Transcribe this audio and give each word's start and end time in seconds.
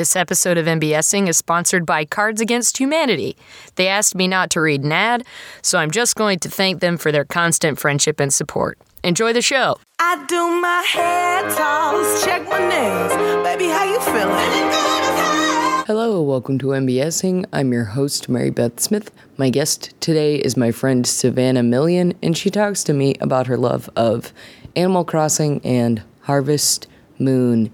This 0.00 0.16
episode 0.16 0.56
of 0.56 0.64
MBSing 0.64 1.28
is 1.28 1.36
sponsored 1.36 1.84
by 1.84 2.06
Cards 2.06 2.40
Against 2.40 2.78
Humanity. 2.78 3.36
They 3.74 3.86
asked 3.86 4.14
me 4.14 4.28
not 4.28 4.48
to 4.52 4.62
read 4.62 4.82
an 4.82 4.92
ad, 4.92 5.26
so 5.60 5.76
I'm 5.76 5.90
just 5.90 6.16
going 6.16 6.38
to 6.38 6.48
thank 6.48 6.80
them 6.80 6.96
for 6.96 7.12
their 7.12 7.26
constant 7.26 7.78
friendship 7.78 8.18
and 8.18 8.32
support. 8.32 8.78
Enjoy 9.04 9.34
the 9.34 9.42
show. 9.42 9.76
I 9.98 10.24
do 10.26 10.48
my 10.58 10.82
hair 10.90 11.42
toss, 11.50 12.24
check 12.24 12.48
my 12.48 12.66
nails. 12.66 13.12
Baby, 13.44 13.66
how 13.66 13.84
you 13.84 14.00
feeling? 14.00 15.84
Hello, 15.86 16.22
welcome 16.22 16.58
to 16.60 16.68
MBSing. 16.68 17.44
I'm 17.52 17.70
your 17.70 17.84
host, 17.84 18.26
Mary 18.30 18.48
Beth 18.48 18.80
Smith. 18.80 19.10
My 19.36 19.50
guest 19.50 19.92
today 20.00 20.36
is 20.36 20.56
my 20.56 20.72
friend 20.72 21.06
Savannah 21.06 21.62
Million, 21.62 22.14
and 22.22 22.38
she 22.38 22.48
talks 22.48 22.82
to 22.84 22.94
me 22.94 23.16
about 23.20 23.48
her 23.48 23.58
love 23.58 23.90
of 23.96 24.32
Animal 24.74 25.04
Crossing 25.04 25.60
and 25.62 26.02
Harvest 26.22 26.86
Moon. 27.18 27.70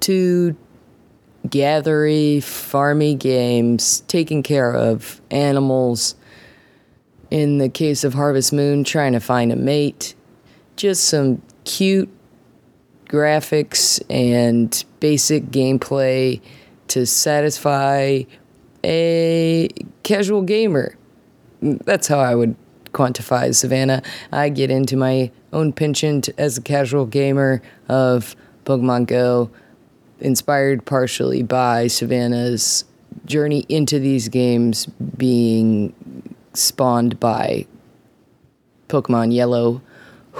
Two 0.00 0.56
gathery, 1.50 2.38
farmy 2.40 3.18
games, 3.18 4.00
taking 4.08 4.42
care 4.42 4.72
of 4.74 5.20
animals. 5.30 6.14
In 7.30 7.58
the 7.58 7.68
case 7.68 8.04
of 8.04 8.14
Harvest 8.14 8.52
Moon, 8.52 8.84
trying 8.84 9.12
to 9.12 9.20
find 9.20 9.50
a 9.52 9.56
mate. 9.56 10.14
Just 10.76 11.04
some 11.04 11.42
cute 11.64 12.08
graphics 13.08 14.00
and 14.08 14.84
basic 15.00 15.44
gameplay 15.46 16.40
to 16.88 17.06
satisfy 17.06 18.22
a 18.84 19.68
casual 20.02 20.42
gamer. 20.42 20.96
That's 21.60 22.06
how 22.06 22.18
I 22.18 22.34
would 22.34 22.54
quantify 22.92 23.54
Savannah. 23.54 24.02
I 24.32 24.48
get 24.48 24.70
into 24.70 24.96
my 24.96 25.30
own 25.52 25.72
penchant 25.72 26.28
as 26.38 26.58
a 26.58 26.62
casual 26.62 27.06
gamer 27.06 27.60
of 27.88 28.36
Pokemon 28.64 29.06
Go 29.06 29.50
inspired 30.20 30.84
partially 30.84 31.42
by 31.42 31.86
Savannah's 31.86 32.84
journey 33.24 33.66
into 33.68 33.98
these 33.98 34.28
games 34.28 34.86
being 35.16 35.94
spawned 36.54 37.18
by 37.20 37.66
Pokemon 38.88 39.34
Yellow 39.34 39.82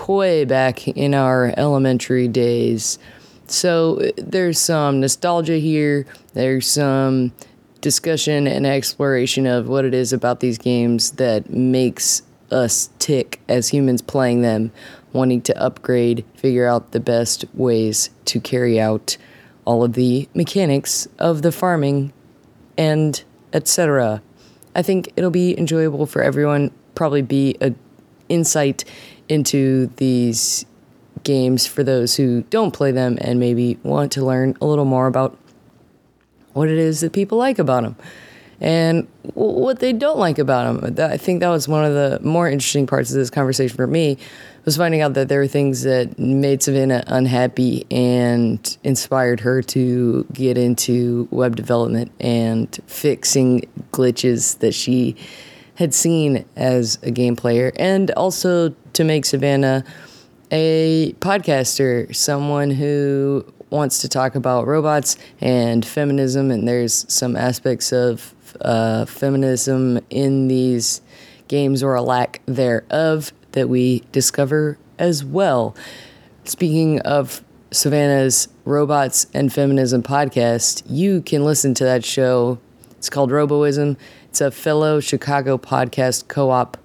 way 0.08 0.44
back 0.44 0.86
in 0.88 1.14
our 1.14 1.52
elementary 1.56 2.28
days. 2.28 2.98
So 3.46 4.10
there's 4.16 4.58
some 4.58 5.00
nostalgia 5.00 5.58
here, 5.58 6.06
there's 6.34 6.66
some 6.66 7.32
discussion 7.80 8.46
and 8.46 8.66
exploration 8.66 9.46
of 9.46 9.68
what 9.68 9.84
it 9.84 9.94
is 9.94 10.12
about 10.12 10.40
these 10.40 10.58
games 10.58 11.12
that 11.12 11.50
makes 11.50 12.22
us 12.50 12.90
tick 12.98 13.40
as 13.48 13.68
humans 13.68 14.02
playing 14.02 14.42
them, 14.42 14.72
wanting 15.12 15.40
to 15.42 15.56
upgrade, 15.60 16.24
figure 16.34 16.66
out 16.66 16.92
the 16.92 17.00
best 17.00 17.44
ways 17.54 18.10
to 18.24 18.40
carry 18.40 18.80
out 18.80 19.16
all 19.66 19.84
of 19.84 19.92
the 19.92 20.26
mechanics 20.32 21.06
of 21.18 21.42
the 21.42 21.52
farming 21.52 22.12
and 22.78 23.22
etc. 23.52 24.22
I 24.74 24.82
think 24.82 25.12
it'll 25.16 25.30
be 25.30 25.58
enjoyable 25.58 26.06
for 26.06 26.22
everyone, 26.22 26.70
probably 26.94 27.22
be 27.22 27.56
a 27.60 27.74
insight 28.28 28.84
into 29.28 29.86
these 29.96 30.64
games 31.22 31.66
for 31.66 31.82
those 31.82 32.16
who 32.16 32.42
don't 32.50 32.72
play 32.72 32.92
them 32.92 33.18
and 33.20 33.40
maybe 33.40 33.78
want 33.82 34.12
to 34.12 34.24
learn 34.24 34.56
a 34.60 34.66
little 34.66 34.84
more 34.84 35.06
about 35.06 35.36
what 36.52 36.68
it 36.68 36.78
is 36.78 37.00
that 37.00 37.12
people 37.12 37.36
like 37.38 37.58
about 37.58 37.82
them 37.82 37.96
and 38.60 39.06
what 39.34 39.80
they 39.80 39.92
don't 39.92 40.18
like 40.18 40.38
about 40.38 40.80
them. 40.80 41.10
I 41.10 41.16
think 41.16 41.40
that 41.40 41.48
was 41.48 41.68
one 41.68 41.84
of 41.84 41.92
the 41.92 42.20
more 42.22 42.48
interesting 42.48 42.86
parts 42.86 43.10
of 43.10 43.16
this 43.16 43.30
conversation 43.30 43.76
for 43.76 43.86
me 43.86 44.18
was 44.66 44.76
finding 44.76 45.00
out 45.00 45.14
that 45.14 45.28
there 45.28 45.38
were 45.38 45.46
things 45.46 45.82
that 45.82 46.18
made 46.18 46.60
Savannah 46.60 47.04
unhappy 47.06 47.86
and 47.88 48.76
inspired 48.82 49.40
her 49.40 49.62
to 49.62 50.26
get 50.32 50.58
into 50.58 51.28
web 51.30 51.54
development 51.54 52.10
and 52.18 52.78
fixing 52.88 53.62
glitches 53.92 54.58
that 54.58 54.74
she 54.74 55.14
had 55.76 55.94
seen 55.94 56.44
as 56.56 56.98
a 57.04 57.12
game 57.12 57.36
player, 57.36 57.70
and 57.76 58.10
also 58.12 58.74
to 58.92 59.04
make 59.04 59.24
Savannah 59.24 59.84
a 60.50 61.14
podcaster, 61.20 62.14
someone 62.14 62.70
who 62.70 63.44
wants 63.70 64.00
to 64.00 64.08
talk 64.08 64.34
about 64.34 64.66
robots 64.66 65.16
and 65.40 65.84
feminism, 65.86 66.50
and 66.50 66.66
there's 66.66 67.06
some 67.12 67.36
aspects 67.36 67.92
of 67.92 68.34
uh, 68.62 69.04
feminism 69.04 70.00
in 70.10 70.48
these 70.48 71.02
games 71.46 71.82
or 71.82 71.94
a 71.94 72.02
lack 72.02 72.40
thereof 72.46 73.32
that 73.56 73.70
we 73.70 74.02
discover 74.12 74.78
as 74.98 75.24
well. 75.24 75.74
Speaking 76.44 77.00
of 77.00 77.42
Savannah's 77.70 78.48
Robots 78.66 79.26
and 79.32 79.50
Feminism 79.50 80.02
podcast, 80.02 80.82
you 80.86 81.22
can 81.22 81.42
listen 81.42 81.72
to 81.74 81.84
that 81.84 82.04
show. 82.04 82.58
It's 82.98 83.08
called 83.08 83.30
Roboism. 83.30 83.96
It's 84.28 84.42
a 84.42 84.50
fellow 84.50 85.00
Chicago 85.00 85.56
podcast 85.56 86.28
co 86.28 86.50
op 86.50 86.76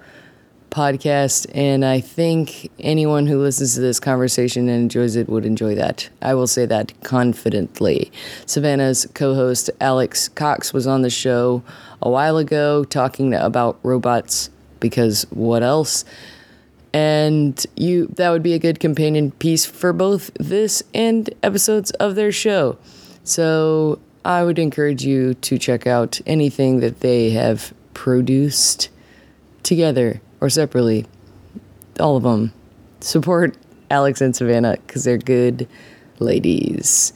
podcast, 0.70 1.46
and 1.54 1.84
I 1.84 2.00
think 2.00 2.72
anyone 2.80 3.28
who 3.28 3.42
listens 3.42 3.76
to 3.76 3.82
this 3.82 4.00
conversation 4.00 4.70
and 4.70 4.84
enjoys 4.84 5.18
it 5.18 5.28
would 5.28 5.46
enjoy 5.46 5.76
that. 5.76 6.10
I 6.22 6.36
will 6.36 6.48
say 6.48 6.66
that 6.68 6.94
confidently. 7.04 8.14
Savannah's 8.46 9.06
co 9.14 9.36
host 9.36 9.70
Alex 9.82 10.30
Cox 10.30 10.72
was 10.72 10.88
on 10.88 11.02
the 11.02 11.10
show 11.10 11.64
a 12.02 12.10
while 12.10 12.38
ago 12.38 12.86
talking 12.86 13.34
about 13.34 13.78
robots 13.84 14.50
because 14.80 15.24
what 15.32 15.64
else? 15.64 16.06
And 16.94 17.66
you 17.76 18.08
that 18.18 18.30
would 18.32 18.44
be 18.44 18.54
a 18.54 18.60
good 18.60 18.80
companion 18.80 19.32
piece 19.32 19.66
for 19.66 19.94
both 19.94 20.32
this 20.36 20.84
and 20.94 21.30
episodes 21.42 21.92
of 21.92 22.16
their 22.16 22.32
show. 22.32 22.78
So 23.24 24.00
I 24.26 24.44
would 24.44 24.60
encourage 24.60 25.04
you 25.04 25.34
to 25.36 25.58
check 25.58 25.88
out 25.88 26.20
anything 26.26 26.80
that 26.80 27.00
they 27.00 27.32
have 27.32 27.74
produced 27.94 28.90
together 29.64 30.22
or 30.40 30.50
separately. 30.50 31.06
All 32.00 32.18
of 32.18 32.24
them. 32.24 32.54
Support 33.00 33.58
Alex 33.90 34.22
and 34.22 34.36
Savannah 34.36 34.78
because 34.86 35.04
they're 35.04 35.18
good 35.18 35.68
ladies. 36.20 37.14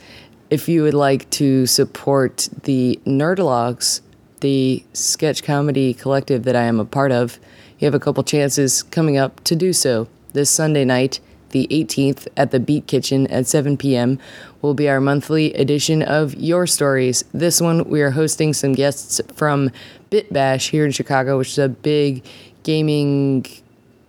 If 0.50 0.69
you 0.69 0.84
would 0.84 0.94
like 0.94 1.30
to 1.31 1.66
support 1.66 2.50
the 2.63 3.00
Nerdologues, 3.06 4.02
the 4.42 4.84
sketch 4.94 5.44
comedy 5.44 5.94
collective 5.94 6.44
that 6.44 6.56
I 6.56 6.63
am 6.63 6.80
a 6.80 6.86
part 6.86 7.12
of, 7.12 7.40
you 7.80 7.86
have 7.86 7.96
a 7.96 8.00
couple 8.00 8.24
chances 8.24 8.84
coming 8.84 9.18
up 9.18 9.44
to 9.44 9.56
do 9.56 9.74
so. 9.74 10.08
This 10.34 10.50
Sunday 10.50 10.86
night, 10.86 11.19
the 11.50 11.68
18th, 11.72 12.28
at 12.36 12.52
the 12.52 12.59
Beat 12.59 12.88
Kitchen 12.88 13.28
at 13.28 13.47
7 13.47 13.78
p.m., 13.78 14.19
will 14.62 14.74
be 14.74 14.90
our 14.90 15.00
monthly 15.00 15.53
edition 15.53 16.02
of 16.02 16.34
Your 16.36 16.68
Stories. 16.68 17.24
This 17.34 17.62
one, 17.62 17.90
we 17.90 18.02
are 18.02 18.12
hosting 18.12 18.53
some 18.53 18.74
guests 18.74 19.22
from 19.34 19.72
BitBash 20.12 20.69
here 20.69 20.86
in 20.86 20.91
Chicago, 20.91 21.38
which 21.38 21.50
is 21.50 21.59
a 21.59 21.69
big 21.69 22.25
gaming 22.63 23.46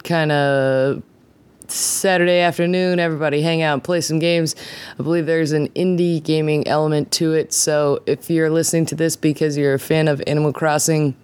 kind 0.02 0.32
of 0.32 1.02
Saturday 1.68 2.40
afternoon, 2.40 3.00
everybody 3.00 3.42
hang 3.42 3.62
out 3.62 3.74
and 3.74 3.84
play 3.84 4.00
some 4.00 4.18
games. 4.18 4.54
I 4.98 5.02
believe 5.02 5.26
there's 5.26 5.52
an 5.52 5.68
indie 5.70 6.22
gaming 6.22 6.66
element 6.66 7.10
to 7.12 7.32
it. 7.32 7.52
So 7.52 8.02
if 8.06 8.30
you're 8.30 8.50
listening 8.50 8.86
to 8.86 8.94
this 8.94 9.16
because 9.16 9.56
you're 9.56 9.74
a 9.74 9.78
fan 9.78 10.08
of 10.08 10.22
Animal 10.26 10.52
Crossing, 10.52 11.16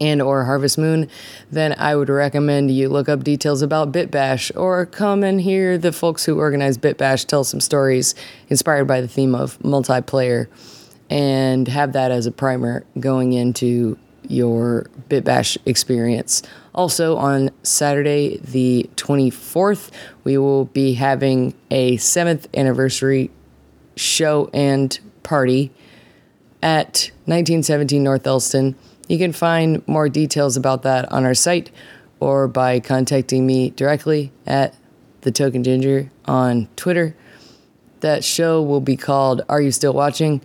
and 0.00 0.22
or 0.22 0.44
Harvest 0.44 0.78
Moon, 0.78 1.08
then 1.50 1.74
I 1.78 1.94
would 1.94 2.08
recommend 2.08 2.70
you 2.70 2.88
look 2.88 3.08
up 3.08 3.22
details 3.22 3.62
about 3.62 3.92
BitBash 3.92 4.56
or 4.56 4.86
come 4.86 5.22
and 5.22 5.40
hear 5.40 5.76
the 5.76 5.92
folks 5.92 6.24
who 6.24 6.38
organize 6.38 6.78
BitBash 6.78 7.26
tell 7.26 7.44
some 7.44 7.60
stories 7.60 8.14
inspired 8.48 8.86
by 8.86 9.00
the 9.00 9.08
theme 9.08 9.34
of 9.34 9.58
multiplayer 9.58 10.48
and 11.10 11.68
have 11.68 11.92
that 11.92 12.10
as 12.10 12.26
a 12.26 12.30
primer 12.30 12.84
going 12.98 13.32
into 13.32 13.98
your 14.28 14.86
BitBash 15.08 15.58
experience. 15.66 16.42
Also, 16.74 17.16
on 17.16 17.50
Saturday, 17.62 18.38
the 18.38 18.88
24th, 18.96 19.90
we 20.24 20.38
will 20.38 20.66
be 20.66 20.94
having 20.94 21.52
a 21.70 21.96
seventh 21.96 22.48
anniversary 22.54 23.30
show 23.96 24.48
and 24.54 24.98
party 25.22 25.72
at 26.62 27.10
1917 27.24 28.02
North 28.02 28.26
Elston. 28.26 28.76
You 29.10 29.18
can 29.18 29.32
find 29.32 29.82
more 29.88 30.08
details 30.08 30.56
about 30.56 30.82
that 30.82 31.10
on 31.10 31.24
our 31.24 31.34
site 31.34 31.72
or 32.20 32.46
by 32.46 32.78
contacting 32.78 33.44
me 33.44 33.70
directly 33.70 34.30
at 34.46 34.76
the 35.22 35.32
Token 35.32 35.64
Ginger 35.64 36.12
on 36.26 36.68
Twitter. 36.76 37.16
That 38.02 38.22
show 38.22 38.62
will 38.62 38.80
be 38.80 38.96
called 38.96 39.42
Are 39.48 39.60
You 39.60 39.72
Still 39.72 39.94
Watching? 39.94 40.40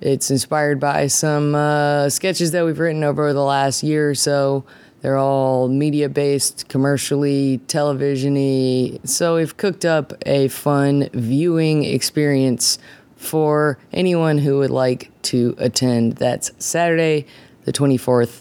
It's 0.00 0.30
inspired 0.30 0.78
by 0.78 1.08
some 1.08 1.56
uh, 1.56 2.08
sketches 2.08 2.52
that 2.52 2.64
we've 2.64 2.78
written 2.78 3.02
over 3.02 3.32
the 3.32 3.42
last 3.42 3.82
year 3.82 4.10
or 4.10 4.14
so. 4.14 4.64
They're 5.00 5.18
all 5.18 5.66
media 5.66 6.08
based, 6.08 6.68
commercially, 6.68 7.60
televisiony. 7.66 9.04
So 9.08 9.38
we've 9.38 9.56
cooked 9.56 9.84
up 9.84 10.12
a 10.24 10.46
fun 10.46 11.08
viewing 11.14 11.82
experience 11.82 12.78
for 13.16 13.76
anyone 13.92 14.38
who 14.38 14.58
would 14.58 14.70
like 14.70 15.10
to 15.22 15.56
attend. 15.58 16.12
That's 16.12 16.52
Saturday, 16.64 17.26
the 17.68 17.78
24th 17.78 18.40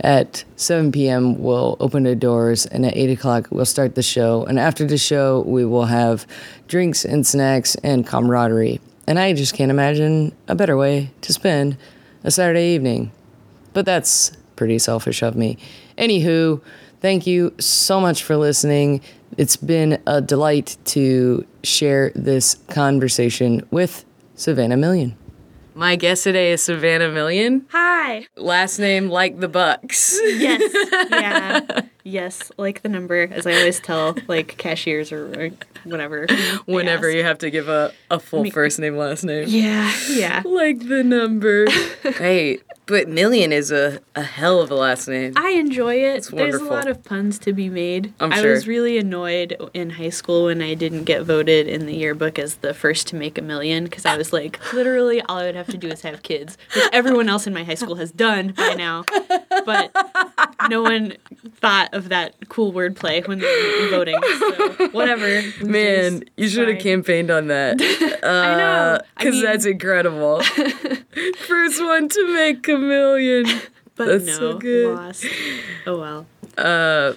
at 0.00 0.44
7 0.56 0.90
p.m. 0.92 1.38
We'll 1.42 1.76
open 1.78 2.04
the 2.04 2.16
doors, 2.16 2.64
and 2.64 2.86
at 2.86 2.96
8 2.96 3.10
o'clock, 3.10 3.48
we'll 3.50 3.66
start 3.66 3.94
the 3.94 4.02
show. 4.02 4.44
And 4.44 4.58
after 4.58 4.86
the 4.86 4.96
show, 4.96 5.42
we 5.46 5.64
will 5.66 5.84
have 5.84 6.26
drinks 6.68 7.04
and 7.04 7.26
snacks 7.26 7.74
and 7.76 8.06
camaraderie. 8.06 8.80
and 9.06 9.18
I 9.18 9.34
just 9.34 9.54
can't 9.54 9.70
imagine 9.70 10.34
a 10.48 10.54
better 10.54 10.76
way 10.76 11.10
to 11.20 11.32
spend 11.32 11.76
a 12.24 12.30
Saturday 12.30 12.74
evening. 12.74 13.12
But 13.74 13.84
that's 13.84 14.32
pretty 14.56 14.78
selfish 14.78 15.22
of 15.22 15.36
me. 15.36 15.58
Anywho, 15.98 16.62
thank 17.00 17.26
you 17.26 17.54
so 17.60 18.00
much 18.00 18.24
for 18.24 18.36
listening. 18.36 19.02
It's 19.36 19.56
been 19.56 20.02
a 20.06 20.20
delight 20.22 20.78
to 20.96 21.46
share 21.62 22.10
this 22.14 22.54
conversation 22.68 23.66
with 23.70 24.04
Savannah 24.34 24.78
Million. 24.78 25.16
My 25.76 25.94
guest 25.96 26.24
today 26.24 26.52
is 26.52 26.62
Savannah 26.62 27.10
Million. 27.10 27.66
Hi. 27.68 28.26
Last 28.34 28.78
name 28.78 29.10
like 29.10 29.40
the 29.40 29.48
Bucks. 29.48 30.18
Yes. 30.24 30.62
Yeah. 31.10 31.80
Yes. 32.06 32.50
Like 32.56 32.82
the 32.82 32.88
number, 32.88 33.28
as 33.30 33.46
I 33.46 33.54
always 33.54 33.80
tell, 33.80 34.16
like 34.28 34.56
cashiers 34.56 35.12
or, 35.12 35.26
or 35.38 35.50
whatever. 35.84 36.26
Whenever 36.66 37.08
ask. 37.08 37.16
you 37.16 37.24
have 37.24 37.38
to 37.38 37.50
give 37.50 37.68
a, 37.68 37.92
a 38.10 38.18
full 38.18 38.44
Me- 38.44 38.50
first 38.50 38.78
name, 38.78 38.96
last 38.96 39.24
name. 39.24 39.46
Yeah. 39.48 39.92
Yeah. 40.08 40.42
Like 40.56 40.88
the 40.88 41.04
number. 41.04 41.66
hey, 42.02 42.60
but 42.86 43.08
Million 43.08 43.52
is 43.52 43.70
a, 43.72 44.00
a 44.14 44.22
hell 44.22 44.60
of 44.60 44.70
a 44.70 44.74
last 44.74 45.06
name. 45.08 45.34
I 45.36 45.50
enjoy 45.50 45.96
it. 45.96 46.28
There's 46.30 46.32
wonderful. 46.32 46.68
a 46.68 46.70
lot 46.70 46.86
of 46.86 47.04
puns 47.04 47.38
to 47.40 47.52
be 47.52 47.68
made. 47.68 48.14
I'm 48.20 48.30
sure. 48.30 48.48
I 48.48 48.52
was 48.52 48.66
really 48.66 48.96
annoyed 48.96 49.56
in 49.74 49.90
high 49.90 50.10
school 50.10 50.44
when 50.44 50.62
I 50.62 50.74
didn't 50.74 51.04
get 51.04 51.24
voted 51.24 51.66
in 51.66 51.84
the 51.86 51.94
yearbook 51.94 52.38
as 52.38 52.56
the 52.56 52.72
first 52.72 53.08
to 53.08 53.16
make 53.16 53.36
a 53.36 53.42
million 53.42 53.84
because 53.84 54.06
I 54.06 54.16
was 54.16 54.32
like, 54.32 54.72
literally, 54.72 55.20
all 55.22 55.38
I 55.38 55.46
would 55.46 55.56
have 55.56 55.66
to 55.68 55.76
do 55.76 55.88
is 55.88 56.02
have 56.02 56.22
kids, 56.22 56.56
which 56.74 56.84
everyone 56.92 57.28
else 57.28 57.46
in 57.46 57.52
my 57.52 57.64
high 57.64 57.74
school 57.74 57.96
has 57.96 58.12
done 58.12 58.52
by 58.56 58.74
now. 58.74 59.04
But 59.66 59.94
no 60.70 60.82
one 60.82 61.16
thought 61.56 61.92
of 61.96 62.08
that 62.10 62.34
cool 62.48 62.72
wordplay 62.72 63.26
when 63.26 63.40
voting. 63.90 64.16
So, 64.38 64.88
whatever. 64.92 65.42
Man, 65.64 66.22
you 66.36 66.48
should 66.48 66.68
have 66.68 66.78
campaigned 66.80 67.30
on 67.30 67.48
that. 67.48 67.80
I 68.22 68.56
know. 68.56 68.98
I 69.00 69.00
Because 69.18 69.34
mean- 69.34 69.44
that's 69.44 69.64
incredible. 69.66 70.42
First 71.46 71.82
one 71.82 72.08
to 72.08 72.34
make 72.34 72.68
a 72.68 72.76
million. 72.78 73.46
But 73.96 74.08
That's 74.08 74.26
no, 74.26 74.32
so 74.34 74.58
good. 74.58 74.94
lost. 74.94 75.24
Oh 75.86 75.98
well. 75.98 76.26
Uh, 76.58 77.14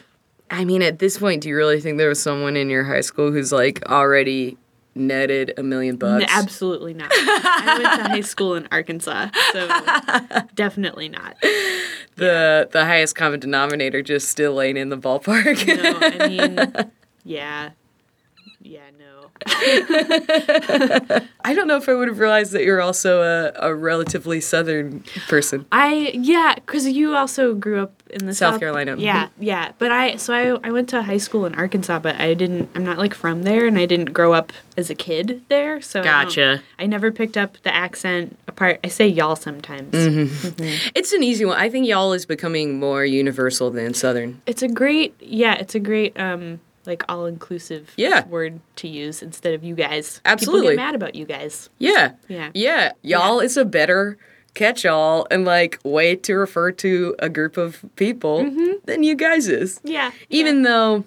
I 0.49 0.63
mean, 0.63 0.81
at 0.81 0.99
this 0.99 1.17
point, 1.17 1.43
do 1.43 1.49
you 1.49 1.55
really 1.57 1.81
think 1.81 1.97
there 1.97 2.07
was 2.07 2.21
someone 2.21 2.55
in 2.55 2.69
your 2.69 2.85
high 2.85 3.01
school 3.01 3.31
who's 3.33 3.51
like 3.51 3.83
already 3.89 4.57
netted 4.99 5.53
a 5.57 5.63
million 5.63 5.95
bucks? 5.97 6.23
N- 6.23 6.29
absolutely 6.31 6.93
not. 6.93 7.09
I 7.11 7.79
went 7.81 8.03
to 8.03 8.09
high 8.09 8.21
school 8.33 8.55
in 8.55 8.67
Arkansas, 8.71 9.29
so 9.53 9.67
definitely 10.55 11.09
not. 11.09 11.35
the 12.15 12.67
the 12.71 12.85
highest 12.85 13.15
common 13.15 13.39
denominator 13.39 14.01
just 14.01 14.27
still 14.29 14.61
ain't 14.61 14.77
in 14.77 14.89
the 14.89 14.97
ballpark. 14.97 15.65
No, 15.67 15.99
I 16.01 16.27
mean, 16.27 16.91
yeah, 17.23 17.69
yeah, 17.69 17.69
no. 17.69 17.71
I 21.41 21.53
don't 21.53 21.67
know 21.67 21.77
if 21.77 21.87
I 21.87 21.93
would 21.93 22.07
have 22.07 22.19
realized 22.19 22.51
that 22.51 22.63
you're 22.63 22.81
also 22.81 23.21
a, 23.21 23.69
a 23.69 23.73
relatively 23.73 24.41
southern 24.41 25.03
person. 25.27 25.65
I 25.71 26.11
yeah, 26.13 26.55
because 26.55 26.87
you 26.87 27.15
also 27.15 27.53
grew 27.55 27.81
up 27.81 28.03
in 28.09 28.25
the 28.25 28.33
South 28.33 28.53
South, 28.53 28.59
Carolina. 28.59 28.95
Yeah, 28.97 29.29
yeah. 29.39 29.71
But 29.77 29.91
I 29.91 30.15
so 30.17 30.33
I 30.33 30.67
I 30.67 30.71
went 30.71 30.89
to 30.89 31.01
high 31.01 31.17
school 31.17 31.45
in 31.45 31.55
Arkansas, 31.55 31.99
but 31.99 32.15
I 32.19 32.33
didn't. 32.33 32.69
I'm 32.75 32.83
not 32.83 32.97
like 32.97 33.13
from 33.13 33.43
there, 33.43 33.67
and 33.67 33.77
I 33.77 33.85
didn't 33.85 34.13
grow 34.13 34.33
up 34.33 34.51
as 34.77 34.89
a 34.89 34.95
kid 34.95 35.43
there. 35.49 35.81
So 35.81 36.03
Gotcha. 36.03 36.61
I, 36.77 36.85
never 36.85 37.11
picked 37.11 37.37
up 37.37 37.57
the 37.63 37.73
accent. 37.73 38.37
Apart, 38.47 38.79
I 38.83 38.87
say 38.87 39.07
y'all 39.07 39.35
sometimes. 39.35 39.93
Mm-hmm. 39.93 40.89
It's 40.95 41.13
an 41.13 41.23
easy 41.23 41.45
one. 41.45 41.57
I 41.57 41.69
think 41.69 41.87
y'all 41.87 42.13
is 42.13 42.25
becoming 42.25 42.79
more 42.79 43.05
universal 43.05 43.69
than 43.69 43.93
southern. 43.93 44.41
It's 44.45 44.63
a 44.63 44.67
great 44.67 45.15
yeah. 45.19 45.55
It's 45.55 45.75
a 45.75 45.79
great 45.79 46.19
um 46.19 46.59
like 46.85 47.03
all 47.09 47.25
inclusive 47.25 47.91
Yeah. 47.97 48.25
word 48.27 48.59
to 48.77 48.87
use 48.87 49.21
instead 49.21 49.53
of 49.53 49.63
you 49.63 49.75
guys. 49.75 50.21
Absolutely. 50.25 50.61
People 50.61 50.77
get 50.77 50.83
mad 50.85 50.95
about 50.95 51.15
you 51.15 51.25
guys. 51.25 51.69
Yeah. 51.77 52.13
Yeah. 52.27 52.51
Yeah. 52.53 52.91
Y'all 53.03 53.39
is 53.39 53.57
a 53.57 53.65
better 53.65 54.17
catch 54.55 54.85
all 54.85 55.27
and 55.29 55.45
like 55.45 55.79
way 55.83 56.15
to 56.15 56.33
refer 56.35 56.71
to 56.71 57.15
a 57.19 57.29
group 57.29 57.55
of 57.57 57.85
people 57.95 58.43
than 58.85 59.03
you 59.03 59.15
guys 59.15 59.47
is. 59.47 59.79
Yeah. 59.83 60.11
Even 60.29 60.63
though 60.63 61.03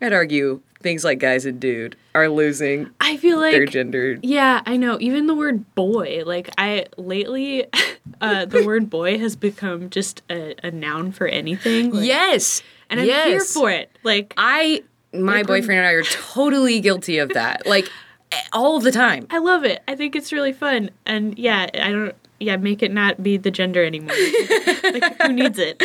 I'd 0.00 0.12
argue 0.12 0.60
things 0.82 1.04
like 1.04 1.20
guys 1.20 1.46
and 1.46 1.60
dude 1.60 1.94
are 2.12 2.28
losing 2.28 2.90
I 3.00 3.16
feel 3.16 3.38
like 3.38 3.52
their 3.52 3.66
gender. 3.66 4.18
Yeah, 4.20 4.62
I 4.66 4.76
know. 4.76 4.98
Even 5.00 5.28
the 5.28 5.34
word 5.34 5.72
boy, 5.76 6.24
like 6.26 6.50
I 6.58 6.86
lately, 6.96 7.66
uh, 8.20 8.46
the 8.46 8.62
word 8.66 8.90
boy 8.90 9.16
has 9.18 9.36
become 9.36 9.90
just 9.90 10.22
a, 10.28 10.56
a 10.66 10.72
noun 10.72 11.12
for 11.12 11.28
anything. 11.28 11.92
like- 11.92 12.04
Yes. 12.04 12.62
and 12.90 12.98
I'm 12.98 13.06
yes. 13.06 13.28
here 13.28 13.40
for 13.44 13.70
it. 13.70 13.96
Like 14.02 14.34
I 14.36 14.82
my 15.12 15.38
Like 15.38 15.46
boyfriend 15.46 15.78
and 15.80 15.86
I 15.86 15.92
are 15.92 16.02
totally 16.02 16.80
guilty 16.80 17.18
of 17.18 17.30
that. 17.30 17.66
Like 17.66 17.88
all 18.52 18.80
the 18.80 18.92
time. 18.92 19.26
I 19.30 19.38
love 19.38 19.64
it. 19.64 19.82
I 19.86 19.94
think 19.94 20.16
it's 20.16 20.32
really 20.32 20.52
fun. 20.52 20.90
And 21.06 21.38
yeah, 21.38 21.66
I 21.74 21.90
don't. 21.90 22.14
Yeah, 22.40 22.56
make 22.56 22.82
it 22.82 22.90
not 22.90 23.22
be 23.22 23.36
the 23.36 23.52
gender 23.52 23.84
anymore. 23.84 24.16
like 24.84 25.22
who 25.22 25.32
needs 25.32 25.58
it? 25.60 25.80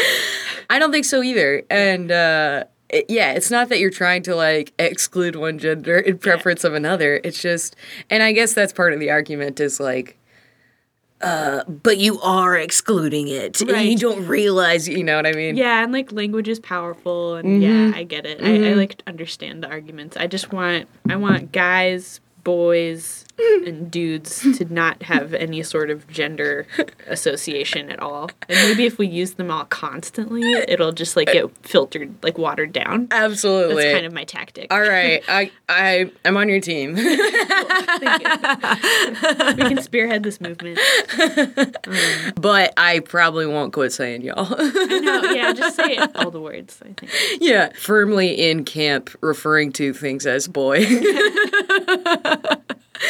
I 0.72 0.80
don't 0.80 0.92
think 0.92 1.06
so 1.06 1.22
either. 1.22 1.62
And 1.70 2.12
uh 2.12 2.64
it- 2.90 3.06
yeah, 3.10 3.34
it's 3.34 3.52
not 3.52 3.70
that 3.70 3.80
you're 3.80 3.92
trying 3.92 4.24
to 4.24 4.36
like 4.36 4.74
exclude 4.80 5.36
one 5.36 5.60
gender 5.60 6.00
in 6.00 6.18
preference 6.18 6.64
of 6.64 6.74
another. 6.74 7.20
It's 7.24 7.42
just 7.42 7.76
and 8.10 8.24
I 8.24 8.32
guess 8.32 8.54
that's 8.54 8.74
part 8.74 8.94
of 8.94 9.00
the 9.00 9.12
argument 9.12 9.60
is 9.60 9.80
like 9.80 10.18
uh 11.22 11.64
but 11.66 11.98
you 11.98 12.20
are 12.22 12.56
excluding 12.58 13.28
it. 13.28 13.62
And 13.62 13.90
you 13.90 13.98
don't 13.98 14.28
realize, 14.28 14.88
you 14.88 15.04
know 15.04 15.16
what 15.16 15.26
I 15.28 15.32
mean? 15.34 15.58
Yeah, 15.58 15.84
and 15.84 15.92
like 15.92 16.12
language 16.12 16.48
is 16.48 16.60
powerful, 16.60 17.36
and 17.36 17.48
Mm-hmm. 17.48 17.92
yeah, 17.92 17.98
I 18.00 18.04
get 18.04 18.26
it. 18.26 18.42
I, 18.44 18.72
I 18.72 18.74
like 18.74 19.02
understand 19.08 19.64
the 19.64 19.68
arguments. 19.70 20.16
I 20.18 20.28
just 20.28 20.52
want 20.54 20.88
I 21.10 21.16
want 21.16 21.52
guys, 21.52 22.20
boys, 22.44 23.26
and 23.66 23.92
dudes 23.92 24.42
to 24.58 24.66
not 24.74 25.04
have 25.04 25.34
any 25.34 25.62
sort 25.64 25.90
of 25.90 26.08
gender 26.08 26.66
association 27.08 27.90
at 27.90 28.00
all. 28.00 28.30
And 28.50 28.58
maybe 28.70 28.86
if 28.86 28.98
we 28.98 29.08
use 29.08 29.34
them 29.36 29.52
all 29.52 29.66
constantly, 29.66 30.42
it'll 30.54 30.92
just 30.92 31.16
like 31.16 31.32
get 31.32 31.46
filtered, 31.66 32.16
like 32.24 32.38
watered 32.38 32.74
down. 32.74 33.08
Absolutely. 33.12 33.84
That's 33.84 33.94
kind 33.96 34.06
of 34.06 34.14
my 34.14 34.24
tactic. 34.24 34.74
all 34.74 34.82
right, 34.82 35.24
I 35.28 35.52
I 35.70 36.12
I'm 36.26 36.38
on 36.38 36.50
your 36.50 36.62
team. 36.62 36.96
Thank 36.96 38.22
you. 38.24 38.30
we 39.64 39.70
can 39.70 39.82
spearhead 39.82 40.24
this 40.24 40.42
movement. 40.42 40.80
but 42.36 42.74
I 42.78 43.02
probably 43.06 43.46
won't 43.48 43.74
quit 43.74 43.92
saying 43.94 44.22
y'all. 44.22 44.50
No, 44.58 45.22
yeah, 45.32 45.54
just 45.58 45.76
say 45.76 45.98
all 46.16 46.32
the 46.32 46.42
words. 46.42 46.80
I 46.84 46.94
think. 46.94 47.12
yeah, 47.40 47.72
firmly 47.76 48.50
in 48.50 48.66
camp 48.66 49.10
referring 49.22 49.72
to 49.74 49.94
things 49.94 50.26
as 50.26 50.48
boy. 50.48 50.86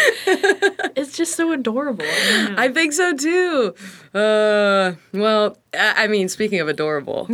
It's 0.98 1.16
just 1.16 1.36
so 1.36 1.52
adorable. 1.52 2.06
I. 2.08 2.56
I 2.58 2.70
think 2.74 2.92
so 2.92 3.14
too. 3.16 3.76
Uh, 4.16 4.94
well, 5.14 5.56
I 5.78 6.08
mean, 6.08 6.28
speaking 6.28 6.60
of 6.60 6.68
adorable, 6.68 7.28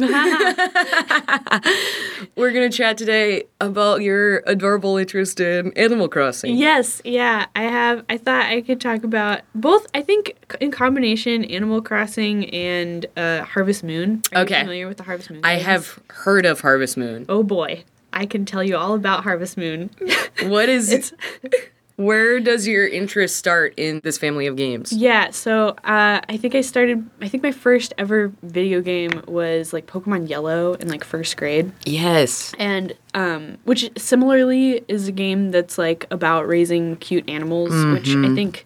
we're 2.36 2.52
gonna 2.52 2.70
chat 2.70 2.98
today 2.98 3.44
about 3.62 4.02
your 4.02 4.44
adorable 4.46 4.98
interest 4.98 5.40
in 5.40 5.72
Animal 5.78 6.10
Crossing. 6.10 6.58
Yes, 6.58 7.02
yeah, 7.06 7.46
I 7.56 7.64
have. 7.64 8.04
I 8.10 8.18
thought 8.18 8.46
I 8.46 8.60
could 8.62 8.82
talk 8.82 9.04
about 9.06 9.42
both. 9.56 9.88
I 9.94 10.02
think 10.02 10.36
in 10.60 10.72
combination, 10.72 11.46
Animal 11.46 11.82
Crossing 11.82 12.50
and 12.50 13.06
uh, 13.16 13.44
Harvest 13.44 13.84
Moon. 13.84 14.22
Are 14.34 14.42
Okay. 14.42 14.56
you 14.56 14.60
familiar 14.62 14.88
with 14.90 14.98
the 14.98 15.04
Harvest 15.04 15.30
Moon? 15.32 15.40
I 15.44 15.54
have 15.56 16.00
heard 16.10 16.46
of 16.46 16.60
Harvest 16.62 16.98
Moon. 16.98 17.26
Oh 17.30 17.44
boy, 17.44 17.84
I 18.12 18.26
can 18.26 18.44
tell 18.46 18.64
you 18.64 18.76
all 18.76 18.94
about 18.94 19.24
Harvest 19.24 19.58
Moon. 19.58 19.90
What 20.44 20.68
is 20.70 20.92
It's- 20.92 21.14
Where 22.04 22.40
does 22.40 22.68
your 22.68 22.88
interest 22.88 23.38
start 23.38 23.74
in 23.78 24.02
this 24.04 24.18
family 24.18 24.48
of 24.48 24.56
games? 24.56 24.92
yeah, 24.92 25.30
so 25.32 25.70
uh, 25.84 26.22
I 26.28 26.38
think 26.38 26.56
I 26.56 26.62
started. 26.62 27.08
I 27.22 27.28
think 27.28 27.44
my 27.44 27.52
first 27.52 27.94
ever 27.98 28.32
video 28.44 28.82
game 28.82 29.22
was 29.28 29.74
like 29.74 29.88
Pokemon 29.88 30.30
Yellow 30.30 30.74
in 30.74 30.88
like 30.90 31.04
first 31.04 31.38
grade. 31.38 31.72
Yes. 31.86 32.54
and 32.60 32.94
um, 33.14 33.58
which 33.64 33.90
similarly 33.98 34.84
is 34.88 35.08
a 35.08 35.12
game 35.12 35.52
that's 35.52 35.78
like 35.78 36.06
about 36.12 36.48
raising 36.48 36.96
cute 36.98 37.30
animals, 37.30 37.72
which 37.94 38.10
I 38.10 38.34
think 38.36 38.66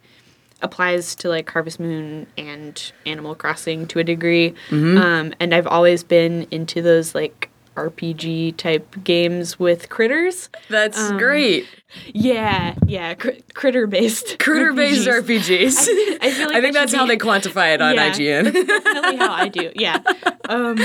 applies 0.61 1.13
to 1.15 1.29
like 1.29 1.49
Harvest 1.49 1.79
Moon 1.79 2.25
and 2.37 2.91
Animal 3.05 3.35
Crossing 3.35 3.85
to 3.87 3.99
a 3.99 4.03
degree. 4.03 4.55
Um, 4.71 5.33
and 5.39 5.53
I've 5.53 5.67
always 5.67 6.03
been 6.03 6.47
into 6.49 6.81
those 6.81 7.13
like 7.13 7.49
RPG 7.77 8.57
type 8.57 8.95
games 9.03 9.57
with 9.59 9.89
critters. 9.89 10.49
That's 10.69 10.99
Um, 10.99 11.17
great. 11.17 11.65
Yeah, 12.13 12.75
yeah, 12.85 13.13
cr- 13.13 13.29
critter 13.53 13.87
based. 13.87 14.39
Critter 14.45 14.73
based 14.73 15.07
RPGs. 15.07 15.87
I- 15.87 16.17
I 16.21 16.31
feel 16.31 16.47
like 16.47 16.55
I 16.57 16.61
think 16.61 16.73
that 16.73 16.79
that's 16.81 16.93
how 16.93 17.05
be- 17.05 17.09
they 17.15 17.17
quantify 17.17 17.73
it 17.73 17.81
on 17.81 17.95
Yeah. 17.95 18.11
IGN. 18.11 18.43
definitely 18.53 19.15
how 19.17 19.31
I 19.31 19.47
do. 19.47 19.71
Yeah. 19.75 19.99
Um, 20.49 20.77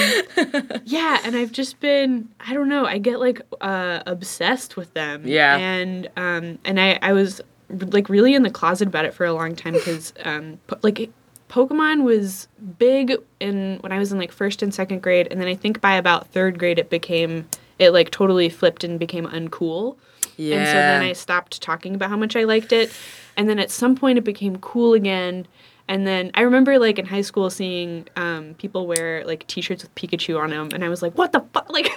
yeah, 0.85 1.21
and 1.25 1.37
I've 1.37 1.53
just 1.53 1.79
been 1.79 2.29
I 2.41 2.53
don't 2.53 2.69
know, 2.69 2.85
I 2.85 2.99
get 2.99 3.21
like 3.21 3.41
uh 3.61 4.03
obsessed 4.07 4.77
with 4.77 4.93
them. 4.95 5.23
Yeah. 5.25 5.57
And 5.57 6.09
um 6.17 6.59
and 6.65 6.81
I 6.81 6.99
I 7.01 7.13
was 7.13 7.41
like 7.71 8.09
really 8.09 8.35
in 8.35 8.43
the 8.43 8.51
closet 8.51 8.89
about 8.89 9.05
it 9.05 9.15
for 9.15 9.25
a 9.25 9.33
long 9.33 9.55
time 9.55 9.79
cuz 9.79 10.13
um 10.25 10.59
like 10.83 11.11
Pokemon 11.53 12.03
was 12.03 12.49
big 12.79 13.13
in 13.39 13.77
when 13.81 13.93
I 13.93 13.99
was 13.99 14.11
in 14.11 14.19
like 14.19 14.33
first 14.33 14.63
and 14.63 14.73
second 14.73 15.03
grade 15.03 15.29
and 15.31 15.39
then 15.39 15.49
I 15.49 15.55
think 15.55 15.83
by 15.83 15.97
about 15.97 16.33
3rd 16.33 16.57
grade 16.57 16.79
it 16.79 16.89
became 16.89 17.47
it 17.79 17.91
like 17.91 18.11
totally 18.11 18.49
flipped 18.49 18.85
and 18.85 18.99
became 18.99 19.27
uncool. 19.27 19.97
Yeah. 20.39 20.57
And 20.57 20.67
so 20.67 20.73
then 20.73 21.03
I 21.03 21.13
stopped 21.13 21.61
talking 21.61 21.95
about 21.95 22.09
how 22.09 22.17
much 22.17 22.37
I 22.37 22.45
liked 22.45 22.73
it. 22.73 22.91
And 23.37 23.51
then 23.51 23.59
at 23.59 23.71
some 23.71 23.95
point 23.97 24.17
it 24.17 24.25
became 24.25 24.57
cool 24.61 24.95
again. 24.95 25.47
And 25.89 26.07
then 26.07 26.31
I 26.35 26.43
remember 26.43 26.79
like 26.79 26.99
in 26.99 27.07
high 27.07 27.21
school 27.23 27.51
seeing 27.51 28.09
um, 28.17 28.55
people 28.55 28.87
wear 28.87 29.25
like 29.27 29.47
t-shirts 29.47 29.83
with 29.83 29.95
Pikachu 29.95 30.41
on 30.41 30.51
them, 30.51 30.71
and 30.73 30.85
I 30.85 30.89
was 30.89 31.03
like, 31.03 31.17
"What 31.19 31.33
the 31.33 31.41
fuck?" 31.53 31.69
Like, 31.73 31.91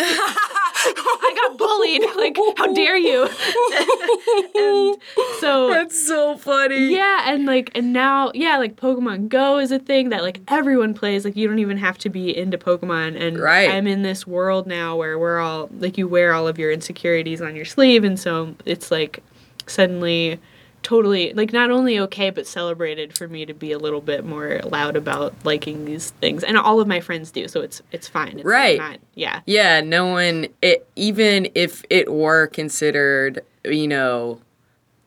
I 0.88 1.36
got 1.50 1.58
bullied. 1.58 2.04
Like, 2.16 2.38
how 2.58 2.72
dare 2.74 2.98
you? 2.98 3.24
and 4.56 4.98
so 5.40 5.70
That's 5.70 6.00
so 6.00 6.38
funny. 6.38 6.94
yeah, 6.94 7.24
and 7.32 7.46
like 7.46 7.72
and 7.76 7.94
now 7.94 8.32
yeah, 8.34 8.58
like 8.58 8.76
Pokemon 8.76 9.30
Go 9.30 9.58
is 9.60 9.72
a 9.72 9.80
thing 9.80 10.10
that 10.10 10.22
like 10.24 10.42
everyone 10.48 10.94
plays. 10.94 11.26
Like 11.26 11.36
you 11.36 11.48
don't 11.48 11.60
even 11.60 11.78
have 11.78 11.98
to 12.00 12.10
be 12.10 12.36
into 12.36 12.58
Pokemon 12.58 13.20
and 13.20 13.40
Right. 13.40 13.70
I'm 13.70 13.88
in 13.88 14.02
this 14.04 14.26
world 14.28 14.68
now 14.68 14.96
where 14.96 15.18
we're 15.20 15.40
all 15.40 15.70
like 15.80 15.98
you 15.98 16.08
wear 16.08 16.34
all 16.34 16.48
of 16.48 16.58
your 16.60 16.72
insecurities 16.72 17.42
on 17.42 17.56
your 17.56 17.66
sleeve 17.66 18.04
and 18.04 18.20
so 18.20 18.56
it's 18.66 18.92
like 18.92 19.24
suddenly 19.68 20.40
totally 20.86 21.34
like 21.34 21.52
not 21.52 21.72
only 21.72 21.98
okay 21.98 22.30
but 22.30 22.46
celebrated 22.46 23.18
for 23.18 23.28
me 23.28 23.44
to 23.44 23.56
be 23.56 23.72
a 23.72 23.80
little 23.80 24.02
bit 24.02 24.24
more 24.24 24.62
loud 24.66 24.96
about 24.96 25.34
liking 25.44 25.84
these 25.86 26.12
things. 26.12 26.44
And 26.44 26.60
all 26.60 26.80
of 26.80 26.88
my 26.88 27.00
friends 27.00 27.32
do, 27.32 27.48
so 27.48 27.62
it's 27.62 27.82
it's 27.92 28.08
fine. 28.08 28.38
It's 28.38 28.46
Right. 28.46 28.78
Not, 28.78 29.00
yeah. 29.16 29.42
Yeah, 29.48 29.82
no 29.82 30.06
one 30.06 30.48
it 30.62 30.88
even 30.96 31.50
if 31.56 31.84
it 31.90 32.14
were 32.14 32.46
considered, 32.48 33.44
you 33.64 33.88
know, 33.88 34.40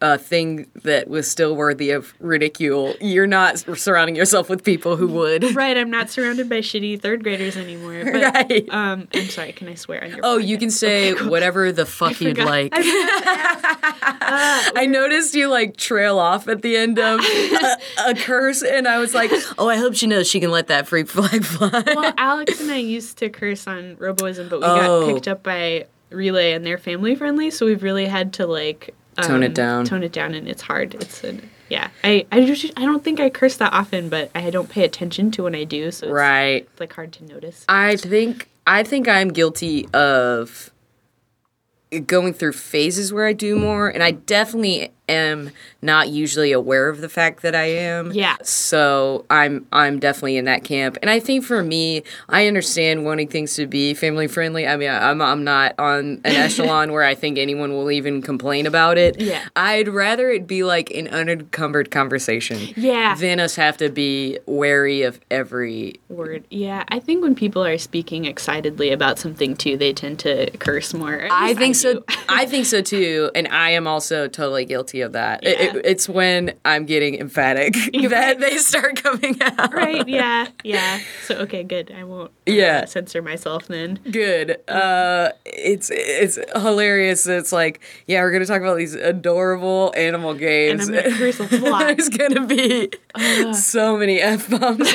a 0.00 0.16
thing 0.16 0.66
that 0.84 1.08
was 1.08 1.28
still 1.28 1.56
worthy 1.56 1.90
of 1.90 2.14
ridicule, 2.20 2.94
you're 3.00 3.26
not 3.26 3.58
surrounding 3.76 4.14
yourself 4.14 4.48
with 4.48 4.62
people 4.64 4.96
who 4.96 5.08
would. 5.08 5.44
Right, 5.56 5.76
I'm 5.76 5.90
not 5.90 6.08
surrounded 6.08 6.48
by 6.48 6.58
shitty 6.60 7.00
third 7.00 7.24
graders 7.24 7.56
anymore. 7.56 8.02
But, 8.04 8.22
Right. 8.34 8.68
Um, 8.70 9.08
I'm 9.12 9.26
sorry. 9.26 9.50
Can 9.52 9.66
I 9.68 9.74
swear 9.74 10.04
on 10.04 10.10
your? 10.10 10.20
Oh, 10.22 10.36
you 10.38 10.56
can 10.56 10.70
say 10.70 11.14
whatever 11.28 11.72
the 11.72 11.84
fuck 11.84 12.20
you'd 12.20 12.38
like. 12.38 12.72
I 13.60 14.86
noticed 14.88 15.34
you 15.34 15.48
like 15.48 15.76
trail 15.76 16.18
off 16.18 16.48
at 16.48 16.62
the 16.62 16.76
end 16.76 16.98
of 16.98 17.20
a, 17.20 17.76
a 18.06 18.14
curse, 18.14 18.62
and 18.62 18.86
I 18.86 18.98
was 18.98 19.14
like, 19.14 19.30
"Oh, 19.58 19.68
I 19.68 19.76
hope 19.76 19.94
she 19.94 20.06
knows 20.06 20.28
she 20.28 20.40
can 20.40 20.50
let 20.50 20.68
that 20.68 20.86
freak 20.86 21.08
flag 21.08 21.44
fly." 21.44 21.82
well, 21.86 22.14
Alex 22.16 22.60
and 22.60 22.70
I 22.70 22.76
used 22.76 23.18
to 23.18 23.28
curse 23.30 23.66
on 23.66 23.96
Roboism, 23.96 24.48
but 24.48 24.60
we 24.60 24.66
Oh. 24.66 25.06
got 25.06 25.14
picked 25.14 25.28
up 25.28 25.42
by 25.42 25.86
Relay 26.10 26.52
and 26.52 26.64
they're 26.64 26.78
family 26.78 27.14
friendly, 27.14 27.50
so 27.50 27.66
we've 27.66 27.82
really 27.82 28.06
had 28.06 28.32
to 28.34 28.46
like 28.46 28.94
Tone 29.22 29.42
it 29.42 29.48
um, 29.48 29.54
down. 29.54 29.84
Tone 29.84 30.02
it 30.02 30.12
down, 30.12 30.34
and 30.34 30.48
it's 30.48 30.62
hard. 30.62 30.94
It's 30.94 31.24
an, 31.24 31.48
yeah. 31.68 31.88
I 32.04 32.26
I 32.30 32.44
just 32.44 32.66
I 32.76 32.84
don't 32.84 33.02
think 33.02 33.20
I 33.20 33.30
curse 33.30 33.56
that 33.56 33.72
often, 33.72 34.08
but 34.08 34.30
I 34.34 34.50
don't 34.50 34.68
pay 34.68 34.84
attention 34.84 35.30
to 35.32 35.44
when 35.44 35.54
I 35.54 35.64
do, 35.64 35.90
so 35.90 36.06
it's 36.06 36.12
right. 36.12 36.68
like 36.78 36.92
hard 36.92 37.12
to 37.14 37.24
notice. 37.24 37.64
I 37.68 37.96
think 37.96 38.48
I 38.66 38.82
think 38.82 39.08
I'm 39.08 39.28
guilty 39.28 39.88
of 39.92 40.70
going 42.06 42.34
through 42.34 42.52
phases 42.52 43.12
where 43.12 43.26
I 43.26 43.32
do 43.32 43.58
more, 43.58 43.88
and 43.88 44.02
I 44.02 44.12
definitely 44.12 44.92
am 45.08 45.50
not 45.80 46.08
usually 46.08 46.52
aware 46.52 46.88
of 46.88 47.00
the 47.00 47.08
fact 47.08 47.42
that 47.42 47.54
I 47.54 47.64
am. 47.64 48.12
Yeah. 48.12 48.36
So 48.42 49.24
I'm 49.30 49.66
I'm 49.72 49.98
definitely 49.98 50.36
in 50.36 50.44
that 50.46 50.64
camp, 50.64 50.98
and 51.02 51.10
I 51.10 51.20
think 51.20 51.44
for 51.44 51.62
me, 51.62 52.02
I 52.28 52.46
understand 52.46 53.04
wanting 53.04 53.28
things 53.28 53.54
to 53.54 53.66
be 53.66 53.94
family 53.94 54.28
friendly. 54.28 54.66
I 54.66 54.76
mean, 54.76 54.90
I'm 54.90 55.20
I'm 55.22 55.44
not 55.44 55.74
on 55.78 56.20
an 56.24 56.26
echelon 56.36 56.92
where 56.92 57.04
I 57.04 57.14
think 57.14 57.38
anyone 57.38 57.72
will 57.72 57.90
even 57.90 58.22
complain 58.22 58.66
about 58.66 58.98
it. 58.98 59.20
Yeah. 59.20 59.44
I'd 59.56 59.88
rather 59.88 60.30
it 60.30 60.46
be 60.46 60.64
like 60.64 60.90
an 60.90 61.08
unencumbered 61.08 61.90
conversation. 61.90 62.58
Yeah. 62.76 63.14
Than 63.14 63.40
us 63.40 63.56
have 63.56 63.76
to 63.78 63.88
be 63.90 64.38
wary 64.46 65.02
of 65.02 65.20
every 65.30 66.00
Word. 66.08 66.44
Yeah, 66.50 66.84
I 66.88 66.98
think 67.00 67.22
when 67.22 67.34
people 67.34 67.64
are 67.64 67.78
speaking 67.78 68.24
excitedly 68.24 68.90
about 68.90 69.18
something 69.18 69.54
too, 69.56 69.76
they 69.76 69.92
tend 69.92 70.18
to 70.20 70.50
curse 70.58 70.94
more. 70.94 71.28
I 71.30 71.54
think 71.54 71.76
so. 71.76 71.94
do. 71.94 72.04
I 72.28 72.46
think 72.46 72.66
so 72.66 72.80
too, 72.80 73.30
and 73.34 73.46
I 73.48 73.70
am 73.70 73.86
also 73.86 74.26
totally 74.26 74.64
guilty 74.64 74.97
of 75.02 75.12
that. 75.12 75.42
Yeah. 75.42 75.50
it- 75.50 75.82
it's 75.84 76.08
when 76.08 76.54
I'm 76.64 76.84
getting 76.86 77.18
emphatic 77.18 77.74
that 78.10 78.40
they 78.40 78.56
start 78.58 79.02
coming 79.02 79.36
out. 79.42 79.72
right? 79.74 80.06
Yeah, 80.18 80.48
yeah. 80.64 81.00
So 81.24 81.36
okay, 81.40 81.62
good. 81.62 81.92
I 81.96 82.04
won't. 82.04 82.30
uh, 82.30 82.52
Yeah. 82.52 82.84
censor 82.86 83.20
myself 83.22 83.66
then. 83.68 83.98
Good. 84.10 84.58
Uh, 84.68 85.30
it's 85.44 85.90
it's 85.92 86.38
hilarious. 86.56 87.26
It's 87.26 87.52
like, 87.52 87.80
yeah, 88.06 88.22
we're 88.22 88.32
gonna 88.32 88.46
talk 88.46 88.60
about 88.62 88.76
these 88.78 88.94
adorable 88.94 89.92
animal 89.96 90.34
games. 90.34 90.88
And 90.88 90.98
I'm 90.98 91.04
gonna 91.04 91.16
curse 91.16 91.40
a 91.40 91.58
lot. 91.58 91.78
There's 91.96 92.08
gonna 92.08 92.46
be 92.46 92.90
so 93.52 93.96
many 93.96 94.20
f 94.20 94.48
bombs. 94.48 94.90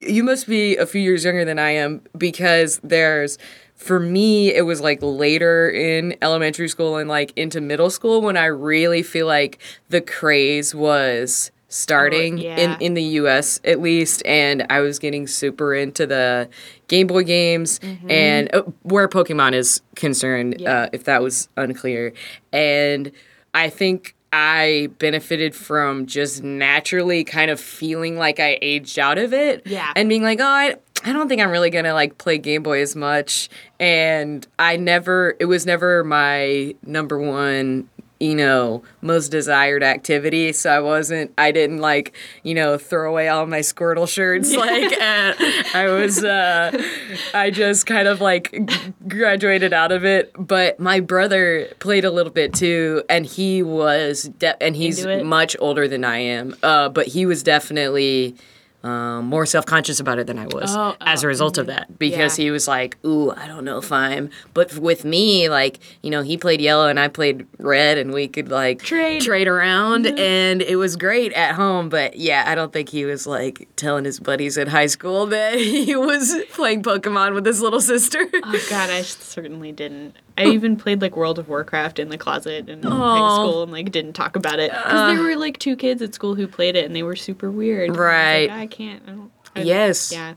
you 0.00 0.22
must 0.24 0.46
be 0.46 0.76
a 0.76 0.86
few 0.86 1.00
years 1.00 1.24
younger 1.24 1.44
than 1.44 1.58
I 1.58 1.70
am 1.70 2.02
because 2.16 2.80
there's. 2.82 3.38
For 3.82 3.98
me, 3.98 4.54
it 4.54 4.62
was 4.62 4.80
like 4.80 5.00
later 5.02 5.68
in 5.68 6.16
elementary 6.22 6.68
school 6.68 6.96
and 6.96 7.08
like 7.08 7.32
into 7.36 7.60
middle 7.60 7.90
school 7.90 8.22
when 8.22 8.36
I 8.36 8.46
really 8.46 9.02
feel 9.02 9.26
like 9.26 9.58
the 9.88 10.00
craze 10.00 10.74
was 10.74 11.50
starting 11.68 12.36
yeah. 12.38 12.56
in, 12.58 12.76
in 12.80 12.94
the 12.94 13.02
US 13.02 13.58
at 13.64 13.80
least. 13.80 14.22
And 14.24 14.66
I 14.70 14.80
was 14.80 14.98
getting 14.98 15.26
super 15.26 15.74
into 15.74 16.06
the 16.06 16.48
Game 16.86 17.06
Boy 17.06 17.24
games 17.24 17.80
and 18.08 18.54
uh, 18.54 18.62
where 18.82 19.08
Pokemon 19.08 19.54
is 19.54 19.80
concerned, 19.96 20.56
Yeah. 20.60 20.82
uh, 20.82 20.88
if 20.92 21.04
that 21.04 21.22
was 21.22 21.48
unclear. 21.56 22.12
And 22.52 23.10
I 23.54 23.68
think 23.70 24.14
I 24.34 24.88
benefited 24.98 25.54
from 25.54 26.06
just 26.06 26.42
naturally 26.42 27.24
kind 27.24 27.50
of 27.50 27.60
feeling 27.60 28.16
like 28.16 28.38
I 28.40 28.58
aged 28.62 28.98
out 28.98 29.18
of 29.18 29.34
it. 29.34 29.62
Yeah. 29.66 29.92
And 29.96 30.08
being 30.08 30.22
like, 30.22 30.40
oh, 30.40 30.44
I, 30.44 30.76
I 31.04 31.12
don't 31.12 31.28
think 31.28 31.40
I'm 31.40 31.50
really 31.50 31.70
gonna 31.70 31.94
like 31.94 32.18
play 32.18 32.38
Game 32.38 32.62
Boy 32.62 32.80
as 32.80 32.94
much. 32.94 33.48
And 33.80 34.46
I 34.58 34.76
never, 34.76 35.36
it 35.40 35.46
was 35.46 35.66
never 35.66 36.04
my 36.04 36.74
number 36.84 37.18
one, 37.18 37.88
you 38.20 38.36
know, 38.36 38.84
most 39.00 39.30
desired 39.30 39.82
activity. 39.82 40.52
So 40.52 40.70
I 40.70 40.78
wasn't, 40.78 41.32
I 41.36 41.50
didn't 41.50 41.78
like, 41.78 42.14
you 42.44 42.54
know, 42.54 42.78
throw 42.78 43.10
away 43.10 43.26
all 43.26 43.46
my 43.46 43.58
Squirtle 43.60 44.08
shirts. 44.08 44.54
Like, 44.62 44.92
uh, 44.92 45.34
I 45.74 45.88
was, 45.90 46.22
uh, 46.22 46.70
I 47.34 47.50
just 47.50 47.84
kind 47.84 48.06
of 48.06 48.20
like 48.20 48.54
graduated 49.08 49.72
out 49.72 49.90
of 49.90 50.04
it. 50.04 50.30
But 50.38 50.78
my 50.78 51.00
brother 51.00 51.66
played 51.80 52.04
a 52.04 52.12
little 52.12 52.30
bit 52.32 52.54
too, 52.54 53.02
and 53.10 53.26
he 53.26 53.60
was, 53.64 54.30
de- 54.38 54.62
and 54.62 54.76
he's 54.76 55.04
much 55.04 55.56
older 55.58 55.88
than 55.88 56.04
I 56.04 56.18
am. 56.18 56.54
Uh, 56.62 56.90
but 56.90 57.08
he 57.08 57.26
was 57.26 57.42
definitely 57.42 58.36
um, 58.84 59.26
more 59.26 59.46
self 59.46 59.64
conscious 59.66 60.00
about 60.00 60.18
it 60.18 60.26
than 60.26 60.38
I 60.38 60.46
was 60.46 60.74
Oh, 60.74 60.96
as 61.00 61.22
a 61.22 61.26
oh, 61.26 61.28
result 61.28 61.58
of 61.58 61.66
that 61.66 61.98
because 61.98 62.38
Yeah. 62.38 62.44
he 62.44 62.50
was 62.50 62.66
like, 62.66 62.96
"Ooh, 63.04 63.30
I 63.30 63.46
don't 63.46 63.64
know 63.64 63.78
if 63.78 63.92
I'm." 63.92 64.30
But 64.54 64.76
with 64.76 65.04
me, 65.04 65.48
like 65.48 65.78
you 66.02 66.10
know, 66.10 66.22
he 66.22 66.36
played 66.36 66.60
yellow 66.60 66.88
and 66.88 66.98
I 66.98 67.08
played 67.08 67.46
red, 67.58 67.98
and 67.98 68.12
we 68.12 68.26
could 68.28 68.50
like 68.50 68.82
Trade. 68.82 69.22
trade 69.22 69.46
around, 69.48 70.06
and 70.06 70.62
it 70.62 70.76
was 70.76 70.96
great 70.96 71.32
at 71.34 71.54
home. 71.54 71.88
But 71.88 72.16
yeah, 72.16 72.44
I 72.46 72.54
don't 72.54 72.72
think 72.72 72.88
he 72.88 73.04
was 73.04 73.26
like 73.26 73.68
telling 73.76 74.04
his 74.04 74.18
buddies 74.18 74.56
in 74.58 74.68
high 74.68 74.86
school 74.86 75.26
that 75.26 75.54
he 75.58 75.94
was 75.96 76.34
playing 76.52 76.82
Pokemon 76.82 77.34
with 77.34 77.46
his 77.46 77.60
little 77.60 77.80
sister. 77.80 78.26
Oh 78.44 78.66
God, 78.68 78.90
I 78.90 79.02
certainly 79.02 79.72
didn't. 79.72 80.16
I 80.38 80.46
even 80.46 80.76
played 80.76 81.02
like 81.02 81.16
World 81.16 81.38
of 81.38 81.48
Warcraft 81.48 81.98
in 81.98 82.08
the 82.08 82.18
closet 82.18 82.68
in 82.68 82.82
high 82.82 83.34
school 83.36 83.62
and 83.62 83.72
like 83.72 83.90
didn't 83.92 84.14
talk 84.14 84.34
about 84.36 84.58
it 84.58 84.70
because 84.72 85.14
there 85.14 85.22
were 85.22 85.36
like 85.36 85.58
two 85.58 85.76
kids 85.76 86.00
at 86.02 86.14
school 86.14 86.34
who 86.34 86.46
played 86.48 86.74
it 86.76 86.84
and 86.86 86.96
they 86.96 87.02
were 87.02 87.16
super 87.16 87.50
weird. 87.50 87.90
And 87.90 87.98
I 87.98 88.00
Right. 88.00 88.50
like, 88.50 88.58
I 88.58 88.66
can't. 88.66 89.02
I 89.06 89.10
don't. 89.10 89.30
I, 89.54 89.62
Yes. 89.62 90.10
Yeah. 90.12 90.34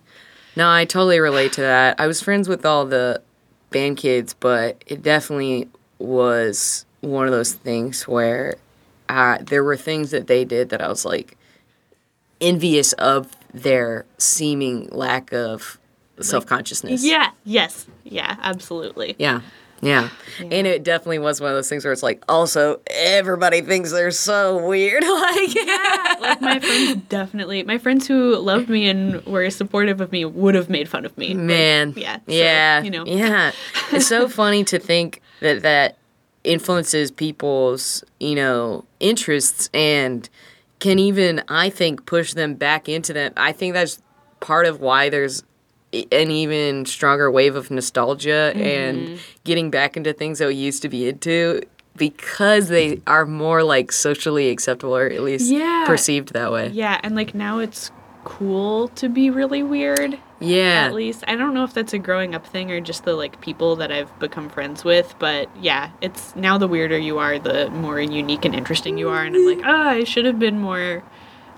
No, 0.57 0.69
I 0.69 0.85
totally 0.85 1.19
relate 1.19 1.53
to 1.53 1.61
that. 1.61 1.99
I 1.99 2.07
was 2.07 2.21
friends 2.21 2.47
with 2.49 2.65
all 2.65 2.85
the 2.85 3.21
band 3.71 3.97
kids, 3.97 4.33
but 4.33 4.83
it 4.87 5.01
definitely 5.01 5.69
was 5.99 6.85
one 7.01 7.25
of 7.25 7.31
those 7.31 7.53
things 7.53 8.07
where 8.07 8.55
uh, 9.07 9.37
there 9.41 9.63
were 9.63 9.77
things 9.77 10.11
that 10.11 10.27
they 10.27 10.43
did 10.45 10.69
that 10.69 10.81
I 10.81 10.87
was 10.89 11.05
like 11.05 11.37
envious 12.41 12.93
of 12.93 13.31
their 13.53 14.05
seeming 14.17 14.89
lack 14.91 15.31
of 15.31 15.79
self 16.19 16.45
consciousness. 16.45 17.03
Yeah. 17.03 17.31
Yes. 17.43 17.85
Yeah. 18.03 18.35
Absolutely. 18.41 19.15
Yeah. 19.17 19.41
Yeah. 19.81 20.09
And 20.39 20.67
it 20.67 20.83
definitely 20.83 21.19
was 21.19 21.41
one 21.41 21.51
of 21.51 21.55
those 21.55 21.69
things 21.69 21.83
where 21.83 21.91
it's 21.93 22.03
like, 22.03 22.23
also, 22.27 22.81
everybody 22.87 23.61
thinks 23.61 23.91
they're 23.91 24.11
so 24.11 24.65
weird. 24.65 25.03
like, 25.07 25.55
yeah. 25.55 26.15
like 26.19 26.41
my 26.41 26.59
friends 26.59 27.03
definitely 27.09 27.63
my 27.63 27.77
friends 27.77 28.07
who 28.07 28.35
loved 28.37 28.69
me 28.69 28.87
and 28.87 29.25
were 29.25 29.49
supportive 29.49 30.01
of 30.01 30.11
me 30.11 30.25
would 30.25 30.55
have 30.55 30.69
made 30.69 30.89
fun 30.89 31.05
of 31.05 31.17
me. 31.17 31.29
Like, 31.29 31.37
Man. 31.37 31.93
yeah. 31.95 32.15
so, 32.17 32.21
yeah. 32.27 32.81
you 32.81 32.91
know. 32.91 33.05
Yeah. 33.05 33.51
It's 33.91 34.07
so 34.07 34.27
funny 34.41 34.63
to 34.65 34.79
think 34.79 35.21
that 35.41 35.61
that 35.61 35.97
influences 36.43 37.11
people's, 37.11 38.03
you 38.19 38.35
know, 38.35 38.85
interests 38.99 39.69
and 39.73 40.29
can 40.79 40.99
even, 40.99 41.41
I 41.47 41.69
think, 41.69 42.05
push 42.05 42.33
them 42.33 42.55
back 42.55 42.87
into 42.89 43.13
them. 43.13 43.33
I 43.37 43.51
think 43.51 43.73
that's 43.73 44.01
part 44.39 44.65
of 44.65 44.79
why 44.81 45.09
there's 45.09 45.41
i- 45.41 45.45
an 46.11 46.31
even 46.31 46.85
stronger 46.85 47.29
wave 47.31 47.55
of 47.55 47.69
nostalgia 47.71 48.51
Mm-hmm. 48.55 48.61
and 48.61 49.19
getting 49.43 49.69
back 49.71 49.95
into 49.97 50.13
things 50.13 50.39
that 50.39 50.47
we 50.47 50.55
used 50.55 50.81
to 50.81 50.89
be 50.89 51.07
into 51.09 51.61
because 51.97 52.67
they 52.67 53.01
are 53.07 53.25
more 53.25 53.63
like 53.63 53.91
socially 53.91 54.49
acceptable 54.49 54.95
or 54.95 55.05
at 55.07 55.21
least 55.21 55.49
Yeah. 55.51 55.83
perceived 55.87 56.33
that 56.33 56.51
way. 56.51 56.69
Yeah, 56.69 56.99
and 57.03 57.15
like 57.15 57.33
now 57.33 57.59
it's 57.59 57.91
cool 58.25 58.87
to 58.89 59.07
be 59.07 59.29
really 59.29 59.63
weird. 59.63 60.17
Yeah. 60.41 60.87
at 60.87 60.93
least. 60.93 61.23
I 61.29 61.35
don't 61.37 61.53
know 61.53 61.63
if 61.63 61.73
that's 61.73 61.93
a 61.93 61.97
growing 61.97 62.35
up 62.35 62.45
thing 62.45 62.69
or 62.69 62.81
just 62.81 63.05
the 63.05 63.13
like 63.13 63.39
people 63.39 63.77
that 63.77 63.89
I've 63.91 64.17
become 64.19 64.49
friends 64.49 64.83
with, 64.83 65.15
but 65.19 65.49
yeah, 65.61 65.91
it's 66.01 66.35
now 66.35 66.57
the 66.57 66.67
weirder 66.67 66.97
you 66.97 67.17
are, 67.19 67.39
the 67.39 67.69
more 67.69 68.01
unique 68.01 68.43
and 68.43 68.53
interesting 68.53 68.97
you 68.97 69.07
are, 69.09 69.23
and 69.23 69.33
I'm 69.35 69.45
like, 69.45 69.65
oh, 69.65 69.71
I 69.99 70.03
should 70.03 70.25
have 70.25 70.37
been 70.37 70.59
more, 70.59 71.03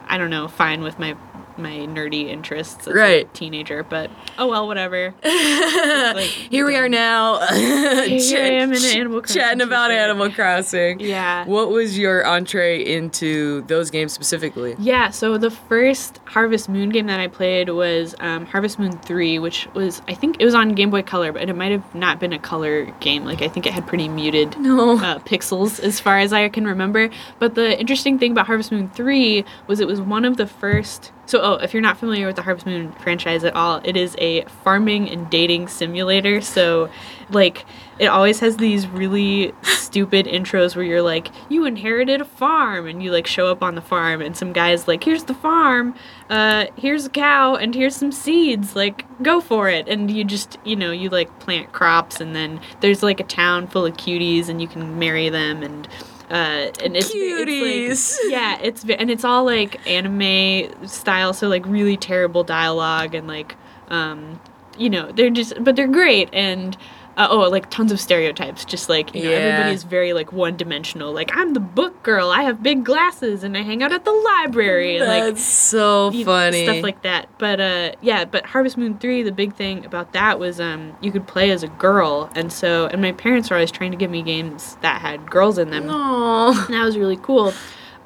I 0.08 0.20
don't 0.20 0.30
know, 0.30 0.48
fine 0.48 0.84
with 0.84 1.00
my 1.00 1.16
my 1.58 1.72
nerdy 1.72 2.28
interests 2.30 2.88
as 2.88 2.94
Right. 2.94 3.26
a 3.26 3.30
teenager, 3.34 3.84
but 3.84 4.10
oh 4.38 4.48
well, 4.48 4.68
whatever. 4.68 5.14
Like, 5.24 6.26
Here 6.26 6.66
we 6.66 6.76
are 6.76 6.90
now. 6.90 7.40
Here 7.54 8.44
I 8.44 8.48
am 8.62 8.72
in 8.72 8.84
an 8.84 8.98
Animal 8.98 9.22
Crossing 9.22 9.42
Chatting 9.42 9.62
about. 9.62 9.92
Animal 9.92 10.32
Crossing. 10.32 11.00
Yeah. 11.00 11.46
What 11.46 11.70
was 11.70 11.98
your 11.98 12.26
entree 12.26 12.84
into 12.84 13.62
those 13.64 13.90
games 13.92 14.14
specifically? 14.14 14.76
Yeah, 14.80 15.10
so 15.10 15.38
the 15.38 15.52
first 15.52 16.20
Harvest 16.26 16.70
Moon 16.70 16.90
game 16.90 17.08
that 17.08 17.20
I 17.20 17.28
played 17.28 17.70
was 17.70 18.16
um, 18.20 18.46
Harvest 18.46 18.80
Moon 18.80 18.98
3, 19.00 19.40
which 19.40 19.68
was, 19.74 20.02
I 20.08 20.14
think 20.14 20.38
it 20.40 20.46
was 20.46 20.56
on 20.56 20.74
Game 20.74 20.90
Boy 20.90 21.02
Color, 21.04 21.32
but 21.34 21.48
it 21.50 21.54
might 21.56 21.72
have 21.72 21.94
not 21.96 22.20
been 22.20 22.34
a 22.34 22.40
color 22.40 22.86
game. 23.00 23.24
Like, 23.26 23.42
I 23.42 23.48
think 23.48 23.66
it 23.66 23.74
had 23.74 23.86
pretty 23.88 24.08
muted 24.08 24.58
No. 24.60 24.98
uh, 24.98 25.20
pixels 25.20 25.80
as 25.80 26.00
far 26.00 26.20
as 26.20 26.34
I 26.34 26.48
can 26.50 26.66
remember. 26.66 27.10
But 27.40 27.56
the 27.56 27.78
interesting 27.80 28.18
thing 28.20 28.32
about 28.32 28.48
Harvest 28.48 28.72
Moon 28.72 28.90
3 28.90 29.46
was 29.68 29.80
it 29.80 29.88
was 29.88 30.02
one 30.02 30.26
of 30.26 30.38
the 30.38 30.48
first. 30.48 31.12
So, 31.28 31.42
oh, 31.42 31.54
if 31.56 31.74
you're 31.74 31.82
not 31.82 31.98
familiar 31.98 32.26
with 32.26 32.38
the 32.38 32.42
Harvest 32.42 32.66
Moon 32.66 32.94
franchise 32.94 33.44
at 33.44 33.54
all, 33.54 33.82
it 33.84 33.98
is 33.98 34.16
a 34.18 34.44
farming 34.64 35.10
and 35.10 35.30
dating 35.30 35.68
simulator. 35.68 36.40
So, 36.40 36.90
like, 37.30 37.66
it 38.00 38.06
always 38.06 38.40
has 38.40 38.56
these 38.56 38.88
really 38.88 39.54
stupid 39.64 40.26
intros 40.26 40.76
where 40.76 40.86
you're 40.86 41.02
like, 41.02 41.28
you 41.50 41.66
inherited 41.66 42.22
a 42.22 42.26
farm, 42.26 42.88
and 42.88 43.04
you 43.04 43.12
like 43.12 43.28
show 43.28 43.48
up 43.48 43.62
on 43.62 43.76
the 43.76 43.82
farm, 43.82 44.22
and 44.22 44.38
some 44.38 44.54
guy's 44.54 44.88
like, 44.88 45.04
here's 45.04 45.26
the 45.26 45.34
farm, 45.34 45.96
uh, 46.30 46.68
here's 46.78 47.06
a 47.06 47.10
cow, 47.10 47.56
and 47.56 47.76
here's 47.76 47.96
some 47.96 48.14
seeds, 48.14 48.74
like, 48.76 49.06
go 49.22 49.42
for 49.42 49.68
it. 49.68 49.90
And 49.90 50.10
you 50.10 50.24
just, 50.24 50.58
you 50.64 50.78
know, 50.78 50.92
you 50.92 51.10
like 51.10 51.40
plant 51.40 51.74
crops, 51.74 52.22
and 52.22 52.34
then 52.34 52.62
there's 52.80 53.04
like 53.04 53.20
a 53.20 53.26
town 53.26 53.68
full 53.68 53.86
of 53.86 53.98
cuties, 53.98 54.48
and 54.48 54.62
you 54.62 54.68
can 54.68 54.98
marry 54.98 55.28
them, 55.28 55.62
and 55.62 55.90
uh, 56.30 56.72
and 56.84 56.98
it's, 56.98 57.14
Cuties. 57.14 57.90
it's 57.90 58.24
like, 58.24 58.32
yeah, 58.32 58.60
it's 58.62 58.84
and 58.84 59.10
it's 59.10 59.24
all 59.24 59.46
like 59.46 59.88
anime 59.88 60.88
style, 60.88 61.34
so 61.34 61.48
like 61.48 61.66
really 61.66 61.98
terrible 61.98 62.44
dialogue 62.44 63.16
and 63.16 63.28
like 63.28 63.56
um, 63.90 64.40
you 64.78 64.90
know, 64.90 65.12
they're 65.12 65.30
just 65.30 65.54
but 65.64 65.76
they're 65.76 65.88
great 65.88 66.30
and 66.34 66.78
uh, 67.18 67.28
oh, 67.30 67.40
like 67.50 67.70
tons 67.70 67.92
of 67.92 68.00
stereotypes. 68.00 68.64
Just 68.64 68.88
like 68.90 69.14
you 69.14 69.24
know, 69.24 69.30
Yeah. 69.32 69.36
everybody 69.38 69.74
is 69.76 69.84
very 69.84 70.14
like 70.14 70.32
one 70.32 70.56
dimensional. 70.56 71.12
Like 71.12 71.36
I'm 71.36 71.54
the 71.54 71.60
book 71.60 72.02
girl. 72.04 72.30
I 72.30 72.44
have 72.44 72.64
big 72.64 72.86
glasses 72.86 73.44
and 73.44 73.58
I 73.58 73.64
hang 73.64 73.84
out 73.84 73.92
at 73.92 74.06
the 74.06 74.12
library. 74.12 74.98
and, 74.98 75.08
like 75.08 75.24
That's 75.24 75.44
so 75.44 76.12
funny. 76.24 76.64
stuff 76.64 76.84
like 76.84 77.02
that. 77.02 77.28
But 77.38 77.60
uh, 77.60 77.92
yeah, 78.02 78.24
but 78.26 78.46
Harvest 78.46 78.78
Moon 78.78 78.98
three, 79.00 79.24
the 79.24 79.32
big 79.32 79.56
thing 79.56 79.84
about 79.86 80.14
that 80.14 80.40
was 80.40 80.62
um, 80.62 80.96
you 81.02 81.12
could 81.12 81.28
play 81.28 81.52
as 81.52 81.64
a 81.64 81.68
girl, 81.68 82.30
and 82.36 82.54
so 82.54 82.86
and 82.88 83.02
my 83.02 83.12
parents 83.12 83.50
were 83.50 83.56
always 83.58 83.72
trying 83.72 83.92
to 83.92 83.98
give 83.98 84.12
me 84.12 84.22
games 84.22 84.78
that 84.82 85.02
had 85.02 85.30
girls 85.30 85.58
in 85.58 85.72
them. 85.72 85.90
Aw. 85.90 86.66
And 86.68 86.74
that 86.76 86.84
was 86.86 86.98
really 86.98 87.18
cool. 87.18 87.54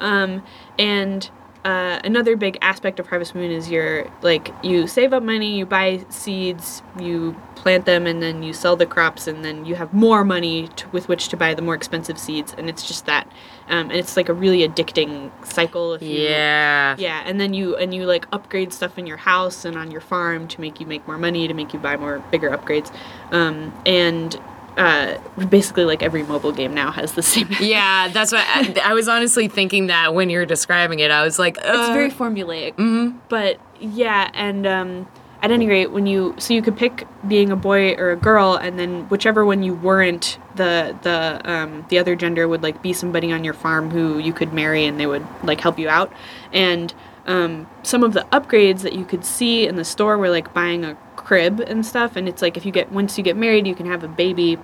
Um, 0.00 0.42
and 0.78 1.30
uh, 1.64 2.00
another 2.02 2.36
big 2.36 2.58
aspect 2.60 2.98
of 2.98 3.06
Harvest 3.06 3.34
Moon 3.34 3.50
is 3.50 3.70
you're 3.70 4.10
like 4.22 4.52
you 4.64 4.86
save 4.86 5.12
up 5.12 5.22
money, 5.22 5.56
you 5.56 5.64
buy 5.66 6.04
seeds, 6.08 6.82
you 6.98 7.40
plant 7.54 7.86
them, 7.86 8.06
and 8.06 8.20
then 8.20 8.42
you 8.42 8.52
sell 8.52 8.74
the 8.76 8.86
crops, 8.86 9.28
and 9.28 9.44
then 9.44 9.64
you 9.64 9.76
have 9.76 9.92
more 9.94 10.24
money 10.24 10.66
to, 10.68 10.88
with 10.88 11.08
which 11.08 11.28
to 11.28 11.36
buy 11.36 11.54
the 11.54 11.62
more 11.62 11.74
expensive 11.76 12.18
seeds, 12.18 12.52
and 12.58 12.68
it's 12.68 12.84
just 12.86 13.06
that, 13.06 13.28
um, 13.68 13.90
and 13.90 13.92
it's 13.92 14.16
like 14.16 14.28
a 14.28 14.32
really 14.34 14.66
addicting 14.66 15.30
cycle. 15.46 15.94
If 15.94 16.02
you, 16.02 16.22
Yeah. 16.28 16.96
yeah, 16.98 17.22
and 17.24 17.40
then 17.40 17.54
you 17.54 17.76
and 17.76 17.94
you 17.94 18.06
like 18.06 18.26
upgrade 18.32 18.72
stuff 18.72 18.98
in 18.98 19.06
your 19.06 19.18
house 19.18 19.64
and 19.64 19.76
on 19.76 19.92
your 19.92 20.00
farm 20.00 20.48
to 20.48 20.60
make 20.60 20.80
you 20.80 20.86
make 20.86 21.06
more 21.06 21.18
money, 21.18 21.46
to 21.46 21.54
make 21.54 21.72
you 21.72 21.78
buy 21.78 21.96
more 21.96 22.18
bigger 22.32 22.50
upgrades, 22.50 22.92
um, 23.30 23.72
and 23.86 24.36
uh, 24.76 25.18
basically 25.48 25.84
like 25.84 26.02
every 26.02 26.22
mobile 26.22 26.52
game 26.52 26.74
now 26.74 26.90
has 26.90 27.12
the 27.12 27.22
same. 27.22 27.48
Yeah, 27.60 28.08
that's 28.08 28.32
what 28.32 28.44
I, 28.46 28.80
I 28.90 28.94
was 28.94 29.08
honestly 29.08 29.48
thinking 29.48 29.86
that 29.86 30.14
when 30.14 30.30
you 30.30 30.38
were 30.38 30.46
describing 30.46 31.00
it. 31.00 31.10
I 31.10 31.22
was 31.22 31.38
like, 31.38 31.56
it's 31.58 31.66
uh, 31.66 31.92
very 31.92 32.10
formulaic. 32.10 32.72
Mm-hmm. 32.72 33.18
But 33.28 33.60
yeah, 33.80 34.30
and 34.34 34.66
um, 34.66 35.08
at 35.42 35.50
any 35.50 35.66
rate, 35.66 35.92
when 35.92 36.06
you 36.06 36.34
so 36.38 36.54
you 36.54 36.62
could 36.62 36.76
pick 36.76 37.06
being 37.28 37.50
a 37.50 37.56
boy 37.56 37.94
or 37.94 38.10
a 38.10 38.16
girl, 38.16 38.54
and 38.54 38.78
then 38.78 39.08
whichever 39.08 39.44
one 39.44 39.62
you 39.62 39.74
weren't, 39.74 40.38
the 40.56 40.96
the 41.02 41.40
um, 41.44 41.84
the 41.88 41.98
other 41.98 42.16
gender 42.16 42.48
would 42.48 42.62
like 42.62 42.82
be 42.82 42.92
somebody 42.92 43.32
on 43.32 43.44
your 43.44 43.54
farm 43.54 43.90
who 43.90 44.18
you 44.18 44.32
could 44.32 44.52
marry, 44.52 44.84
and 44.84 44.98
they 44.98 45.06
would 45.06 45.26
like 45.42 45.60
help 45.60 45.78
you 45.78 45.88
out. 45.88 46.12
And 46.52 46.92
um, 47.26 47.68
some 47.82 48.02
of 48.02 48.12
the 48.12 48.26
upgrades 48.32 48.80
that 48.80 48.94
you 48.94 49.04
could 49.04 49.24
see 49.24 49.66
in 49.66 49.76
the 49.76 49.84
store 49.84 50.18
were 50.18 50.30
like 50.30 50.52
buying 50.52 50.84
a 50.84 50.96
crib 51.16 51.60
and 51.60 51.84
stuff. 51.86 52.16
And 52.16 52.28
it's 52.28 52.42
like 52.42 52.56
if 52.56 52.66
you 52.66 52.72
get 52.72 52.90
once 52.92 53.16
you 53.16 53.24
get 53.24 53.36
married, 53.36 53.66
you 53.66 53.74
can 53.74 53.86
have 53.86 54.04
a 54.04 54.08
baby, 54.08 54.58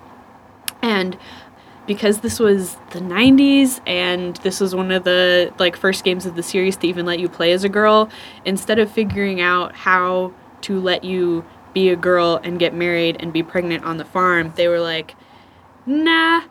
and 0.83 1.19
because 1.87 2.21
this 2.21 2.39
was 2.39 2.77
the 2.91 3.01
90s 3.01 3.81
and 3.87 4.37
this 4.39 4.61
was 4.61 4.75
one 4.75 4.91
of 4.91 5.05
the 5.05 5.53
like 5.59 5.77
first 5.77 6.05
games 6.05 6.27
of 6.27 6.37
the 6.37 6.43
series 6.43 6.77
to 6.77 6.87
even 6.87 7.07
let 7.07 7.19
you 7.19 7.29
play 7.29 7.53
as 7.53 7.65
a 7.65 7.69
girl 7.69 8.11
instead 8.45 8.79
of 8.79 8.91
figuring 8.91 9.41
out 9.41 9.75
how 9.75 10.33
to 10.61 10.79
let 10.79 11.03
you 11.03 11.45
be 11.73 11.89
a 11.89 11.97
girl 11.97 12.41
and 12.45 12.59
get 12.59 12.75
married 12.75 13.17
and 13.21 13.33
be 13.33 13.43
pregnant 13.43 13.85
on 13.85 13.97
the 13.97 14.05
farm 14.05 14.53
they 14.57 14.69
were 14.69 14.81
like 14.81 15.15
nah 15.87 16.43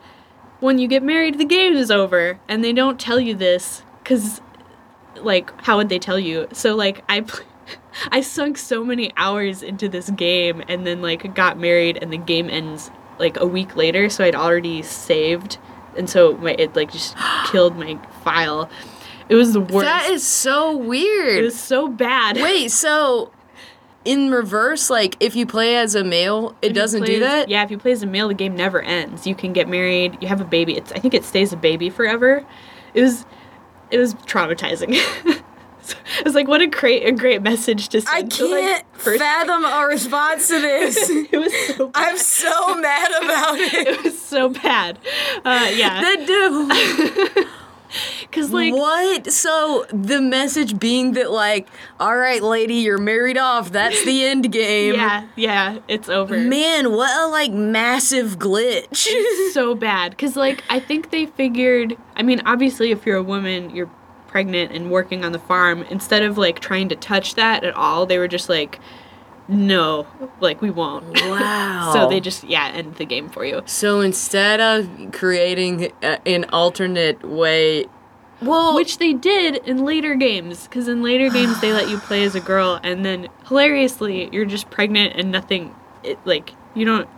when 0.60 0.78
you 0.78 0.88
get 0.88 1.02
married 1.02 1.38
the 1.38 1.44
game 1.44 1.74
is 1.74 1.90
over. 1.90 2.38
And 2.48 2.64
they 2.64 2.72
don't 2.72 2.98
tell 2.98 3.20
you 3.20 3.34
this 3.34 3.82
cuz 4.04 4.40
like 5.16 5.52
how 5.62 5.76
would 5.76 5.88
they 5.88 5.98
tell 5.98 6.18
you? 6.18 6.48
So 6.52 6.74
like 6.74 7.04
i 7.08 7.20
pl- 7.20 7.44
i 8.12 8.20
sunk 8.20 8.58
so 8.58 8.84
many 8.84 9.12
hours 9.16 9.62
into 9.62 9.88
this 9.88 10.10
game 10.10 10.62
and 10.68 10.86
then 10.86 11.02
like 11.02 11.34
got 11.34 11.58
married 11.58 11.98
and 12.00 12.12
the 12.12 12.18
game 12.18 12.48
ends 12.50 12.90
like 13.18 13.38
a 13.38 13.46
week 13.46 13.76
later 13.76 14.08
so 14.08 14.24
i'd 14.24 14.34
already 14.34 14.82
saved 14.82 15.58
and 15.96 16.08
so 16.08 16.36
my 16.38 16.52
it 16.58 16.74
like 16.76 16.92
just 16.92 17.16
killed 17.46 17.76
my 17.76 17.98
file 18.22 18.68
it 19.28 19.34
was 19.34 19.52
the 19.52 19.60
worst 19.60 19.84
that 19.84 20.08
is 20.10 20.26
so 20.26 20.76
weird. 20.76 21.38
it 21.38 21.42
was 21.42 21.58
so 21.58 21.88
bad 21.88 22.36
Wait, 22.40 22.70
so 22.70 23.30
in 24.08 24.30
reverse, 24.30 24.88
like 24.88 25.16
if 25.20 25.36
you 25.36 25.44
play 25.44 25.76
as 25.76 25.94
a 25.94 26.02
male, 26.02 26.56
it 26.62 26.68
If 26.68 26.74
doesn't 26.74 27.00
play 27.00 27.16
do 27.16 27.20
that? 27.20 27.50
Yeah, 27.50 27.62
if 27.62 27.70
you 27.70 27.76
play 27.76 27.92
as 27.92 28.02
a 28.02 28.06
male, 28.06 28.28
the 28.28 28.34
game 28.34 28.56
never 28.56 28.80
ends. 28.80 29.26
You 29.26 29.34
can 29.34 29.52
get 29.52 29.68
married. 29.68 30.16
You 30.22 30.28
have 30.28 30.40
a 30.40 30.46
baby. 30.46 30.78
It's 30.78 30.92
I 30.92 30.98
think 30.98 31.12
it 31.12 31.24
stays 31.24 31.52
a 31.52 31.58
baby 31.58 31.90
forever. 31.90 32.46
It 32.94 33.02
was 33.02 33.26
it 33.90 33.98
was 33.98 34.14
traumatizing. 34.14 34.94
it 35.26 36.24
was 36.24 36.34
like 36.34 36.48
what 36.48 36.62
a 36.62 36.66
great 36.66 37.06
a 37.06 37.12
great 37.12 37.42
message 37.42 37.90
to 37.90 38.00
send. 38.00 38.32
I 38.32 38.36
to, 38.36 38.46
like, 38.46 38.86
fathom 39.16 39.64
a 39.64 39.86
response 39.86 40.48
to 40.48 40.60
this. 40.60 41.08
It 41.32 41.38
was 41.38 41.52
so. 41.76 41.88
Bad. 41.92 42.08
I'm 42.08 42.18
so 42.18 42.74
mad 42.76 43.10
about 43.22 43.58
it. 43.58 43.86
It 43.88 44.02
was 44.04 44.18
so 44.20 44.48
bad. 44.50 44.98
Uh, 45.44 45.70
yeah, 45.74 46.00
That 46.00 46.26
dude. 46.26 47.46
because 48.20 48.52
like 48.52 48.74
what? 48.74 49.32
So 49.32 49.86
the 49.92 50.20
message 50.20 50.78
being 50.78 51.12
that 51.12 51.30
like, 51.30 51.68
all 51.98 52.16
right, 52.16 52.42
lady, 52.42 52.74
you're 52.76 52.98
married 52.98 53.38
off. 53.38 53.72
That's 53.72 54.04
the 54.04 54.24
end 54.24 54.52
game. 54.52 54.94
yeah, 54.94 55.26
yeah, 55.36 55.78
it's 55.88 56.08
over. 56.10 56.36
Man, 56.36 56.92
what 56.92 57.10
a 57.18 57.28
like 57.28 57.52
massive 57.52 58.38
glitch. 58.38 59.06
so 59.52 59.74
bad 59.74 60.10
because 60.10 60.36
like 60.36 60.62
i 60.70 60.78
think 60.78 61.10
they 61.10 61.24
figured 61.26 61.96
i 62.16 62.22
mean 62.22 62.40
obviously 62.44 62.90
if 62.90 63.06
you're 63.06 63.16
a 63.16 63.22
woman 63.22 63.70
you're 63.74 63.90
pregnant 64.28 64.70
and 64.72 64.90
working 64.90 65.24
on 65.24 65.32
the 65.32 65.38
farm 65.38 65.82
instead 65.90 66.22
of 66.22 66.38
like 66.38 66.60
trying 66.60 66.88
to 66.88 66.96
touch 66.96 67.34
that 67.34 67.64
at 67.64 67.74
all 67.74 68.06
they 68.06 68.18
were 68.18 68.28
just 68.28 68.48
like 68.48 68.78
no 69.48 70.06
like 70.40 70.60
we 70.60 70.70
won't. 70.70 71.20
Wow. 71.22 71.90
so 71.94 72.08
they 72.08 72.20
just 72.20 72.44
yeah 72.44 72.68
end 72.68 72.96
the 72.96 73.06
game 73.06 73.28
for 73.28 73.44
you. 73.44 73.62
So 73.66 74.00
instead 74.00 74.60
of 74.60 75.12
creating 75.12 75.92
a, 76.02 76.28
an 76.28 76.44
alternate 76.52 77.26
way, 77.26 77.86
well, 78.42 78.74
which 78.74 78.98
they 78.98 79.14
did 79.14 79.56
in 79.66 79.84
later 79.84 80.14
games 80.14 80.64
because 80.64 80.86
in 80.86 81.02
later 81.02 81.30
games 81.30 81.60
they 81.60 81.72
let 81.72 81.88
you 81.88 81.98
play 81.98 82.24
as 82.24 82.34
a 82.34 82.40
girl 82.40 82.78
and 82.82 83.04
then 83.04 83.28
hilariously 83.46 84.28
you're 84.32 84.44
just 84.44 84.70
pregnant 84.70 85.14
and 85.16 85.32
nothing 85.32 85.74
it 86.04 86.18
like 86.24 86.52
you 86.74 86.84
don't 86.84 87.08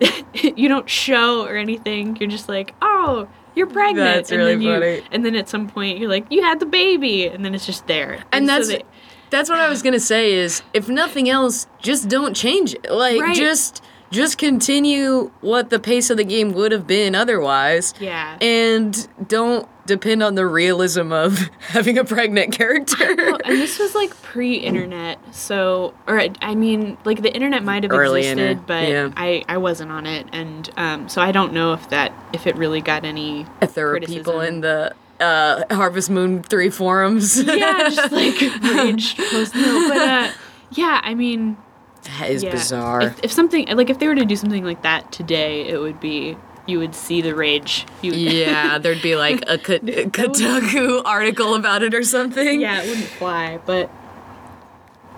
you 0.34 0.68
don't 0.68 0.90
show 0.90 1.46
or 1.46 1.56
anything. 1.56 2.16
You're 2.16 2.30
just 2.30 2.48
like 2.48 2.74
oh 2.82 3.28
you're 3.54 3.66
pregnant 3.66 3.96
That's 4.16 4.30
and 4.30 4.38
really 4.38 4.52
then 4.54 4.62
you, 4.62 4.72
funny. 4.72 5.02
and 5.12 5.24
then 5.24 5.34
at 5.34 5.48
some 5.48 5.68
point 5.68 5.98
you're 5.98 6.08
like 6.08 6.26
you 6.30 6.42
had 6.42 6.58
the 6.60 6.66
baby 6.66 7.26
and 7.26 7.44
then 7.44 7.54
it's 7.54 7.66
just 7.66 7.86
there 7.86 8.24
and 8.32 8.46
so 8.46 8.54
that's 8.54 8.68
they- 8.68 8.82
that's 9.30 9.48
what 9.48 9.58
I 9.58 9.68
was 9.68 9.82
gonna 9.82 9.98
say 10.00 10.34
is 10.34 10.62
if 10.74 10.90
nothing 10.90 11.30
else, 11.30 11.66
just 11.80 12.08
don't 12.10 12.34
change 12.36 12.74
it. 12.74 12.90
Like 12.90 13.18
Right. 13.20 13.34
just 13.34 13.82
just 14.12 14.38
continue 14.38 15.32
what 15.40 15.70
the 15.70 15.80
pace 15.80 16.10
of 16.10 16.16
the 16.18 16.24
game 16.24 16.52
would 16.52 16.70
have 16.70 16.86
been 16.86 17.14
otherwise. 17.16 17.92
Yeah. 17.98 18.38
And 18.40 19.08
don't 19.26 19.68
depend 19.86 20.22
on 20.22 20.36
the 20.36 20.46
realism 20.46 21.12
of 21.12 21.38
having 21.68 21.98
a 21.98 22.04
pregnant 22.04 22.52
character. 22.52 23.36
And 23.44 23.58
this 23.60 23.80
was 23.80 23.94
like 23.96 24.14
pre-internet, 24.22 25.18
so 25.34 25.94
or 26.06 26.20
I- 26.40 26.54
mean, 26.54 26.96
like 27.04 27.22
the 27.22 27.32
internet 27.34 27.64
might 27.64 27.82
have 27.82 27.90
Early 27.90 28.20
existed, 28.20 28.66
but 28.66 28.88
yeah. 28.88 29.10
I 29.16 29.44
I 29.48 29.56
wasn't 29.56 29.90
on 29.90 30.06
it, 30.06 30.26
and 30.32 30.70
um, 30.76 31.08
so 31.08 31.20
I 31.20 31.32
don't 31.32 31.52
know 31.52 31.72
if 31.72 31.88
that 31.90 32.12
if 32.32 32.46
it 32.46 32.54
really 32.56 32.80
got 32.80 33.04
any. 33.04 33.46
if 33.60 33.74
there 33.74 33.88
were 33.88 33.98
people 34.00 34.40
in 34.40 34.60
the 34.60 34.94
uh, 35.18 35.62
Harvest 35.74 36.10
Moon 36.10 36.42
3 36.42 36.70
forums. 36.70 37.42
yeah, 37.42 37.88
just 37.90 38.12
like 38.12 38.40
rage 38.62 39.16
post. 39.16 39.54
No, 39.54 39.88
but 39.88 39.98
uh, 39.98 40.32
yeah, 40.72 41.00
I 41.02 41.14
mean, 41.14 41.56
That 42.02 42.30
is 42.30 42.44
bizarre. 42.44 43.02
If, 43.02 43.24
if 43.24 43.32
something 43.32 43.66
like 43.68 43.90
if 43.90 43.98
they 43.98 44.08
were 44.08 44.14
to 44.14 44.24
do 44.24 44.36
something 44.36 44.64
like 44.64 44.82
that 44.82 45.12
today, 45.12 45.68
it 45.68 45.78
would 45.78 46.00
be 46.00 46.36
you 46.66 46.78
would 46.78 46.94
see 46.94 47.20
the 47.20 47.34
rage. 47.34 47.86
Would, 48.02 48.14
yeah, 48.14 48.78
there'd 48.82 49.02
be 49.02 49.16
like 49.16 49.42
a 49.46 49.58
Ko- 49.58 49.78
Kotaku 49.78 51.02
article 51.04 51.54
about 51.54 51.82
it 51.82 51.94
or 51.94 52.02
something. 52.02 52.60
yeah, 52.60 52.82
it 52.82 52.88
wouldn't 52.88 53.06
fly. 53.06 53.58
But 53.64 53.90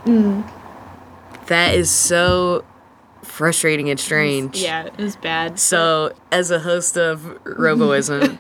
mm. 0.05 0.49
That 1.47 1.75
is 1.75 1.91
so 1.91 2.65
frustrating 3.23 3.91
and 3.91 4.01
strange. 4.01 4.63
yeah, 4.63 4.87
it 4.87 4.97
was 4.97 5.17
bad. 5.17 5.59
So, 5.59 6.15
as 6.33 6.51
a 6.51 6.61
host 6.61 6.97
of 6.97 7.21
Roboism, 7.45 8.39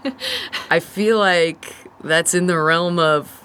I 0.71 0.81
feel 0.81 1.19
like 1.19 1.75
that's 2.03 2.35
in 2.35 2.47
the 2.47 2.59
realm 2.59 2.99
of 2.99 3.44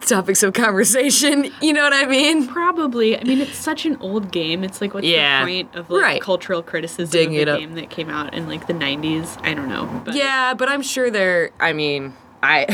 topics 0.00 0.42
of 0.42 0.52
conversation. 0.52 1.50
You 1.62 1.72
know 1.74 1.82
what 1.82 1.92
I 1.92 2.06
mean? 2.06 2.46
Probably. 2.48 3.18
I 3.18 3.24
mean, 3.24 3.40
it's 3.40 3.56
such 3.56 3.84
an 3.86 3.96
old 4.00 4.32
game. 4.32 4.64
It's 4.64 4.80
like, 4.80 4.94
what's 4.94 5.06
Yeah. 5.06 5.40
the 5.40 5.46
point 5.50 5.74
of 5.74 5.90
like 5.90 6.02
Right. 6.02 6.20
cultural 6.22 6.62
criticism 6.62 7.10
Digging 7.12 7.48
of 7.48 7.56
a 7.56 7.58
game 7.60 7.74
that 7.74 7.90
came 7.90 8.08
out 8.08 8.32
in 8.34 8.48
like 8.48 8.66
the 8.66 8.72
'90s? 8.72 9.38
I 9.44 9.54
don't 9.54 9.68
know. 9.68 10.02
But 10.04 10.14
Yeah, 10.14 10.54
but 10.54 10.68
I'm 10.68 10.82
sure 10.82 11.10
there. 11.10 11.50
I 11.60 11.72
mean, 11.72 12.14
I 12.42 12.66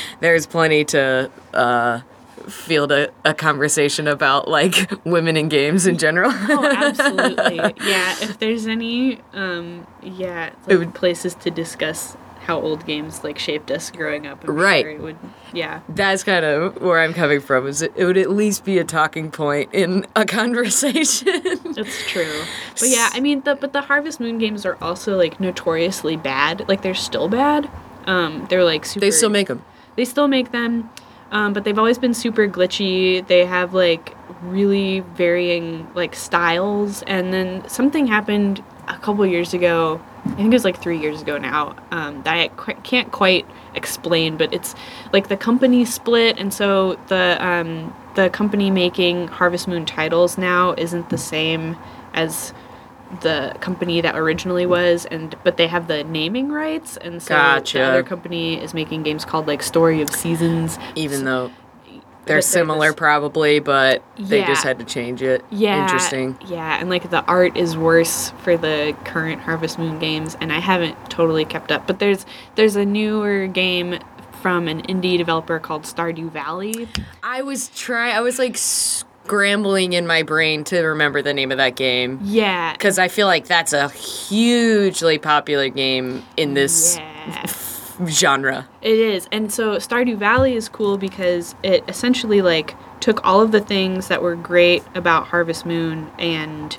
there's 0.20 0.46
plenty 0.46 0.84
to 0.86 1.30
uh, 1.54 2.00
field 2.48 2.90
a, 2.92 3.10
a 3.24 3.32
conversation 3.34 4.08
about 4.08 4.48
like 4.48 4.90
women 5.04 5.36
in 5.36 5.48
games 5.48 5.86
in 5.86 5.96
general. 5.98 6.30
Oh, 6.34 6.66
absolutely. 6.66 7.56
yeah. 7.86 8.14
If 8.20 8.38
there's 8.38 8.66
any, 8.66 9.20
um, 9.32 9.86
yeah, 10.02 10.50
like, 10.66 10.78
would- 10.78 10.94
places 10.94 11.34
to 11.36 11.50
discuss 11.50 12.16
how 12.42 12.60
old 12.60 12.84
games 12.86 13.22
like 13.24 13.38
shaped 13.38 13.70
us 13.70 13.90
growing 13.90 14.26
up. 14.26 14.46
I'm 14.46 14.54
Right. 14.54 14.84
Sure 14.84 14.98
would. 14.98 15.16
Yeah. 15.52 15.80
That's 15.88 16.24
kind 16.24 16.44
of 16.44 16.80
where 16.80 17.00
I'm 17.00 17.14
coming 17.14 17.40
from. 17.40 17.66
Is 17.66 17.82
it, 17.82 17.92
it 17.96 18.04
would 18.04 18.18
at 18.18 18.30
least 18.30 18.64
be 18.64 18.78
a 18.78 18.84
talking 18.84 19.30
point 19.30 19.72
in 19.72 20.06
a 20.16 20.24
conversation. 20.82 21.40
That's 21.74 22.06
true. 22.08 22.42
But 22.78 22.88
yeah, 22.88 23.10
I 23.12 23.20
mean, 23.20 23.42
the, 23.42 23.54
but 23.54 23.72
the 23.72 23.82
Harvest 23.82 24.20
Moon 24.20 24.38
games 24.38 24.66
are 24.66 24.76
also 24.82 25.16
like 25.16 25.40
notoriously 25.40 26.16
bad. 26.16 26.68
Like 26.68 26.82
they're 26.82 26.94
still 26.94 27.28
bad. 27.28 27.70
Um, 28.06 28.46
they're 28.50 28.64
like 28.64 28.84
super. 28.84 29.00
they 29.00 29.10
still 29.10 29.30
make 29.30 29.48
them. 29.48 29.64
They 29.96 30.04
still 30.04 30.26
make 30.26 30.52
them, 30.52 30.90
um, 31.30 31.52
but 31.52 31.64
they've 31.64 31.78
always 31.78 31.98
been 31.98 32.14
super 32.14 32.48
glitchy. 32.48 33.26
They 33.26 33.44
have 33.44 33.74
like 33.74 34.16
really 34.42 35.00
varying 35.00 35.86
like 35.94 36.14
styles, 36.14 37.02
and 37.02 37.32
then 37.32 37.68
something 37.68 38.06
happened 38.06 38.64
a 38.88 38.96
couple 38.98 39.24
years 39.26 39.54
ago. 39.54 40.00
I 40.24 40.34
think 40.34 40.52
it 40.52 40.52
was 40.52 40.64
like 40.64 40.80
three 40.80 40.98
years 40.98 41.20
ago 41.22 41.36
now. 41.36 41.74
Um, 41.90 42.22
that 42.22 42.36
I 42.36 42.48
qu- 42.48 42.80
can't 42.82 43.10
quite 43.10 43.44
explain, 43.74 44.36
but 44.36 44.52
it's 44.54 44.74
like 45.12 45.28
the 45.28 45.36
company 45.36 45.84
split, 45.84 46.38
and 46.38 46.54
so 46.54 46.98
the 47.08 47.36
um, 47.44 47.94
the 48.14 48.30
company 48.30 48.70
making 48.70 49.28
Harvest 49.28 49.66
Moon 49.66 49.84
titles 49.84 50.38
now 50.38 50.74
isn't 50.78 51.10
the 51.10 51.18
same 51.18 51.76
as 52.14 52.52
the 53.20 53.54
company 53.60 54.00
that 54.00 54.16
originally 54.16 54.64
was 54.64 55.04
and 55.06 55.36
but 55.44 55.58
they 55.58 55.66
have 55.66 55.86
the 55.86 56.02
naming 56.04 56.50
rights 56.50 56.96
and 56.96 57.22
so 57.22 57.34
Gotcha. 57.34 57.76
the 57.76 57.84
other 57.84 58.02
company 58.02 58.58
is 58.58 58.72
making 58.72 59.02
games 59.02 59.26
called 59.26 59.46
like 59.46 59.62
Story 59.62 60.00
of 60.00 60.08
Seasons. 60.08 60.78
Even 60.94 61.24
though 61.24 61.50
they're 62.24 62.40
similar, 62.42 62.92
probably, 62.92 63.58
but 63.58 64.02
they 64.16 64.44
just 64.44 64.62
had 64.62 64.78
to 64.78 64.84
change 64.84 65.22
it. 65.22 65.44
Yeah. 65.50 65.82
Interesting. 65.82 66.38
Yeah, 66.46 66.78
and 66.80 66.88
like 66.88 67.10
the 67.10 67.24
art 67.24 67.56
is 67.56 67.76
worse 67.76 68.30
for 68.42 68.56
the 68.56 68.96
current 69.04 69.40
Harvest 69.42 69.78
Moon 69.78 69.98
games 69.98 70.36
and 70.40 70.52
I 70.52 70.60
haven't 70.60 70.96
totally 71.10 71.44
kept 71.44 71.72
up. 71.72 71.86
But 71.86 71.98
there's 71.98 72.24
there's 72.54 72.76
a 72.76 72.84
newer 72.84 73.46
game 73.48 73.98
from 74.40 74.66
an 74.68 74.82
indie 74.82 75.16
developer 75.18 75.58
called 75.58 75.82
Stardew 75.82 76.30
Valley. 76.30 76.88
I 77.22 77.42
was 77.42 77.68
trying. 77.68 78.14
I 78.16 78.20
was 78.20 78.38
like 78.38 78.56
scrambling 78.56 79.92
in 79.92 80.06
my 80.06 80.22
brain 80.22 80.64
to 80.64 80.80
remember 80.82 81.22
the 81.22 81.32
name 81.32 81.52
of 81.52 81.58
that 81.58 81.76
game 81.76 82.18
Yeah. 82.22 82.72
because 82.72 82.98
I 82.98 83.06
feel 83.08 83.26
like 83.28 83.46
that's 83.46 83.72
a 83.72 83.88
hugely 83.88 85.18
popular 85.18 85.68
game 85.68 86.24
in 86.36 86.54
this 86.54 86.96
yeah. 86.96 87.46
Genre. 88.08 88.68
It 88.80 88.98
is. 88.98 89.28
And 89.32 89.52
so 89.52 89.76
Stardew 89.76 90.16
Valley 90.16 90.54
is 90.54 90.68
cool 90.68 90.98
because 90.98 91.54
it 91.62 91.84
essentially 91.88 92.42
like 92.42 92.74
took 93.00 93.24
all 93.24 93.40
of 93.40 93.52
the 93.52 93.60
things 93.60 94.08
that 94.08 94.22
were 94.22 94.36
great 94.36 94.82
about 94.94 95.28
Harvest 95.28 95.66
Moon 95.66 96.10
and 96.18 96.76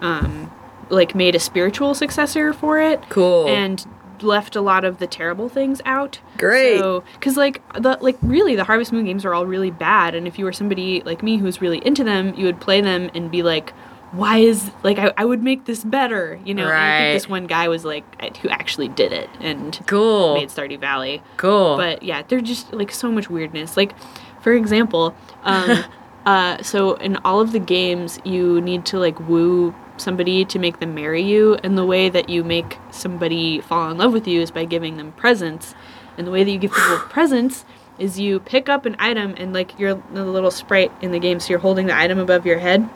um 0.00 0.50
like 0.90 1.14
made 1.14 1.34
a 1.34 1.40
spiritual 1.40 1.94
successor 1.94 2.52
for 2.52 2.80
it. 2.80 3.02
Cool. 3.08 3.48
And 3.48 3.84
left 4.20 4.56
a 4.56 4.60
lot 4.60 4.84
of 4.84 4.98
the 4.98 5.06
terrible 5.06 5.48
things 5.48 5.82
out. 5.84 6.20
Great. 6.38 6.78
So 6.78 7.04
cuz 7.20 7.36
like 7.36 7.62
the 7.74 7.98
like 8.00 8.16
really 8.22 8.54
the 8.54 8.64
Harvest 8.64 8.92
Moon 8.92 9.04
games 9.04 9.24
are 9.24 9.34
all 9.34 9.46
really 9.46 9.70
bad 9.70 10.14
and 10.14 10.26
if 10.26 10.38
you 10.38 10.44
were 10.44 10.52
somebody 10.52 11.02
like 11.04 11.22
me 11.22 11.38
who's 11.38 11.60
really 11.60 11.84
into 11.86 12.04
them, 12.04 12.34
you 12.36 12.46
would 12.46 12.60
play 12.60 12.80
them 12.80 13.10
and 13.14 13.30
be 13.30 13.42
like 13.42 13.72
why 14.14 14.38
is 14.38 14.70
like 14.82 14.98
I, 14.98 15.12
I 15.16 15.24
would 15.24 15.42
make 15.42 15.64
this 15.64 15.82
better, 15.84 16.38
you 16.44 16.54
know? 16.54 16.68
And 16.68 16.72
I 16.76 16.98
think 17.00 17.16
this 17.16 17.28
one 17.28 17.46
guy 17.46 17.68
was 17.68 17.84
like 17.84 18.36
who 18.38 18.48
actually 18.48 18.88
did 18.88 19.12
it 19.12 19.28
and 19.40 19.78
Cool. 19.86 20.34
made 20.34 20.48
Stardew 20.48 20.78
Valley. 20.78 21.22
Cool. 21.36 21.76
But 21.76 22.02
yeah, 22.02 22.22
they're 22.22 22.40
just 22.40 22.72
like 22.72 22.92
so 22.92 23.10
much 23.10 23.28
weirdness. 23.28 23.76
Like, 23.76 23.92
for 24.40 24.52
example, 24.52 25.14
um, 25.42 25.84
uh, 26.26 26.62
so 26.62 26.94
in 26.94 27.16
all 27.18 27.40
of 27.40 27.52
the 27.52 27.58
games, 27.58 28.20
you 28.24 28.60
need 28.60 28.86
to 28.86 28.98
like 28.98 29.18
woo 29.28 29.74
somebody 29.96 30.44
to 30.44 30.58
make 30.58 30.80
them 30.80 30.94
marry 30.94 31.22
you, 31.22 31.54
and 31.62 31.78
the 31.78 31.86
way 31.86 32.08
that 32.08 32.28
you 32.28 32.42
make 32.44 32.78
somebody 32.90 33.60
fall 33.60 33.90
in 33.90 33.98
love 33.98 34.12
with 34.12 34.26
you 34.26 34.40
is 34.40 34.50
by 34.50 34.64
giving 34.64 34.96
them 34.96 35.12
presents. 35.12 35.74
And 36.16 36.26
the 36.26 36.30
way 36.30 36.44
that 36.44 36.50
you 36.50 36.58
give 36.58 36.72
people 36.72 36.98
presents 37.10 37.64
is 37.98 38.18
you 38.18 38.40
pick 38.40 38.68
up 38.68 38.86
an 38.86 38.96
item 38.98 39.34
and 39.38 39.52
like 39.52 39.78
you're 39.78 39.94
the 40.12 40.24
little 40.24 40.50
sprite 40.50 40.92
in 41.00 41.10
the 41.10 41.18
game, 41.18 41.40
so 41.40 41.50
you're 41.50 41.58
holding 41.58 41.86
the 41.86 41.96
item 41.96 42.18
above 42.18 42.46
your 42.46 42.58
head 42.58 42.88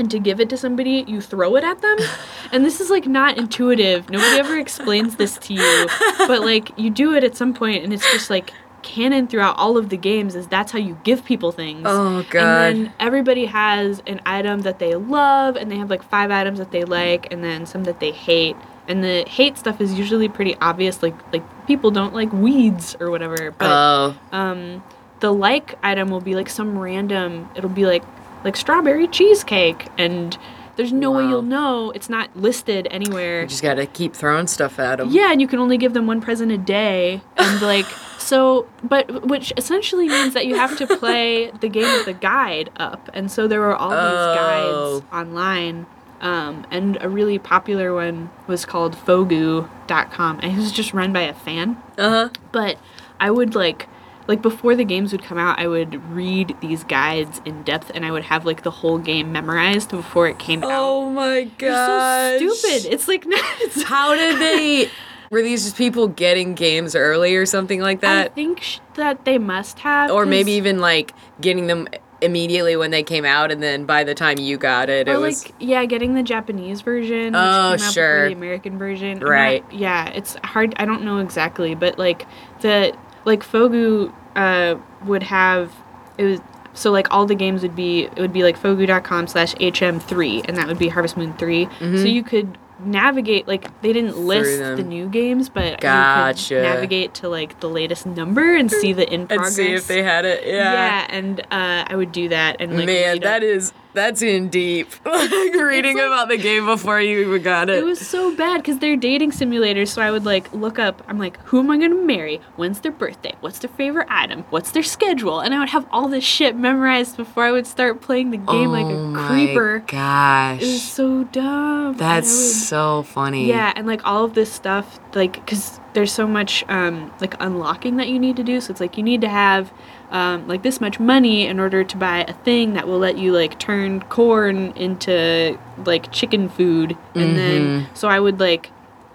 and 0.00 0.10
to 0.10 0.18
give 0.18 0.40
it 0.40 0.48
to 0.50 0.56
somebody, 0.56 1.04
you 1.06 1.20
throw 1.20 1.54
it 1.56 1.64
at 1.64 1.80
them. 1.80 1.98
And 2.52 2.64
this 2.64 2.80
is 2.80 2.90
like 2.90 3.06
not 3.06 3.38
intuitive. 3.38 4.10
Nobody 4.10 4.40
ever 4.40 4.58
explains 4.58 5.14
this 5.14 5.38
to 5.38 5.54
you. 5.54 5.86
But 6.26 6.40
like 6.40 6.76
you 6.76 6.90
do 6.90 7.14
it 7.14 7.22
at 7.22 7.36
some 7.36 7.54
point 7.54 7.84
and 7.84 7.92
it's 7.92 8.02
just 8.10 8.28
like 8.28 8.52
canon 8.82 9.28
throughout 9.28 9.56
all 9.56 9.76
of 9.78 9.88
the 9.88 9.96
games 9.96 10.34
is 10.34 10.48
that's 10.48 10.72
how 10.72 10.80
you 10.80 10.98
give 11.04 11.24
people 11.24 11.52
things. 11.52 11.82
Oh, 11.84 12.26
God. 12.28 12.42
And 12.42 12.86
then 12.86 12.92
everybody 12.98 13.44
has 13.46 14.02
an 14.08 14.20
item 14.26 14.62
that 14.62 14.80
they 14.80 14.96
love 14.96 15.54
and 15.54 15.70
they 15.70 15.76
have 15.76 15.90
like 15.90 16.02
five 16.02 16.32
items 16.32 16.58
that 16.58 16.72
they 16.72 16.82
like 16.82 17.32
and 17.32 17.44
then 17.44 17.66
some 17.66 17.84
that 17.84 18.00
they 18.00 18.10
hate. 18.10 18.56
And 18.88 19.04
the 19.04 19.22
hate 19.28 19.56
stuff 19.56 19.80
is 19.80 19.94
usually 19.94 20.28
pretty 20.28 20.56
obvious 20.56 21.04
like 21.04 21.14
like 21.32 21.44
people 21.68 21.92
don't 21.92 22.14
like 22.14 22.32
weeds 22.32 22.96
or 22.98 23.12
whatever. 23.12 23.52
But 23.52 23.68
Oh, 23.70 24.16
um, 24.32 24.82
the 25.20 25.32
like 25.32 25.76
item 25.84 26.08
will 26.10 26.20
be 26.22 26.34
like 26.34 26.48
some 26.48 26.76
random 26.76 27.48
it'll 27.54 27.70
be 27.70 27.86
like 27.86 28.02
like 28.44 28.56
strawberry 28.56 29.06
cheesecake 29.08 29.88
and 29.98 30.38
there's 30.76 30.92
no 30.92 31.10
way 31.10 31.26
you'll 31.26 31.42
know 31.42 31.90
it's 31.90 32.08
not 32.08 32.34
listed 32.34 32.88
anywhere 32.90 33.42
you 33.42 33.46
just 33.48 33.62
gotta 33.62 33.84
keep 33.86 34.14
throwing 34.14 34.46
stuff 34.46 34.78
at 34.78 34.96
them. 34.96 35.08
yeah 35.10 35.30
and 35.30 35.40
you 35.40 35.46
can 35.46 35.58
only 35.58 35.76
give 35.76 35.92
them 35.92 36.06
one 36.06 36.20
present 36.22 36.50
a 36.50 36.56
day 36.58 37.20
and 37.36 37.60
like 37.74 37.84
so 38.18 38.66
but 38.82 39.26
which 39.26 39.52
essentially 39.58 40.08
means 40.08 40.32
that 40.34 40.46
you 40.46 40.54
have 40.54 40.76
to 40.78 40.86
play 40.98 41.50
the 41.60 41.68
game 41.68 41.90
with 41.96 42.06
the 42.06 42.12
guide 42.14 42.70
up 42.76 43.10
and 43.12 43.30
so 43.30 43.46
there 43.46 43.60
were 43.60 43.74
all 43.76 43.90
these 43.90 43.98
Oh. 43.98 45.00
guides 45.00 45.12
online 45.28 45.86
um, 46.22 46.66
and 46.70 46.98
a 47.00 47.08
really 47.08 47.38
popular 47.38 47.94
one 47.94 48.30
was 48.46 48.64
called 48.66 48.94
fogu.com 48.94 50.40
and 50.42 50.52
it 50.52 50.56
was 50.56 50.72
just 50.72 50.92
run 50.92 51.12
by 51.12 51.22
a 51.22 51.34
fan 51.34 51.76
Uh 51.98 52.08
huh. 52.10 52.28
but 52.52 52.78
I 53.18 53.30
would 53.30 53.54
like 53.54 53.86
like 54.30 54.42
before 54.42 54.76
the 54.76 54.84
games 54.84 55.10
would 55.10 55.24
come 55.24 55.38
out, 55.38 55.58
I 55.58 55.66
would 55.66 56.02
read 56.10 56.54
these 56.60 56.84
guides 56.84 57.40
in 57.44 57.64
depth 57.64 57.90
and 57.92 58.06
I 58.06 58.12
would 58.12 58.22
have 58.22 58.46
like 58.46 58.62
the 58.62 58.70
whole 58.70 58.96
game 58.96 59.32
memorized 59.32 59.90
before 59.90 60.28
it 60.28 60.38
came 60.38 60.62
out. 60.62 60.70
Oh 60.72 61.10
my 61.10 61.44
god. 61.58 62.38
So 62.38 62.48
stupid. 62.54 62.92
It's 62.92 63.08
like 63.08 63.24
it's, 63.28 63.82
How 63.82 64.14
did 64.14 64.38
they? 64.40 64.88
Were 65.32 65.42
these 65.42 65.64
just 65.64 65.76
people 65.76 66.06
getting 66.06 66.54
games 66.54 66.94
early 66.94 67.34
or 67.34 67.44
something 67.44 67.80
like 67.80 68.00
that? 68.02 68.26
I 68.30 68.34
think 68.34 68.62
sh- 68.62 68.78
that 68.94 69.24
they 69.24 69.36
must 69.36 69.80
have 69.80 70.12
or 70.12 70.26
maybe 70.26 70.52
even 70.52 70.78
like 70.78 71.12
getting 71.40 71.66
them 71.66 71.88
immediately 72.22 72.76
when 72.76 72.90
they 72.92 73.02
came 73.02 73.24
out, 73.24 73.50
and 73.50 73.60
then 73.62 73.84
by 73.84 74.04
the 74.04 74.14
time 74.14 74.38
you 74.38 74.58
got 74.58 74.88
it, 74.90 75.08
or 75.08 75.14
it 75.14 75.18
like 75.18 75.28
was 75.30 75.52
yeah, 75.58 75.84
getting 75.86 76.14
the 76.14 76.22
Japanese 76.22 76.82
version. 76.82 77.32
Which 77.32 77.42
Oh, 77.42 77.74
came 77.76 77.86
out 77.86 77.92
sure. 77.92 78.16
Before 78.24 78.28
the 78.28 78.34
American 78.36 78.78
version. 78.78 79.18
Not- 79.18 79.28
Right. 79.28 79.64
yeah, 79.72 80.08
it's 80.10 80.36
hard. 80.44 80.74
I 80.76 80.84
don't 80.84 81.02
know 81.02 81.18
exactly, 81.18 81.74
but 81.74 81.98
like 81.98 82.26
the 82.60 82.96
like 83.24 83.42
Fogu 83.42 84.12
uh, 84.36 84.76
would 85.04 85.22
have 85.24 85.72
it 86.18 86.24
was 86.24 86.40
so 86.72 86.90
like 86.92 87.08
all 87.10 87.26
the 87.26 87.34
games 87.34 87.62
would 87.62 87.74
be 87.76 88.02
it 88.04 88.18
would 88.18 88.32
be 88.32 88.42
like 88.42 88.58
fogu.com 88.58 89.26
slash 89.26 89.54
hm3 89.56 90.44
and 90.48 90.56
that 90.56 90.66
would 90.68 90.78
be 90.78 90.88
harvest 90.88 91.16
moon 91.16 91.32
3 91.34 91.68
so 91.80 91.86
you 92.04 92.22
could 92.22 92.56
navigate 92.82 93.46
like 93.46 93.68
they 93.82 93.92
didn't 93.92 94.16
list 94.16 94.58
the 94.76 94.82
new 94.82 95.06
games 95.08 95.48
but 95.50 95.80
Gotcha. 95.80 96.54
you 96.54 96.60
could 96.60 96.66
navigate 96.68 97.12
to 97.14 97.28
like 97.28 97.58
the 97.60 97.68
latest 97.68 98.06
number 98.06 98.54
and 98.56 98.70
see 98.70 98.92
the 98.92 99.06
in 99.12 99.26
progress 99.26 99.58
and 99.58 99.66
see 99.66 99.72
if 99.74 99.86
they 99.86 100.02
had 100.02 100.24
it. 100.24 100.46
yeah. 100.46 100.54
Yeah. 100.72 101.06
and 101.10 101.40
uh, 101.50 101.84
i 101.88 101.94
would 101.94 102.12
do 102.12 102.28
that 102.28 102.56
and 102.60 102.74
like 102.76 102.86
Man, 102.86 103.20
that 103.20 103.42
is 103.42 103.72
that's 103.94 104.22
in 104.22 104.48
deep. 104.48 104.88
like 105.04 105.30
reading 105.54 105.96
like- 105.96 106.06
about 106.06 106.28
the 106.28 106.36
game 106.36 106.66
before 106.66 107.00
you 107.00 107.20
even 107.26 107.42
got 107.42 107.68
it. 107.70 107.78
It 107.78 107.84
was 107.84 108.06
so 108.06 108.34
bad 108.36 108.58
because 108.58 108.78
they're 108.78 108.96
dating 108.96 109.30
simulators. 109.32 109.88
So 109.88 110.02
I 110.02 110.10
would 110.10 110.24
like 110.24 110.52
look 110.52 110.78
up. 110.78 111.02
I'm 111.08 111.18
like, 111.18 111.38
who 111.44 111.58
am 111.60 111.70
I 111.70 111.78
gonna 111.78 111.94
marry? 111.96 112.40
When's 112.56 112.80
their 112.80 112.92
birthday? 112.92 113.34
What's 113.40 113.58
their 113.58 113.70
favorite 113.70 114.06
item? 114.10 114.44
What's 114.50 114.70
their 114.70 114.82
schedule? 114.82 115.40
And 115.40 115.54
I 115.54 115.58
would 115.58 115.70
have 115.70 115.86
all 115.90 116.08
this 116.08 116.24
shit 116.24 116.56
memorized 116.56 117.16
before 117.16 117.44
I 117.44 117.52
would 117.52 117.66
start 117.66 118.00
playing 118.00 118.30
the 118.30 118.36
game 118.38 118.70
like 118.70 118.86
Oh 118.86 118.90
a 118.90 119.08
my 119.08 119.28
creeper. 119.28 119.78
Gosh. 119.86 120.62
It 120.62 120.66
was 120.66 120.82
so 120.82 121.24
dumb. 121.24 121.96
That's 121.96 122.26
would- 122.28 122.54
so 122.54 123.02
funny. 123.04 123.46
Yeah, 123.48 123.72
and 123.76 123.86
like 123.86 124.00
all 124.06 124.24
of 124.24 124.34
this 124.34 124.52
stuff, 124.52 125.00
like, 125.14 125.32
because 125.34 125.80
there's 125.92 126.12
so 126.12 126.26
much 126.26 126.64
um, 126.68 127.12
like 127.20 127.34
unlocking 127.40 127.96
that 127.96 128.08
you 128.08 128.18
need 128.18 128.36
to 128.36 128.44
do. 128.44 128.60
So 128.60 128.70
it's 128.70 128.80
like 128.80 128.96
you 128.96 129.02
need 129.02 129.20
to 129.22 129.28
have 129.28 129.72
um, 130.10 130.48
like 130.48 130.62
this 130.62 130.80
much 130.80 130.98
money 130.98 131.46
in 131.46 131.60
order 131.60 131.84
to 131.84 131.96
buy 131.96 132.24
a 132.26 132.32
thing 132.32 132.74
that 132.74 132.86
will 132.86 132.98
let 132.98 133.18
you 133.18 133.32
like 133.32 133.58
turn 133.58 134.00
corn 134.02 134.72
into 134.76 135.58
like 135.84 136.10
chicken 136.12 136.48
food, 136.48 136.96
and 137.14 137.36
then 137.36 137.86
so 137.94 138.08
I 138.08 138.18
would 138.20 138.40
like 138.40 138.70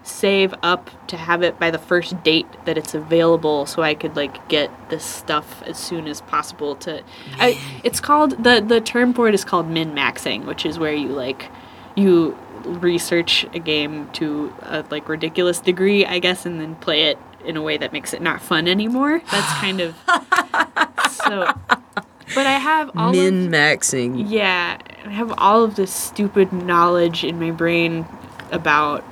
save 0.06 0.54
up 0.62 0.88
to 1.08 1.16
have 1.16 1.42
it 1.42 1.58
by 1.58 1.68
the 1.68 1.78
first 1.78 2.22
date 2.22 2.46
that 2.64 2.78
it's 2.78 2.94
available 2.94 3.66
so 3.66 3.82
I 3.82 3.94
could 3.94 4.14
like 4.14 4.48
get 4.48 4.70
this 4.88 5.04
stuff 5.04 5.64
as 5.64 5.76
soon 5.76 6.06
as 6.06 6.20
possible 6.20 6.76
to 6.76 7.02
I, 7.38 7.60
it's 7.82 7.98
called 7.98 8.44
the 8.44 8.64
the 8.64 8.80
term 8.80 9.12
for 9.12 9.26
it 9.26 9.34
is 9.34 9.44
called 9.44 9.66
min 9.68 9.92
maxing 9.92 10.44
which 10.46 10.64
is 10.64 10.78
where 10.78 10.92
you 10.92 11.08
like 11.08 11.50
you 11.96 12.38
research 12.64 13.46
a 13.52 13.58
game 13.58 14.08
to 14.12 14.54
a 14.62 14.84
like 14.90 15.08
ridiculous 15.08 15.58
degree 15.58 16.06
I 16.06 16.20
guess 16.20 16.46
and 16.46 16.60
then 16.60 16.76
play 16.76 17.02
it 17.02 17.18
in 17.46 17.56
a 17.56 17.62
way 17.62 17.76
that 17.76 17.92
makes 17.92 18.12
it 18.12 18.20
not 18.20 18.40
fun 18.42 18.66
anymore 18.68 19.20
that's 19.30 19.52
kind 19.60 19.80
of 19.80 19.94
so 21.10 21.52
but 22.34 22.44
I 22.46 22.58
have 22.58 22.90
all 22.96 23.12
Min 23.12 23.50
maxing. 23.50 24.24
yeah, 24.28 24.78
I 25.04 25.10
have 25.10 25.32
all 25.38 25.62
of 25.62 25.76
this 25.76 25.92
stupid 25.94 26.52
knowledge 26.52 27.22
in 27.22 27.38
my 27.38 27.52
brain 27.52 28.04
about 28.50 29.04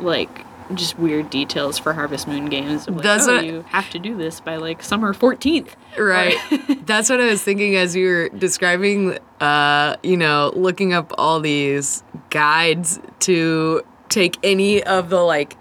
like 0.00 0.44
just 0.74 0.98
weird 0.98 1.30
details 1.30 1.78
for 1.78 1.92
Harvest 1.92 2.26
Moon 2.26 2.46
games. 2.46 2.88
Like, 2.88 3.02
That's 3.02 3.28
oh, 3.28 3.36
what- 3.36 3.46
you 3.46 3.62
have 3.68 3.88
to 3.90 4.00
do 4.00 4.16
this 4.16 4.40
by 4.40 4.56
like 4.56 4.82
summer 4.82 5.12
fourteenth. 5.12 5.76
Right. 5.96 6.36
That's 6.86 7.08
what 7.08 7.20
I 7.20 7.26
was 7.26 7.40
thinking 7.42 7.76
as 7.76 7.94
you 7.94 8.08
were 8.08 8.28
describing, 8.30 9.16
uh, 9.40 9.96
you 10.02 10.16
know, 10.16 10.52
looking 10.56 10.92
up 10.92 11.12
all 11.18 11.38
these 11.38 12.02
guides 12.30 12.98
to 13.20 13.82
take 14.08 14.38
any 14.42 14.82
of 14.82 15.08
the 15.08 15.20
like 15.22 15.56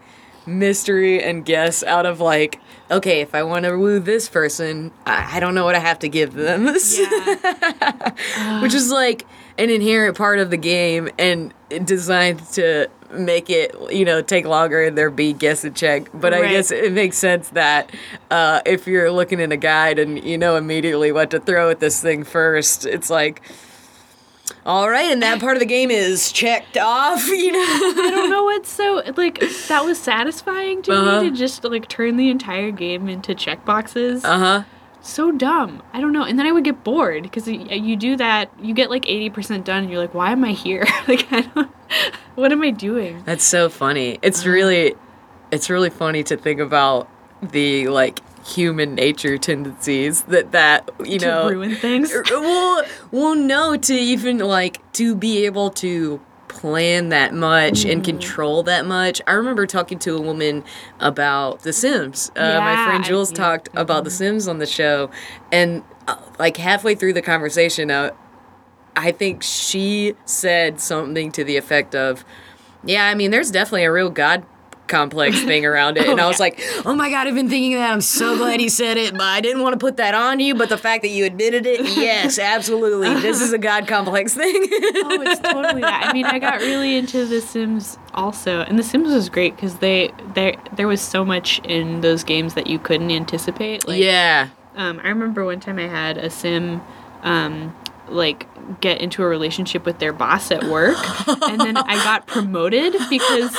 mystery 0.47 1.21
and 1.21 1.45
guess 1.45 1.83
out 1.83 2.05
of 2.05 2.19
like, 2.19 2.59
okay, 2.91 3.21
if 3.21 3.33
I 3.33 3.43
want 3.43 3.65
to 3.65 3.77
woo 3.77 3.99
this 3.99 4.29
person, 4.29 4.91
I, 5.05 5.37
I 5.37 5.39
don't 5.39 5.55
know 5.55 5.65
what 5.65 5.75
I 5.75 5.79
have 5.79 5.99
to 5.99 6.09
give 6.09 6.33
them. 6.33 6.65
Yeah, 6.85 8.61
Which 8.61 8.73
is 8.73 8.91
like 8.91 9.25
an 9.57 9.69
inherent 9.69 10.17
part 10.17 10.39
of 10.39 10.49
the 10.49 10.57
game 10.57 11.09
and 11.17 11.53
designed 11.83 12.45
to 12.53 12.89
make 13.11 13.49
it, 13.49 13.75
you 13.91 14.05
know, 14.05 14.21
take 14.21 14.45
longer 14.45 14.83
and 14.83 14.97
there 14.97 15.09
be 15.09 15.33
guess 15.33 15.63
and 15.63 15.75
check. 15.75 16.07
But 16.13 16.33
I 16.33 16.49
guess 16.49 16.71
it 16.71 16.91
makes 16.91 17.17
sense 17.17 17.49
that 17.49 17.89
uh, 18.29 18.61
if 18.65 18.87
you're 18.87 19.11
looking 19.11 19.39
in 19.39 19.51
a 19.51 19.57
guide 19.57 19.99
and 19.99 20.21
you 20.23 20.37
know 20.37 20.55
immediately 20.55 21.11
what 21.11 21.31
to 21.31 21.39
throw 21.39 21.69
at 21.69 21.79
this 21.79 22.01
thing 22.01 22.23
first, 22.23 22.85
it's 22.85 23.09
like, 23.09 23.41
all 24.65 24.89
right, 24.89 25.11
and 25.11 25.21
that 25.23 25.39
part 25.39 25.55
of 25.55 25.59
the 25.59 25.65
game 25.65 25.89
is 25.91 26.31
checked 26.31 26.77
off, 26.77 27.27
you 27.27 27.51
know? 27.51 27.59
I 27.59 28.09
don't 28.11 28.29
know 28.29 28.43
what's 28.43 28.69
so 28.69 29.01
like 29.17 29.39
that 29.67 29.83
was 29.85 29.99
satisfying 29.99 30.81
to 30.83 30.91
Uh-huh. 30.93 31.21
me 31.23 31.29
to 31.29 31.35
just 31.35 31.63
like 31.63 31.87
turn 31.87 32.17
the 32.17 32.29
entire 32.29 32.71
game 32.71 33.07
into 33.09 33.33
checkboxes. 33.35 34.23
Uh 34.23 34.37
huh. 34.37 34.63
so 35.01 35.31
dumb. 35.31 35.81
I 35.93 36.01
don't 36.01 36.11
know. 36.13 36.23
And 36.23 36.37
then 36.39 36.45
I 36.45 36.51
would 36.51 36.63
get 36.63 36.83
bored 36.83 37.23
because 37.23 37.47
you, 37.47 37.59
you 37.69 37.95
do 37.95 38.15
that. 38.17 38.51
You 38.61 38.73
get 38.73 38.89
like 38.89 39.07
eighty 39.09 39.29
percent 39.29 39.65
done, 39.65 39.83
and 39.83 39.91
you're 39.91 40.01
like, 40.01 40.13
why 40.13 40.31
am 40.31 40.43
I 40.43 40.51
here? 40.51 40.85
like 41.07 41.31
I 41.31 41.41
don't. 41.41 41.71
What 42.35 42.51
am 42.51 42.61
I 42.63 42.71
doing? 42.71 43.23
That's 43.25 43.43
so 43.43 43.69
funny. 43.69 44.17
It's 44.21 44.45
really, 44.45 44.95
it's 45.51 45.69
really 45.69 45.89
funny 45.91 46.23
to 46.23 46.35
think 46.37 46.59
about 46.59 47.07
the 47.41 47.87
like 47.87 48.19
human 48.45 48.93
nature 48.95 49.37
tendencies 49.37 50.23
that 50.23 50.51
that 50.51 50.89
you 51.03 51.17
To 51.19 51.25
know 51.25 51.49
ruin 51.49 51.75
things. 51.75 52.13
well, 52.29 52.83
well, 53.11 53.35
no, 53.35 53.75
to 53.75 53.93
even 53.93 54.37
like 54.37 54.79
to 54.93 55.15
be 55.15 55.45
able 55.45 55.71
to 55.71 56.21
plan 56.47 57.09
that 57.09 57.33
much 57.33 57.83
and 57.85 58.01
Mm-hmm. 58.01 58.19
control 58.19 58.63
that 58.63 58.85
much. 58.85 59.21
I 59.27 59.33
remember 59.33 59.65
talking 59.65 59.99
to 59.99 60.15
a 60.15 60.21
woman 60.21 60.63
about 60.99 61.63
The 61.63 61.73
Sims. 61.73 62.31
Uh, 62.35 62.39
my 62.61 62.73
Yeah, 62.73 62.85
friend 62.85 63.03
I- 63.03 63.07
Jules 63.07 63.31
yeah. 63.31 63.37
talked 63.37 63.69
about 63.73 64.03
The 64.03 64.11
Sims 64.11 64.47
on 64.47 64.59
the 64.59 64.65
show, 64.67 65.09
and 65.51 65.83
uh, 66.07 66.15
like 66.39 66.57
halfway 66.57 66.95
through 66.95 67.13
the 67.13 67.21
conversation, 67.21 67.89
uh, 67.91 68.11
I 68.95 69.11
think 69.11 69.43
she 69.43 70.13
said 70.25 70.79
something 70.79 71.31
to 71.33 71.43
the 71.43 71.57
effect 71.57 71.93
of, 71.95 72.23
"Yeah, 72.85 73.07
I 73.07 73.15
mean, 73.15 73.31
there's 73.31 73.51
definitely 73.51 73.83
a 73.85 73.91
real 73.91 74.09
god." 74.09 74.45
Complex 74.87 75.41
thing 75.43 75.65
around 75.65 75.97
it. 75.97 76.07
And 76.07 76.21
i 76.21 76.27
was 76.27 76.39
like 76.39 76.61
oh 76.85 76.93
my 76.95 77.09
god 77.09 77.27
i've 77.27 77.35
been 77.35 77.49
thinking 77.49 77.73
that. 77.73 77.91
I'm 77.91 78.01
so 78.01 78.37
glad 78.37 78.59
he 78.59 78.69
said 78.69 78.97
it 78.97 79.13
but 79.13 79.21
i 79.21 79.41
didn't 79.41 79.63
want 79.63 79.73
to 79.73 79.79
put 79.79 79.97
that 79.97 80.13
on 80.13 80.39
you. 80.39 80.55
But 80.55 80.69
the 80.69 80.77
fact 80.77 81.01
that 81.03 81.09
you 81.09 81.25
admitted 81.25 81.65
it 81.65 81.81
yes 81.81 82.39
absolutely. 82.55 83.13
This 83.21 83.41
is 83.41 83.53
a 83.53 83.57
god 83.57 83.87
complex 83.87 84.33
thing. 84.33 84.55
Oh, 84.55 85.21
it's 85.21 85.39
totally 85.39 85.81
that. 85.81 86.07
I 86.09 86.13
mean, 86.13 86.25
I 86.25 86.39
got 86.39 86.59
really 86.59 86.95
into 86.95 87.25
The 87.25 87.41
Sims 87.41 87.97
also, 88.13 88.61
and 88.61 88.77
The 88.79 88.83
Sims 88.83 89.13
was 89.13 89.29
great 89.29 89.55
because 89.55 89.77
they 89.77 90.11
there 90.33 90.55
there 90.75 90.87
was 90.87 91.01
so 91.01 91.25
much 91.25 91.59
in 91.59 92.01
those 92.01 92.23
games 92.23 92.53
that 92.53 92.67
you 92.67 92.79
couldn't 92.79 93.11
anticipate. 93.11 93.87
Like, 93.87 94.01
yeah. 94.01 94.49
Um, 94.75 94.99
I 95.03 95.09
remember 95.09 95.45
one 95.45 95.59
time 95.59 95.79
I 95.79 95.87
had 95.87 96.17
a 96.17 96.29
sim, 96.29 96.81
um, 97.23 97.75
like 98.09 98.45
get 98.81 98.99
into 99.01 99.21
a 99.23 99.27
relationship 99.27 99.85
with 99.85 99.99
their 99.99 100.13
boss 100.13 100.51
at 100.51 100.63
work, 100.65 100.97
and 101.47 101.59
then 101.61 101.77
I 101.77 101.95
got 102.03 102.27
promoted 102.27 102.93
because 103.09 103.55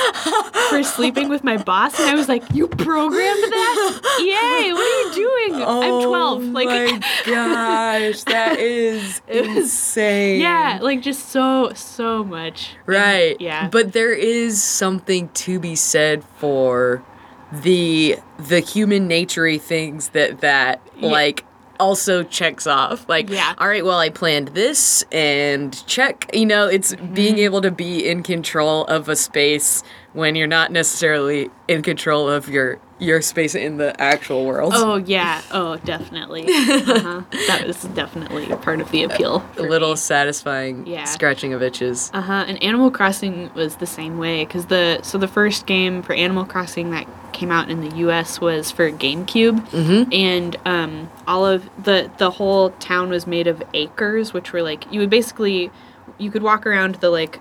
for 0.69 0.83
sleeping 0.83 1.29
with 1.29 1.43
my 1.43 1.57
boss, 1.57 1.99
and 1.99 2.09
I 2.09 2.15
was 2.15 2.27
like, 2.27 2.43
"You 2.53 2.67
programmed 2.67 3.43
that? 3.43 4.01
Yay! 4.19 4.73
What 4.73 4.81
are 4.81 5.01
you 5.01 5.13
doing? 5.13 5.63
I'm 5.63 6.03
12." 6.07 6.43
Like, 6.45 6.67
Oh 6.69 6.91
my 6.93 6.99
gosh 7.25 8.23
that 8.23 8.57
is 8.59 9.21
insane 9.27 10.41
yeah, 10.41 10.79
like 10.81 11.01
just 11.01 11.29
so 11.29 11.71
so 11.73 12.23
much. 12.23 12.71
And, 12.85 12.87
Right. 12.87 13.37
yeah. 13.39 13.69
But 13.69 13.93
there 13.93 14.13
is 14.13 14.61
something 14.63 15.29
to 15.29 15.59
be 15.59 15.75
said 15.75 16.23
for 16.37 17.03
the 17.51 18.17
the 18.37 18.59
human 18.59 19.07
naturey 19.09 19.59
things 19.59 20.09
that 20.09 20.41
that 20.41 20.81
like 20.99 21.45
also 21.79 22.23
checks 22.23 22.65
off. 22.67 23.07
Like, 23.09 23.29
Yeah. 23.29 23.53
all 23.57 23.67
right, 23.67 23.83
well, 23.85 23.97
I 23.99 24.09
planned 24.09 24.49
this 24.49 25.03
and 25.11 25.85
check. 25.87 26.29
You 26.33 26.45
know, 26.45 26.67
it's 26.67 26.93
Mm-hmm. 26.93 27.13
being 27.13 27.37
able 27.39 27.61
to 27.61 27.71
be 27.71 28.07
in 28.07 28.23
control 28.23 28.85
of 28.85 29.09
a 29.09 29.15
space 29.15 29.83
when 30.13 30.35
you're 30.35 30.47
not 30.47 30.71
necessarily 30.71 31.49
in 31.67 31.81
control 31.81 32.29
of 32.29 32.49
your 32.49 32.79
your 32.99 33.21
space 33.21 33.53
in 33.55 33.77
the 33.77 33.99
actual 34.01 34.45
world. 34.45 34.73
Oh 34.75 34.95
yeah. 34.97 35.41
Oh, 35.51 35.77
definitely. 35.77 36.45
Uh-huh. 36.47 37.21
That 37.47 37.65
was 37.67 37.83
definitely 37.83 38.47
part 38.57 38.81
of 38.81 38.89
the 38.91 39.03
appeal. 39.03 39.45
a 39.57 39.61
little 39.61 39.95
satisfying 39.95 40.85
Yeah. 40.87 41.03
scratching 41.05 41.53
of 41.53 41.61
itches. 41.61 42.09
Uh 42.13 42.21
huh. 42.21 42.45
And 42.47 42.61
Animal 42.63 42.91
Crossing 42.91 43.51
was 43.53 43.75
the 43.75 43.85
same 43.85 44.17
way 44.17 44.45
because 44.45 44.65
the 44.67 44.99
so 45.03 45.17
the 45.17 45.27
first 45.27 45.65
game 45.65 46.01
for 46.01 46.13
Animal 46.13 46.45
Crossing 46.45 46.91
that 46.91 47.07
came 47.33 47.51
out 47.51 47.69
in 47.69 47.81
the 47.87 47.95
U.S. 47.97 48.41
was 48.41 48.71
for 48.71 48.89
GameCube, 48.91 49.59
mm-hmm. 49.69 50.11
and 50.11 50.55
um, 50.65 51.11
all 51.27 51.45
of 51.45 51.69
the 51.83 52.09
the 52.17 52.31
whole 52.31 52.71
town 52.71 53.09
was 53.09 53.27
made 53.27 53.45
of 53.47 53.61
acres, 53.73 54.33
which 54.33 54.51
were 54.53 54.63
like 54.63 54.91
you 54.91 54.99
would 54.99 55.09
basically 55.11 55.69
you 56.17 56.31
could 56.31 56.41
walk 56.41 56.65
around 56.65 56.95
the 56.95 57.09
like 57.11 57.39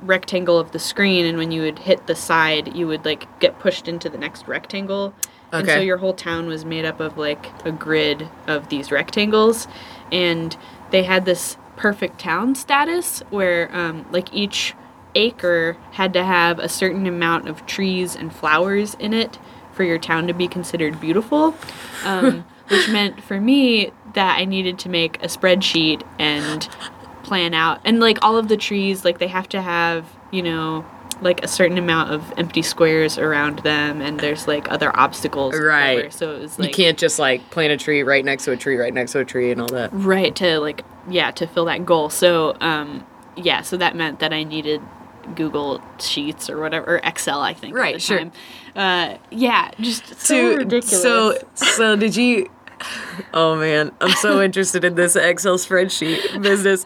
rectangle 0.00 0.58
of 0.58 0.72
the 0.72 0.78
screen, 0.78 1.24
and 1.24 1.38
when 1.38 1.50
you 1.50 1.62
would 1.62 1.80
hit 1.80 2.06
the 2.06 2.14
side, 2.14 2.76
you 2.76 2.86
would 2.86 3.04
like 3.04 3.40
get 3.40 3.58
pushed 3.58 3.88
into 3.88 4.08
the 4.08 4.18
next 4.18 4.46
rectangle. 4.46 5.14
And 5.52 5.66
so 5.66 5.78
your 5.80 5.96
whole 5.96 6.12
town 6.12 6.48
was 6.48 6.64
made 6.64 6.84
up 6.84 7.00
of 7.00 7.16
like 7.16 7.46
a 7.64 7.72
grid 7.72 8.28
of 8.46 8.68
these 8.68 8.90
rectangles, 8.90 9.68
and 10.12 10.56
they 10.90 11.02
had 11.02 11.24
this 11.24 11.56
perfect 11.76 12.18
town 12.18 12.54
status 12.54 13.20
where 13.30 13.74
um, 13.74 14.06
like 14.10 14.32
each 14.34 14.74
acre 15.14 15.76
had 15.92 16.12
to 16.12 16.24
have 16.24 16.58
a 16.58 16.68
certain 16.68 17.06
amount 17.06 17.48
of 17.48 17.64
trees 17.66 18.14
and 18.14 18.34
flowers 18.34 18.94
in 18.98 19.14
it 19.14 19.38
for 19.72 19.84
your 19.84 19.98
town 19.98 20.26
to 20.26 20.34
be 20.34 20.48
considered 20.48 21.00
beautiful. 21.00 21.54
Um, 22.04 22.44
which 22.68 22.88
meant 22.88 23.22
for 23.22 23.40
me 23.40 23.92
that 24.14 24.38
I 24.38 24.44
needed 24.44 24.78
to 24.80 24.88
make 24.88 25.22
a 25.22 25.26
spreadsheet 25.26 26.02
and 26.18 26.68
plan 27.26 27.52
out 27.54 27.80
and 27.84 27.98
like 28.00 28.18
all 28.22 28.36
of 28.36 28.46
the 28.48 28.56
trees 28.56 29.04
like 29.04 29.18
they 29.18 29.26
have 29.26 29.48
to 29.48 29.60
have 29.60 30.06
you 30.30 30.42
know 30.42 30.84
like 31.22 31.42
a 31.42 31.48
certain 31.48 31.78
amount 31.78 32.12
of 32.12 32.32
empty 32.36 32.62
squares 32.62 33.16
around 33.18 33.58
them 33.60 34.00
and 34.02 34.20
there's 34.20 34.46
like 34.46 34.70
other 34.70 34.94
obstacles 34.96 35.58
Right. 35.58 35.94
whatever. 35.96 36.10
so 36.10 36.36
it 36.36 36.40
was 36.40 36.58
like 36.58 36.68
you 36.68 36.84
can't 36.84 36.98
just 36.98 37.18
like 37.18 37.50
plant 37.50 37.72
a 37.72 37.76
tree 37.76 38.02
right 38.02 38.24
next 38.24 38.44
to 38.44 38.52
a 38.52 38.56
tree, 38.56 38.76
right 38.76 38.92
next 38.92 39.12
to 39.12 39.20
a 39.20 39.24
tree, 39.24 39.50
and 39.50 39.60
all 39.60 39.68
that. 39.68 39.90
right 39.92 40.36
to 40.36 40.60
like 40.60 40.82
yeah 41.08 41.30
to 41.32 41.46
fill 41.46 41.64
that 41.64 41.84
goal 41.86 42.10
so 42.10 42.56
um 42.60 43.04
yeah 43.36 43.62
so 43.62 43.76
that 43.76 43.96
meant 43.96 44.18
that 44.20 44.32
i 44.32 44.42
needed 44.44 44.80
google 45.34 45.80
sheets 45.98 46.48
or 46.50 46.60
whatever 46.60 46.86
or 46.96 47.00
excel 47.02 47.40
i 47.40 47.52
think 47.54 47.74
at 47.74 47.80
Right, 47.80 48.00
sure. 48.02 48.30
uh 48.76 49.16
yeah 49.30 49.70
just 49.80 50.20
so 50.20 50.50
to 50.52 50.56
ridiculous 50.58 51.02
so 51.02 51.38
so 51.54 51.96
did 51.96 52.14
you 52.14 52.48
Oh 53.32 53.56
man, 53.56 53.92
I'm 54.00 54.12
so 54.16 54.42
interested 54.42 54.84
in 54.84 54.94
this 54.94 55.16
Excel 55.16 55.58
spreadsheet 55.58 56.42
business. 56.42 56.84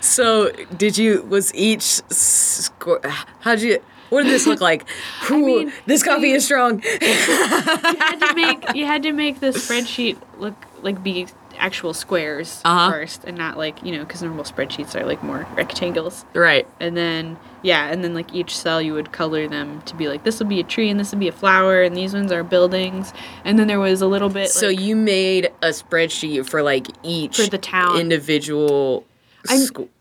So, 0.00 0.50
did 0.76 0.98
you 0.98 1.22
was 1.22 1.54
each 1.54 1.82
score? 2.10 3.00
How'd 3.40 3.60
you? 3.60 3.82
What 4.10 4.24
did 4.24 4.32
this 4.32 4.46
look 4.46 4.60
like? 4.60 4.84
Ooh, 5.30 5.46
mean, 5.46 5.72
this 5.86 6.02
coffee 6.02 6.32
is 6.32 6.44
strong. 6.44 6.82
you 6.82 6.98
had 7.00 8.18
to 8.20 8.34
make 8.34 8.74
you 8.74 8.84
had 8.84 9.02
to 9.04 9.12
make 9.12 9.40
the 9.40 9.48
spreadsheet 9.48 10.18
look 10.38 10.54
like 10.82 11.02
be 11.02 11.26
actual 11.62 11.94
squares 11.94 12.60
Uh-huh. 12.64 12.90
first, 12.90 13.24
and 13.24 13.38
not 13.38 13.56
like 13.56 13.82
you 13.82 13.92
know 13.96 14.00
because 14.04 14.22
normal 14.22 14.44
spreadsheets 14.44 14.94
are 14.94 15.06
like 15.06 15.22
more 15.22 15.46
rectangles. 15.54 16.24
right. 16.34 16.66
And 16.80 16.96
then 16.96 17.38
yeah, 17.62 17.86
and 17.92 18.02
then 18.02 18.12
like 18.12 18.34
each 18.34 18.56
cell 18.56 18.82
you 18.82 18.92
would 18.94 19.12
color 19.12 19.46
them 19.48 19.80
to 19.82 19.94
be 19.94 20.08
like 20.08 20.24
this 20.24 20.40
will 20.40 20.48
be 20.48 20.60
a 20.60 20.64
tree 20.64 20.90
and 20.90 20.98
this 20.98 21.12
will 21.12 21.20
be 21.20 21.28
a 21.28 21.32
flower 21.32 21.82
and 21.82 21.96
these 21.96 22.12
ones 22.12 22.32
are 22.32 22.42
buildings. 22.42 23.12
And 23.44 23.58
then 23.58 23.68
there 23.68 23.78
was 23.80 24.02
a 24.02 24.06
little 24.06 24.28
bit 24.28 24.48
So 24.50 24.68
like, 24.68 24.80
you 24.80 24.96
made 24.96 25.46
a 25.62 25.68
spreadsheet 25.68 26.46
for 26.48 26.62
like 26.62 26.88
each 27.04 27.36
For 27.36 27.46
the 27.48 27.58
town. 27.58 27.98
individual 28.00 29.04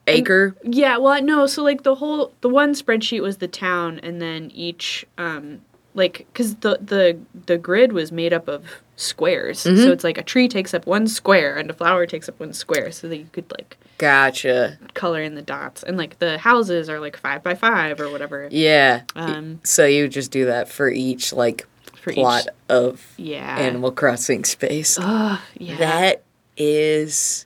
acre. 0.07 0.55
Yeah, 0.63 0.97
well, 0.97 1.21
no. 1.21 1.45
So 1.45 1.63
like 1.63 1.83
the 1.83 1.95
whole 1.95 2.33
the 2.41 2.49
one 2.49 2.73
spreadsheet 2.73 3.21
was 3.21 3.37
the 3.37 3.47
town, 3.47 3.99
and 4.03 4.21
then 4.21 4.51
each 4.53 5.05
um 5.17 5.61
like 5.93 6.25
because 6.31 6.55
the 6.55 6.77
the 6.81 7.19
the 7.45 7.57
grid 7.57 7.93
was 7.93 8.11
made 8.11 8.33
up 8.33 8.47
of 8.47 8.65
squares. 9.01 9.59
So 9.59 9.71
it's 9.71 10.03
like 10.03 10.17
a 10.17 10.23
tree 10.23 10.47
takes 10.47 10.73
up 10.73 10.85
one 10.85 11.07
square 11.07 11.57
and 11.57 11.69
a 11.69 11.73
flower 11.73 12.05
takes 12.05 12.29
up 12.29 12.39
one 12.39 12.53
square, 12.53 12.91
so 12.91 13.07
that 13.09 13.17
you 13.17 13.27
could 13.31 13.51
like 13.51 13.77
Gotcha. 13.97 14.77
color 14.93 15.21
in 15.21 15.35
the 15.35 15.41
dots, 15.41 15.83
and 15.83 15.97
like 15.97 16.19
the 16.19 16.37
houses 16.37 16.89
are 16.89 16.99
like 16.99 17.17
five 17.17 17.43
by 17.43 17.55
five 17.55 17.99
or 17.99 18.09
whatever. 18.09 18.47
Yeah. 18.51 19.01
Um, 19.15 19.59
So 19.63 19.85
you 19.85 20.07
just 20.07 20.31
do 20.31 20.45
that 20.45 20.69
for 20.69 20.89
each 20.89 21.33
like 21.33 21.67
For 21.95 22.11
each- 22.11 22.15
plot 22.17 22.47
of 22.69 23.05
Yeah. 23.17 23.57
Animal 23.57 23.91
Crossing 23.91 24.43
space. 24.45 24.97
Ugh, 25.01 25.39
yeah. 25.57 25.77
That 25.77 26.23
is 26.57 27.45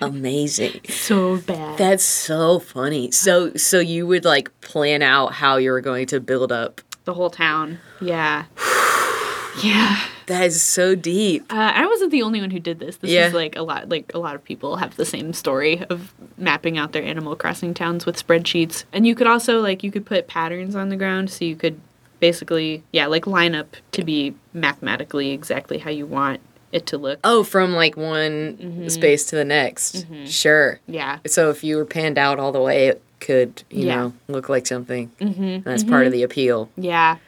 amazing. 0.00 0.80
so 0.88 1.38
bad. 1.38 1.78
That's 1.78 2.04
so 2.04 2.58
funny. 2.58 3.10
So 3.10 3.54
so 3.54 3.78
you 3.80 4.06
would 4.06 4.24
like 4.24 4.48
plan 4.60 5.02
out 5.02 5.32
how 5.34 5.56
you 5.56 5.70
were 5.70 5.80
going 5.80 6.06
to 6.08 6.20
build 6.20 6.50
up. 6.52 6.80
the 7.04 7.14
whole 7.14 7.30
town. 7.30 7.78
Yeah. 8.00 8.44
yeah. 9.62 10.00
That 10.26 10.44
is 10.44 10.62
so 10.62 10.94
deep. 10.94 11.44
Uh, 11.52 11.72
I 11.74 11.86
wasn't 11.86 12.10
the 12.10 12.22
only 12.22 12.40
one 12.40 12.50
who 12.50 12.58
did 12.60 12.78
this. 12.78 12.96
This 12.96 13.10
Yeah. 13.10 13.26
is 13.28 13.34
like 13.34 13.56
a 13.56 13.62
lot. 13.62 13.88
Like 13.88 14.10
a 14.14 14.18
lot 14.18 14.34
of 14.34 14.42
people 14.44 14.76
have 14.76 14.96
the 14.96 15.04
same 15.04 15.32
story 15.32 15.82
of 15.90 16.12
mapping 16.38 16.78
out 16.78 16.92
their 16.92 17.02
Animal 17.02 17.36
Crossing 17.36 17.74
towns 17.74 18.06
with 18.06 18.16
spreadsheets. 18.24 18.84
And 18.92 19.06
you 19.06 19.14
could 19.14 19.26
also 19.26 19.60
like 19.60 19.82
you 19.82 19.90
could 19.92 20.06
put 20.06 20.26
patterns 20.26 20.74
on 20.74 20.88
the 20.88 20.96
ground, 20.96 21.30
so 21.30 21.44
you 21.44 21.56
could 21.56 21.78
basically 22.20 22.82
yeah 22.92 23.06
like 23.06 23.26
line 23.26 23.54
up 23.54 23.76
to 23.92 24.02
be 24.04 24.34
mathematically 24.54 25.32
exactly 25.32 25.78
how 25.78 25.90
you 25.90 26.06
want 26.06 26.40
it 26.72 26.86
to 26.86 26.96
look. 26.98 27.18
Oh, 27.22 27.44
from 27.44 27.74
like 27.74 27.96
one 27.96 28.56
Mm-hmm. 28.56 28.88
space 28.88 29.26
to 29.26 29.36
the 29.36 29.44
next. 29.44 30.06
Sure. 30.26 30.80
Yeah. 30.86 31.18
So 31.26 31.50
if 31.50 31.62
you 31.62 31.76
were 31.76 31.84
panned 31.84 32.18
out 32.18 32.38
all 32.40 32.50
the 32.50 32.60
way, 32.62 32.88
it 32.88 33.02
could, 33.20 33.62
you 33.70 33.86
Yeah. 33.86 33.96
know, 33.96 34.12
look 34.28 34.48
like 34.48 34.66
something. 34.66 35.10
Mm-hmm. 35.20 35.68
That's 35.68 35.84
part 35.84 36.06
of 36.06 36.12
the 36.12 36.22
appeal. 36.22 36.70
Yeah. 36.76 37.18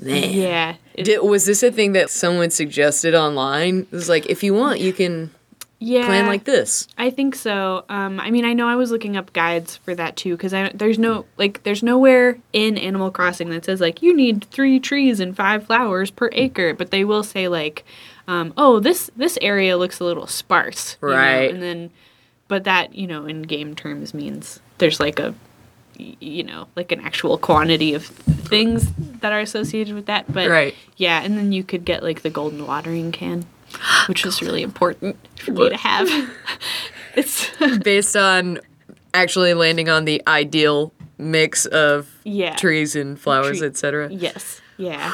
Man. 0.00 0.30
Yeah. 0.32 0.74
Did, 0.96 1.22
was 1.22 1.46
this 1.46 1.62
a 1.62 1.72
thing 1.72 1.92
that 1.92 2.10
someone 2.10 2.50
suggested 2.50 3.14
online? 3.14 3.80
It 3.80 3.92
was 3.92 4.08
like, 4.08 4.26
if 4.26 4.42
you 4.42 4.54
want, 4.54 4.80
you 4.80 4.92
can 4.92 5.30
yeah. 5.78 6.06
plan 6.06 6.26
like 6.26 6.44
this. 6.44 6.88
I 6.96 7.10
think 7.10 7.34
so. 7.34 7.84
Um, 7.88 8.20
I 8.20 8.30
mean, 8.30 8.44
I 8.44 8.52
know 8.52 8.68
I 8.68 8.76
was 8.76 8.90
looking 8.90 9.16
up 9.16 9.32
guides 9.32 9.76
for 9.76 9.94
that 9.94 10.16
too, 10.16 10.36
because 10.36 10.52
there's 10.74 10.98
no 10.98 11.26
like 11.36 11.62
there's 11.64 11.82
nowhere 11.82 12.38
in 12.52 12.78
Animal 12.78 13.10
Crossing 13.10 13.50
that 13.50 13.64
says 13.64 13.80
like 13.80 14.02
you 14.02 14.14
need 14.14 14.44
three 14.44 14.80
trees 14.80 15.20
and 15.20 15.36
five 15.36 15.66
flowers 15.66 16.10
per 16.10 16.30
acre, 16.32 16.74
but 16.74 16.90
they 16.90 17.04
will 17.04 17.22
say 17.22 17.48
like, 17.48 17.84
um, 18.28 18.52
oh 18.56 18.80
this 18.80 19.10
this 19.16 19.38
area 19.42 19.76
looks 19.76 20.00
a 20.00 20.04
little 20.04 20.26
sparse, 20.26 20.96
you 21.02 21.08
know? 21.08 21.16
Right. 21.16 21.50
And 21.50 21.62
then, 21.62 21.90
but 22.48 22.64
that 22.64 22.94
you 22.94 23.06
know 23.06 23.26
in 23.26 23.42
game 23.42 23.74
terms 23.74 24.14
means 24.14 24.60
there's 24.78 25.00
like 25.00 25.18
a 25.18 25.34
you 25.98 26.42
know 26.42 26.66
like 26.76 26.92
an 26.92 27.00
actual 27.00 27.38
quantity 27.38 27.94
of 27.94 28.04
things 28.06 28.86
that 29.20 29.32
are 29.32 29.40
associated 29.40 29.94
with 29.94 30.06
that 30.06 30.30
but 30.32 30.48
Right. 30.50 30.74
yeah 30.96 31.22
and 31.22 31.36
then 31.38 31.52
you 31.52 31.62
could 31.64 31.84
get 31.84 32.02
like 32.02 32.22
the 32.22 32.30
golden 32.30 32.66
watering 32.66 33.12
can 33.12 33.44
which 34.06 34.24
was 34.24 34.42
really 34.42 34.62
important 34.62 35.16
for 35.38 35.52
me 35.52 35.68
to 35.70 35.76
have. 35.76 36.08
It's 37.16 37.48
Based 37.84 38.16
on 38.16 38.58
actually 39.12 39.54
landing 39.54 39.88
on 39.88 40.04
the 40.04 40.20
ideal 40.26 40.92
mix 41.16 41.64
of 41.66 42.10
Yeah. 42.24 42.56
trees 42.56 42.96
and 42.96 43.18
flowers, 43.20 43.58
Tree- 43.58 43.68
etc. 43.68 44.08
yes. 44.10 44.60
Yeah. 44.76 45.12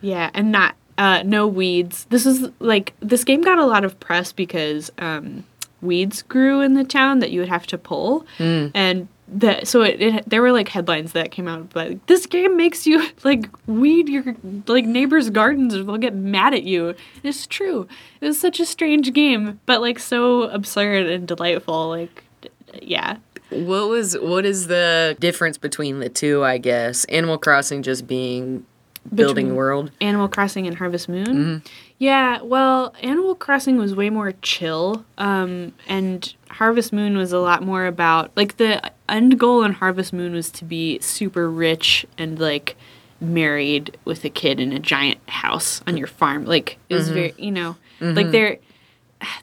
Yeah 0.00 0.30
and 0.32 0.50
not 0.50 0.74
uh 0.96 1.22
no 1.24 1.46
weeds. 1.46 2.06
This 2.08 2.24
is 2.24 2.48
like 2.60 2.94
this 3.00 3.24
game 3.24 3.42
got 3.42 3.58
a 3.58 3.66
lot 3.66 3.84
of 3.84 4.00
press 4.00 4.32
because 4.32 4.90
um 4.98 5.44
weeds 5.82 6.22
grew 6.22 6.62
in 6.62 6.72
the 6.74 6.84
town 6.84 7.18
that 7.18 7.30
you 7.30 7.40
would 7.40 7.48
have 7.50 7.66
to 7.66 7.76
pull. 7.78 8.24
And 8.38 9.08
that 9.26 9.66
so 9.66 9.82
it, 9.82 10.00
it 10.02 10.28
there 10.28 10.42
were 10.42 10.52
like 10.52 10.68
headlines 10.68 11.12
that 11.12 11.30
came 11.30 11.48
out 11.48 11.74
like 11.74 12.04
this 12.06 12.26
game 12.26 12.56
makes 12.56 12.86
you 12.86 13.06
like 13.24 13.46
weed 13.66 14.08
your 14.08 14.22
like 14.66 14.84
neighbors 14.84 15.30
gardens 15.30 15.74
or 15.74 15.82
they'll 15.82 15.96
get 15.96 16.14
mad 16.14 16.52
at 16.52 16.62
you 16.64 16.88
and 16.88 16.96
it's 17.24 17.46
true 17.46 17.88
it 18.20 18.26
was 18.26 18.38
such 18.38 18.60
a 18.60 18.66
strange 18.66 19.12
game 19.14 19.58
but 19.64 19.80
like 19.80 19.98
so 19.98 20.42
absurd 20.50 21.06
and 21.06 21.26
delightful 21.26 21.88
like 21.88 22.22
d- 22.42 22.50
yeah 22.82 23.16
What 23.50 23.88
was 23.88 24.16
what 24.18 24.44
is 24.44 24.66
the 24.66 25.16
difference 25.20 25.56
between 25.58 26.00
the 26.00 26.08
two, 26.08 26.42
I 26.44 26.58
guess? 26.58 27.04
Animal 27.06 27.38
Crossing 27.38 27.82
just 27.82 28.06
being 28.06 28.66
building 29.14 29.46
Between- 29.46 29.54
world. 29.56 29.90
Animal 30.00 30.28
Crossing 30.28 30.66
and 30.66 30.76
Harvest 30.76 31.08
Moon. 31.08 31.26
Mm-hmm. 31.26 31.66
Yeah, 31.98 32.40
well, 32.42 32.94
Animal 33.02 33.34
Crossing 33.36 33.76
was 33.78 33.94
way 33.94 34.10
more 34.10 34.32
chill, 34.42 35.04
um, 35.18 35.72
and 35.86 36.34
Harvest 36.54 36.92
Moon 36.92 37.16
was 37.16 37.32
a 37.32 37.38
lot 37.38 37.62
more 37.64 37.86
about 37.86 38.30
like 38.36 38.58
the 38.58 38.92
end 39.08 39.40
goal 39.40 39.64
in 39.64 39.72
Harvest 39.72 40.12
Moon 40.12 40.32
was 40.32 40.50
to 40.52 40.64
be 40.64 41.00
super 41.00 41.50
rich 41.50 42.06
and 42.16 42.38
like 42.38 42.76
married 43.20 43.96
with 44.04 44.24
a 44.24 44.30
kid 44.30 44.60
in 44.60 44.72
a 44.72 44.78
giant 44.78 45.18
house 45.28 45.82
on 45.86 45.96
your 45.96 46.06
farm. 46.06 46.44
Like 46.44 46.78
it 46.88 46.94
was 46.94 47.10
very, 47.10 47.34
you 47.38 47.50
know, 47.50 47.76
like 48.00 48.30
there 48.30 48.58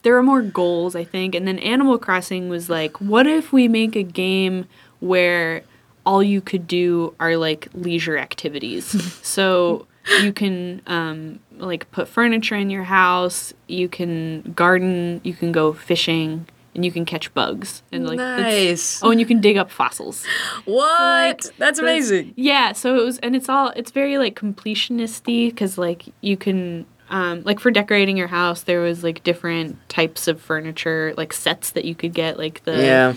there 0.04 0.15
are 0.17 0.24
more 0.24 0.41
goals, 0.41 0.95
I 0.95 1.04
think. 1.04 1.36
And 1.36 1.47
then 1.47 1.60
Animal 1.60 1.97
Crossing 1.97 2.47
was 2.47 2.69
like, 2.69 3.00
what 3.02 3.28
if 3.28 3.52
we 3.52 3.67
make 3.67 3.95
a 3.95 4.04
game 4.04 4.67
where 5.00 5.63
all 6.06 6.24
you 6.24 6.39
could 6.39 6.65
do 6.65 7.13
are 7.19 7.36
like 7.36 7.67
leisure 7.74 8.17
activities? 8.17 8.86
so 9.21 9.86
you 10.21 10.32
can 10.32 10.82
um, 10.88 11.39
like 11.58 11.91
put 11.91 12.08
furniture 12.08 12.56
in 12.56 12.69
your 12.69 12.84
house, 12.84 13.54
you 13.67 13.89
can 13.89 14.54
garden, 14.56 15.21
you 15.24 15.34
can 15.34 15.52
go 15.52 15.74
fishing, 15.74 16.47
and 16.75 16.86
you 16.86 16.91
can 16.91 17.05
catch 17.05 17.34
bugs. 17.34 17.84
And 17.91 18.05
like 18.07 18.19
it's- 18.19 18.39
Nice. 18.41 19.03
Oh, 19.03 19.12
and 19.12 19.19
you 19.19 19.25
can 19.25 19.41
dig 19.41 19.57
up 19.57 19.69
fossils. 19.71 20.25
What? 20.65 21.49
That's 21.57 21.79
So 21.79 21.86
it's- 21.86 22.10
amazing. 22.10 22.34
Yeah, 22.36 22.71
so 22.73 22.97
it 22.97 23.03
was, 23.03 23.17
and 23.19 23.36
it's 23.36 23.49
all, 23.49 23.69
it's 23.75 23.91
very 23.91 24.17
like 24.17 24.36
completionisty 24.36 25.49
because 25.49 25.77
like 25.77 26.05
you 26.21 26.38
can, 26.38 26.86
um, 27.10 27.41
like 27.43 27.60
for 27.60 27.71
decorating 27.71 28.15
your 28.17 28.27
house, 28.27 28.62
there 28.63 28.79
was 28.79 29.03
like 29.03 29.23
different 29.23 29.77
types 29.89 30.27
of 30.27 30.39
furniture, 30.41 31.13
like 31.17 31.34
sets 31.34 31.71
that 31.71 31.84
you 31.86 31.93
could 31.95 32.13
get, 32.13 32.38
like 32.38 32.63
the 32.63 32.77
Yeah. 32.77 33.13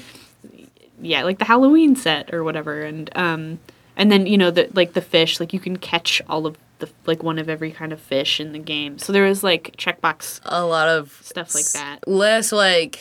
yeah, 1.01 1.23
like 1.23 1.39
the 1.39 1.45
Halloween 1.45 1.95
set 1.97 2.33
or 2.35 2.43
whatever, 2.43 2.83
and 2.83 3.09
um, 3.17 3.61
and 3.97 4.11
then 4.11 4.27
you 4.27 4.37
know 4.37 4.51
the 4.51 4.69
like 4.75 4.95
the 4.95 5.01
fish, 5.01 5.39
like 5.39 5.53
you 5.53 5.61
can 5.61 5.77
catch 5.77 6.21
all 6.29 6.47
of 6.47 6.57
the 6.81 6.89
like 7.07 7.23
one 7.23 7.39
of 7.39 7.49
every 7.49 7.71
kind 7.71 7.93
of 7.93 8.01
fish 8.01 8.41
in 8.41 8.53
the 8.53 8.59
game. 8.59 8.99
So 8.99 9.13
there 9.13 9.23
was 9.25 9.45
like 9.45 9.77
checkbox 9.77 10.41
A 10.45 10.65
lot 10.65 10.89
of 10.89 11.17
stuff 11.23 11.55
like 11.55 11.67
that. 11.75 12.09
Less 12.09 12.51
like 12.51 12.99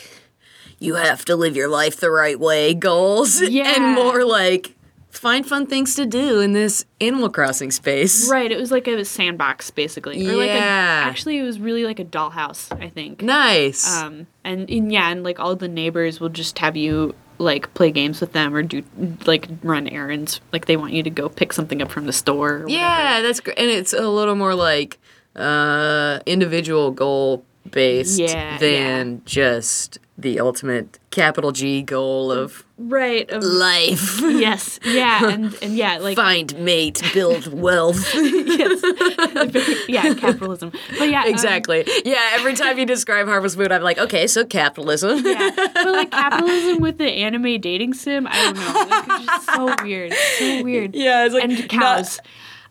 you 0.84 0.96
have 0.96 1.24
to 1.26 1.36
live 1.36 1.56
your 1.56 1.68
life 1.70 1.98
the 1.98 2.12
right 2.12 2.40
way 2.40 2.74
goals. 2.74 3.42
Yeah. 3.54 3.74
And 3.76 3.96
more 3.96 4.26
like 4.26 4.76
find 5.10 5.46
fun 5.48 5.68
things 5.68 5.96
to 5.96 6.06
do 6.06 6.40
in 6.40 6.54
this 6.54 6.86
Animal 7.00 7.30
Crossing 7.30 7.70
space. 7.72 8.30
Right, 8.30 8.52
it 8.52 8.58
was 8.58 8.72
like 8.72 8.88
a 8.88 9.06
sandbox 9.06 9.70
basically, 9.72 10.26
or 10.28 10.34
like 10.36 10.50
a, 10.50 10.56
Yeah. 10.56 11.04
actually 11.08 11.38
it 11.38 11.44
was 11.44 11.60
really 11.60 11.86
like 11.86 12.00
a 12.00 12.06
dollhouse, 12.06 12.72
I 12.82 12.90
think. 12.90 13.22
Nice. 13.22 13.88
Um, 13.96 14.28
and, 14.44 14.70
and 14.70 14.92
yeah, 14.92 15.10
and 15.10 15.24
like 15.24 15.40
all 15.40 15.56
the 15.56 15.68
neighbors 15.68 16.20
will 16.20 16.30
just 16.30 16.58
have 16.60 16.76
you 16.76 17.14
like 17.38 17.74
play 17.74 17.92
games 17.92 18.22
with 18.22 18.34
them 18.34 18.56
or 18.56 18.64
do 18.64 18.84
like 19.26 19.48
run 19.64 19.88
errands. 19.88 20.42
Like 20.52 20.66
they 20.66 20.78
want 20.78 20.94
you 20.94 21.04
to 21.04 21.10
go 21.10 21.30
pick 21.30 21.54
something 21.54 21.82
up 21.82 21.92
from 21.92 22.06
the 22.06 22.14
store. 22.14 22.64
Or 22.64 22.70
yeah, 22.70 23.22
that's 23.22 23.40
great. 23.40 23.58
And 23.58 23.70
it's 23.70 23.94
a 23.94 24.08
little 24.08 24.36
more 24.36 24.56
like 24.56 25.00
uh 25.36 26.20
individual 26.26 26.92
goal 26.92 27.44
based 27.70 28.20
Yeah, 28.20 28.58
than 28.58 29.22
just 29.26 30.00
the 30.18 30.40
ultimate 30.40 31.00
capital 31.10 31.52
G 31.52 31.82
goal 31.82 32.32
of 32.32 32.64
Right. 32.78 33.30
of- 33.32 33.44
life. 33.44 34.20
yes. 34.22 34.80
Yeah. 34.86 35.28
And 35.32 35.56
and 35.62 35.76
yeah, 35.76 35.98
like 35.98 36.16
Find 36.16 36.56
mate, 36.60 37.02
build 37.14 37.48
wealth. 37.62 38.14
Yes, 38.54 38.82
yeah, 39.88 40.14
capitalism. 40.14 40.72
But 41.00 41.10
yeah, 41.10 41.24
um, 41.24 41.28
exactly. 41.30 41.84
yeah, 42.06 42.32
every 42.34 42.54
time 42.54 42.78
you 42.78 42.86
describe 42.86 43.28
Harvest 43.28 43.58
Moon, 43.58 43.72
I'm 43.72 43.82
like, 43.82 43.98
okay, 43.98 44.28
so 44.28 44.46
capitalism. 44.46 45.26
yeah, 45.26 45.50
but 45.56 45.86
like 45.88 46.12
capitalism 46.12 46.80
with 46.82 46.98
the 46.98 47.06
anime 47.08 47.60
dating 47.60 47.94
sim, 47.94 48.28
I 48.30 48.44
don't 48.44 48.56
know. 48.56 48.74
Like, 48.90 49.20
it's 49.22 49.26
just 49.26 49.46
so 49.54 49.76
weird, 49.84 50.14
so 50.40 50.64
weird. 50.64 50.96
Yeah, 50.96 51.26
it's 51.26 51.34
like 51.34 51.44
and 51.44 51.80
not- 51.80 52.20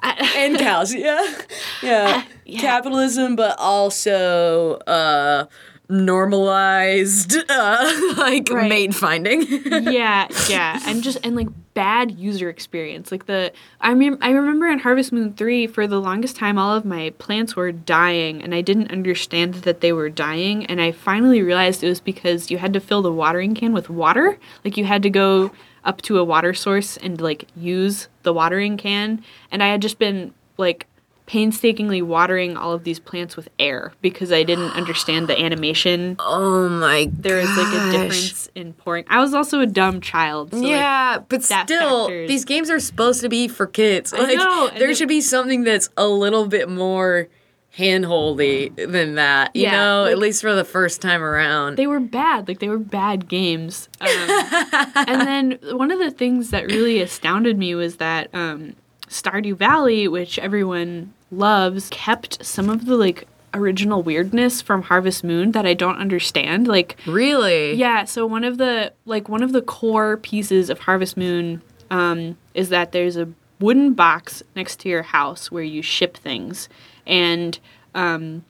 and 0.02 0.58
cows. 0.66 0.94
Yeah. 0.94 1.44
yeah, 1.82 2.24
Capitalism, 2.60 3.36
but 3.36 3.56
also 3.58 4.74
uh, 4.86 5.46
normalized 5.88 7.36
uh, 7.48 8.12
like 8.16 8.48
Right. 8.50 8.68
mate 8.68 8.94
finding. 8.94 9.42
yeah, 9.92 10.26
yeah, 10.48 10.80
and 10.86 11.02
just 11.02 11.18
and 11.24 11.36
like 11.36 11.48
bad 11.74 12.10
user 12.18 12.48
experience. 12.50 13.10
Like 13.12 13.26
the 13.26 13.52
I 13.80 13.94
mean 13.94 14.18
I 14.20 14.30
remember 14.30 14.66
in 14.66 14.78
Harvest 14.80 15.12
Moon 15.12 15.32
3 15.32 15.66
for 15.66 15.86
the 15.86 16.00
longest 16.00 16.36
time 16.36 16.58
all 16.58 16.74
of 16.74 16.84
my 16.84 17.10
plants 17.18 17.56
were 17.56 17.72
dying 17.72 18.42
and 18.42 18.54
I 18.54 18.60
didn't 18.60 18.90
understand 18.90 19.54
that 19.66 19.80
they 19.80 19.92
were 19.92 20.10
dying 20.10 20.66
and 20.66 20.80
I 20.80 20.92
finally 20.92 21.40
realized 21.42 21.82
it 21.82 21.88
was 21.88 22.00
because 22.00 22.50
you 22.50 22.58
had 22.58 22.72
to 22.74 22.80
fill 22.80 23.02
the 23.02 23.12
watering 23.12 23.54
can 23.54 23.72
with 23.72 23.88
water. 23.88 24.38
Like 24.64 24.76
you 24.76 24.84
had 24.84 25.02
to 25.04 25.10
go 25.10 25.50
up 25.84 26.02
to 26.02 26.18
a 26.18 26.24
water 26.24 26.54
source 26.54 26.96
and 26.98 27.20
like 27.20 27.48
use 27.56 28.08
the 28.22 28.32
watering 28.32 28.76
can 28.76 29.22
and 29.50 29.62
I 29.62 29.68
had 29.68 29.82
just 29.82 29.98
been 29.98 30.32
like 30.58 30.86
painstakingly 31.26 32.02
watering 32.02 32.56
all 32.56 32.72
of 32.72 32.84
these 32.84 32.98
plants 32.98 33.36
with 33.36 33.48
air 33.58 33.92
because 34.02 34.32
I 34.32 34.42
didn't 34.42 34.70
understand 34.76 35.28
the 35.28 35.40
animation 35.40 36.16
oh 36.18 36.68
my 36.68 37.10
there 37.12 37.38
is 37.38 37.56
like 37.56 37.74
a 37.74 37.92
difference 37.92 38.42
in 38.54 38.72
pouring. 38.74 39.04
I 39.08 39.20
was 39.20 39.34
also 39.34 39.60
a 39.60 39.66
dumb 39.66 40.00
child. 40.00 40.50
So 40.50 40.58
like, 40.58 40.68
yeah, 40.68 41.18
but 41.28 41.42
still, 41.42 42.06
factors. 42.06 42.28
these 42.28 42.44
games 42.44 42.70
are 42.70 42.80
supposed 42.80 43.20
to 43.22 43.28
be 43.28 43.48
for 43.48 43.66
kids. 43.66 44.12
Like, 44.12 44.36
and 44.38 44.76
there 44.76 44.94
should 44.94 45.08
be 45.08 45.20
something 45.20 45.64
that's 45.64 45.88
a 45.96 46.06
little 46.06 46.46
bit 46.46 46.68
more 46.68 47.28
handholdy 47.76 48.74
than 48.76 49.14
that. 49.16 49.54
You 49.54 49.62
Yeah, 49.64 49.72
know, 49.72 50.02
like- 50.04 50.12
at 50.12 50.18
least 50.18 50.42
for 50.42 50.54
the 50.54 50.64
first 50.64 51.00
time 51.00 51.22
around. 51.22 51.76
they 51.76 51.86
were 51.86 52.00
bad. 52.00 52.48
Like 52.48 52.58
they 52.60 52.68
were 52.68 52.78
bad 52.78 53.28
games. 53.28 53.88
Um, 54.00 54.08
and 54.94 55.20
then 55.22 55.58
one 55.76 55.90
of 55.90 55.98
the 55.98 56.10
things 56.10 56.50
that 56.50 56.66
really 56.66 57.00
astounded 57.00 57.58
me 57.58 57.74
was 57.74 57.96
that 57.96 58.28
um, 58.34 58.74
Stardew 59.08 59.56
Valley, 59.56 60.08
which 60.08 60.38
everyone 60.38 61.12
loves, 61.30 61.88
kept 61.90 62.44
some 62.44 62.68
of 62.68 62.86
the 62.86 62.96
like 62.96 63.26
original 63.54 64.02
weirdness 64.02 64.62
from 64.62 64.82
Harvest 64.82 65.22
Moon 65.24 65.52
that 65.52 65.66
I 65.66 65.74
don't 65.74 65.96
understand. 65.98 66.66
Like 66.68 66.96
really? 67.06 67.74
Yeah, 67.74 68.04
so 68.04 68.26
one 68.26 68.44
of 68.44 68.58
the 68.58 68.92
like 69.04 69.28
one 69.28 69.42
of 69.42 69.52
the 69.52 69.62
core 69.62 70.16
pieces 70.18 70.70
of 70.70 70.80
Harvest 70.80 71.16
Moon 71.16 71.62
um, 71.90 72.36
is 72.54 72.68
that 72.70 72.92
there's 72.92 73.16
a 73.16 73.28
wooden 73.60 73.92
box 73.94 74.42
next 74.56 74.80
to 74.80 74.88
your 74.88 75.02
house 75.02 75.50
where 75.50 75.62
you 75.62 75.82
ship 75.82 76.16
things, 76.16 76.68
and 77.06 77.58
um, 77.94 78.44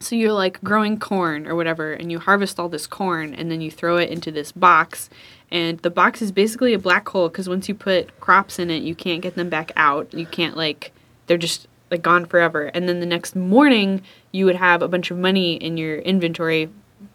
so 0.00 0.14
you're 0.14 0.32
like 0.32 0.62
growing 0.62 0.98
corn 0.98 1.46
or 1.46 1.54
whatever, 1.56 1.92
and 1.92 2.10
you 2.12 2.18
harvest 2.18 2.58
all 2.60 2.68
this 2.68 2.86
corn, 2.86 3.34
and 3.34 3.50
then 3.50 3.60
you 3.60 3.70
throw 3.70 3.96
it 3.96 4.10
into 4.10 4.30
this 4.30 4.52
box, 4.52 5.10
and 5.50 5.78
the 5.80 5.90
box 5.90 6.22
is 6.22 6.30
basically 6.32 6.72
a 6.74 6.78
black 6.78 7.08
hole 7.08 7.28
because 7.28 7.48
once 7.48 7.68
you 7.68 7.74
put 7.74 8.18
crops 8.20 8.58
in 8.58 8.70
it, 8.70 8.82
you 8.82 8.94
can't 8.94 9.22
get 9.22 9.34
them 9.34 9.48
back 9.48 9.72
out. 9.76 10.12
You 10.14 10.26
can't 10.26 10.56
like 10.56 10.92
they're 11.26 11.36
just 11.36 11.66
like 11.90 12.02
gone 12.02 12.26
forever, 12.26 12.66
and 12.74 12.88
then 12.88 13.00
the 13.00 13.06
next 13.06 13.34
morning 13.34 14.02
you 14.30 14.44
would 14.44 14.56
have 14.56 14.82
a 14.82 14.88
bunch 14.88 15.10
of 15.10 15.18
money 15.18 15.54
in 15.54 15.76
your 15.76 15.98
inventory 15.98 16.68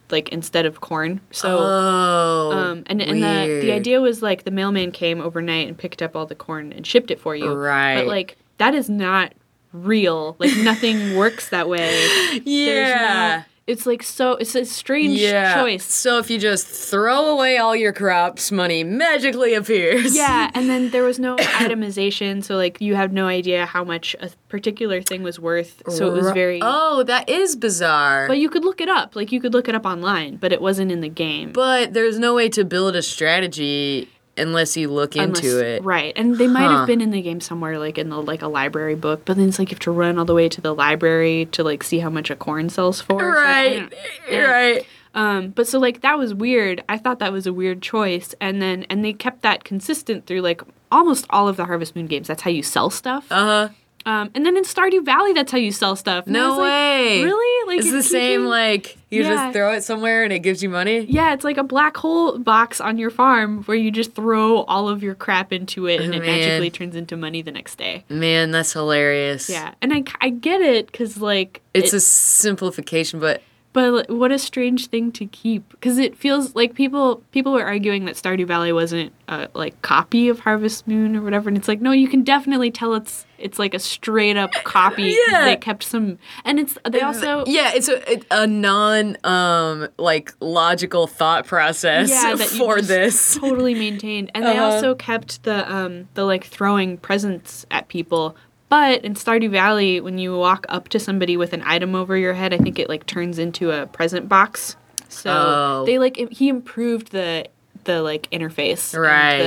like 0.10 0.30
instead 0.30 0.66
of 0.66 0.82
corn. 0.82 1.22
So 1.32 1.58
Oh, 1.60 2.52
um 2.52 2.84
and 2.88 3.02
and 3.02 3.24
the 3.24 3.60
the 3.62 3.72
idea 3.72 4.02
was 4.02 4.22
like 4.22 4.44
the 4.44 4.52
mailman 4.52 4.92
came 4.92 5.22
overnight 5.22 5.68
and 5.68 5.78
picked 5.78 6.02
up 6.02 6.16
all 6.16 6.26
the 6.26 6.36
corn 6.36 6.74
and 6.74 6.86
shipped 6.86 7.12
it 7.12 7.20
for 7.20 7.36
you. 7.36 7.52
Right. 7.54 7.96
But 7.96 8.08
like 8.08 8.38
that 8.58 8.76
is 8.76 8.90
not 8.90 9.34
real. 9.74 10.36
Like 10.40 10.56
nothing 10.58 11.16
works 11.18 11.50
that 11.50 11.68
way. 11.68 12.42
Yeah. 12.46 13.38
no, 13.38 13.44
it's 13.66 13.86
like 13.86 14.04
so 14.04 14.34
it's 14.34 14.56
a 14.56 14.66
strange 14.66 15.20
yeah. 15.20 15.56
choice. 15.56 15.86
So 15.86 16.18
if 16.20 16.30
you 16.30 16.38
just 16.38 16.68
throw 16.68 17.30
away 17.30 17.58
all 17.58 17.76
your 17.76 17.94
crops, 17.94 18.52
money 18.52 18.84
magically 18.84 19.54
appears. 19.54 20.16
Yeah, 20.16 20.52
and 20.54 20.70
then 20.70 20.90
there 20.90 21.04
was 21.04 21.18
no 21.18 21.38
itemization, 21.38 22.44
so 22.44 22.56
like 22.56 22.80
you 22.82 22.96
have 22.96 23.14
no 23.14 23.28
idea 23.28 23.66
how 23.66 23.84
much 23.84 24.16
a 24.20 24.30
particular 24.50 25.02
thing 25.02 25.24
was 25.24 25.40
worth. 25.40 25.82
So 25.90 26.08
it 26.08 26.14
was 26.14 26.32
very 26.32 26.60
Oh, 26.62 27.04
that 27.04 27.30
is 27.30 27.56
bizarre. 27.56 28.28
But 28.28 28.38
you 28.38 28.50
could 28.50 28.66
look 28.66 28.82
it 28.82 28.90
up. 28.90 29.16
Like 29.16 29.32
you 29.32 29.40
could 29.40 29.54
look 29.54 29.70
it 29.70 29.76
up 29.76 29.86
online, 29.86 30.38
but 30.38 30.52
it 30.52 30.62
wasn't 30.62 30.92
in 30.92 31.02
the 31.02 31.10
game. 31.10 31.54
But 31.54 31.94
there's 31.94 32.20
no 32.20 32.36
way 32.36 32.50
to 32.50 32.66
build 32.66 32.96
a 32.96 33.02
strategy 33.02 34.10
unless 34.38 34.76
you 34.78 34.90
look 34.90 35.16
into 35.16 35.64
it. 35.64 35.84
Right. 35.84 36.14
And 36.16 36.38
they 36.38 36.48
might 36.48 36.64
Huh. 36.64 36.78
have 36.80 36.88
been 36.88 37.02
in 37.02 37.12
the 37.12 37.22
game 37.22 37.40
somewhere 37.42 37.78
like 37.78 37.98
in 37.98 38.10
the 38.10 38.22
like 38.22 38.42
a 38.42 38.48
library 38.48 38.96
book, 38.96 39.24
but 39.26 39.38
then 39.38 39.50
it's 39.50 39.60
like 39.60 39.70
you 39.70 39.76
have 39.76 39.80
to 39.82 39.92
run 39.92 40.18
all 40.18 40.26
the 40.26 40.34
way 40.34 40.50
to 40.50 40.62
the 40.62 40.74
library 40.74 41.48
to 41.52 41.64
like 41.64 41.84
see 41.84 42.00
how 42.00 42.10
much 42.10 42.30
a 42.32 42.36
corn 42.36 42.70
sells 42.70 43.00
for. 43.02 43.18
Right. 43.32 43.92
yeah. 44.30 44.40
Right. 44.42 44.88
Um 45.16 45.50
but 45.50 45.68
so 45.68 45.78
like 45.80 46.02
that 46.02 46.18
was 46.18 46.34
weird. 46.34 46.84
I 46.90 46.98
thought 46.98 47.20
that 47.20 47.32
was 47.32 47.46
a 47.46 47.54
weird 47.54 47.82
choice 47.84 48.34
and 48.42 48.62
then 48.62 48.84
and 48.90 49.06
they 49.06 49.14
kept 49.14 49.44
that 49.44 49.64
consistent 49.64 50.26
through 50.26 50.42
like 50.42 50.62
almost 50.92 51.26
all 51.30 51.48
of 51.48 51.56
the 51.58 51.66
Harvest 51.66 51.96
Moon 51.96 52.08
games. 52.08 52.28
That's 52.28 52.42
how 52.42 52.50
you 52.52 52.64
sell 52.64 52.90
stuff. 52.90 53.28
Uh 53.32 53.36
huh. 53.68 53.70
Um 54.06 54.32
and 54.36 54.46
then 54.46 54.58
in 54.58 54.64
Stardew 54.64 55.06
Valley 55.06 55.34
that's 55.34 55.52
how 55.52 55.58
you 55.58 55.72
sell 55.72 55.96
stuff. 55.96 56.26
And 56.26 56.34
No 56.34 56.52
like, 56.58 56.60
way. 56.62 57.24
Really? 57.24 57.68
Like 57.68 57.80
it's 57.80 57.92
the 57.92 58.04
same. 58.04 58.46
Like 58.46 58.98
you 59.10 59.24
Yeah. 59.24 59.30
just 59.36 59.54
throw 59.54 59.72
it 59.74 59.84
somewhere 59.84 60.24
and 60.24 60.34
it 60.34 60.40
gives 60.40 60.62
you 60.64 60.70
money. 60.70 61.02
Yeah, 61.08 61.34
it's 61.34 61.44
like 61.44 61.58
a 61.58 61.64
black 61.64 61.96
hole 61.98 62.38
box 62.40 62.82
on 62.82 62.98
your 62.98 63.10
farm 63.12 63.64
where 63.64 63.78
you 63.78 63.92
just 63.92 64.14
throw 64.16 64.64
all 64.64 64.90
of 64.90 65.04
your 65.04 65.16
crap 65.16 65.54
into 65.54 65.88
it 65.88 66.02
and 66.02 66.14
it 66.16 66.20
magically 66.22 66.70
turns 66.72 66.96
into 66.96 67.16
money 67.16 67.42
the 67.42 67.52
next 67.52 67.76
day. 67.76 68.04
Man, 68.10 68.52
that's 68.52 68.74
hilarious. 68.74 69.50
Yeah, 69.50 69.74
and 69.82 69.94
I, 69.94 70.04
I 70.20 70.30
get 70.30 70.62
it 70.62 70.88
because 70.88 71.18
like 71.18 71.62
It's 71.74 71.94
it- 71.94 71.98
a 71.98 72.00
simplification, 72.00 73.20
but 73.20 73.42
but 73.74 74.10
what 74.10 74.32
a 74.32 74.38
strange 74.40 74.88
thing 74.88 75.12
to 75.14 75.26
keep 75.26 75.68
because 75.72 75.98
it 75.98 76.16
feels 76.16 76.54
like 76.56 76.74
people 76.76 77.24
people 77.32 77.52
were 77.54 77.66
arguing 77.66 78.06
that 78.06 78.16
Stardew 78.16 78.46
Valley 78.48 78.72
wasn't 78.72 79.12
a 79.28 79.50
like 79.54 79.82
copy 79.82 80.30
of 80.30 80.40
Harvest 80.40 80.88
Moon 80.88 81.16
or 81.16 81.22
whatever, 81.22 81.50
and 81.50 81.58
it's 81.58 81.68
like 81.68 81.82
no, 81.82 81.92
you 81.92 82.08
can 82.08 82.24
definitely 82.24 82.72
tell 82.72 82.94
it's 82.94 83.26
it's 83.40 83.60
like 83.60 83.74
a 83.74 83.80
straight 83.80 84.38
up 84.38 84.52
copy 84.64 85.16
Yeah. 85.30 85.46
they 85.46 85.56
kept 85.58 85.84
some, 85.84 86.20
and 86.46 86.60
it's 86.60 86.78
they 86.90 87.02
also 87.02 87.44
yeah, 87.48 87.72
it's 87.74 87.90
a 87.90 88.12
it- 88.12 88.26
a 88.32 88.46
non 88.48 89.18
um 89.24 89.90
like 89.98 90.34
logical 90.40 91.08
thought 91.08 91.46
process 91.48 92.10
yeah, 92.10 92.36
that 92.36 92.48
for 92.60 92.82
this. 92.82 93.36
totally 93.36 93.74
maintained. 93.74 94.32
And 94.36 94.46
they 94.46 94.52
Uh-huh. 94.58 94.66
also 94.76 94.96
kept 94.96 95.44
the 95.44 95.70
um 95.74 96.08
the 96.14 96.24
like 96.26 96.44
throwing 96.46 96.98
presents 96.98 97.66
at 97.72 97.88
people. 97.88 98.36
But 98.74 99.06
in 99.06 99.14
Stardew 99.14 99.52
Valley, 99.52 100.02
when 100.02 100.18
you 100.18 100.36
walk 100.36 100.66
up 100.68 100.90
to 100.90 101.00
somebody 101.00 101.38
with 101.38 101.54
an 101.54 101.62
item 101.64 101.94
over 101.94 102.18
your 102.18 102.34
head, 102.34 102.56
I 102.56 102.58
think 102.58 102.80
it 102.80 102.90
like 102.90 103.06
turns 103.06 103.38
into 103.38 103.70
a 103.70 103.86
present 103.86 104.28
box. 104.28 104.76
So 105.10 105.30
Oh. 105.32 105.84
they 105.86 106.00
like 106.00 106.18
he 106.32 106.50
improved 106.50 107.12
the 107.12 107.46
the 107.84 108.02
like 108.02 108.28
interface, 108.32 108.98
Right. 108.98 109.38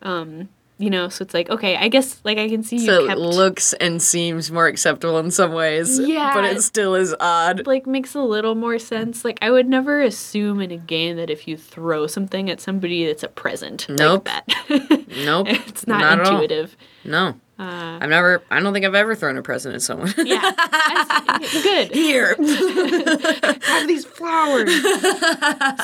The, 0.00 0.08
um, 0.08 0.48
you 0.78 0.90
know, 0.90 1.08
so 1.08 1.22
it's 1.24 1.34
like 1.34 1.50
okay, 1.50 1.74
I 1.76 1.88
guess 1.88 2.20
like 2.22 2.38
I 2.38 2.48
can 2.48 2.62
see 2.62 2.76
you 2.76 2.86
So 2.86 3.10
it 3.10 3.18
looks 3.18 3.72
and 3.72 4.00
seems 4.00 4.52
more 4.52 4.68
acceptable 4.68 5.18
in 5.18 5.32
some 5.32 5.52
ways. 5.52 5.98
Yeah. 5.98 6.32
But 6.32 6.44
it 6.44 6.62
still 6.62 6.94
is 6.94 7.16
odd. 7.18 7.66
like 7.66 7.84
makes 7.84 8.14
a 8.14 8.20
little 8.20 8.54
more 8.54 8.78
sense. 8.78 9.24
Like 9.24 9.38
I 9.42 9.50
would 9.50 9.68
never 9.68 10.00
assume 10.02 10.60
in 10.60 10.70
a 10.70 10.76
game 10.76 11.16
that 11.16 11.30
if 11.30 11.48
you 11.48 11.56
throw 11.56 12.06
something 12.06 12.48
at 12.48 12.60
somebody, 12.60 13.06
it's 13.06 13.24
a 13.24 13.28
present. 13.28 13.86
Nope. 13.88 14.28
Like 14.28 14.46
that. 14.46 15.06
Nope. 15.24 15.46
it's 15.48 15.84
not, 15.88 15.98
Not 15.98 16.20
intuitive. 16.32 16.76
No. 17.04 17.34
Uh, 17.58 17.98
I've 18.02 18.10
never 18.10 18.42
I 18.50 18.60
don't 18.60 18.72
think 18.74 18.84
I've 18.84 18.94
ever 18.94 19.14
thrown 19.14 19.38
a 19.38 19.42
present 19.42 19.74
at 19.74 19.82
someone. 19.82 20.12
Yeah, 20.18 20.52
That's 20.56 21.62
good. 21.62 21.90
Here. 21.94 22.36
Have 23.62 23.86
these 23.88 24.04
flowers. 24.04 24.70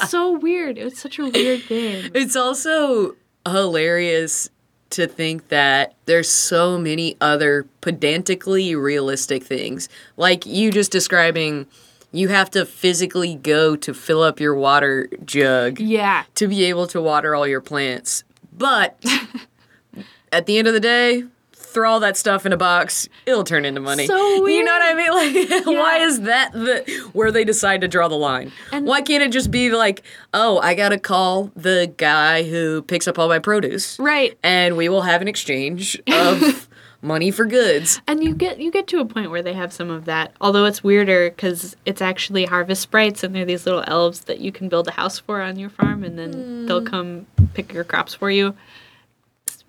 so 0.11 0.33
weird. 0.39 0.77
It 0.77 0.85
was 0.85 0.99
such 0.99 1.19
a 1.19 1.25
weird 1.25 1.63
thing. 1.63 2.11
It's 2.15 2.37
also 2.37 3.17
hilarious 3.47 4.51
to 4.91 5.07
think 5.07 5.49
that 5.49 5.95
there's 6.05 6.29
so 6.29 6.77
many 6.77 7.17
other 7.23 7.67
pedantically 7.81 8.75
realistic 8.75 9.43
things. 9.43 9.89
Like 10.19 10.45
you 10.45 10.71
just 10.71 10.93
describing 10.93 11.67
you 12.15 12.29
have 12.29 12.51
to 12.51 12.67
physically 12.67 13.37
go 13.37 13.75
to 13.77 13.95
fill 13.95 14.23
up 14.23 14.39
your 14.39 14.55
water 14.55 15.09
jug 15.25 15.81
Yeah, 15.81 16.25
to 16.35 16.47
be 16.47 16.65
able 16.65 16.87
to 16.89 17.01
water 17.01 17.35
all 17.35 17.47
your 17.47 17.63
plants. 17.63 18.25
But 18.53 19.03
at 20.31 20.45
the 20.45 20.59
end 20.59 20.69
of 20.69 20.75
the 20.75 20.81
day, 20.81 21.25
throw 21.73 21.91
all 21.91 22.01
that 22.01 22.17
stuff 22.17 22.47
in 22.47 22.53
a 22.53 22.57
box, 22.57 23.09
it'll 23.27 23.45
turn 23.45 23.65
into 23.65 23.81
money. 23.81 24.07
So 24.07 24.47
You 24.47 24.65
know 24.65 24.73
what 24.73 24.83
I 24.83 24.95
mean? 24.95 25.03
Like 25.13 25.67
why 25.67 25.99
is 25.99 26.23
that 26.23 26.53
the 26.53 27.11
where 27.13 27.31
they 27.31 27.45
decide 27.45 27.81
to 27.83 27.89
draw 27.89 28.09
the 28.09 28.17
line? 28.17 28.53
And- 28.73 28.87
why 28.87 29.03
can't 29.03 29.23
it 29.23 29.33
just 29.33 29.51
be 29.51 29.71
like, 29.71 30.03
"Oh, 30.33 30.59
I 30.59 30.75
got 30.75 30.91
to 30.91 30.99
call 30.99 31.51
the 31.55 31.93
guy 31.97 32.45
who 32.45 32.83
picks 32.83 33.07
up 33.07 33.19
all 33.19 33.29
my 33.29 33.39
produce." 33.39 33.99
right. 33.99 34.39
And 34.43 34.77
we 34.77 34.89
will 34.89 35.03
have 35.03 35.23
an 35.23 35.29
exchange 35.29 36.01
of 36.09 36.69
money 37.03 37.31
for 37.31 37.45
goods. 37.45 38.01
And 38.07 38.23
you 38.23 38.35
get 38.35 38.59
you 38.59 38.71
get 38.71 38.87
to 38.89 39.01
a 39.01 39.05
point 39.05 39.31
where 39.31 39.43
they 39.43 39.53
have 39.53 39.73
some 39.73 39.91
of 39.91 40.05
that. 40.07 40.33
Although 40.41 40.65
it's 40.65 40.83
weirder 40.83 41.31
because 41.31 41.77
it's 41.85 42.01
actually 42.01 42.47
harvest 42.47 42.83
sprites, 42.83 43.23
and 43.23 43.35
they're 43.35 43.45
these 43.45 43.67
little 43.67 43.85
elves 43.87 44.21
that 44.23 44.39
you 44.39 44.53
can 44.53 44.69
build 44.69 44.89
a 44.89 44.93
house 44.93 45.19
for 45.19 45.43
on 45.43 45.59
your 45.59 45.71
farm, 45.71 46.05
and 46.05 46.19
then 46.19 46.33
hmm. 46.33 46.67
they'll 46.67 46.85
come 46.85 47.27
pick 47.55 47.73
your 47.73 47.85
crops 47.85 48.15
for 48.15 48.31
you. 48.31 48.55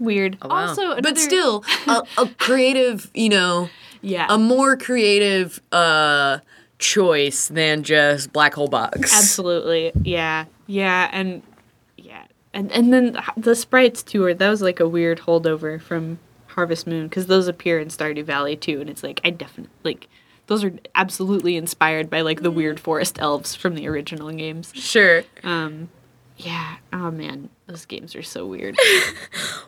Weird. 0.04 0.38
Wow. 0.44 0.50
Also, 0.68 0.82
another, 0.92 1.02
but 1.02 1.18
still 1.18 1.64
a, 1.88 2.04
a 2.18 2.28
creative, 2.38 3.10
you 3.14 3.30
know, 3.30 3.70
yeah, 4.02 4.28
a 4.30 4.38
more 4.38 4.76
creative 4.78 5.62
uh 5.72 6.40
choice 6.80 7.48
than 7.48 7.84
just 7.84 8.34
black 8.34 8.54
hole 8.54 8.68
box. 8.68 9.16
Absolutely. 9.16 9.92
Yeah. 10.04 10.46
Yeah. 10.68 11.10
And 11.14 11.42
yeah. 11.98 12.26
And 12.54 12.72
and 12.72 12.94
then 12.94 13.18
the- 13.38 13.56
sprites 13.56 14.04
too. 14.04 14.26
Are 14.26 14.34
that 14.34 14.50
was 14.50 14.62
like 14.62 14.80
a 14.80 14.88
weird 14.88 15.22
holdover 15.22 15.82
from 15.82 16.20
Harvest 16.48 16.86
Moon 16.86 17.08
because 17.08 17.28
those 17.28 17.48
appear 17.48 17.80
in 17.80 17.88
Stardew 17.88 18.24
Valley 18.26 18.56
too, 18.56 18.82
and 18.82 18.90
it's 18.90 19.02
like 19.04 19.22
I 19.24 19.30
definitely 19.30 19.72
like 19.84 20.08
those 20.48 20.64
are 20.64 20.74
absolutely 20.94 21.56
inspired 21.56 22.10
by 22.10 22.22
like 22.22 22.42
the 22.42 22.52
weird 22.52 22.80
forest 22.80 23.18
elves 23.20 23.56
from 23.56 23.76
the 23.76 23.88
original 23.88 24.30
games. 24.32 24.72
Sure. 24.76 25.24
Yeah. 26.44 26.76
Oh 26.92 27.10
man, 27.12 27.50
those 27.68 27.86
games 27.86 28.16
are 28.16 28.24
so 28.24 28.46
weird. 28.46 28.78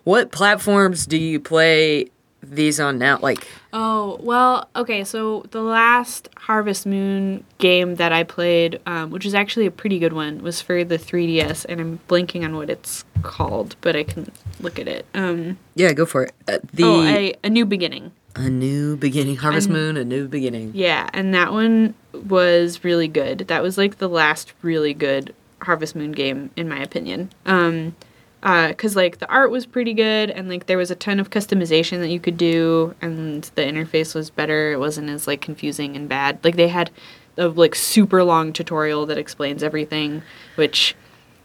What 0.04 0.32
platforms 0.32 1.08
do 1.08 1.18
you 1.18 1.40
play 1.40 2.12
these 2.44 2.80
on 2.80 3.00
now? 3.00 3.18
Like, 3.20 3.48
Oh, 3.74 4.20
well, 4.22 4.70
okay, 4.76 5.04
so 5.04 5.44
the 5.50 5.64
last 5.64 6.30
Harvest 6.38 6.86
Moon 6.86 7.44
game 7.58 7.96
that 7.96 8.12
I 8.14 8.24
played, 8.24 8.80
um, 8.86 9.10
which 9.10 9.26
is 9.26 9.34
actually 9.34 9.66
a 9.66 9.72
pretty 9.72 9.98
good 9.98 10.14
one, 10.14 10.44
was 10.44 10.62
for 10.62 10.84
the 10.84 10.98
3DS, 11.00 11.66
and 11.68 11.82
I'm 11.82 12.00
blanking 12.08 12.44
on 12.46 12.56
what 12.56 12.70
it's 12.70 13.04
called, 13.24 13.76
but 13.82 13.96
I 13.96 14.04
can 14.04 14.32
look 14.60 14.78
at 14.78 14.88
it. 14.88 15.08
Um, 15.16 15.58
yeah, 15.74 15.92
go 15.94 16.06
for 16.06 16.24
it. 16.26 16.34
Uh, 16.48 16.60
the 16.72 16.84
oh, 16.84 17.02
I, 17.02 17.34
A 17.44 17.50
New 17.50 17.66
Beginning. 17.66 18.12
a 18.36 18.48
new 18.50 18.96
beginning, 18.96 19.38
Harvest 19.38 19.70
Moon, 19.70 19.98
a 19.98 20.06
new 20.06 20.28
beginning. 20.28 20.72
Yeah, 20.76 21.10
and 21.14 21.34
that 21.34 21.52
one 21.52 21.96
was 22.14 22.84
really 22.84 23.08
good. 23.08 23.40
That 23.48 23.64
was 23.64 23.76
like 23.78 23.98
the 23.98 24.10
last 24.10 24.54
really 24.62 24.94
good 24.94 25.34
Harvest 25.66 25.96
Moon 25.96 26.12
game, 26.12 26.50
in 26.56 26.70
my 26.70 26.80
opinion. 26.80 27.32
Um, 27.46 27.96
because 28.42 28.96
like 28.96 29.18
the 29.18 29.28
art 29.28 29.50
was 29.50 29.66
pretty 29.66 29.94
good 29.96 30.30
and 30.30 30.48
like 30.48 30.68
there 30.68 30.78
was 30.78 30.92
a 30.92 30.96
ton 30.96 31.20
of 31.20 31.32
customization 31.32 31.98
that 32.00 32.10
you 32.10 32.20
could 32.20 32.38
do 32.38 32.94
and 33.02 33.44
the 33.56 33.64
interface 33.64 34.14
was 34.14 34.30
better. 34.30 34.72
It 34.72 34.78
wasn't 34.80 35.10
as 35.10 35.26
like 35.26 35.42
confusing 35.42 35.96
and 35.96 36.08
bad. 36.08 36.38
Like 36.44 36.56
they 36.56 36.68
had 36.68 36.92
a 37.38 37.48
like 37.48 37.74
super 37.74 38.24
long 38.24 38.54
tutorial 38.54 39.08
that 39.08 39.18
explains 39.18 39.64
everything 39.64 40.22
which 40.56 40.96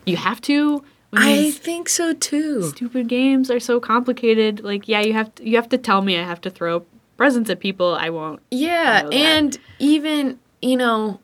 you 0.04 0.16
have 0.16 0.42
to 0.42 0.84
I 1.12 1.52
think 1.52 1.88
so 1.88 2.12
too. 2.12 2.64
stupid 2.68 3.08
games 3.08 3.50
are 3.50 3.60
so 3.60 3.80
complicated. 3.80 4.62
Like 4.62 4.86
yeah 4.86 5.00
you 5.00 5.14
have 5.14 5.34
to, 5.36 5.48
you 5.48 5.56
have 5.56 5.70
to 5.70 5.78
tell 5.78 6.02
me. 6.02 6.18
I 6.18 6.22
have 6.24 6.42
to 6.42 6.50
throw 6.50 6.84
presents 7.16 7.48
at 7.48 7.60
people. 7.60 7.94
I 7.94 8.10
won't 8.10 8.40
Yeah, 8.50 9.08
and 9.10 9.58
even, 9.78 10.38
you 10.60 10.76
know, 10.76 11.18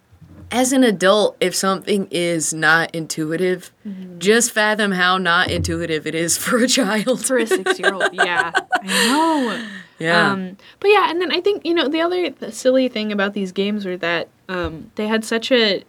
as 0.50 0.72
an 0.72 0.84
adult, 0.84 1.36
if 1.40 1.54
something 1.54 2.08
is 2.10 2.52
not 2.54 2.94
intuitive, 2.94 3.72
Mm-hmm. 3.86 4.18
just 4.18 4.50
fathom 4.50 4.90
how 4.92 5.16
not 5.18 5.48
intuitive 5.50 6.06
it 6.08 6.14
is 6.16 6.36
for 6.42 6.58
a 6.58 6.66
child. 6.68 7.24
for 7.24 7.38
a 7.38 7.46
six 7.46 7.78
year 7.78 7.94
old 7.94 8.08
yeah 8.12 8.50
i 8.82 9.06
know 9.06 9.68
yeah. 9.98 10.30
Um, 10.32 10.58
but 10.80 10.88
yeah, 10.88 11.08
and 11.10 11.20
then 11.22 11.32
I 11.32 11.40
think 11.40 11.64
you 11.64 11.72
know 11.72 11.88
the 11.88 12.02
other 12.02 12.28
th- 12.30 12.52
silly 12.52 12.88
thing 12.88 13.12
about 13.12 13.32
these 13.32 13.50
games 13.52 13.86
were 13.86 13.96
that 13.96 14.28
um, 14.48 14.90
they 14.96 15.06
had 15.06 15.24
such 15.24 15.50
a 15.50 15.84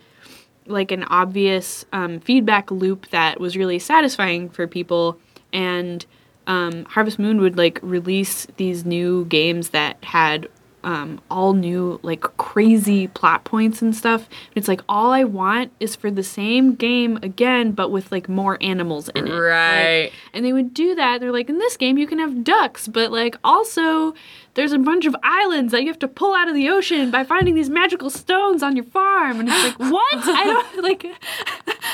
like 0.66 0.92
an 0.94 1.04
obvious 1.06 1.84
um, 1.92 2.20
feedback 2.22 2.72
loop 2.72 3.10
that 3.10 3.40
was 3.42 3.58
really 3.58 3.80
satisfying 3.80 4.48
for 4.50 4.66
people, 4.66 5.18
and 5.52 6.06
um, 6.46 6.86
Harvest 6.86 7.20
Moon 7.20 7.42
would 7.42 7.58
like 7.58 7.80
release 7.82 8.48
these 8.56 8.86
new 8.86 9.26
games 9.26 9.70
that 9.72 10.02
had 10.04 10.48
um, 10.84 11.20
all 11.30 11.54
new 11.54 12.00
like 12.04 12.22
crazy 12.38 13.08
plot 13.08 13.44
points 13.44 13.82
and 13.82 13.96
stuff. 13.96 14.30
It's 14.56 14.68
like 14.68 14.82
all 14.88 15.12
I 15.12 15.24
want 15.26 15.72
is 15.80 15.96
for 15.96 16.10
the 16.12 16.24
same 16.24 16.76
game 16.76 17.18
again, 17.22 17.72
but 17.72 17.90
with 17.90 18.12
like 18.12 18.30
more 18.30 18.58
animals 18.62 19.10
in 19.10 19.28
it. 19.28 19.32
Like, 19.32 19.42
Right. 19.42 20.12
and 20.34 20.46
they 20.46 20.54
would 20.54 20.74
do 20.74 20.96
that. 20.96 21.20
They're 21.20 21.32
like, 21.32 21.50
in 21.50 21.58
this 21.58 21.76
game, 21.78 21.98
you 21.98 22.08
can 22.08 22.20
have 22.20 22.44
ducks, 22.44 22.88
but 22.88 23.12
like 23.12 23.36
also 23.44 24.14
there's 24.54 24.72
a 24.72 24.80
bunch 24.80 25.06
of 25.06 25.16
islands 25.24 25.72
that 25.72 25.82
you 25.82 25.88
have 25.88 26.00
to 26.00 26.08
pull 26.08 26.34
out 26.34 26.48
of 26.48 26.56
the 26.56 26.70
ocean 26.70 27.12
by 27.12 27.24
finding 27.24 27.54
these 27.54 27.70
magical 27.70 28.10
stones 28.10 28.64
on 28.64 28.76
your 28.76 28.86
farm. 28.86 29.40
And 29.40 29.50
it's 29.50 29.64
like, 29.64 29.92
what? 29.92 30.04
I 30.14 30.44
don't 30.46 30.84
like. 30.84 31.06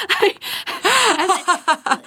I, 0.09 0.35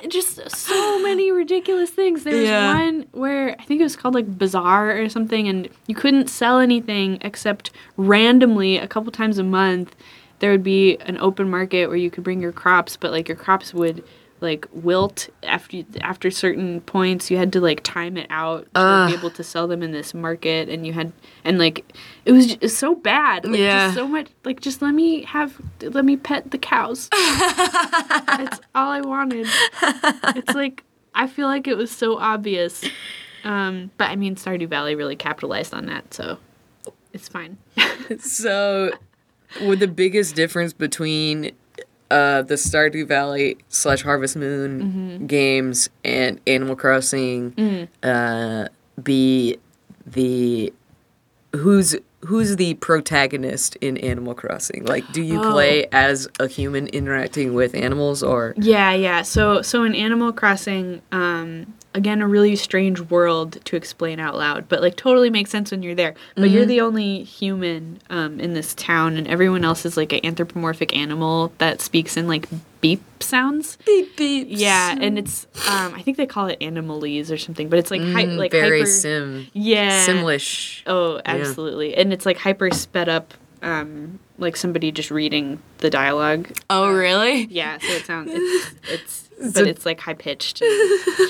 and 0.02 0.10
just 0.10 0.50
so 0.50 1.02
many 1.02 1.30
ridiculous 1.30 1.90
things. 1.90 2.24
There 2.24 2.34
was 2.34 2.44
Yeah. 2.44 2.74
one 2.74 3.06
where 3.12 3.56
I 3.58 3.62
think 3.64 3.80
it 3.80 3.84
was 3.84 3.96
called 3.96 4.14
like 4.14 4.38
Bazaar 4.38 4.98
or 5.00 5.08
something, 5.08 5.48
and 5.48 5.68
you 5.86 5.94
couldn't 5.94 6.28
sell 6.28 6.58
anything 6.58 7.18
except 7.20 7.70
randomly 7.96 8.76
a 8.78 8.86
couple 8.88 9.10
times 9.12 9.38
a 9.38 9.44
month. 9.44 9.94
There 10.38 10.50
would 10.50 10.62
be 10.64 10.96
an 10.98 11.16
open 11.18 11.48
market 11.48 11.86
where 11.88 11.96
you 11.96 12.10
could 12.10 12.24
bring 12.24 12.40
your 12.40 12.52
crops, 12.52 12.96
but 12.96 13.10
like 13.10 13.28
your 13.28 13.36
crops 13.36 13.72
would 13.72 14.04
like 14.40 14.66
wilt 14.72 15.28
after 15.42 15.78
you, 15.78 15.86
after 16.02 16.30
certain 16.30 16.80
points. 16.82 17.30
You 17.30 17.36
had 17.36 17.52
to 17.54 17.60
like 17.60 17.82
time 17.82 18.16
it 18.16 18.26
out 18.30 18.66
to 18.74 19.06
be 19.08 19.14
able 19.14 19.30
to 19.30 19.42
sell 19.42 19.66
them 19.66 19.82
in 19.82 19.92
this 19.92 20.12
market, 20.14 20.68
and 20.68 20.86
you 20.86 20.92
had 20.92 21.12
and 21.44 21.58
like 21.58 21.84
it 22.24 22.32
was 22.32 22.54
just 22.56 22.78
so 22.78 22.94
bad. 22.94 23.44
Like, 23.44 23.58
Yeah. 23.58 23.86
just 23.86 23.96
so 23.96 24.06
much. 24.08 24.28
Like 24.44 24.60
just 24.60 24.82
let 24.82 24.92
me 24.94 25.22
have 25.22 25.60
let 25.82 26.04
me 26.04 26.16
pet 26.16 26.50
the 26.50 26.58
cows. 26.58 27.08
That's 27.12 28.60
all 28.74 28.90
I 28.90 29.00
wanted. 29.00 29.46
It's 30.36 30.54
like 30.54 30.84
I 31.14 31.26
feel 31.26 31.46
like 31.46 31.66
it 31.66 31.76
was 31.76 31.90
so 31.90 32.18
obvious. 32.18 32.84
Um, 33.44 33.90
but 33.96 34.10
I 34.10 34.16
mean, 34.16 34.34
Stardew 34.36 34.68
Valley 34.68 34.94
really 34.96 35.16
capitalized 35.16 35.72
on 35.72 35.86
that, 35.86 36.12
so 36.12 36.38
it's 37.12 37.28
fine. 37.28 37.58
So, 38.20 38.92
would 39.62 39.80
the 39.80 39.88
biggest 39.88 40.34
difference 40.36 40.72
between 40.72 41.52
uh, 42.10 42.42
the 42.42 42.54
Stardew 42.54 43.06
Valley 43.06 43.58
slash 43.68 44.02
Harvest 44.02 44.36
Moon 44.36 44.80
Mm-hmm. 44.82 45.26
games 45.26 45.88
and 46.04 46.40
Animal 46.46 46.76
Crossing 46.76 47.52
Mm. 47.52 47.88
uh, 48.02 48.68
be 49.02 49.58
the 50.06 50.72
who's 51.54 51.96
who's 52.24 52.56
the 52.56 52.74
protagonist 52.74 53.76
in 53.76 53.96
Animal 53.98 54.34
Crossing? 54.34 54.84
Like, 54.84 55.10
do 55.12 55.22
you 55.22 55.40
Oh. 55.44 55.52
play 55.52 55.86
as 55.92 56.26
a 56.40 56.48
human 56.48 56.88
interacting 56.88 57.54
with 57.54 57.74
animals, 57.74 58.22
or 58.22 58.54
Yeah, 58.56 58.92
yeah. 58.92 59.22
So 59.22 59.62
so 59.62 59.84
in 59.84 59.94
Animal 59.94 60.32
Crossing, 60.32 61.02
um, 61.12 61.72
again 61.96 62.20
a 62.22 62.28
really 62.28 62.54
strange 62.56 63.00
world 63.00 63.58
to 63.64 63.74
explain 63.74 64.20
out 64.20 64.36
loud, 64.36 64.68
but 64.68 64.82
like 64.82 64.96
totally 64.96 65.30
makes 65.30 65.50
sense 65.50 65.70
when 65.70 65.82
you're 65.82 65.94
there. 65.94 66.14
But 66.36 66.50
you're 66.50 66.66
the 66.66 66.82
only 66.82 67.24
human 67.24 67.98
um, 68.10 68.38
in 68.38 68.52
this 68.54 68.74
town, 68.74 69.16
and 69.16 69.26
everyone 69.26 69.64
else 69.64 69.84
is 69.86 69.96
like 69.96 70.12
an 70.12 70.20
anthropomorphic 70.22 70.94
animal 70.94 71.52
that 71.58 71.80
speaks 71.80 72.16
in 72.16 72.28
like 72.28 72.46
beep 72.80 73.02
sounds. 73.20 73.78
beep 73.86 74.16
beep? 74.16 74.46
Yeah, 74.50 74.96
and 75.00 75.18
it's 75.18 75.46
um, 75.68 75.94
I 75.94 76.02
think 76.02 76.18
they 76.18 76.26
call 76.26 76.46
it 76.46 76.60
animalese 76.60 77.32
or 77.32 77.38
something, 77.38 77.68
but 77.68 77.78
it's 77.78 77.90
like 77.90 78.02
hy- 78.02 78.24
like 78.24 78.52
Mm, 78.52 78.60
very 78.60 78.78
hyper, 78.80 78.90
sim 78.90 79.46
yeah 79.54 80.06
simlish. 80.06 80.82
Oh, 80.86 81.20
absolutely. 81.24 81.96
And 81.96 82.12
it's 82.12 82.26
like 82.26 82.36
hyper 82.36 82.70
sped 82.70 83.08
up, 83.08 83.32
um, 83.62 84.18
like 84.38 84.56
somebody 84.56 84.92
just 84.92 85.10
reading 85.10 85.60
the 85.78 85.88
dialogue. 85.90 86.52
Oh, 86.68 86.92
really? 86.92 87.46
Yeah, 87.46 87.78
so 87.78 87.88
it 87.88 88.04
sounds 88.06 88.30
it's 88.34 88.74
it's 88.90 89.22
but 89.54 89.66
it's 89.66 89.84
like 89.86 90.00
high 90.00 90.14
pitched 90.14 90.62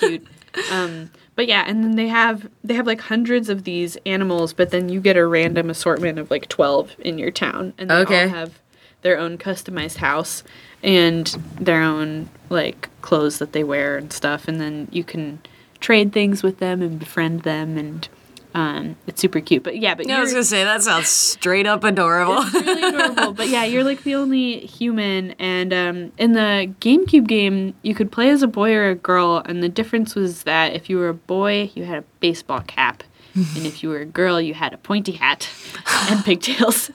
cute. 0.00 0.26
Um, 0.70 1.10
but 1.34 1.46
yeah, 1.46 1.64
and 1.66 1.84
then 1.84 1.96
they 1.96 2.08
have 2.08 2.48
they 2.64 2.74
have 2.74 2.86
like 2.86 3.00
hundreds 3.00 3.48
of 3.48 3.64
these 3.64 3.96
animals, 4.06 4.52
but 4.52 4.70
then 4.70 4.88
you 4.88 5.00
get 5.00 5.16
a 5.16 5.26
random 5.26 5.70
assortment 5.70 6.18
of 6.18 6.30
like 6.30 6.48
twelve 6.48 6.94
in 6.98 7.18
your 7.18 7.30
town, 7.30 7.72
and 7.78 7.90
they 7.90 7.94
Okay. 7.94 8.22
all 8.24 8.28
have 8.28 8.58
their 9.02 9.18
own 9.18 9.38
customized 9.38 9.96
house 9.98 10.42
and 10.82 11.26
their 11.60 11.82
own 11.82 12.28
like 12.50 12.88
clothes 13.02 13.38
that 13.38 13.52
they 13.52 13.62
wear 13.64 13.96
and 13.96 14.12
stuff, 14.12 14.48
and 14.48 14.60
then 14.60 14.88
you 14.90 15.04
can 15.04 15.40
trade 15.80 16.12
things 16.12 16.42
with 16.42 16.58
them 16.58 16.80
and 16.82 16.98
befriend 16.98 17.42
them, 17.42 17.76
and 17.76 18.08
um, 18.56 18.96
it's 19.06 19.20
super 19.20 19.40
cute. 19.40 19.62
But 19.62 19.76
yeah, 19.76 19.94
but 19.94 20.10
I 20.10 20.18
was 20.18 20.32
gonna 20.32 20.42
say 20.42 20.64
that 20.64 20.82
sounds 20.82 21.08
straight 21.08 21.66
up 21.66 21.84
adorable. 21.84 22.42
really 22.54 22.82
adorable. 22.88 23.34
But 23.34 23.48
yeah, 23.48 23.64
you're 23.64 23.84
like 23.84 24.02
the 24.02 24.14
only 24.14 24.60
human. 24.60 25.32
And 25.32 25.74
um, 25.74 26.12
in 26.16 26.32
the 26.32 26.72
GameCube 26.80 27.26
game, 27.26 27.74
you 27.82 27.94
could 27.94 28.10
play 28.10 28.30
as 28.30 28.42
a 28.42 28.46
boy 28.46 28.72
or 28.72 28.88
a 28.88 28.94
girl, 28.94 29.42
and 29.44 29.62
the 29.62 29.68
difference 29.68 30.14
was 30.14 30.44
that 30.44 30.72
if 30.72 30.88
you 30.88 30.96
were 30.96 31.10
a 31.10 31.14
boy, 31.14 31.70
you 31.74 31.84
had 31.84 31.98
a 31.98 32.04
baseball 32.20 32.62
cap. 32.62 33.02
and 33.34 33.66
if 33.66 33.82
you 33.82 33.90
were 33.90 33.98
a 33.98 34.06
girl, 34.06 34.40
you 34.40 34.54
had 34.54 34.72
a 34.72 34.78
pointy 34.78 35.12
hat 35.12 35.50
and 36.10 36.24
pigtails. 36.24 36.90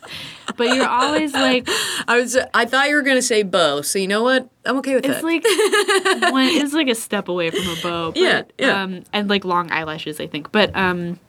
but 0.58 0.64
you're 0.76 0.88
always 0.90 1.32
like, 1.34 1.68
I 2.08 2.20
was 2.20 2.36
I 2.56 2.66
thought 2.66 2.90
you 2.90 2.96
were 2.96 3.04
gonna 3.04 3.22
say 3.22 3.44
bow, 3.44 3.84
so 3.84 4.00
you 4.00 4.08
know 4.08 4.24
what? 4.24 4.50
I'm 4.66 4.78
okay 4.78 4.96
with 4.96 5.06
it's 5.06 5.22
that. 5.22 5.24
like 5.24 5.44
one, 6.34 6.48
it's 6.48 6.74
like 6.74 6.88
a 6.88 6.96
step 6.96 7.28
away 7.28 7.52
from 7.52 7.70
a 7.70 7.76
bow. 7.84 8.12
But, 8.14 8.20
Yeah, 8.20 8.42
yeah. 8.58 8.82
Um, 8.82 9.04
and 9.14 9.30
like 9.30 9.46
long 9.46 9.72
eyelashes, 9.72 10.20
I 10.20 10.26
think. 10.26 10.52
But 10.52 10.76
um, 10.76 11.20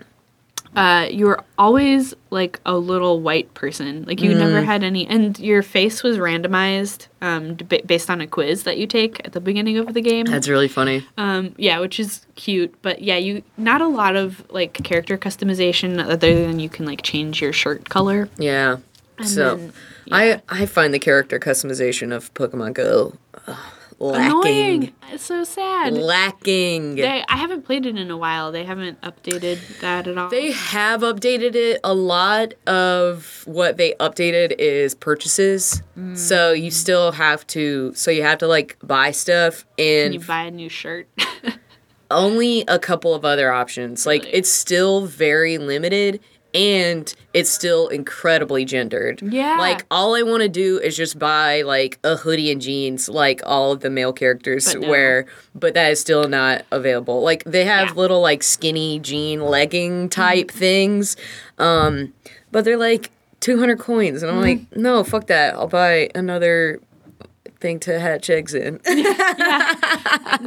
uh, 0.74 1.06
you 1.10 1.26
were 1.26 1.44
always 1.58 2.14
like 2.30 2.58
a 2.64 2.76
little 2.78 3.20
white 3.20 3.52
person. 3.54 4.04
Like 4.06 4.22
you 4.22 4.30
Mm. 4.30 4.38
never 4.38 4.62
had 4.62 4.82
any, 4.82 5.06
and 5.06 5.38
your 5.38 5.62
face 5.62 6.02
was 6.02 6.16
randomized 6.18 7.08
um, 7.20 7.56
d- 7.56 7.82
based 7.84 8.08
on 8.08 8.20
a 8.20 8.26
quiz 8.26 8.62
that 8.64 8.78
you 8.78 8.86
take 8.86 9.20
at 9.26 9.32
the 9.32 9.40
beginning 9.40 9.76
of 9.78 9.92
the 9.92 10.00
game. 10.00 10.24
That's 10.26 10.48
really 10.48 10.68
funny. 10.68 11.06
Um, 11.18 11.54
yeah, 11.58 11.78
which 11.80 12.00
is 12.00 12.24
cute. 12.36 12.74
But 12.82 13.02
yeah, 13.02 13.16
you 13.18 13.42
not 13.58 13.80
a 13.82 13.86
lot 13.88 14.16
of 14.16 14.44
like 14.50 14.72
character 14.82 15.18
customization 15.18 16.02
other 16.02 16.34
than 16.46 16.58
you 16.58 16.68
can 16.70 16.86
like 16.86 17.02
change 17.02 17.42
your 17.42 17.52
shirt 17.52 17.88
color. 17.90 18.28
Yeah. 18.38 18.78
so 19.24 19.56
then, 19.56 19.72
I 20.10 20.40
I 20.48 20.66
find 20.66 20.92
the 20.94 20.98
character 20.98 21.38
customization 21.38 22.12
of 22.16 22.32
Pokemon 22.34 22.72
Go 22.74 23.14
uh, 23.46 23.56
lacking. 24.02 24.30
Annoying. 24.30 24.94
It's 25.12 25.24
so 25.24 25.44
sad. 25.44 25.94
Lacking. 25.94 26.96
They, 26.96 27.24
I 27.28 27.36
haven't 27.36 27.62
played 27.62 27.86
it 27.86 27.96
in 27.96 28.10
a 28.10 28.16
while. 28.16 28.52
They 28.52 28.64
haven't 28.64 29.00
updated 29.02 29.80
that 29.80 30.06
at 30.06 30.18
all. 30.18 30.28
They 30.28 30.52
have 30.52 31.02
updated 31.02 31.54
it. 31.54 31.80
A 31.84 31.94
lot 31.94 32.54
of 32.66 33.42
what 33.46 33.76
they 33.76 33.94
updated 33.94 34.54
is 34.58 34.94
purchases. 34.94 35.82
Mm. 35.96 36.16
So 36.16 36.52
you 36.52 36.70
still 36.70 37.12
have 37.12 37.46
to. 37.48 37.92
So 37.94 38.10
you 38.10 38.22
have 38.22 38.38
to 38.38 38.46
like 38.46 38.76
buy 38.82 39.10
stuff 39.10 39.64
Can 39.76 40.04
and 40.04 40.14
you 40.14 40.20
buy 40.20 40.44
a 40.44 40.50
new 40.50 40.68
shirt? 40.68 41.08
only 42.10 42.64
a 42.68 42.78
couple 42.78 43.14
of 43.14 43.24
other 43.24 43.52
options. 43.52 44.06
Like 44.06 44.22
Really? 44.24 44.34
it's 44.34 44.52
still 44.52 45.06
very 45.06 45.58
limited 45.58 46.20
and 46.54 47.14
it's 47.32 47.48
still 47.50 47.88
incredibly 47.88 48.64
gendered. 48.64 49.22
Yeah. 49.22 49.56
Like 49.58 49.86
all 49.90 50.14
I 50.14 50.22
want 50.22 50.42
to 50.42 50.48
do 50.48 50.78
is 50.78 50.96
just 50.96 51.18
buy 51.18 51.62
like 51.62 51.98
a 52.04 52.16
hoodie 52.16 52.52
and 52.52 52.60
jeans 52.60 53.08
like 53.08 53.40
all 53.46 53.72
of 53.72 53.80
the 53.80 53.88
male 53.90 54.12
characters 54.12 54.72
But 54.72 54.82
no. 54.82 54.88
wear, 54.90 55.26
but 55.54 55.72
that 55.74 55.92
is 55.92 56.00
still 56.00 56.28
not 56.28 56.64
available. 56.70 57.22
Like 57.22 57.44
they 57.44 57.64
have 57.64 57.86
Yeah. 57.86 57.90
Mm-hmm. 57.90 57.98
little 57.98 58.20
like 58.20 58.42
skinny 58.42 58.98
jean 58.98 59.40
legging 59.42 60.08
type 60.10 60.50
things. 60.50 61.16
Um 61.58 62.12
but 62.50 62.64
they're 62.66 62.76
like 62.76 63.10
200 63.40 63.78
coins 63.78 64.22
and 64.22 64.30
I'm 64.30 64.40
like, 64.40 64.58
Mm-hmm. 64.60 64.82
"No, 64.82 65.02
fuck 65.04 65.26
that. 65.28 65.54
I'll 65.54 65.66
buy 65.68 66.10
another 66.14 66.80
thing 67.60 67.80
to 67.80 67.98
hatch 67.98 68.28
eggs 68.30 68.52
in." 68.54 68.78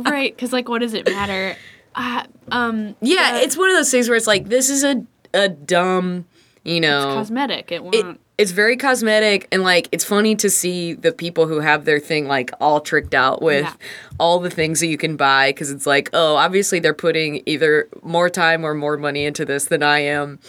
right? 0.04 0.36
Because 0.36 0.54
like, 0.54 0.70
what 0.70 0.80
does 0.80 0.94
it 0.94 1.06
matter? 1.06 1.56
Uh, 1.96 2.24
um, 2.52 2.96
Yeah, 3.02 3.38
it's 3.38 3.58
one 3.58 3.70
of 3.70 3.76
those 3.76 3.90
things 3.90 4.08
where 4.08 4.18
it's 4.18 4.28
like 4.28 4.50
this 4.50 4.70
is 4.70 4.84
a 4.84 5.04
a 5.36 5.50
dumb, 5.50 6.26
you 6.64 6.80
know, 6.82 7.14
cosmetic. 7.16 7.72
It 7.72 7.84
won't. 7.84 7.96
it, 7.96 8.06
it's 8.38 8.52
very 8.52 8.76
cosmetic 8.76 9.48
and 9.52 9.64
like 9.64 9.88
it's 9.94 10.04
funny 10.04 10.36
to 10.36 10.50
see 10.50 10.94
the 10.94 11.14
people 11.14 11.48
who 11.48 11.60
have 11.62 11.86
their 11.86 12.00
thing 12.00 12.28
like 12.28 12.52
all 12.60 12.82
tricked 12.82 13.14
out 13.14 13.42
with 13.42 13.64
Yeah. 13.64 13.74
all 14.20 14.40
the 14.40 14.50
things 14.50 14.82
that 14.82 14.88
you 14.88 14.98
can 14.98 15.16
buy 15.16 15.52
because 15.52 15.72
it's 15.72 15.86
like 15.88 16.10
oh 16.12 16.36
obviously 16.36 16.80
they're 16.80 16.94
putting 16.94 17.42
either 17.46 17.88
more 18.04 18.30
time 18.30 18.66
or 18.66 18.74
more 18.74 18.98
money 18.98 19.24
into 19.26 19.46
this 19.46 19.66
than 19.66 19.84
I 19.84 20.00
am, 20.00 20.40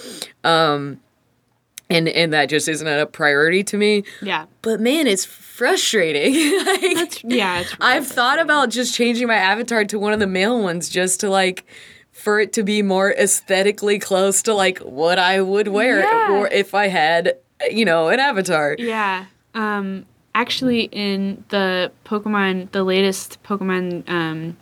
um, 0.42 1.00
and 1.88 2.08
and 2.08 2.32
that 2.32 2.46
just 2.48 2.66
isn't 2.68 2.88
a 2.88 3.06
priority 3.06 3.62
to 3.64 3.76
me. 3.76 4.02
yeah. 4.20 4.46
But 4.62 4.80
man, 4.80 5.06
it's 5.06 5.24
frustrating. 5.24 6.34
like, 6.66 7.22
Yeah. 7.22 7.60
It's 7.60 7.74
I've 7.80 8.06
thought 8.06 8.40
about 8.40 8.70
just 8.70 8.94
changing 8.94 9.28
my 9.28 9.36
avatar 9.36 9.84
to 9.84 9.98
one 9.98 10.12
of 10.12 10.18
the 10.18 10.26
male 10.26 10.60
ones 10.60 10.88
just 10.88 11.20
to 11.20 11.30
like 11.30 11.64
for 12.26 12.40
it 12.40 12.52
to 12.54 12.62
be 12.64 12.82
more 12.82 13.10
aesthetically 13.12 13.98
close 14.00 14.42
to 14.42 14.52
like 14.52 14.78
what 14.80 15.18
I 15.18 15.40
would 15.40 15.68
wear 15.68 16.00
Yeah. 16.00 16.32
or 16.32 16.48
if 16.48 16.74
I 16.74 16.88
had 16.88 17.36
you 17.70 17.84
know 17.84 18.08
an 18.08 18.18
avatar. 18.18 18.74
Yeah. 18.78 19.26
Um, 19.54 20.06
actually, 20.34 20.82
in 21.06 21.44
the 21.50 21.90
Pokemon, 22.04 22.70
the 22.72 22.82
latest 22.84 23.28
Pokemon 23.44 23.84
um, 24.18 24.56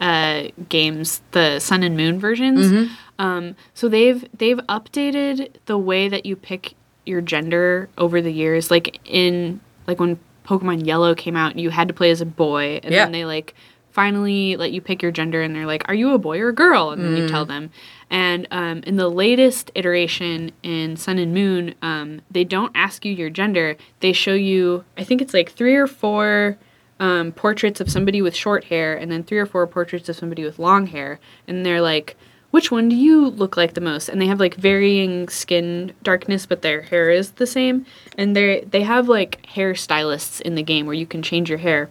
uh, 0.00 0.48
games, 0.68 1.22
the 1.32 1.58
Sun 1.58 1.82
and 1.82 1.96
Moon 1.96 2.18
versions, 2.20 2.66
Mm-hmm. 2.66 2.92
um, 3.26 3.56
so 3.74 3.88
they've 3.88 4.22
they've 4.36 4.60
updated 4.68 5.50
the 5.66 5.78
way 5.78 6.08
that 6.08 6.26
you 6.26 6.36
pick 6.36 6.74
your 7.06 7.22
gender 7.22 7.88
over 7.96 8.20
the 8.22 8.30
years. 8.42 8.70
Like 8.70 9.00
in 9.04 9.60
like 9.86 9.98
when 10.00 10.18
Pokemon 10.46 10.86
Yellow 10.86 11.14
came 11.14 11.36
out, 11.36 11.58
you 11.58 11.70
had 11.70 11.88
to 11.88 11.94
play 11.94 12.10
as 12.10 12.20
a 12.20 12.26
boy, 12.26 12.80
and 12.82 12.92
Yeah. 12.92 13.04
then 13.04 13.12
they 13.12 13.24
like 13.24 13.54
finally 13.92 14.56
let 14.56 14.72
you 14.72 14.80
pick 14.80 15.02
your 15.02 15.12
gender, 15.12 15.42
and 15.42 15.54
they're 15.54 15.66
like, 15.66 15.88
"Are 15.88 15.94
you 15.94 16.12
a 16.12 16.18
boy 16.18 16.40
or 16.40 16.48
a 16.48 16.54
girl?" 16.54 16.90
And 16.90 17.02
then 17.04 17.16
you 17.16 17.28
tell 17.28 17.44
them. 17.44 17.70
And 18.10 18.48
um, 18.50 18.82
in 18.84 18.96
the 18.96 19.08
latest 19.08 19.70
iteration 19.74 20.50
in 20.62 20.96
Sun 20.96 21.18
and 21.18 21.32
Moon, 21.32 21.74
um, 21.80 22.22
they 22.30 22.42
don't 22.42 22.72
ask 22.74 23.04
you 23.04 23.12
your 23.12 23.30
gender. 23.30 23.76
They 24.00 24.12
show 24.12 24.34
you, 24.34 24.84
I 24.98 25.04
think 25.04 25.22
it's 25.22 25.32
like 25.32 25.52
three 25.52 25.76
or 25.76 25.86
four 25.86 26.58
um, 26.98 27.30
portraits 27.32 27.80
of 27.80 27.90
somebody 27.90 28.20
with 28.20 28.34
short 28.34 28.64
hair, 28.64 28.96
and 28.96 29.12
then 29.12 29.22
three 29.22 29.38
or 29.38 29.46
four 29.46 29.66
portraits 29.66 30.08
of 30.08 30.16
somebody 30.16 30.42
with 30.42 30.58
long 30.58 30.88
hair. 30.88 31.20
And 31.46 31.64
they're 31.64 31.80
like, 31.80 32.16
which 32.50 32.72
one 32.72 32.88
do 32.88 32.96
you 32.96 33.28
look 33.28 33.56
like 33.56 33.74
the 33.74 33.80
most? 33.80 34.08
And 34.08 34.20
they 34.20 34.26
have 34.26 34.40
like 34.40 34.56
varying 34.56 35.28
skin 35.28 35.92
darkness, 36.02 36.46
but 36.46 36.62
their 36.62 36.82
hair 36.82 37.10
is 37.10 37.32
the 37.32 37.46
same. 37.46 37.86
And 38.18 38.34
they 38.34 38.62
they 38.68 38.82
have 38.82 39.08
like 39.08 39.40
hairstylists 39.54 40.40
in 40.40 40.56
the 40.56 40.62
game 40.62 40.86
where 40.86 40.94
you 40.94 41.06
can 41.06 41.22
change 41.22 41.48
your 41.48 41.58
hair. 41.58 41.90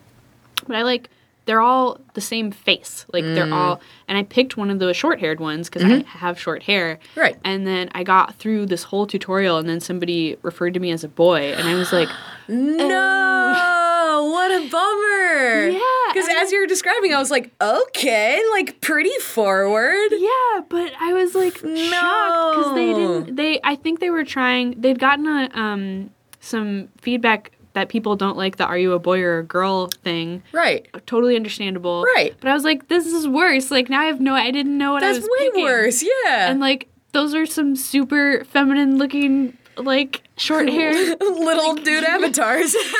But 0.68 0.76
I 0.76 0.82
like 0.84 1.10
they're 1.50 1.62
all 1.62 2.00
the 2.14 2.22
same 2.22 2.52
face. 2.52 3.08
Like 3.12 3.24
they're 3.24 3.52
all 3.52 3.82
and 4.08 4.20
I 4.20 4.24
picked 4.24 4.56
one 4.56 4.70
of 4.70 4.78
the 4.78 4.94
short-haired 4.94 5.40
ones 5.40 5.68
cuz 5.68 5.84
I 5.84 6.04
have 6.08 6.40
short 6.40 6.62
hair. 6.62 7.00
Right. 7.16 7.38
And 7.44 7.66
then 7.66 7.90
I 7.96 8.04
got 8.04 8.36
through 8.36 8.68
this 8.68 8.84
whole 8.84 9.08
tutorial 9.08 9.58
and 9.58 9.68
then 9.68 9.80
somebody 9.80 10.38
referred 10.44 10.76
to 10.76 10.80
me 10.80 10.92
as 10.92 11.04
a 11.04 11.08
boy 11.08 11.54
and 11.58 11.68
I 11.68 11.74
was 11.74 11.92
like, 11.92 12.08
No, 12.48 14.30
what 14.32 14.52
a 14.52 14.70
bummer. 14.70 15.70
Yeah, 15.70 15.80
Because 16.14 16.30
as 16.38 16.52
you 16.52 16.60
were 16.62 16.68
describing, 16.68 17.14
I 17.16 17.18
was 17.18 17.32
like, 17.32 17.52
okay, 17.60 18.40
like 18.52 18.80
pretty 18.82 19.18
forward. 19.22 20.10
Yeah, 20.12 20.62
but 20.70 20.92
I 21.00 21.14
was 21.14 21.34
like 21.34 21.58
shocked 21.58 22.58
because 22.58 22.76
they 22.76 22.94
didn't. 22.94 23.36
They, 23.36 23.60
I 23.64 23.76
think 23.76 24.00
they 24.02 24.12
were 24.12 24.24
trying. 24.24 24.80
They'd 24.80 25.00
gotten 25.00 25.28
a 25.28 25.50
um 25.54 26.12
some 26.40 26.90
feedback 27.02 27.52
that 27.80 27.90
people 27.90 28.16
don't 28.16 28.38
like 28.38 28.58
the 28.58 28.66
"Are 28.66 28.78
you 28.78 28.94
a 28.94 29.00
boy 29.00 29.22
or 29.22 29.40
a 29.40 29.44
girl?" 29.44 29.88
thing. 30.04 30.44
Right. 30.52 30.88
Totally 31.06 31.36
understandable. 31.36 32.04
Right. 32.16 32.36
But 32.40 32.50
I 32.50 32.54
was 32.54 32.64
like, 32.64 32.88
this 32.90 33.06
is 33.08 33.28
worse. 33.28 33.72
Like 33.72 33.90
now 33.90 34.02
I 34.02 34.06
have 34.06 34.20
no. 34.22 34.36
I 34.36 34.52
didn't 34.52 34.78
know 34.78 34.94
what 34.94 35.04
I 35.04 35.14
That's 35.14 35.20
was. 35.20 35.30
way 35.40 35.46
picking. 35.50 35.64
worse. 35.64 36.04
Yeah. 36.04 36.52
And 36.52 36.60
like 36.60 36.88
those 37.12 37.34
are 37.34 37.46
some 37.46 37.76
super 37.76 38.44
feminine 38.46 38.98
looking 38.98 39.58
like 39.78 40.22
short 40.38 40.70
hair. 40.78 40.92
Little 40.94 41.76
dude 41.76 42.04
avatars. 42.16 42.76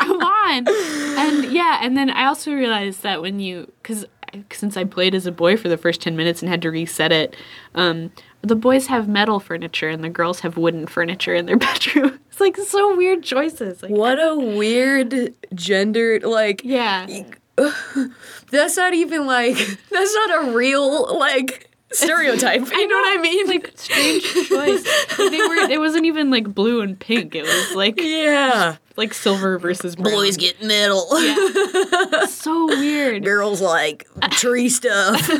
Come 0.00 0.20
on. 0.22 0.68
And 0.68 1.52
yeah, 1.52 1.80
and 1.82 1.96
then 1.96 2.10
I 2.10 2.26
also 2.26 2.52
realized 2.52 3.02
that 3.02 3.20
when 3.20 3.40
you, 3.40 3.70
because 3.82 4.06
since 4.52 4.76
I 4.76 4.84
played 4.84 5.14
as 5.14 5.26
a 5.26 5.32
boy 5.32 5.56
for 5.56 5.68
the 5.68 5.76
first 5.76 6.00
10 6.02 6.16
minutes 6.16 6.42
and 6.42 6.48
had 6.50 6.62
to 6.62 6.70
reset 6.70 7.12
it, 7.12 7.36
um, 7.74 8.10
the 8.42 8.56
boys 8.56 8.86
have 8.86 9.08
metal 9.08 9.40
furniture 9.40 9.88
and 9.88 10.02
the 10.02 10.08
girls 10.08 10.40
have 10.40 10.56
wooden 10.56 10.86
furniture 10.86 11.34
in 11.34 11.46
their 11.46 11.56
bedroom. 11.68 12.18
It's 12.30 12.40
like 12.40 12.56
so 12.56 12.96
weird 12.96 13.22
choices. 13.22 13.82
Like, 13.82 13.90
what 13.90 14.18
a 14.18 14.36
weird 14.56 15.34
gendered 15.54 16.24
like 16.24 16.62
Yeah. 16.64 17.06
that's 18.50 18.76
not 18.76 18.94
even 18.94 19.26
like 19.26 19.56
that's 19.90 20.14
not 20.14 20.44
a 20.46 20.50
real 20.52 21.18
like 21.18 21.68
stereotype. 21.92 22.60
You 22.70 22.86
know, 22.86 22.96
what 22.96 23.18
I 23.18 23.20
mean? 23.20 23.46
Like 23.48 23.72
strange 23.74 24.22
choice. 24.22 24.50
Like, 24.50 25.30
they 25.30 25.38
were. 25.38 25.70
It 25.70 25.80
wasn't 25.80 26.06
even 26.06 26.30
like 26.30 26.54
blue 26.54 26.80
and 26.82 26.98
pink. 26.98 27.34
It 27.34 27.42
was 27.42 27.74
like 27.74 28.00
yeah. 28.00 28.76
Like 28.98 29.14
silver 29.14 29.58
versus 29.58 29.96
brown. 29.96 30.12
Boys 30.12 30.36
get 30.36 30.62
metal. 30.62 31.06
Yeah. 31.22 32.26
so 32.28 32.66
weird. 32.66 33.24
Girls 33.24 33.62
like 33.62 34.06
tree 34.32 34.68
stuff. 34.68 35.20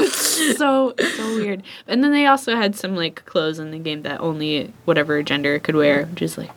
so 0.00 0.94
so 0.96 1.36
weird. 1.36 1.62
And 1.86 2.02
then 2.02 2.12
they 2.12 2.26
also 2.26 2.56
had 2.56 2.76
some 2.76 2.94
like 2.96 3.26
clothes 3.26 3.58
in 3.58 3.72
the 3.72 3.78
game 3.78 4.02
that 4.02 4.20
only 4.20 4.72
whatever 4.86 5.22
gender 5.22 5.58
could 5.58 5.74
wear, 5.74 6.06
which 6.06 6.22
is 6.22 6.38
like 6.38 6.50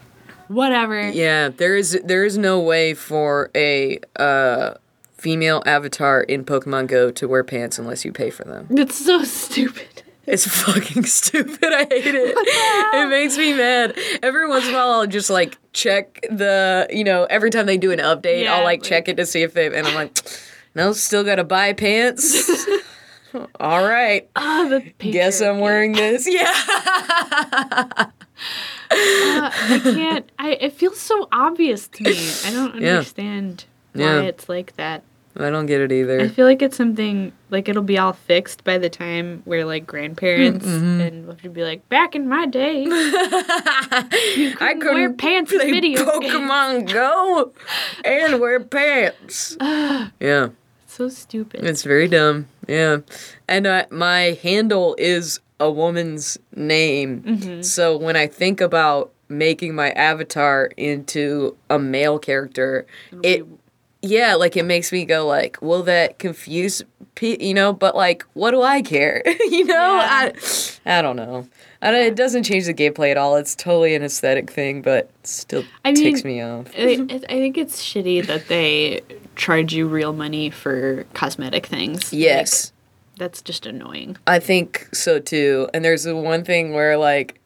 whatever. 0.48 1.10
yeah, 1.10 1.50
there 1.50 1.76
is 1.76 2.00
there 2.06 2.24
is 2.24 2.38
no 2.38 2.60
way 2.60 2.94
for 2.94 3.50
a 3.56 4.00
uh 4.18 4.76
female 5.18 5.62
avatar 5.66 6.22
in 6.22 6.46
Pokemon 6.46 6.88
Go 6.88 7.12
to 7.12 7.28
wear 7.28 7.44
pants 7.44 7.78
unless 7.78 8.06
you 8.06 8.14
pay 8.14 8.30
for 8.30 8.46
them. 8.46 8.68
It's 8.70 9.04
so 9.04 9.24
stupid. 9.24 9.99
It's 10.32 10.48
fucking 10.48 11.04
stupid. 11.20 11.58
I 11.74 11.86
hate 11.90 12.14
it. 12.16 12.36
It 12.38 13.10
makes 13.10 13.38
me 13.38 13.54
mad. 13.54 13.98
Every 14.22 14.48
once 14.48 14.68
in 14.68 14.74
a 14.74 14.78
while, 14.78 14.92
I'll 14.92 15.08
just 15.08 15.30
like 15.30 15.58
check 15.74 16.22
the, 16.30 16.88
you 16.92 17.04
know, 17.04 17.24
every 17.26 17.50
time 17.50 17.66
they 17.66 17.78
do 17.78 17.92
an 17.92 18.00
update, 18.00 18.44
Yeah, 18.44 18.54
I'll 18.56 18.64
like 18.64 18.82
like- 18.82 18.84
check 18.90 19.08
it 19.10 19.18
to 19.18 19.26
see 19.26 19.42
if 19.42 19.54
they, 19.54 19.66
and 19.76 19.88
I'm 19.88 19.96
like, 19.96 20.18
no, 20.76 20.94
still 20.94 21.24
gotta 21.24 21.44
buy 21.44 21.74
pants. 21.74 22.48
All 23.60 23.84
right. 23.84 24.28
Ah, 24.36 24.68
the 24.70 24.82
Guess 25.12 25.42
I'm 25.42 25.60
wearing 25.60 25.92
this. 25.94 26.28
Yeah. 26.28 26.52
Uh, 28.92 29.52
I 29.52 29.80
can't. 29.84 30.32
I 30.40 30.52
it 30.62 30.74
feels 30.74 31.00
so 31.00 31.28
obvious 31.32 31.88
to 31.90 32.04
me. 32.04 32.30
I 32.46 32.52
don't 32.52 32.82
Yeah. 32.82 32.90
understand 32.98 33.66
why 33.94 34.02
Yeah. 34.04 34.22
it's 34.22 34.50
like 34.50 34.76
that. 34.78 35.04
I 35.40 35.50
don't 35.50 35.66
get 35.68 35.80
it 35.82 35.92
either. 35.92 36.20
I 36.22 36.28
feel 36.28 36.46
like 36.46 36.62
it's 36.62 36.76
something 36.76 37.32
like 37.50 37.70
it'll 37.70 37.82
be 37.84 37.98
all 37.98 38.14
fixed 38.14 38.64
by 38.64 38.78
the 38.78 38.90
time 38.90 39.42
we're 39.46 39.66
like 39.66 39.88
grandparents, 39.88 40.66
Mm-hmm. 40.66 41.02
and 41.02 41.28
we'll 41.28 41.54
be 41.54 41.64
like, 41.64 41.88
back 41.90 42.14
in 42.16 42.28
my 42.28 42.46
day, 42.46 42.86
I 42.90 44.06
couldn't 44.10 44.80
couldn't 44.82 44.94
wear 44.96 45.14
pants 45.14 45.52
in 45.52 45.60
play 45.60 45.72
video 45.72 46.04
Pokemon 46.06 46.92
Go 46.92 47.54
and 48.06 48.40
wear 48.40 48.60
pants. 48.60 49.58
yeah. 49.62 50.50
so 50.88 51.10
stupid. 51.10 51.64
It's 51.64 51.84
very 51.84 52.08
dumb. 52.08 52.48
Yeah. 52.68 52.98
And 53.48 53.66
uh, 53.68 53.86
my 53.92 54.38
handle 54.44 54.96
is 54.98 55.40
a 55.60 55.70
woman's 55.72 56.38
name. 56.56 57.22
Mm-hmm. 57.24 57.62
So 57.62 57.98
when 57.98 58.16
I 58.16 58.28
think 58.28 58.62
about 58.62 59.12
making 59.28 59.76
my 59.76 59.92
avatar 59.92 60.72
into 60.78 61.56
a 61.70 61.78
male 61.78 62.18
character, 62.18 62.86
it 63.24 63.46
yeah, 64.02 64.36
like 64.36 64.56
it 64.58 64.64
makes 64.64 64.92
me 64.92 65.06
go 65.06 65.26
like, 65.28 65.62
will 65.62 65.84
that 65.84 66.20
confuse 66.20 66.82
pe- 67.16 67.38
you 67.40 67.54
know, 67.54 67.74
but 67.74 67.96
like 67.96 68.24
what 68.34 68.52
do 68.52 68.62
I 68.62 68.82
care? 68.82 69.22
you 69.50 69.66
know? 69.66 69.76
I 70.02 70.34
I 70.86 71.02
don't 71.02 71.16
know. 71.16 71.48
I 71.82 71.92
don't, 71.92 72.02
it 72.02 72.16
doesn't 72.16 72.44
change 72.44 72.66
the 72.66 72.74
gameplay 72.74 73.12
at 73.12 73.18
all. 73.18 73.36
It's 73.38 73.56
totally 73.56 73.96
an 73.96 74.04
aesthetic 74.04 74.50
thing, 74.52 74.82
but 74.82 75.10
still 75.24 75.64
I 75.86 75.92
mean, 75.94 76.22
me 76.26 76.42
off. 76.42 76.68
I, 76.78 77.08
I 77.10 77.18
think 77.20 77.58
it's 77.58 77.82
shitty 77.82 78.26
that 78.28 78.48
they 78.48 79.02
charge 79.36 79.74
you 79.74 79.88
real 79.88 80.12
money 80.14 80.50
for 80.50 81.06
cosmetic 81.14 81.66
things. 81.66 82.12
Like, 82.12 82.20
Yes. 82.22 82.74
that's 83.18 83.42
just 83.42 83.66
annoying. 83.66 84.18
I 84.28 84.40
think 84.40 84.90
so 84.94 85.20
too. 85.20 85.70
And 85.74 85.84
there's 85.86 86.04
the 86.04 86.16
one 86.16 86.44
thing 86.44 86.74
where 86.74 86.98
like 86.98 87.40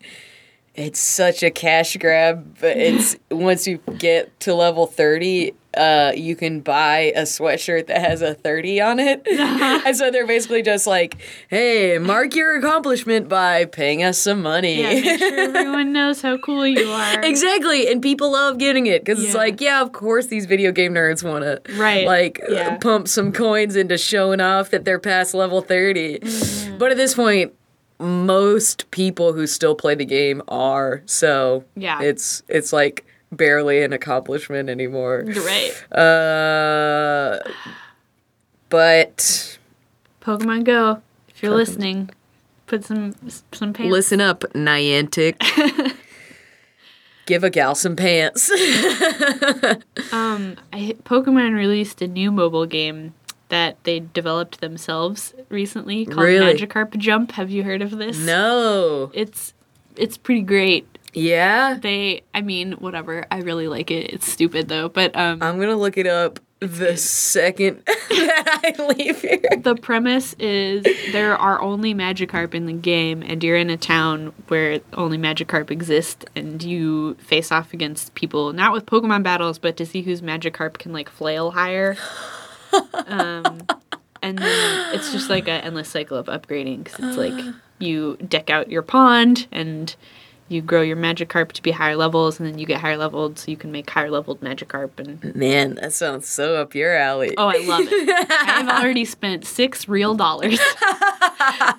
it's 0.75 0.99
such 0.99 1.43
a 1.43 1.51
cash 1.51 1.95
grab, 1.97 2.57
but 2.59 2.75
it's 2.77 3.15
once 3.29 3.67
you 3.67 3.77
get 3.99 4.39
to 4.39 4.55
level 4.55 4.87
30, 4.87 5.53
uh, 5.77 6.11
you 6.15 6.35
can 6.35 6.59
buy 6.61 7.11
a 7.15 7.23
sweatshirt 7.23 7.87
that 7.87 7.99
has 8.01 8.21
a 8.21 8.33
30 8.33 8.81
on 8.81 8.99
it. 8.99 9.25
and 9.27 9.95
so 9.95 10.11
they're 10.11 10.27
basically 10.27 10.61
just 10.61 10.85
like, 10.87 11.17
hey, 11.49 11.97
mark 11.97 12.35
your 12.35 12.57
accomplishment 12.57 13.27
by 13.27 13.65
paying 13.65 14.03
us 14.03 14.17
some 14.17 14.41
money. 14.41 14.81
Yeah, 14.81 14.89
make 15.01 15.19
sure 15.19 15.39
everyone 15.39 15.93
knows 15.93 16.21
how 16.21 16.37
cool 16.37 16.67
you 16.67 16.87
are. 16.89 17.21
Exactly, 17.23 17.87
and 17.91 18.01
people 18.01 18.31
love 18.31 18.57
getting 18.57 18.85
it 18.87 19.03
because 19.03 19.23
it's 19.23 19.33
like, 19.35 19.59
yeah, 19.61 19.81
of 19.81 19.91
course, 19.91 20.27
these 20.27 20.45
video 20.45 20.71
game 20.71 20.93
nerds 20.93 21.23
want 21.27 21.43
to, 21.43 21.61
Right, 21.75 22.05
Like, 22.05 22.39
uh, 22.47 22.51
yeah. 22.53 22.77
pump 22.77 23.07
some 23.07 23.31
coins 23.31 23.75
into 23.75 23.97
showing 23.97 24.41
off 24.41 24.69
that 24.71 24.85
they're 24.85 24.99
past 24.99 25.33
level 25.33 25.61
30 25.61 26.19
Mm-hmm. 26.19 26.77
But 26.77 26.91
at 26.91 26.97
this 26.97 27.13
point, 27.13 27.53
most 27.99 28.89
people 28.91 29.33
who 29.33 29.47
still 29.47 29.75
play 29.75 29.95
the 29.95 30.05
game 30.05 30.41
are 30.47 31.01
so. 31.05 31.63
Yeah. 31.75 32.01
it's 32.01 32.43
it's 32.47 32.73
like 32.73 33.05
barely 33.33 33.83
an 33.83 33.93
accomplishment 33.93 34.69
anymore. 34.69 35.23
Right. 35.25 35.73
Uh, 35.91 37.39
but 38.69 39.57
Pokemon 40.21 40.63
Go. 40.65 41.01
If 41.29 41.43
you're 41.43 41.55
listening, 41.55 42.09
put 42.67 42.83
some 42.85 43.13
some 43.51 43.73
pants. 43.73 43.91
listen 43.91 44.21
up, 44.21 44.41
Niantic. 44.53 45.35
Give 47.25 47.43
a 47.43 47.49
gal 47.49 47.75
some 47.75 47.95
pants. 47.95 48.51
Um, 50.11 50.57
I, 50.71 50.95
Pokemon 51.05 51.55
released 51.55 52.01
a 52.01 52.07
new 52.07 52.31
mobile 52.31 52.65
game 52.67 53.13
that 53.49 53.77
they 53.83 53.99
developed 53.99 54.61
themselves 54.61 55.33
recently 55.49 56.05
called 56.05 56.19
Really? 56.25 56.53
Magikarp 56.53 56.95
Jump. 56.97 57.31
Have 57.31 57.49
you 57.49 57.63
heard 57.63 57.81
of 57.81 57.91
this? 57.97 58.17
no. 58.19 59.09
It's 59.13 59.53
it's 59.95 60.17
pretty 60.17 60.41
great. 60.41 60.92
Yeah. 61.13 61.77
They, 61.81 62.23
I 62.33 62.41
mean, 62.41 62.73
whatever. 62.73 63.25
I 63.31 63.39
really 63.39 63.67
like 63.67 63.91
it. 63.91 64.13
It's 64.13 64.31
stupid 64.31 64.67
though, 64.67 64.89
but 64.89 65.15
um, 65.15 65.41
I'm 65.41 65.59
gonna 65.59 65.75
look 65.75 65.97
it 65.97 66.07
up 66.07 66.39
the 66.59 66.95
second 66.95 67.83
that 67.85 68.75
I 68.79 68.93
leave 68.93 69.21
here. 69.21 69.41
the 69.57 69.75
premise 69.75 70.33
is 70.39 70.83
there 71.11 71.37
are 71.37 71.61
only 71.61 71.93
Magikarp 71.93 72.53
in 72.53 72.65
the 72.65 72.73
game, 72.73 73.21
and 73.21 73.43
you're 73.43 73.57
in 73.57 73.69
a 73.69 73.77
town 73.77 74.33
where 74.47 74.79
only 74.93 75.17
Magikarp 75.17 75.71
exist, 75.71 76.25
and 76.35 76.63
you 76.63 77.15
face 77.15 77.51
off 77.51 77.73
against 77.73 78.15
people, 78.15 78.53
not 78.53 78.71
with 78.71 78.85
Pokemon 78.85 79.23
battles, 79.23 79.59
but 79.59 79.75
to 79.77 79.85
see 79.85 80.01
whose 80.01 80.21
Magikarp 80.21 80.77
can 80.77 80.93
like 80.93 81.09
flail 81.09 81.51
higher. 81.51 81.97
um, 83.07 83.61
and 84.21 84.37
then 84.37 84.95
it's 84.95 85.11
just 85.11 85.29
like 85.29 85.47
an 85.47 85.61
endless 85.61 85.89
cycle 85.89 86.17
of 86.17 86.27
upgrading 86.27 86.85
because 86.85 87.05
it's 87.05 87.17
like 87.17 87.53
you 87.79 88.17
deck 88.27 88.49
out 88.49 88.71
your 88.71 88.81
pond 88.81 89.47
and 89.51 89.95
you 90.53 90.61
grow 90.61 90.81
your 90.81 90.97
Magikarp 90.97 91.51
to 91.53 91.61
be 91.61 91.71
higher 91.71 91.95
levels, 91.95 92.39
and 92.39 92.47
then 92.47 92.59
you 92.59 92.65
get 92.65 92.79
higher 92.79 92.97
leveled, 92.97 93.39
so 93.39 93.51
you 93.51 93.57
can 93.57 93.71
make 93.71 93.89
higher 93.89 94.11
leveled 94.11 94.41
Magikarp 94.41 94.99
and 94.99 95.35
Man, 95.35 95.75
that 95.75 95.93
sounds 95.93 96.27
so 96.27 96.55
up 96.55 96.75
your 96.75 96.95
alley. 96.95 97.33
Oh, 97.37 97.47
I 97.47 97.57
love 97.65 97.81
it. 97.81 98.27
I 98.31 98.61
have 98.61 98.83
already 98.83 99.05
spent 99.05 99.45
six 99.45 99.87
real 99.87 100.15
dollars 100.15 100.53
in 100.53 100.57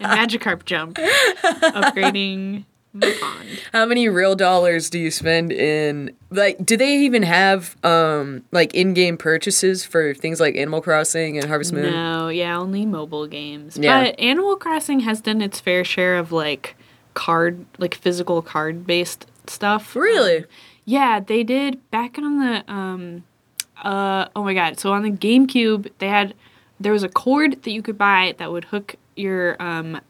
Magikarp 0.06 0.64
Jump 0.64 0.96
upgrading 0.98 2.64
my 2.94 3.12
pond. 3.20 3.48
How 3.72 3.86
many 3.86 4.08
real 4.08 4.36
dollars 4.36 4.88
do 4.88 4.98
you 4.98 5.10
spend 5.10 5.52
in 5.52 6.14
like 6.30 6.64
do 6.64 6.76
they 6.76 6.98
even 6.98 7.24
have 7.24 7.76
um 7.84 8.44
like 8.52 8.72
in-game 8.74 9.16
purchases 9.16 9.84
for 9.84 10.14
things 10.14 10.40
like 10.40 10.56
Animal 10.56 10.80
Crossing 10.80 11.36
and 11.36 11.48
Harvest 11.48 11.72
Moon? 11.72 11.90
No, 11.90 12.28
yeah, 12.28 12.56
only 12.56 12.86
mobile 12.86 13.26
games. 13.26 13.76
Yeah. 13.76 14.04
But 14.04 14.20
Animal 14.20 14.56
Crossing 14.56 15.00
has 15.00 15.20
done 15.20 15.42
its 15.42 15.58
fair 15.60 15.84
share 15.84 16.16
of 16.16 16.30
like 16.30 16.76
card, 17.14 17.64
like 17.78 17.94
physical 17.94 18.42
card 18.42 18.86
based 18.86 19.26
stuff. 19.46 19.96
Really? 19.96 20.44
Yeah, 20.84 21.20
they 21.20 21.42
did 21.42 21.78
back 21.90 22.18
on 22.18 22.38
the 22.40 22.72
um 22.72 23.24
uh 23.82 24.28
oh 24.36 24.44
my 24.44 24.54
god. 24.54 24.78
So 24.78 24.92
on 24.92 25.02
the 25.02 25.10
GameCube, 25.10 25.90
they 25.98 26.08
had 26.08 26.34
there 26.80 26.92
was 26.92 27.02
a 27.02 27.08
cord 27.08 27.62
that 27.62 27.70
you 27.70 27.82
could 27.82 27.96
buy 27.96 28.34
that 28.38 28.52
would 28.52 28.64
hook 28.66 28.96
your 29.16 29.56
um 29.60 30.00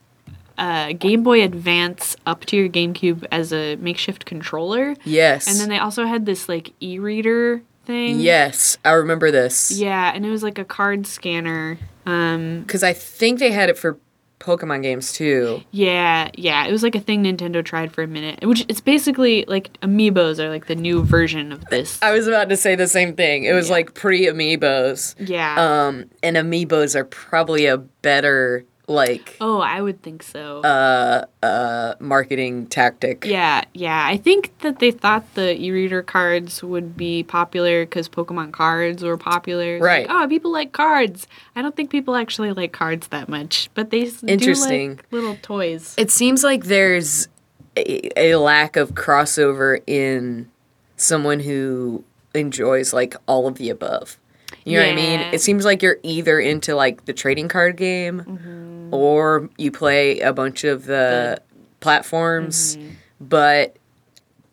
uh, 0.56 0.92
Game 0.92 1.24
Boy 1.24 1.42
Advance 1.42 2.16
up 2.26 2.44
to 2.46 2.56
your 2.56 2.68
GameCube 2.68 3.24
as 3.32 3.52
a 3.52 3.74
makeshift 3.74 4.24
controller. 4.24 4.94
Yes. 5.04 5.48
And 5.48 5.58
then 5.58 5.68
they 5.68 5.78
also 5.78 6.04
had 6.04 6.26
this 6.26 6.48
like 6.48 6.72
e-reader 6.80 7.60
thing. 7.86 8.20
Yes, 8.20 8.78
I 8.84 8.92
remember 8.92 9.32
this. 9.32 9.72
Yeah, 9.72 10.12
and 10.14 10.24
it 10.24 10.30
was 10.30 10.44
like 10.44 10.58
a 10.58 10.64
card 10.64 11.06
scanner. 11.06 11.78
Um 12.06 12.64
Cuz 12.66 12.82
I 12.82 12.92
think 12.92 13.38
they 13.40 13.50
had 13.50 13.68
it 13.68 13.76
for 13.78 13.98
Pokemon 14.44 14.82
games 14.82 15.12
too. 15.12 15.62
yeah, 15.70 16.30
yeah, 16.34 16.66
it 16.66 16.72
was 16.72 16.82
like 16.82 16.94
a 16.94 17.00
thing 17.00 17.24
Nintendo 17.24 17.64
tried 17.64 17.92
for 17.92 18.02
a 18.02 18.06
minute, 18.06 18.44
which 18.46 18.66
it's 18.68 18.80
basically 18.80 19.44
like 19.48 19.72
amiibos 19.80 20.38
are 20.38 20.50
like 20.50 20.66
the 20.66 20.74
new 20.76 21.02
version 21.02 21.50
of 21.50 21.64
this. 21.66 21.98
I 22.02 22.12
was 22.12 22.26
about 22.26 22.50
to 22.50 22.56
say 22.56 22.74
the 22.74 22.86
same 22.86 23.16
thing. 23.16 23.44
It 23.44 23.54
was 23.54 23.70
like 23.70 23.94
pre-amiibos. 23.94 25.14
yeah. 25.18 25.54
Um 25.86 26.04
and 26.22 26.36
amiibos 26.36 26.94
are 26.94 27.04
probably 27.04 27.64
a 27.66 27.78
better 27.78 28.64
like 28.86 29.36
oh, 29.40 29.60
I 29.60 29.80
would 29.80 30.02
think 30.02 30.22
so. 30.22 30.60
uh 30.60 31.24
uh 31.42 31.94
marketing 32.00 32.66
tactic. 32.66 33.24
Yeah, 33.24 33.64
yeah. 33.72 34.06
I 34.06 34.16
think 34.16 34.56
that 34.58 34.78
they 34.78 34.90
thought 34.90 35.34
the 35.34 35.58
e-reader 35.60 36.02
cards 36.02 36.62
would 36.62 36.96
be 36.96 37.22
popular 37.22 37.84
because 37.84 38.08
Pokemon 38.08 38.52
cards 38.52 39.02
were 39.02 39.16
popular. 39.16 39.78
Right. 39.78 40.06
Like, 40.06 40.24
oh, 40.24 40.28
people 40.28 40.52
like 40.52 40.72
cards. 40.72 41.26
I 41.56 41.62
don't 41.62 41.74
think 41.74 41.90
people 41.90 42.14
actually 42.14 42.52
like 42.52 42.72
cards 42.72 43.08
that 43.08 43.28
much, 43.28 43.70
but 43.74 43.90
they 43.90 44.10
Interesting. 44.26 44.96
do 44.96 44.96
like 44.96 45.12
little 45.12 45.36
toys. 45.40 45.94
It 45.96 46.10
seems 46.10 46.44
like 46.44 46.64
there's 46.64 47.28
a, 47.76 48.18
a 48.18 48.36
lack 48.36 48.76
of 48.76 48.92
crossover 48.94 49.80
in 49.86 50.50
someone 50.96 51.40
who 51.40 52.04
enjoys 52.34 52.92
like 52.92 53.16
all 53.26 53.46
of 53.46 53.56
the 53.56 53.70
above. 53.70 54.18
You 54.66 54.78
know 54.78 54.84
what 54.86 54.92
I 54.92 54.96
mean? 54.96 55.20
It 55.20 55.42
seems 55.42 55.64
like 55.66 55.82
you're 55.82 55.98
either 56.02 56.40
into 56.40 56.74
like 56.74 57.04
the 57.04 57.12
trading 57.12 57.48
card 57.48 57.76
game 57.76 58.22
Mm-hmm. 58.26 58.73
Or 58.90 59.48
you 59.56 59.70
play 59.70 60.20
a 60.20 60.32
bunch 60.32 60.64
of 60.64 60.86
the 60.86 61.40
platforms. 61.80 62.76
Mm-hmm. 62.76 62.88
But 63.20 63.76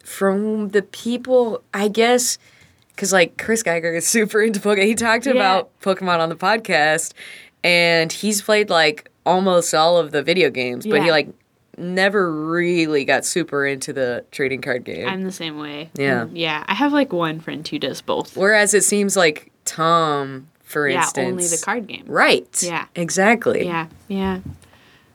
from 0.03 0.69
the 0.69 0.81
people, 0.81 1.63
I 1.73 1.87
guess, 1.87 2.37
because 2.89 3.11
like 3.13 3.37
Chris 3.37 3.63
Geiger 3.63 3.93
is 3.93 4.07
super 4.07 4.41
into 4.41 4.59
Pokemon. 4.59 4.85
He 4.85 4.95
talked 4.95 5.27
about 5.27 5.69
Pokemon 5.81 6.19
on 6.19 6.29
the 6.29 6.35
podcast 6.35 7.13
and 7.63 8.11
he's 8.11 8.41
played 8.41 8.69
like 8.69 9.09
almost 9.25 9.73
all 9.73 9.97
of 9.97 10.11
the 10.11 10.23
video 10.23 10.49
games, 10.49 10.85
but 10.85 11.03
he 11.03 11.11
like 11.11 11.29
never 11.77 12.31
really 12.31 13.05
got 13.05 13.25
super 13.25 13.65
into 13.65 13.93
the 13.93 14.25
trading 14.31 14.61
card 14.61 14.83
game. 14.83 15.07
I'm 15.07 15.23
the 15.23 15.31
same 15.31 15.57
way. 15.57 15.89
Yeah. 15.95 16.25
Mm, 16.25 16.31
yeah. 16.33 16.63
I 16.67 16.73
have 16.73 16.93
like 16.93 17.13
one 17.13 17.39
friend 17.39 17.67
who 17.67 17.79
does 17.79 18.01
both. 18.01 18.35
Whereas 18.35 18.73
it 18.73 18.83
seems 18.83 19.15
like 19.15 19.51
Tom, 19.65 20.49
for 20.71 20.87
yeah, 20.87 21.03
instance, 21.03 21.27
only 21.27 21.47
the 21.47 21.61
card 21.63 21.87
game. 21.87 22.05
Right. 22.07 22.63
Yeah. 22.63 22.85
Exactly. 22.95 23.65
Yeah, 23.65 23.87
yeah. 24.07 24.39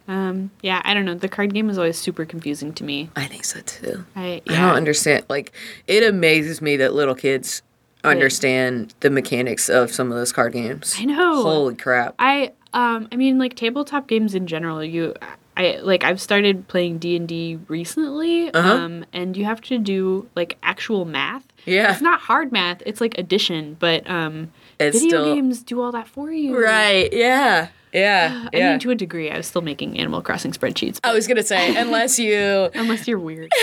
Um, 0.09 0.51
yeah, 0.63 0.81
I 0.85 0.95
don't 0.95 1.05
know. 1.05 1.15
The 1.15 1.29
card 1.29 1.53
game 1.53 1.69
is 1.69 1.79
always 1.79 1.99
super 1.99 2.25
confusing 2.25 2.73
to 2.75 2.85
me. 2.85 3.11
I 3.17 3.27
think 3.27 3.45
so 3.45 3.61
too. 3.61 4.05
I 4.15 4.41
I 4.49 4.55
don't 4.55 4.77
understand. 4.77 5.25
Like, 5.29 5.53
it 5.89 6.05
amazes 6.05 6.63
me 6.63 6.77
that 6.77 6.95
little 6.95 7.15
kids 7.17 7.63
understand 8.05 8.95
the 9.01 9.11
mechanics 9.11 9.69
of 9.69 9.93
some 9.93 10.13
of 10.13 10.17
those 10.19 10.33
card 10.33 10.53
games. 10.53 10.95
I 10.99 11.05
know. 11.05 11.43
Holy 11.43 11.75
crap. 11.75 12.15
I 12.19 12.53
um 12.73 13.09
I 13.11 13.17
mean 13.17 13.39
like 13.39 13.57
tabletop 13.57 14.07
games 14.07 14.35
in 14.35 14.47
general 14.47 14.85
you 14.85 15.15
I 15.57 15.79
like 15.83 16.05
I've 16.05 16.21
started 16.21 16.69
playing 16.69 16.99
D&D 16.99 17.59
recently 17.67 18.53
Uh-huh. 18.53 18.75
um 18.77 19.05
and 19.13 19.37
you 19.37 19.45
have 19.45 19.61
to 19.63 19.79
do 19.79 20.29
like 20.37 20.57
actual 20.63 21.05
math. 21.05 21.45
Yeah. 21.65 21.91
It's 21.93 22.01
not 22.03 22.21
hard 22.21 22.53
math, 22.53 22.81
it's 22.87 23.01
like 23.01 23.19
addition, 23.19 23.77
but 23.81 24.09
um 24.09 24.53
It's 24.79 24.99
video 25.01 25.09
still- 25.23 25.35
games 25.35 25.63
do 25.63 25.81
all 25.81 25.93
that 25.93 26.09
for 26.09 26.31
you. 26.31 26.57
Right. 26.63 27.13
Yeah. 27.13 27.69
Yeah. 27.93 28.43
Uh, 28.45 28.51
I 28.53 28.57
yeah. 28.59 28.71
mean 28.73 28.79
to 28.81 28.91
a 28.91 28.95
degree 28.95 29.31
I 29.31 29.39
was 29.39 29.47
still 29.47 29.63
making 29.63 29.99
Animal 29.99 30.21
Crossing 30.21 30.53
spreadsheets. 30.53 30.99
I 31.03 31.15
was 31.15 31.27
gonna 31.27 31.43
say, 31.43 31.75
unless 31.81 32.19
you 32.19 32.69
unless 32.75 33.09
you're 33.09 33.19
weird. 33.19 33.51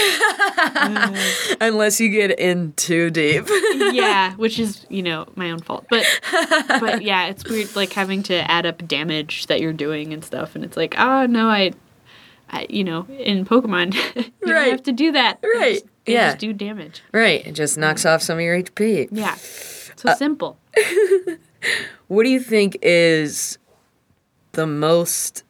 Uh, 0.65 1.15
unless 1.61 1.99
you 1.99 2.09
get 2.09 2.37
in 2.39 2.73
too 2.73 3.09
deep. 3.09 3.45
yeah, 3.91 4.33
which 4.35 4.59
is, 4.59 4.85
you 4.89 5.01
know, 5.03 5.25
my 5.35 5.51
own 5.51 5.59
fault. 5.59 5.85
But 5.89 6.05
but 6.79 7.01
yeah, 7.03 7.25
it's 7.27 7.43
weird 7.47 7.75
like 7.75 7.91
having 7.93 8.23
to 8.23 8.49
add 8.49 8.65
up 8.65 8.87
damage 8.87 9.47
that 9.47 9.59
you're 9.61 9.73
doing 9.73 10.13
and 10.13 10.23
stuff 10.23 10.55
and 10.55 10.63
it's 10.63 10.77
like, 10.77 10.95
"Oh, 10.97 11.25
no, 11.25 11.47
I 11.47 11.73
I, 12.49 12.65
you 12.69 12.83
know, 12.83 13.05
in 13.19 13.45
Pokemon, 13.45 13.93
you 13.93 14.21
Right. 14.53 14.65
don't 14.65 14.71
have 14.71 14.83
to 14.83 14.91
do 14.91 15.11
that. 15.13 15.39
Right. 15.43 15.73
just- 15.75 15.85
Yeah. 16.05 16.27
just 16.29 16.39
do 16.39 16.53
damage. 16.53 17.01
right. 17.11 17.45
It 17.45 17.53
just 17.53 17.77
knocks 17.77 18.05
off 18.05 18.21
some 18.21 18.37
of 18.37 18.43
your 18.43 18.55
HP. 18.61 19.09
Yeah. 19.11 19.35
So 19.95 20.09
Uh, 20.09 20.15
simple. 20.15 20.57
What 22.07 22.23
do 22.23 22.29
you 22.29 22.41
think 22.41 22.77
is 22.81 23.57
the 24.51 24.67
most 24.67 25.43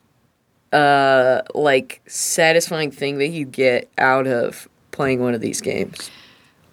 uh 0.72 1.42
like 1.54 2.00
satisfying 2.06 2.90
thing 2.90 3.18
that 3.18 3.28
you 3.28 3.44
get 3.44 3.90
out 3.98 4.26
of 4.26 4.68
playing 4.92 5.20
one 5.20 5.34
of 5.34 5.40
these 5.40 5.60
games? 5.60 6.10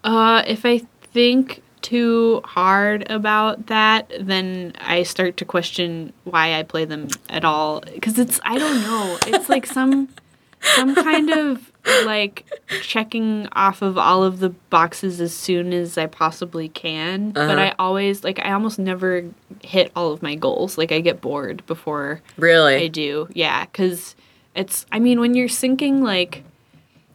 Uh, 0.03 0.43
if 0.47 0.65
I 0.65 0.81
think 1.01 1.61
too 1.81 2.41
hard 2.45 3.09
about 3.09 3.67
that, 3.67 4.11
then 4.19 4.73
I 4.79 5.03
start 5.03 5.37
to 5.37 5.45
question 5.45 6.13
why 6.23 6.53
I 6.53 6.63
play 6.63 6.85
them 6.85 7.07
at 7.29 7.43
all. 7.43 7.81
Because 7.81 8.17
it's, 8.17 8.39
I 8.43 8.57
don't 8.57 8.81
know. 8.81 9.17
It's 9.27 9.49
like 9.49 9.65
some, 9.65 10.09
some 10.75 10.95
kind 10.95 11.29
of 11.31 11.70
like 12.05 12.45
checking 12.81 13.47
off 13.53 13.81
of 13.81 13.97
all 13.97 14.23
of 14.23 14.39
the 14.39 14.49
boxes 14.49 15.19
as 15.19 15.33
soon 15.33 15.73
as 15.73 15.97
I 15.97 16.07
possibly 16.07 16.69
can. 16.69 17.31
But 17.31 17.59
I 17.59 17.75
always 17.79 18.23
like 18.23 18.39
I 18.39 18.51
almost 18.51 18.79
never 18.79 19.25
hit 19.63 19.91
all 19.95 20.11
of 20.11 20.21
my 20.21 20.35
goals. 20.35 20.77
Like 20.77 20.91
I 20.91 20.99
get 20.99 21.21
bored 21.21 21.65
before 21.67 22.21
Really? 22.37 22.75
I 22.75 22.87
do. 22.87 23.27
Yeah, 23.33 23.65
cuz 23.65 24.15
it's 24.55 24.85
I 24.91 24.99
mean 24.99 25.19
when 25.19 25.33
you're 25.33 25.47
sinking 25.47 26.03
like 26.03 26.43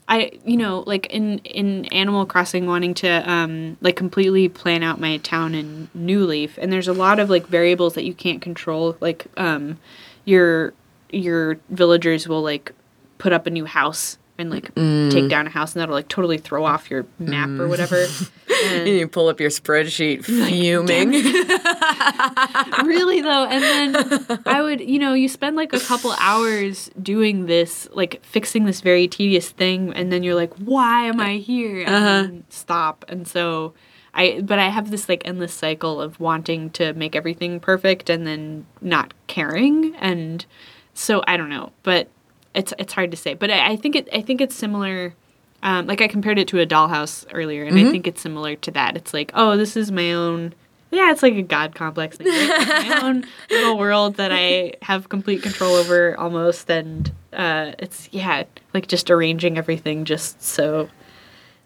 I 0.09 0.33
you 0.45 0.57
know 0.57 0.85
like 0.87 1.07
in 1.07 1.39
in 1.39 1.87
Animal 1.87 2.27
Crossing 2.27 2.67
wanting 2.67 2.95
to 2.95 3.31
um 3.31 3.77
like 3.81 3.97
completely 3.97 4.49
plan 4.49 4.83
out 4.83 5.01
my 5.01 5.19
town 5.19 5.55
in 5.55 5.89
New 5.95 6.25
Leaf 6.25 6.59
and 6.59 6.73
there's 6.73 6.89
a 6.89 6.93
lot 6.93 7.19
of 7.19 7.29
like 7.31 7.47
variables 7.47 7.95
that 7.95 8.05
you 8.05 8.14
can't 8.14 8.41
control 8.41 8.97
like 9.01 9.27
um 9.37 9.79
your 10.25 10.73
your 11.11 11.59
villagers 11.71 12.29
will 12.29 12.43
like 12.43 12.73
put 13.19 13.33
up 13.33 13.47
a 13.47 13.51
new 13.51 13.64
house 13.64 14.19
and 14.39 14.51
like 14.51 14.74
mm. 14.74 15.11
take 15.11 15.28
down 15.28 15.47
a 15.47 15.51
house 15.51 15.74
and 15.74 15.80
that'll 15.80 15.95
like 15.95 16.09
totally 16.09 16.39
throw 16.39 16.64
off 16.64 16.91
your 16.91 17.07
map 17.18 17.49
or 17.49 17.66
mm. 17.66 17.68
whatever. 17.68 18.07
And 18.64 18.89
you 18.89 19.07
pull 19.07 19.28
up 19.28 19.39
your 19.39 19.51
spreadsheet 19.51 20.24
fuming. 20.49 21.11
really 22.87 23.20
though? 23.20 23.45
And 23.45 23.62
then 23.62 24.41
i 24.47 24.62
would 24.62 24.80
you 24.80 24.99
know 24.99 25.12
you 25.12 25.28
spend 25.28 25.57
like 25.57 25.74
a 25.74 25.80
couple 25.80 26.12
hours 26.12 26.89
doing 27.03 27.47
this 27.47 27.87
like 27.93 28.24
fixing 28.24 28.64
this 28.64 28.80
very 28.80 29.09
tedious 29.09 29.51
thing 29.51 29.93
and 29.93 30.11
then 30.11 30.22
you're 30.22 30.34
like 30.34 30.55
why 30.55 31.03
am 31.03 31.20
i 31.20 31.37
here? 31.37 31.80
And 31.80 31.95
uh-huh. 31.95 32.22
then 32.22 32.45
stop. 32.49 33.05
And 33.09 33.28
so 33.28 33.74
i 34.14 34.41
but 34.43 34.59
i 34.59 34.68
have 34.68 34.91
this 34.91 35.07
like 35.07 35.22
endless 35.26 35.53
cycle 35.53 36.01
of 36.01 36.18
wanting 36.18 36.70
to 36.70 36.95
make 36.95 37.14
everything 37.14 37.61
perfect 37.61 38.09
and 38.09 38.26
then 38.26 38.64
not 38.80 39.12
caring. 39.26 39.95
And 39.97 40.47
so 40.95 41.22
i 41.26 41.37
don't 41.37 41.51
know. 41.51 41.72
But 41.82 42.09
it's 42.57 42.73
it's 42.79 42.93
hard 42.93 43.11
to 43.13 43.17
say 43.17 43.35
but 43.35 43.51
i, 43.51 43.73
I 43.73 43.77
think 43.77 43.95
it 43.95 44.09
i 44.13 44.21
think 44.21 44.41
it's 44.41 44.57
similar 44.57 45.15
um, 45.63 45.87
like 45.87 46.03
I 46.03 46.07
compared 46.07 46.39
it 46.39 46.49
to 46.49 46.61
a 46.61 46.67
dollhouse 46.67 47.25
earlier, 47.33 47.65
and 47.65 47.79
I 47.79 47.91
think 47.91 48.07
it's 48.07 48.21
similar 48.21 48.57
to 48.57 48.71
that. 48.73 48.95
It's 48.95 49.15
like, 49.15 49.31
oh, 49.35 49.57
this 49.57 49.75
is 49.75 49.91
my 49.91 50.13
own. 50.13 50.53
Yeah, 50.93 51.11
it's 51.11 51.23
like 51.23 51.35
a 51.35 51.43
god 51.43 51.75
complex 51.75 52.21
like 52.21 52.29
my 52.29 53.01
own 53.03 53.25
little 53.51 53.79
world 53.79 54.17
that 54.17 54.31
I 54.33 54.75
have 54.83 55.09
complete 55.09 55.43
control 55.43 55.75
over 55.75 56.17
almost, 56.21 56.71
and 56.71 57.11
uh, 57.33 57.73
it's 57.79 58.09
yeah, 58.13 58.45
like 58.75 58.87
just 58.87 59.11
arranging 59.11 59.57
everything 59.57 60.05
just 60.05 60.41
so. 60.43 60.91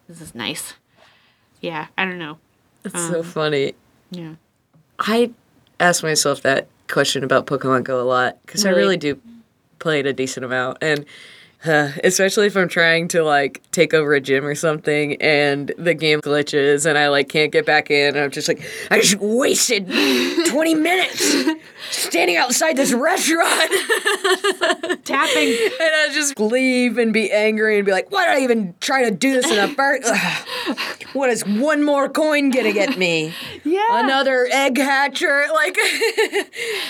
This 0.09 0.20
is 0.20 0.36
nice. 0.36 0.74
Yeah, 1.61 1.88
I 1.99 2.05
don't 2.05 2.18
know. 2.18 2.38
It's 2.84 3.09
so 3.09 3.24
funny. 3.24 3.74
Yeah. 4.12 4.34
I 5.01 5.32
ask 5.80 6.03
myself 6.05 6.43
that 6.43 6.68
question 6.88 7.24
about 7.24 7.47
Pokemon 7.47 7.82
Go 7.84 8.01
a 8.01 8.07
lot 8.07 8.38
because 8.47 8.64
I 8.64 8.70
Really? 8.70 8.80
really 8.82 8.97
do 8.97 9.20
play 9.81 9.99
it 10.01 10.07
a 10.07 10.12
decent 10.12 10.45
amount, 10.45 10.78
and 10.81 11.05
uh, 11.66 11.91
especially 12.05 12.47
if 12.47 12.57
I'm 12.57 12.68
trying 12.68 13.07
to 13.09 13.22
like 13.22 13.61
take 13.70 13.93
over 13.93 14.14
a 14.14 14.20
gym 14.20 14.47
or 14.47 14.55
something, 14.55 15.20
and 15.20 15.70
the 15.76 15.93
game 15.93 16.20
glitches, 16.22 16.87
and 16.87 16.97
I 16.97 17.09
like 17.09 17.28
can't 17.28 17.53
get 17.53 17.66
back 17.66 17.91
in, 17.91 18.14
and 18.14 18.18
I'm 18.24 18.31
just 18.31 18.49
like, 18.49 18.62
I 18.91 18.99
just 19.01 19.16
wasted 19.16 19.87
20 20.47 20.74
minutes 20.74 21.47
standing 21.91 22.37
outside 22.37 22.76
this 22.76 22.93
restaurant, 22.95 23.70
Tapping. 25.05 25.49
and 25.49 25.91
I 25.95 26.09
just 26.12 26.39
leave 26.41 26.97
and 26.99 27.12
be 27.12 27.31
angry 27.31 27.76
and 27.76 27.85
be 27.85 27.93
like, 27.93 28.11
why 28.11 28.26
did 28.26 28.37
I 28.39 28.41
even 28.45 28.74
try 28.81 29.05
to 29.05 29.11
do 29.11 29.33
this 29.35 29.51
in 29.51 29.57
the 29.57 29.68
first? 29.74 30.11
What 31.14 31.28
is 31.28 31.43
one 31.45 31.83
more 31.83 32.09
coin 32.09 32.51
gonna 32.51 32.72
get 32.72 32.97
me? 32.97 33.35
Yeah. 33.64 34.03
another 34.05 34.49
egg 34.51 34.78
hatcher 34.78 35.45
like 35.53 35.76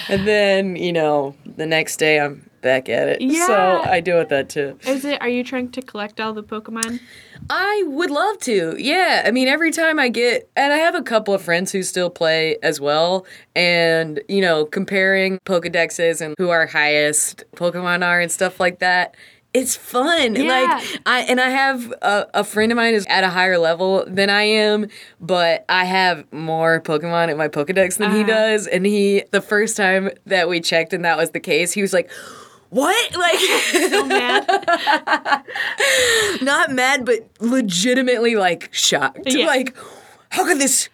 and 0.09 0.27
then 0.29 0.77
you 0.77 0.93
know 0.93 1.35
the 1.57 1.67
next 1.67 1.97
day 1.97 2.21
i'm 2.21 2.49
back 2.61 2.89
at 2.89 3.09
it 3.09 3.21
Yeah. 3.21 3.47
so 3.47 3.83
i 3.91 4.01
do 4.01 4.17
with 4.17 4.29
that 4.29 4.49
too 4.49 4.79
Is 4.87 5.05
it? 5.05 5.21
Are 5.21 5.29
you 5.29 5.43
trying 5.45 5.71
to 5.73 5.83
collect 5.83 6.21
all 6.21 6.33
the 6.33 6.43
Pokemon? 6.43 7.01
i 7.49 7.83
would 7.87 8.11
love 8.11 8.39
to 8.41 8.75
yeah 8.79 9.23
i 9.25 9.31
mean 9.31 9.49
every 9.49 9.71
time 9.71 9.99
i 9.99 10.09
get 10.09 10.49
and 10.57 10.73
i 10.73 10.77
have 10.77 10.95
a 10.95 11.03
couple 11.03 11.33
of 11.33 11.41
friends 11.43 11.73
who 11.73 11.83
still 11.83 12.11
play 12.11 12.57
as 12.63 12.81
well 12.81 13.25
and 13.57 14.21
you 14.29 14.41
know 14.43 14.65
comparing 14.67 15.39
pokedexes 15.47 16.21
and 16.21 16.35
who 16.39 16.51
our 16.51 16.67
highest 16.67 17.45
pokemon 17.57 18.05
are 18.05 18.21
and 18.21 18.31
stuff 18.31 18.61
like 18.61 18.79
that 18.81 19.15
it's 19.53 19.75
fun 19.75 20.37
Yeah. 20.37 20.43
like 20.43 21.01
i 21.07 21.21
and 21.23 21.41
i 21.41 21.49
have 21.49 21.93
a, 22.03 22.27
a 22.35 22.45
friend 22.45 22.71
of 22.71 22.77
mine 22.77 22.95
is 22.95 23.07
at 23.09 23.25
a 23.25 23.31
higher 23.31 23.59
level 23.59 24.05
than 24.07 24.29
i 24.31 24.43
am 24.43 24.87
but 25.21 25.65
i 25.69 25.85
have 25.87 26.31
more 26.33 26.81
pokemon 26.81 27.31
in 27.31 27.37
my 27.39 27.49
pokedex 27.49 27.97
than 27.97 28.13
he 28.13 28.19
Uh-huh. 28.21 28.27
does 28.33 28.67
and 28.69 28.85
he 28.87 29.25
the 29.33 29.41
first 29.41 29.77
time 29.79 30.11
that 30.27 30.49
we 30.49 30.61
checked 30.61 30.93
and 30.93 31.05
that 31.07 31.17
was 31.17 31.31
the 31.31 31.41
case 31.41 31.73
he 31.73 31.83
was 31.83 31.93
like 31.93 32.11
what 32.71 33.17
like 33.17 33.39
So 33.39 34.07
mad. 34.07 34.47
not 36.43 36.73
mad, 36.73 37.05
but 37.05 37.29
legitimately 37.41 38.37
like 38.37 38.73
shocked. 38.73 39.21
Yeah. 39.27 39.47
Like, 39.47 39.77
how 40.31 40.45
could 40.45 40.59
this? 40.59 40.89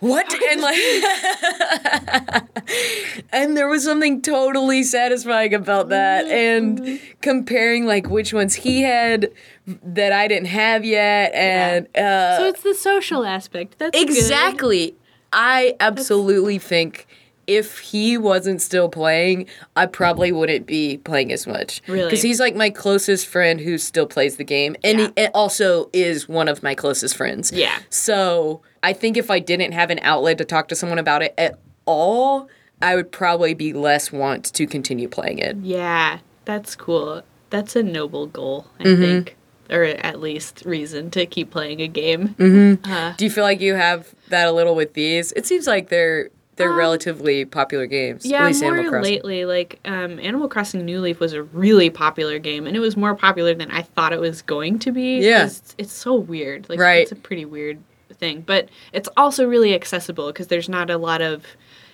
what? 0.00 0.34
and 0.50 0.60
like, 0.62 0.76
and 3.32 3.56
there 3.56 3.68
was 3.68 3.84
something 3.84 4.22
totally 4.22 4.82
satisfying 4.82 5.54
about 5.54 5.90
that, 5.90 6.26
and 6.26 7.00
comparing 7.20 7.84
like 7.84 8.08
which 8.08 8.32
ones 8.32 8.54
he 8.54 8.82
had 8.82 9.30
that 9.66 10.12
I 10.12 10.28
didn't 10.28 10.48
have 10.48 10.84
yet, 10.84 11.34
and 11.34 11.86
uh, 11.96 12.38
so 12.38 12.46
it's 12.46 12.62
the 12.62 12.74
social 12.74 13.24
aspect. 13.24 13.78
That's 13.78 13.96
good. 13.96 14.08
Exactly. 14.08 14.96
I 15.32 15.74
absolutely 15.80 16.58
think 16.58 17.06
if 17.46 17.78
he 17.78 18.16
wasn't 18.18 18.60
still 18.62 18.88
playing, 18.88 19.46
I 19.76 19.86
probably 19.86 20.32
wouldn't 20.32 20.66
be 20.66 20.98
playing 20.98 21.32
as 21.32 21.46
much. 21.46 21.82
Really? 21.86 22.04
Because 22.04 22.22
he's 22.22 22.40
like 22.40 22.54
my 22.56 22.70
closest 22.70 23.26
friend 23.26 23.60
who 23.60 23.78
still 23.78 24.06
plays 24.06 24.36
the 24.36 24.44
game. 24.44 24.76
And 24.84 24.98
Yeah. 25.00 25.08
he 25.16 25.26
also 25.28 25.90
is 25.92 26.28
one 26.28 26.48
of 26.48 26.62
my 26.62 26.74
closest 26.74 27.16
friends. 27.16 27.52
Yeah. 27.52 27.78
So 27.90 28.62
I 28.82 28.92
think 28.92 29.16
if 29.16 29.30
I 29.30 29.38
didn't 29.38 29.72
have 29.72 29.90
an 29.90 29.98
outlet 30.02 30.38
to 30.38 30.44
talk 30.44 30.68
to 30.68 30.74
someone 30.74 30.98
about 30.98 31.22
it 31.22 31.34
at 31.38 31.58
all, 31.86 32.48
I 32.82 32.96
would 32.96 33.10
probably 33.12 33.54
be 33.54 33.72
less 33.72 34.10
want 34.12 34.44
to 34.54 34.66
continue 34.66 35.08
playing 35.08 35.38
it. 35.38 35.56
Yeah, 35.62 36.18
that's 36.44 36.74
cool. 36.74 37.22
That's 37.50 37.76
a 37.76 37.82
noble 37.82 38.26
goal, 38.26 38.66
I 38.80 38.84
Mm-hmm. 38.84 39.02
think. 39.02 39.36
Or 39.70 39.82
at 39.84 40.20
least 40.20 40.62
reason 40.66 41.10
to 41.12 41.24
keep 41.24 41.50
playing 41.50 41.80
a 41.80 41.88
game. 41.88 42.34
Do 42.38 43.24
you 43.24 43.30
feel 43.30 43.44
like 43.44 43.62
you 43.62 43.72
have 43.74 44.14
that 44.28 44.46
a 44.46 44.52
little 44.52 44.74
with 44.74 44.92
these? 44.92 45.32
It 45.32 45.46
seems 45.46 45.66
like 45.66 45.88
they're 45.88 46.28
they're 46.56 46.72
relatively 46.72 47.44
popular 47.44 47.86
games. 47.86 48.24
Um, 48.24 48.30
Yeah, 48.30 48.50
more 48.60 49.00
lately, 49.02 49.44
like 49.44 49.80
um, 49.84 50.18
Animal 50.20 50.48
Crossing 50.48 50.84
New 50.84 51.00
Leaf 51.00 51.20
was 51.20 51.32
a 51.32 51.42
really 51.42 51.90
popular 51.90 52.38
game, 52.38 52.66
and 52.66 52.76
it 52.76 52.80
was 52.80 52.96
more 52.96 53.14
popular 53.14 53.54
than 53.54 53.70
I 53.70 53.82
thought 53.82 54.12
it 54.12 54.20
was 54.20 54.42
going 54.42 54.78
to 54.80 54.92
be. 54.92 55.18
Yeah. 55.18 55.42
'cause 55.42 55.74
It's, 55.78 55.92
so 55.92 56.14
weird. 56.14 56.68
Like, 56.68 56.78
Right. 56.78 57.02
It's 57.02 57.12
a 57.12 57.16
pretty 57.16 57.44
weird 57.44 57.78
thing, 58.12 58.42
but 58.46 58.68
it's 58.92 59.08
also 59.16 59.46
really 59.46 59.74
accessible 59.74 60.28
because 60.28 60.46
there's 60.46 60.68
not 60.68 60.90
a 60.90 60.96
lot 60.98 61.20
of, 61.20 61.44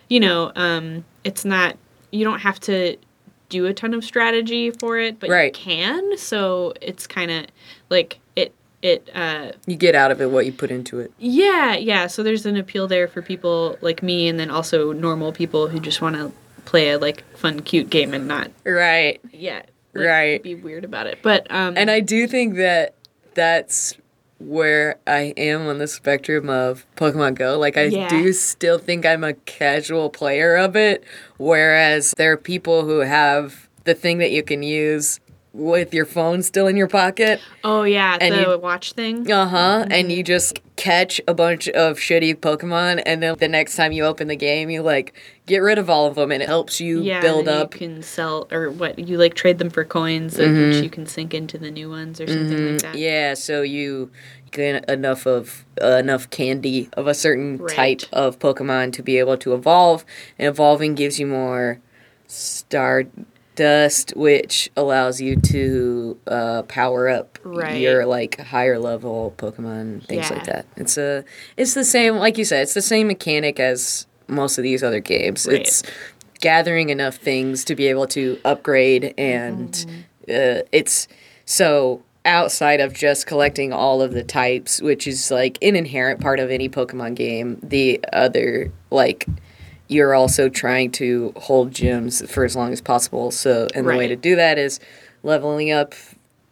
you 0.09 0.21
know, 0.21 0.53
um, 0.57 1.05
it's 1.25 1.45
not 1.45 1.77
you 2.13 2.25
don't 2.25 2.41
have 2.41 2.59
to 2.59 2.97
do 3.49 3.67
a 3.67 3.73
ton 3.75 3.95
of 3.95 4.05
strategy 4.05 4.71
for 4.73 4.99
it, 4.99 5.19
but 5.21 5.31
Right. 5.31 5.47
you 5.57 5.65
can. 5.65 6.19
So 6.19 6.75
it's 6.81 7.07
kind 7.07 7.31
of 7.31 7.47
like 7.89 8.19
it 8.83 9.09
uh 9.15 9.53
You 9.67 9.77
get 9.77 9.95
out 9.95 10.11
of 10.11 10.21
it 10.21 10.31
what 10.31 10.47
you 10.47 10.53
put 10.53 10.71
into 10.71 11.01
it. 11.01 11.13
yeah, 11.19 11.75
yeah. 11.77 12.07
So 12.07 12.23
there's 12.23 12.47
an 12.47 12.57
appeal 12.57 12.87
there 12.89 13.09
for 13.09 13.23
people 13.23 13.77
like 13.81 14.03
me, 14.03 14.29
and 14.29 14.39
then 14.41 14.51
also 14.51 14.93
normal 14.93 15.33
people 15.33 15.69
who 15.69 15.81
just 15.81 16.01
want 16.01 16.17
to 16.17 16.33
play 16.65 16.91
a 16.91 16.99
like 16.99 17.25
fun, 17.37 17.61
cute 17.61 17.91
game 17.91 18.15
and 18.15 18.27
not 18.29 18.51
Right. 18.65 19.21
yeah, 19.33 19.63
like, 19.95 20.07
Right. 20.07 20.43
be 20.43 20.55
weird 20.55 20.85
about 20.85 21.07
it. 21.07 21.19
But 21.23 21.51
um, 21.51 21.75
And 21.77 21.91
I 21.91 22.01
do 22.01 22.27
think 22.27 22.57
that 22.57 22.95
that's 23.35 23.95
where 24.39 24.97
I 25.07 25.35
am 25.37 25.67
on 25.67 25.77
the 25.79 25.87
spectrum 25.87 26.49
of 26.49 26.87
Pokemon 26.97 27.35
Go. 27.35 27.59
Like, 27.59 27.77
I 27.77 27.85
Yeah. 27.85 28.09
do 28.09 28.33
still 28.33 28.79
think 28.79 29.05
I'm 29.05 29.23
a 29.25 29.35
casual 29.35 30.09
player 30.09 30.57
of 30.57 30.77
it, 30.77 31.05
whereas 31.37 32.15
there 32.17 32.33
are 32.33 32.37
people 32.39 32.85
who 32.87 33.01
have 33.01 33.69
the 33.85 33.95
thing 33.95 34.19
that 34.19 34.31
you 34.31 34.43
can 34.43 34.63
use 34.63 35.21
with 35.53 35.93
your 35.93 36.07
phone 36.07 36.43
still 36.43 36.67
in 36.69 36.77
your 36.77 36.87
pocket. 36.89 37.41
oh 37.65 37.83
yeah, 37.83 38.17
and 38.21 38.35
the 38.35 38.41
you- 38.53 38.59
watch 38.59 38.93
thing. 38.93 39.31
Uh 39.31 39.49
huh. 39.49 39.87
And 39.91 40.13
you 40.13 40.23
just 40.23 40.61
catch 40.77 41.21
a 41.29 41.35
bunch 41.35 41.69
of 41.69 41.99
shitty 41.99 42.37
Pokemon, 42.37 43.03
and 43.05 43.23
then 43.23 43.35
the 43.39 43.49
next 43.49 43.77
time 43.77 43.93
you 43.93 44.05
open 44.05 44.29
the 44.29 44.37
game, 44.37 44.71
you 44.71 44.81
like 44.83 45.13
get 45.47 45.59
rid 45.59 45.77
of 45.79 45.91
all 45.91 46.07
of 46.07 46.15
them, 46.15 46.31
and 46.31 46.43
it 46.43 46.49
helps 46.49 46.81
you 46.81 47.03
Yeah, 47.03 47.21
build 47.21 47.49
up. 47.49 47.75
You 47.75 47.79
can 47.89 48.03
sell 48.03 48.47
or 48.53 48.71
what 48.71 48.99
you 48.99 49.19
like 49.19 49.35
trade 49.35 49.59
them 49.59 49.71
for 49.71 49.85
coins, 49.85 50.39
and 50.39 50.57
Mm-hmm. 50.57 50.69
which 50.71 50.83
you 50.85 50.91
can 50.91 51.05
sink 51.07 51.35
into 51.35 51.59
the 51.59 51.71
new 51.71 51.91
ones 51.91 52.21
or 52.21 52.27
something 52.29 52.73
like 52.73 52.83
that. 52.83 52.95
Yeah, 52.95 53.35
so 53.35 53.63
you 53.63 54.11
get 54.53 54.89
enough 54.89 55.27
of 55.27 55.65
uh, 55.83 55.97
enough 55.97 56.31
candy 56.31 56.89
of 56.95 57.07
a 57.09 57.15
certain 57.15 57.59
Right. 57.59 57.99
type 58.01 58.03
of 58.13 58.39
Pokemon 58.39 58.93
to 58.95 59.03
be 59.03 59.19
able 59.19 59.37
to 59.39 59.53
evolve, 59.55 60.05
and 60.39 60.47
evolving 60.49 60.95
gives 60.95 61.19
you 61.19 61.27
more 61.27 61.81
Stardust, 63.61 64.17
which 64.17 64.71
allows 64.77 65.21
you 65.21 65.37
to 65.37 66.19
uh, 66.27 66.63
power 66.63 67.09
up 67.09 67.39
Right. 67.45 67.81
your 67.81 68.07
like 68.07 68.41
higher 68.41 68.79
level 68.79 69.35
Pokemon, 69.37 70.07
things 70.07 70.31
like 70.31 70.45
that. 70.45 70.67
It's 70.77 70.97
a 70.97 71.25
it's 71.57 71.75
the 71.75 71.85
same, 71.85 72.17
like 72.17 72.39
you 72.39 72.45
said, 72.45 72.63
it's 72.63 72.75
the 72.75 72.81
same 72.83 73.07
mechanic 73.07 73.61
as 73.61 74.07
most 74.29 74.57
of 74.59 74.65
these 74.65 74.83
other 74.83 75.01
games. 75.01 75.47
Right. 75.47 75.61
It's 75.61 75.83
gathering 76.41 76.89
enough 76.89 77.17
things 77.17 77.65
to 77.67 77.75
be 77.75 77.89
able 77.89 78.07
to 78.09 78.39
upgrade 78.45 79.13
and 79.19 79.73
Mm-hmm. 79.73 80.61
uh, 80.61 80.63
it's 80.73 81.07
so 81.45 82.03
outside 82.25 82.81
of 82.81 82.95
just 82.95 83.27
collecting 83.27 83.73
all 83.75 84.01
of 84.01 84.13
the 84.13 84.23
types, 84.23 84.81
which 84.81 85.07
is 85.07 85.31
like 85.31 85.59
an 85.63 85.77
inherent 85.77 86.21
part 86.21 86.39
of 86.41 86.51
any 86.51 86.69
Pokemon 86.69 87.15
game, 87.15 87.59
the 87.63 88.01
other 88.13 88.73
like 88.91 89.27
you're 89.91 90.15
also 90.15 90.49
trying 90.49 90.91
to 90.93 91.33
hold 91.37 91.73
gyms 91.73 92.27
for 92.29 92.45
as 92.45 92.55
long 92.55 92.73
as 92.73 92.81
possible. 92.81 93.31
So 93.31 93.67
and 93.75 93.87
the 93.87 93.97
way 93.97 94.07
to 94.09 94.17
do 94.17 94.37
that 94.37 94.57
is 94.59 94.79
leveling 95.23 95.71
up 95.73 95.95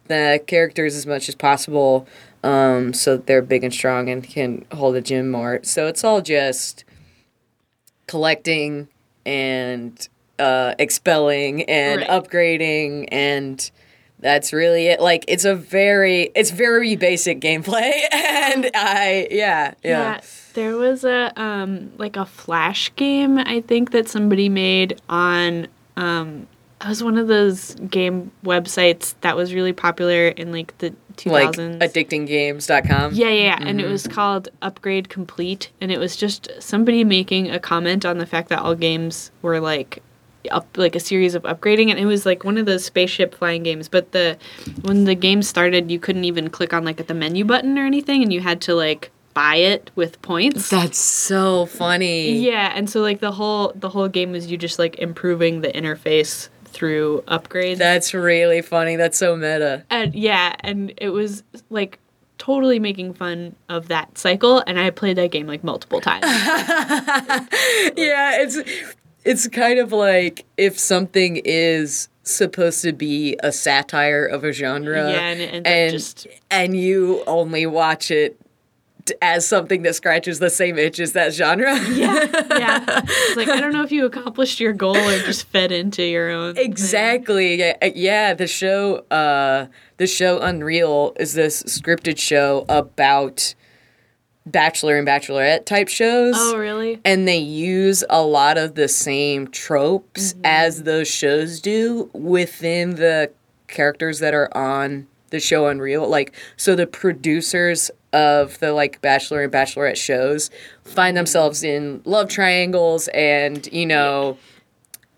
the 0.07 0.41
characters 0.45 0.95
as 0.95 1.05
much 1.05 1.29
as 1.29 1.35
possible 1.35 2.05
um, 2.43 2.93
so 2.93 3.15
that 3.17 3.27
they're 3.27 3.41
big 3.41 3.63
and 3.63 3.73
strong 3.73 4.09
and 4.09 4.23
can 4.23 4.65
hold 4.73 4.95
a 4.95 5.01
gym 5.01 5.29
more. 5.31 5.59
So 5.63 5.87
it's 5.87 6.03
all 6.03 6.21
just 6.21 6.83
collecting 8.07 8.87
and 9.25 10.07
uh, 10.37 10.73
expelling 10.79 11.63
and 11.63 12.01
Right. 12.01 12.09
upgrading 12.09 13.07
and 13.11 13.69
that's 14.19 14.51
really 14.53 14.87
it. 14.87 14.99
Like 14.99 15.25
it's 15.27 15.45
a 15.45 15.55
very 15.55 16.31
it's 16.35 16.51
very 16.51 16.95
basic 16.95 17.39
gameplay. 17.41 17.91
And 18.51 18.69
i 18.73 19.27
yeah 19.31 19.73
yeah, 19.83 20.15
Yeah, 20.15 20.21
there 20.53 20.75
was 20.75 21.03
a 21.03 21.31
um 21.41 21.91
like 21.97 22.15
a 22.17 22.25
flash 22.25 22.93
game 22.95 23.37
I 23.37 23.61
think 23.61 23.91
that 23.91 24.09
somebody 24.09 24.49
made 24.49 24.99
on 25.07 25.67
um 25.95 26.47
it 26.81 26.87
was 26.87 27.03
one 27.03 27.17
of 27.17 27.27
those 27.27 27.75
game 27.89 28.31
websites 28.43 29.13
that 29.21 29.35
was 29.35 29.53
really 29.53 29.73
popular 29.73 30.29
in 30.29 30.51
like 30.53 30.75
the 30.77 30.93
2000s. 31.17 31.79
like 31.81 31.91
addictinggames.com 31.91 33.13
Yeah, 33.13 33.27
yeah, 33.29 33.43
yeah. 33.43 33.57
and 33.67 33.81
it 33.81 33.87
was 33.87 34.07
called 34.07 34.47
Upgrade 34.61 35.09
Complete, 35.09 35.69
and 35.81 35.91
it 35.91 35.99
was 35.99 36.15
just 36.15 36.49
somebody 36.59 37.03
making 37.03 37.51
a 37.51 37.59
comment 37.59 38.05
on 38.05 38.17
the 38.17 38.25
fact 38.25 38.47
that 38.49 38.59
all 38.59 38.75
games 38.75 39.29
were 39.41 39.59
like 39.59 40.01
up 40.51 40.67
like 40.77 40.95
a 40.95 40.99
series 40.99 41.35
of 41.35 41.43
upgrading, 41.43 41.89
and 41.89 41.99
it 41.99 42.05
was 42.05 42.25
like 42.25 42.43
one 42.43 42.57
of 42.57 42.65
those 42.65 42.85
spaceship 42.85 43.35
flying 43.35 43.63
games. 43.63 43.87
But 43.89 44.11
the 44.11 44.37
when 44.81 45.05
the 45.05 45.15
game 45.15 45.41
started, 45.43 45.89
you 45.91 45.99
couldn't 45.99 46.23
even 46.25 46.49
click 46.49 46.73
on 46.73 46.83
like 46.85 46.99
at 46.99 47.07
the 47.07 47.13
menu 47.13 47.45
button 47.45 47.77
or 47.77 47.85
anything, 47.85 48.23
and 48.23 48.31
you 48.31 48.39
had 48.41 48.61
to 48.61 48.75
like 48.75 49.11
buy 49.33 49.55
it 49.55 49.91
with 49.95 50.21
points. 50.21 50.69
that's 50.69 50.97
so 50.97 51.65
funny 51.67 52.31
Yeah, 52.39 52.73
and 52.75 52.89
so 52.89 52.99
like 53.01 53.19
the 53.19 53.31
whole 53.31 53.71
the 53.75 53.89
whole 53.89 54.07
game 54.07 54.31
was 54.31 54.49
you 54.51 54.57
just 54.57 54.79
like 54.79 54.97
improving 54.97 55.61
the 55.61 55.69
interface 55.69 56.49
through 56.65 57.23
upgrades. 57.27 57.77
that's 57.77 58.13
really 58.13 58.61
funny 58.61 58.95
that's 58.95 59.17
so 59.17 59.35
meta 59.35 59.85
and 59.91 60.13
yeah, 60.15 60.55
and 60.61 60.93
it 60.97 61.09
was 61.09 61.43
like 61.69 61.99
totally 62.39 62.79
making 62.79 63.13
fun 63.13 63.55
of 63.69 63.87
that 63.89 64.17
cycle 64.17 64.63
and 64.65 64.79
I 64.79 64.89
played 64.89 65.17
that 65.17 65.29
game 65.31 65.45
like 65.45 65.63
multiple 65.63 66.01
times. 66.01 66.23
yeah 67.95 68.41
it's 68.41 68.57
it's 69.29 69.47
kind 69.47 69.79
of 69.79 69.91
like 69.91 70.45
if 70.57 70.77
something 70.79 71.41
is 71.45 72.09
supposed 72.23 72.81
to 72.83 72.93
be 72.93 73.35
a 73.41 73.51
satire 73.51 74.25
of 74.25 74.43
a 74.43 74.51
genre 74.51 75.11
Yeah, 75.11 75.19
and 75.19 75.67
and, 75.67 75.91
just- 75.91 76.27
and 76.51 76.75
you 76.77 77.23
only 77.27 77.65
watch 77.65 78.11
it 78.11 78.39
as 79.23 79.47
something 79.47 79.81
that 79.81 79.95
scratches 79.95 80.37
the 80.37 80.51
same 80.51 80.77
itch 80.77 80.99
as 80.99 81.13
that 81.13 81.33
genre 81.33 81.75
yeah. 81.89 82.25
Yeah. 82.59 83.01
It's 83.07 83.35
like 83.37 83.47
I 83.47 83.59
don't 83.59 83.73
know 83.73 83.81
if 83.81 83.91
you 83.91 84.05
accomplished 84.05 84.59
your 84.59 84.73
goal 84.73 84.95
or 84.97 85.19
just 85.19 85.47
fed 85.47 85.71
into 85.71 86.03
your 86.03 86.29
own 86.29 86.53
thing. 86.53 86.69
Exactly. 86.69 87.55
Yeah, 87.55 87.75
uh, 87.81 87.89
yeah, 87.95 88.35
the 88.35 88.45
show 88.45 88.97
uh 89.09 89.65
the 89.97 90.05
show 90.05 90.39
Unreal 90.39 91.13
is 91.19 91.33
this 91.33 91.63
scripted 91.63 92.19
show 92.19 92.65
about 92.69 93.55
bachelor 94.51 94.97
and 94.97 95.07
bachelorette 95.07 95.65
type 95.65 95.87
shows. 95.87 96.35
Oh, 96.37 96.57
really? 96.57 96.99
And 97.05 97.27
they 97.27 97.37
use 97.37 98.03
a 98.09 98.21
lot 98.21 98.57
of 98.57 98.75
the 98.75 98.87
same 98.87 99.47
tropes 99.47 100.33
mm-hmm. 100.33 100.41
as 100.43 100.83
those 100.83 101.07
shows 101.07 101.61
do 101.61 102.09
within 102.13 102.95
the 102.95 103.31
characters 103.67 104.19
that 104.19 104.33
are 104.33 104.55
on 104.55 105.07
the 105.29 105.39
show 105.39 105.67
Unreal. 105.67 106.07
Like, 106.07 106.33
so 106.57 106.75
the 106.75 106.87
producers 106.87 107.91
of 108.11 108.57
the 108.59 108.73
like 108.73 108.99
bachelor 109.01 109.43
and 109.43 109.53
bachelorette 109.53 109.95
shows 109.95 110.49
find 110.83 111.15
themselves 111.15 111.63
in 111.63 112.01
love 112.05 112.27
triangles 112.27 113.07
and, 113.09 113.67
you 113.71 113.85
know, 113.85 114.37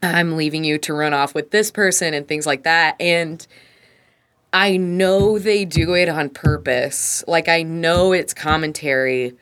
I'm 0.03 0.36
leaving 0.36 0.63
you 0.63 0.77
to 0.79 0.93
run 0.93 1.13
off 1.13 1.34
with 1.36 1.51
this 1.51 1.71
person 1.71 2.13
and 2.13 2.27
things 2.27 2.45
like 2.45 2.63
that. 2.63 2.95
And 2.99 3.45
I 4.53 4.77
know 4.77 5.39
they 5.39 5.65
do 5.65 5.93
it 5.95 6.09
on 6.09 6.29
purpose. 6.29 7.23
Like 7.27 7.47
I 7.47 7.63
know 7.63 8.11
it's 8.11 8.33
commentary, 8.33 9.33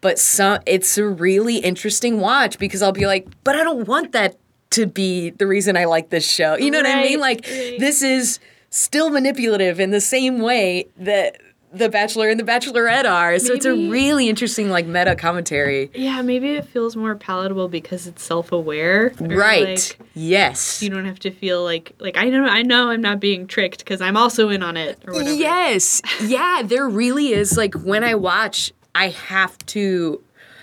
but 0.00 0.18
some 0.18 0.60
it's 0.66 0.96
a 0.96 1.06
really 1.06 1.58
interesting 1.58 2.20
watch 2.20 2.58
because 2.58 2.82
I'll 2.82 2.92
be 2.92 3.06
like, 3.06 3.28
but 3.44 3.56
I 3.56 3.62
don't 3.62 3.86
want 3.86 4.12
that 4.12 4.36
to 4.70 4.86
be 4.86 5.30
the 5.30 5.46
reason 5.46 5.76
I 5.76 5.84
like 5.84 6.10
this 6.10 6.28
show. 6.28 6.56
You 6.56 6.70
know 6.70 6.78
what 6.78 6.86
I 6.86 7.02
mean? 7.02 7.20
Like 7.20 7.46
right. 7.46 7.76
this 7.78 8.02
is 8.02 8.38
still 8.70 9.10
manipulative 9.10 9.80
in 9.80 9.90
the 9.90 10.00
same 10.00 10.40
way 10.40 10.86
that 10.96 11.40
the 11.72 11.88
Bachelor 11.88 12.28
and 12.28 12.40
the 12.40 12.44
Bachelorette 12.44 13.04
are. 13.04 13.38
So 13.38 13.52
it's 13.52 13.66
a 13.66 13.74
really 13.74 14.28
interesting 14.28 14.70
like 14.70 14.86
meta 14.86 15.14
commentary. 15.14 15.90
Yeah, 15.94 16.22
maybe 16.22 16.54
it 16.54 16.64
feels 16.66 16.96
more 16.96 17.14
palatable 17.14 17.68
because 17.68 18.06
it's 18.06 18.22
self-aware. 18.22 19.12
Right. 19.20 19.78
like, 19.98 19.98
yes. 20.14 20.82
you 20.82 20.90
don't 20.90 21.04
have 21.04 21.18
to 21.20 21.30
feel 21.30 21.62
like 21.62 21.92
like 21.98 22.16
I 22.16 22.30
know 22.30 22.44
I 22.44 22.62
know 22.62 22.90
I'm 22.90 23.02
not 23.02 23.20
being 23.20 23.46
tricked 23.46 23.80
because 23.80 24.00
I'm 24.00 24.16
also 24.16 24.48
in 24.48 24.62
on 24.62 24.76
it 24.76 25.02
or 25.06 25.14
whatever. 25.14 25.34
Yes. 25.34 26.00
Yeah, 26.22 26.62
there 26.64 26.88
really 26.88 27.32
is 27.32 27.56
like 27.56 27.74
when 27.74 28.04
I 28.04 28.14
watch, 28.14 28.72
I 28.94 29.08
have 29.08 29.58
to 29.66 30.22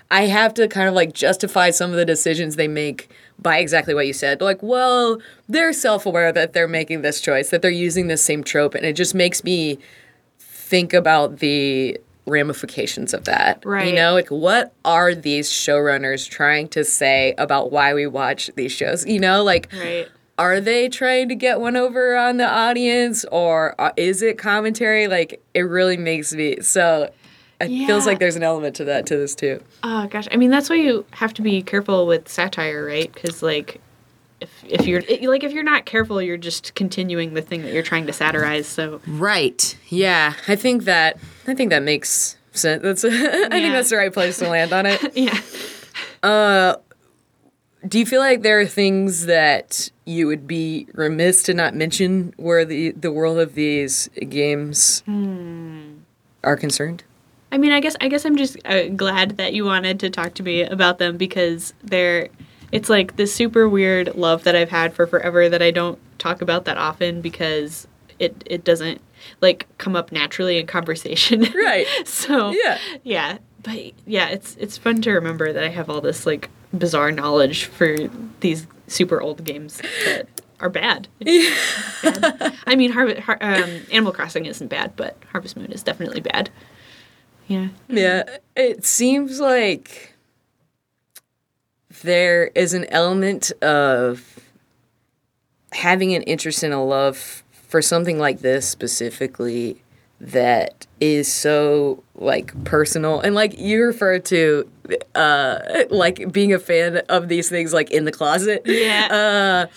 I 0.09 0.27
have 0.27 0.53
to 0.55 0.67
kind 0.67 0.87
of 0.87 0.93
like 0.93 1.13
justify 1.13 1.69
some 1.71 1.91
of 1.91 1.97
the 1.97 2.05
decisions 2.05 2.55
they 2.55 2.67
make 2.67 3.09
by 3.39 3.57
exactly 3.57 3.93
what 3.93 4.07
you 4.07 4.13
said. 4.13 4.41
Like, 4.41 4.61
well, 4.61 5.19
they're 5.49 5.73
self-aware 5.73 6.31
that 6.31 6.53
they're 6.53 6.67
making 6.67 7.01
this 7.01 7.19
choice, 7.21 7.49
that 7.49 7.61
they're 7.61 7.71
using 7.71 8.07
this 8.07 8.23
same 8.23 8.43
trope, 8.43 8.75
and 8.75 8.85
it 8.85 8.93
just 8.93 9.13
makes 9.13 9.43
me 9.43 9.77
think 10.65 10.93
about 10.93 11.37
the 11.39 11.99
ramifications 12.25 13.13
of 13.13 13.25
that. 13.25 13.63
Right. 13.63 13.87
You 13.87 13.93
know, 13.93 14.13
like 14.13 14.29
what 14.29 14.73
are 14.83 15.13
these 15.13 15.49
showrunners 15.51 16.27
trying 16.27 16.69
to 16.69 16.83
say 16.83 17.35
about 17.37 17.71
why 17.71 17.93
we 17.93 18.07
watch 18.07 18.49
these 18.55 18.71
shows? 18.71 19.05
You 19.05 19.19
know, 19.19 19.43
like 19.43 19.69
Right. 19.71 20.07
are 20.39 20.59
they 20.59 20.89
trying 20.89 21.29
to 21.29 21.35
get 21.35 21.59
one 21.59 21.75
over 21.75 22.17
on 22.17 22.37
the 22.37 22.49
audience 22.49 23.25
or 23.31 23.79
uh, 23.79 23.91
is 23.95 24.23
it 24.23 24.39
commentary 24.39 25.07
like 25.07 25.39
it 25.53 25.61
really 25.61 25.97
makes 25.97 26.33
me 26.33 26.59
so 26.61 27.11
it 27.61 27.67
feels 27.85 28.05
like 28.05 28.19
there's 28.19 28.35
an 28.35 28.43
element 28.43 28.75
to 28.75 28.83
that 28.85 29.05
to 29.05 29.15
this 29.15 29.33
too 29.35 29.63
Oh 29.83 30.07
gosh, 30.07 30.27
I 30.31 30.35
mean 30.37 30.49
that's 30.49 30.69
why 30.69 30.77
you 30.77 31.05
have 31.11 31.33
to 31.35 31.43
be 31.43 31.61
careful 31.61 32.07
with 32.07 32.27
satire, 32.27 32.83
right? 32.83 33.13
Because 33.13 33.43
like, 33.43 33.79
if 34.41 34.51
if 34.65 34.85
you're 34.87 35.01
it- 35.07 35.23
like 35.23 35.43
if 35.43 35.51
you're 35.51 35.63
not 35.63 35.85
careful, 35.85 36.21
you're 36.21 36.37
just 36.37 36.75
continuing 36.75 37.33
the 37.33 37.41
thing 37.41 37.61
that 37.63 37.73
you're 37.73 37.83
trying 37.83 38.05
to 38.07 38.13
satirize. 38.13 38.67
So. 38.67 39.01
Right. 39.07 39.77
Yeah. 39.89 40.33
I 40.47 40.55
think 40.55 40.83
that 40.85 41.17
i 41.47 41.53
think 41.53 41.69
that 41.69 41.83
makes 41.83 42.37
sense 42.51 42.81
that's 42.81 43.03
i 43.05 43.09
think 43.09 43.73
that's 43.73 43.89
the 43.89 43.97
right 43.97 44.13
place 44.13 44.37
to 44.39 44.47
land 44.49 44.73
on 44.73 44.85
it. 44.85 45.01
Yeah, 46.23 46.75
do 47.87 47.99
you 47.99 48.05
feel 48.05 48.19
like 48.19 48.41
there 48.41 48.59
are 48.59 48.65
things 48.65 49.27
that 49.27 49.91
you 50.05 50.25
would 50.27 50.47
be 50.47 50.87
remiss 50.93 51.43
to 51.43 51.53
not 51.53 51.75
mention 51.75 52.33
where 52.37 52.65
the 52.65 52.91
the 52.91 53.11
world 53.11 53.37
of 53.39 53.53
these 53.55 54.09
games 54.29 55.03
are 56.43 56.55
concerned? 56.57 57.03
I 57.51 57.57
mean, 57.57 57.71
I 57.71 57.79
guess 57.79 57.95
I 58.01 58.07
guess 58.07 58.25
I'm 58.25 58.37
just 58.37 58.57
uh, 58.65 58.87
glad 58.89 59.37
that 59.37 59.53
you 59.53 59.65
wanted 59.65 59.99
to 60.01 60.09
talk 60.09 60.33
to 60.35 60.43
me 60.43 60.63
about 60.63 60.97
them 60.97 61.17
because 61.17 61.73
they're. 61.83 62.29
It's 62.71 62.89
like 62.89 63.15
this 63.15 63.33
super 63.33 63.67
weird 63.69 64.15
love 64.15 64.43
that 64.43 64.55
I've 64.55 64.69
had 64.69 64.93
for 64.93 65.05
forever 65.07 65.49
that 65.49 65.61
I 65.61 65.71
don't 65.71 65.99
talk 66.19 66.41
about 66.41 66.65
that 66.65 66.77
often 66.77 67.21
because 67.21 67.87
it 68.19 68.43
it 68.45 68.63
doesn't 68.63 69.01
like 69.41 69.67
come 69.77 69.95
up 69.95 70.11
naturally 70.11 70.57
in 70.57 70.67
conversation. 70.67 71.45
Right. 71.55 71.85
so 72.05 72.51
Yeah. 72.51 72.77
yeah, 73.03 73.37
but 73.63 73.91
yeah, 74.05 74.29
it's 74.29 74.55
it's 74.59 74.77
fun 74.77 75.01
to 75.03 75.11
remember 75.11 75.51
that 75.53 75.63
I 75.63 75.69
have 75.69 75.89
all 75.89 76.01
this 76.01 76.25
like 76.25 76.49
bizarre 76.77 77.11
knowledge 77.11 77.65
for 77.65 77.95
these 78.41 78.67
super 78.87 79.21
old 79.21 79.43
games 79.43 79.81
that 80.05 80.27
are 80.59 80.69
bad. 80.69 81.07
It's 81.21 82.19
bad. 82.19 82.53
I 82.67 82.75
mean, 82.75 82.91
Har- 82.91 83.19
Har- 83.19 83.37
um, 83.41 83.81
Animal 83.91 84.11
Crossing 84.13 84.45
isn't 84.45 84.67
bad, 84.67 84.95
but 84.95 85.17
Harvest 85.31 85.57
Moon 85.57 85.71
is 85.71 85.83
definitely 85.83 86.21
bad. 86.21 86.49
Yeah. 87.47 87.67
Yeah, 87.89 88.23
it 88.55 88.85
seems 88.85 89.39
like 89.39 90.13
there 92.01 92.51
is 92.55 92.73
an 92.73 92.85
element 92.85 93.51
of 93.61 94.39
having 95.71 96.15
an 96.15 96.21
interest 96.23 96.63
and 96.63 96.73
a 96.73 96.79
love 96.79 97.43
for 97.67 97.81
something 97.81 98.17
like 98.17 98.39
this 98.39 98.67
specifically 98.67 99.81
that 100.21 100.87
is 101.01 101.31
so 101.31 102.03
like 102.15 102.63
personal. 102.63 103.19
And 103.19 103.35
like 103.35 103.59
you 103.59 103.83
refer 103.83 104.19
to 104.19 104.69
uh 105.13 105.59
like 105.89 106.31
being 106.31 106.53
a 106.53 106.59
fan 106.59 106.97
of 107.09 107.27
these 107.27 107.49
things 107.49 107.73
like 107.73 107.91
in 107.91 108.05
the 108.05 108.11
closet. 108.11 108.61
Yeah. 108.65 109.67
uh 109.67 109.75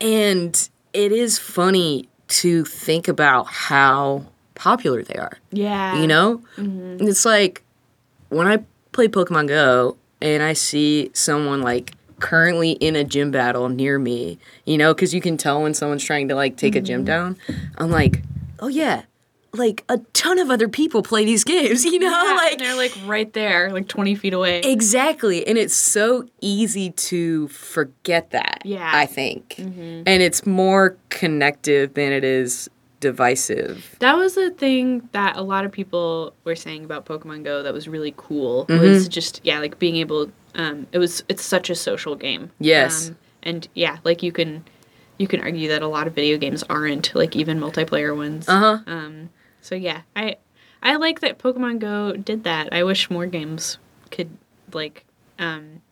and 0.00 0.68
it 0.92 1.12
is 1.12 1.38
funny 1.38 2.08
to 2.28 2.64
think 2.64 3.08
about 3.08 3.48
how 3.48 4.26
popular 4.54 5.02
they 5.02 5.14
are. 5.14 5.38
Yeah. 5.50 6.00
you 6.00 6.06
know? 6.06 6.42
And 6.56 7.02
it's 7.02 7.24
like 7.24 7.64
when 8.28 8.46
i 8.46 8.58
play 8.92 9.08
pokemon 9.08 9.48
go 9.48 9.96
and 10.20 10.42
i 10.42 10.52
see 10.52 11.10
someone 11.14 11.62
like 11.62 11.94
currently 12.18 12.72
in 12.72 12.96
a 12.96 13.04
gym 13.04 13.30
battle 13.30 13.68
near 13.70 13.98
me 13.98 14.38
you 14.66 14.76
know 14.76 14.92
because 14.92 15.14
you 15.14 15.20
can 15.22 15.38
tell 15.38 15.62
when 15.62 15.72
someone's 15.72 16.04
trying 16.04 16.28
to 16.28 16.34
like 16.34 16.56
take 16.56 16.76
a 16.76 16.80
gym 16.80 17.00
mm-hmm. 17.00 17.06
down 17.06 17.36
i'm 17.78 17.90
like 17.90 18.22
oh 18.60 18.68
yeah, 18.68 19.02
like 19.52 19.84
a 19.88 19.98
ton 20.12 20.38
of 20.38 20.50
other 20.50 20.68
people 20.68 21.02
play 21.02 21.24
these 21.24 21.44
games, 21.44 21.84
you 21.84 21.98
know? 21.98 22.10
Yeah, 22.10 22.34
like 22.34 22.52
and 22.52 22.60
they're 22.60 22.76
like 22.76 22.96
right 23.06 23.32
there, 23.32 23.70
like 23.70 23.88
20 23.88 24.14
feet 24.14 24.32
away. 24.32 24.60
Exactly. 24.60 25.46
And 25.46 25.58
it's 25.58 25.74
so 25.74 26.28
easy 26.40 26.90
to 26.90 27.48
forget 27.48 28.30
that. 28.30 28.62
Yeah. 28.64 28.90
I 28.92 29.06
think. 29.06 29.56
Mm-hmm. 29.56 30.02
And 30.06 30.22
it's 30.22 30.46
more 30.46 30.96
connective 31.08 31.94
than 31.94 32.12
it 32.12 32.24
is 32.24 32.70
divisive. 33.00 33.96
That 33.98 34.16
was 34.16 34.34
the 34.34 34.50
thing 34.50 35.08
that 35.12 35.36
a 35.36 35.42
lot 35.42 35.64
of 35.64 35.72
people 35.72 36.34
were 36.44 36.54
saying 36.54 36.84
about 36.84 37.06
Pokemon 37.06 37.44
Go 37.44 37.62
that 37.62 37.72
was 37.72 37.88
really 37.88 38.14
cool. 38.16 38.66
Mm-hmm. 38.66 38.82
Was 38.82 39.08
just 39.08 39.40
yeah, 39.42 39.58
like 39.58 39.78
being 39.78 39.96
able. 39.96 40.30
Um, 40.54 40.86
it 40.92 40.98
was 40.98 41.24
it's 41.28 41.42
such 41.42 41.70
a 41.70 41.74
social 41.74 42.14
game. 42.14 42.50
Yes. 42.58 43.08
Um, 43.08 43.18
and 43.42 43.68
yeah, 43.74 43.98
like 44.04 44.22
you 44.22 44.32
can, 44.32 44.64
you 45.18 45.26
can 45.26 45.40
argue 45.40 45.68
that 45.68 45.82
a 45.82 45.88
lot 45.88 46.06
of 46.06 46.14
video 46.14 46.36
games 46.36 46.62
aren't 46.64 47.14
like 47.14 47.34
even 47.34 47.58
multiplayer 47.58 48.14
ones. 48.16 48.48
Uh 48.48 48.58
huh. 48.58 48.78
Um, 48.86 49.30
so 49.60 49.74
yeah, 49.74 50.02
I 50.14 50.36
I 50.82 50.96
like 50.96 51.20
that 51.20 51.38
Pokemon 51.38 51.78
Go 51.78 52.12
did 52.12 52.44
that. 52.44 52.72
I 52.72 52.84
wish 52.84 53.10
more 53.10 53.26
games 53.26 53.78
could 54.10 54.30
like 54.72 55.04
um 55.38 55.82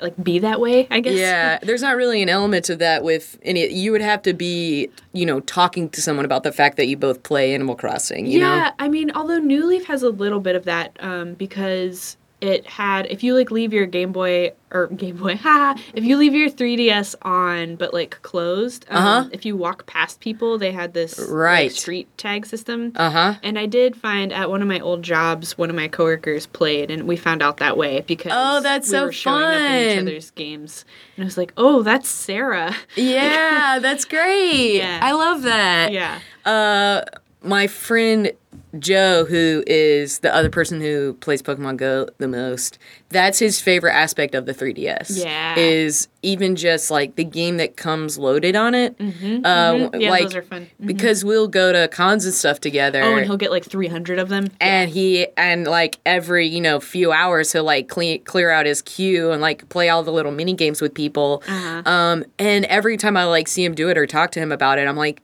like 0.00 0.22
be 0.22 0.38
that 0.40 0.60
way, 0.60 0.86
I 0.90 1.00
guess. 1.00 1.14
Yeah, 1.14 1.58
there's 1.62 1.82
not 1.82 1.96
really 1.96 2.22
an 2.22 2.28
element 2.28 2.70
of 2.70 2.78
that 2.78 3.04
with 3.04 3.38
any. 3.42 3.66
You 3.72 3.92
would 3.92 4.00
have 4.00 4.22
to 4.22 4.32
be, 4.32 4.90
you 5.12 5.26
know, 5.26 5.40
talking 5.40 5.88
to 5.90 6.02
someone 6.02 6.24
about 6.24 6.42
the 6.42 6.52
fact 6.52 6.76
that 6.76 6.86
you 6.86 6.96
both 6.96 7.22
play 7.22 7.54
Animal 7.54 7.76
Crossing. 7.76 8.26
You 8.26 8.40
yeah, 8.40 8.46
know, 8.46 8.70
I 8.78 8.88
mean, 8.88 9.10
although 9.12 9.38
New 9.38 9.66
Leaf 9.66 9.86
has 9.86 10.02
a 10.02 10.10
little 10.10 10.40
bit 10.40 10.56
of 10.56 10.64
that 10.64 10.96
um, 11.00 11.34
because 11.34 12.16
it 12.44 12.66
had 12.66 13.06
if 13.06 13.22
you 13.22 13.34
like 13.34 13.50
leave 13.50 13.72
your 13.72 13.86
Game 13.86 14.12
Boy 14.12 14.52
or 14.70 14.88
Game 14.88 15.16
Boy, 15.16 15.36
haha, 15.44 15.80
if 15.94 16.04
you 16.04 16.16
leave 16.16 16.34
your 16.34 16.50
3DS 16.50 17.14
on 17.22 17.76
but 17.76 17.94
like 17.94 18.20
closed, 18.22 18.84
um, 18.90 18.96
Uh-huh. 18.96 19.28
if 19.32 19.44
you 19.46 19.56
walk 19.56 19.86
past 19.86 20.20
people, 20.20 20.58
they 20.58 20.72
had 20.72 20.92
this 20.94 21.18
like, 21.18 21.28
Right. 21.30 21.72
street 21.72 22.08
tag 22.18 22.44
system. 22.46 22.92
uh 22.96 23.10
huh. 23.10 23.34
And 23.42 23.58
I 23.58 23.66
did 23.66 23.96
find 23.96 24.32
at 24.32 24.50
one 24.50 24.62
of 24.62 24.68
my 24.68 24.80
old 24.80 25.02
jobs, 25.02 25.56
one 25.56 25.70
of 25.70 25.76
my 25.76 25.88
coworkers 25.88 26.46
played, 26.46 26.90
and 26.90 27.06
we 27.08 27.16
found 27.16 27.40
out 27.42 27.56
that 27.58 27.76
way 27.76 28.02
because 28.06 28.32
Oh, 28.34 28.60
that's 28.60 28.88
we 28.88 28.92
so 28.92 29.04
were 29.06 29.12
showing 29.12 29.42
up 29.44 29.60
in 29.60 29.90
each 29.90 29.98
other's 29.98 30.30
games, 30.32 30.84
and 31.16 31.24
I 31.24 31.26
was 31.26 31.38
like, 31.38 31.52
"Oh, 31.56 31.82
that's 31.82 32.08
Sarah." 32.08 32.74
Yeah, 32.96 33.78
that's 33.80 34.04
great. 34.04 34.76
Yeah. 34.78 35.00
I 35.02 35.12
love 35.12 35.42
that. 35.42 35.92
yeah, 35.92 36.18
Uh, 36.44 37.02
my 37.42 37.66
friend 37.66 38.32
Joe, 38.78 39.24
who 39.24 39.62
is 39.66 40.18
the 40.20 40.34
other 40.34 40.50
person 40.50 40.80
who 40.80 41.14
plays 41.14 41.42
Pokemon 41.42 41.76
Go 41.76 42.08
the 42.18 42.28
most, 42.28 42.78
that's 43.10 43.38
his 43.38 43.60
favorite 43.60 43.92
aspect 43.92 44.34
of 44.34 44.46
the 44.46 44.52
3DS. 44.54 45.22
Yeah. 45.24 45.54
Is 45.56 46.08
even 46.22 46.56
just 46.56 46.90
like 46.90 47.16
the 47.16 47.24
game 47.24 47.58
that 47.58 47.76
comes 47.76 48.18
loaded 48.18 48.56
on 48.56 48.74
it. 48.74 48.96
Mm-hmm, 48.98 49.44
uh, 49.44 49.90
yeah, 49.98 50.10
like, 50.10 50.22
those 50.24 50.34
are 50.36 50.42
fun. 50.42 50.68
Mhm. 50.82 50.86
Because 50.86 51.24
we'll 51.24 51.48
go 51.48 51.72
to 51.72 51.86
cons 51.88 52.24
and 52.24 52.32
stuff 52.34 52.60
together. 52.60 53.02
Oh, 53.02 53.16
and 53.16 53.26
he'll 53.26 53.36
get 53.36 53.50
like 53.50 53.64
300 53.64 54.18
of 54.18 54.28
them. 54.28 54.48
and 54.60 54.90
he 54.90 55.26
and 55.36 55.66
like 55.66 55.98
every 56.06 56.46
you 56.46 56.60
know 56.60 56.80
few 56.80 57.12
hours 57.12 57.52
he'll 57.52 57.64
like 57.64 57.88
clean 57.88 58.22
clear 58.24 58.50
out 58.50 58.66
his 58.66 58.82
queue 58.82 59.30
and 59.30 59.40
like 59.42 59.68
play 59.68 59.88
all 59.88 60.02
the 60.02 60.12
little 60.12 60.32
mini 60.32 60.54
games 60.54 60.80
with 60.80 60.94
people 60.94 61.42
Uh-huh. 61.46 61.82
um 61.84 62.24
and 62.38 62.64
every 62.66 62.96
time 62.96 63.16
i 63.16 63.24
like 63.24 63.48
see 63.48 63.64
him 63.64 63.74
do 63.74 63.88
it 63.90 63.98
or 63.98 64.06
talk 64.06 64.30
to 64.32 64.40
him 64.40 64.50
about 64.52 64.78
it 64.78 64.86
i'm 64.88 64.96
like 64.96 65.20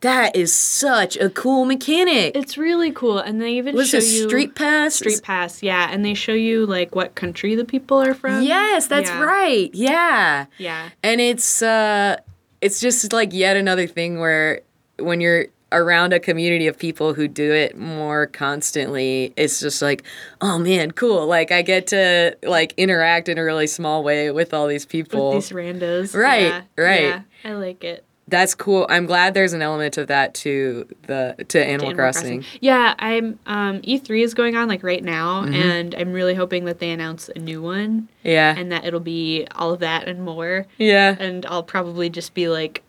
that 0.00 0.34
is 0.34 0.52
such 0.54 1.16
a 1.18 1.28
cool 1.30 1.64
mechanic 1.64 2.34
It's 2.36 2.56
really 2.56 2.90
cool, 2.90 3.18
and 3.18 3.40
they 3.40 3.52
even 3.54 3.74
was 3.74 3.90
show 3.90 3.98
you 3.98 4.28
street 4.28 4.54
pass 4.54 4.94
Street 4.94 5.20
Pass, 5.22 5.62
yeah, 5.62 5.88
and 5.90 6.04
they 6.04 6.14
show 6.14 6.32
you 6.32 6.66
like 6.66 6.94
what 6.94 7.14
country 7.14 7.54
the 7.54 7.64
people 7.64 8.00
are 8.00 8.14
from. 8.14 8.42
yes 8.42 8.86
that's 8.86 9.10
Yeah. 9.10 9.22
right 9.22 9.70
yeah 9.74 10.46
Yeah, 10.58 10.88
and 11.02 11.20
it's 11.20 11.62
uh 11.62 12.16
it's 12.60 12.80
just 12.80 13.12
like 13.12 13.32
yet 13.32 13.56
another 13.56 13.86
thing 13.86 14.20
where 14.20 14.60
when 14.98 15.20
you're 15.20 15.46
around 15.72 16.12
a 16.12 16.18
community 16.18 16.66
of 16.66 16.76
people 16.76 17.14
who 17.14 17.28
do 17.28 17.52
it 17.52 17.78
more 17.78 18.26
constantly 18.26 19.32
it's 19.36 19.60
just 19.60 19.80
like 19.80 20.02
oh 20.40 20.58
man 20.58 20.90
cool 20.90 21.26
like 21.26 21.52
i 21.52 21.62
get 21.62 21.86
to 21.86 22.36
like 22.42 22.74
interact 22.76 23.28
in 23.28 23.38
a 23.38 23.44
really 23.44 23.68
small 23.68 24.02
way 24.02 24.30
with 24.32 24.52
all 24.52 24.66
these 24.66 24.84
people 24.84 25.32
with 25.34 25.48
these 25.48 25.56
randos. 25.56 26.12
Right, 26.14 26.42
Yeah, 26.46 26.62
right. 26.76 27.00
Yeah, 27.02 27.22
I 27.44 27.52
like 27.52 27.84
it. 27.84 28.04
That's 28.30 28.54
cool 28.54 28.86
i'm 28.88 29.06
glad 29.06 29.34
there's 29.34 29.52
an 29.52 29.60
element 29.62 29.98
of 29.98 30.06
that 30.06 30.32
to 30.34 30.86
the 31.06 31.34
to 31.48 31.58
animal, 31.62 31.88
Animal 31.88 31.94
crossing. 31.94 32.44
Yeah, 32.60 32.94
I'm. 32.98 33.38
Um, 33.46 33.80
E3 33.82 34.22
is 34.24 34.34
going 34.34 34.56
on 34.56 34.68
like 34.68 34.82
right 34.82 35.02
now, 35.04 35.42
Mm-hmm. 35.42 35.54
and 35.54 35.94
I'm 35.94 36.12
really 36.12 36.34
hoping 36.34 36.64
that 36.66 36.78
they 36.78 36.90
announce 36.90 37.28
a 37.34 37.38
new 37.38 37.60
one, 37.60 38.08
yeah 38.22 38.54
and 38.56 38.70
that 38.72 38.84
it'll 38.84 39.00
be 39.00 39.46
all 39.54 39.72
of 39.74 39.80
that 39.80 40.08
and 40.08 40.22
more. 40.24 40.66
yeah 40.78 41.16
And 41.18 41.44
I'll 41.46 41.62
probably 41.62 42.08
just 42.10 42.34
be 42.34 42.48
like 42.48 42.82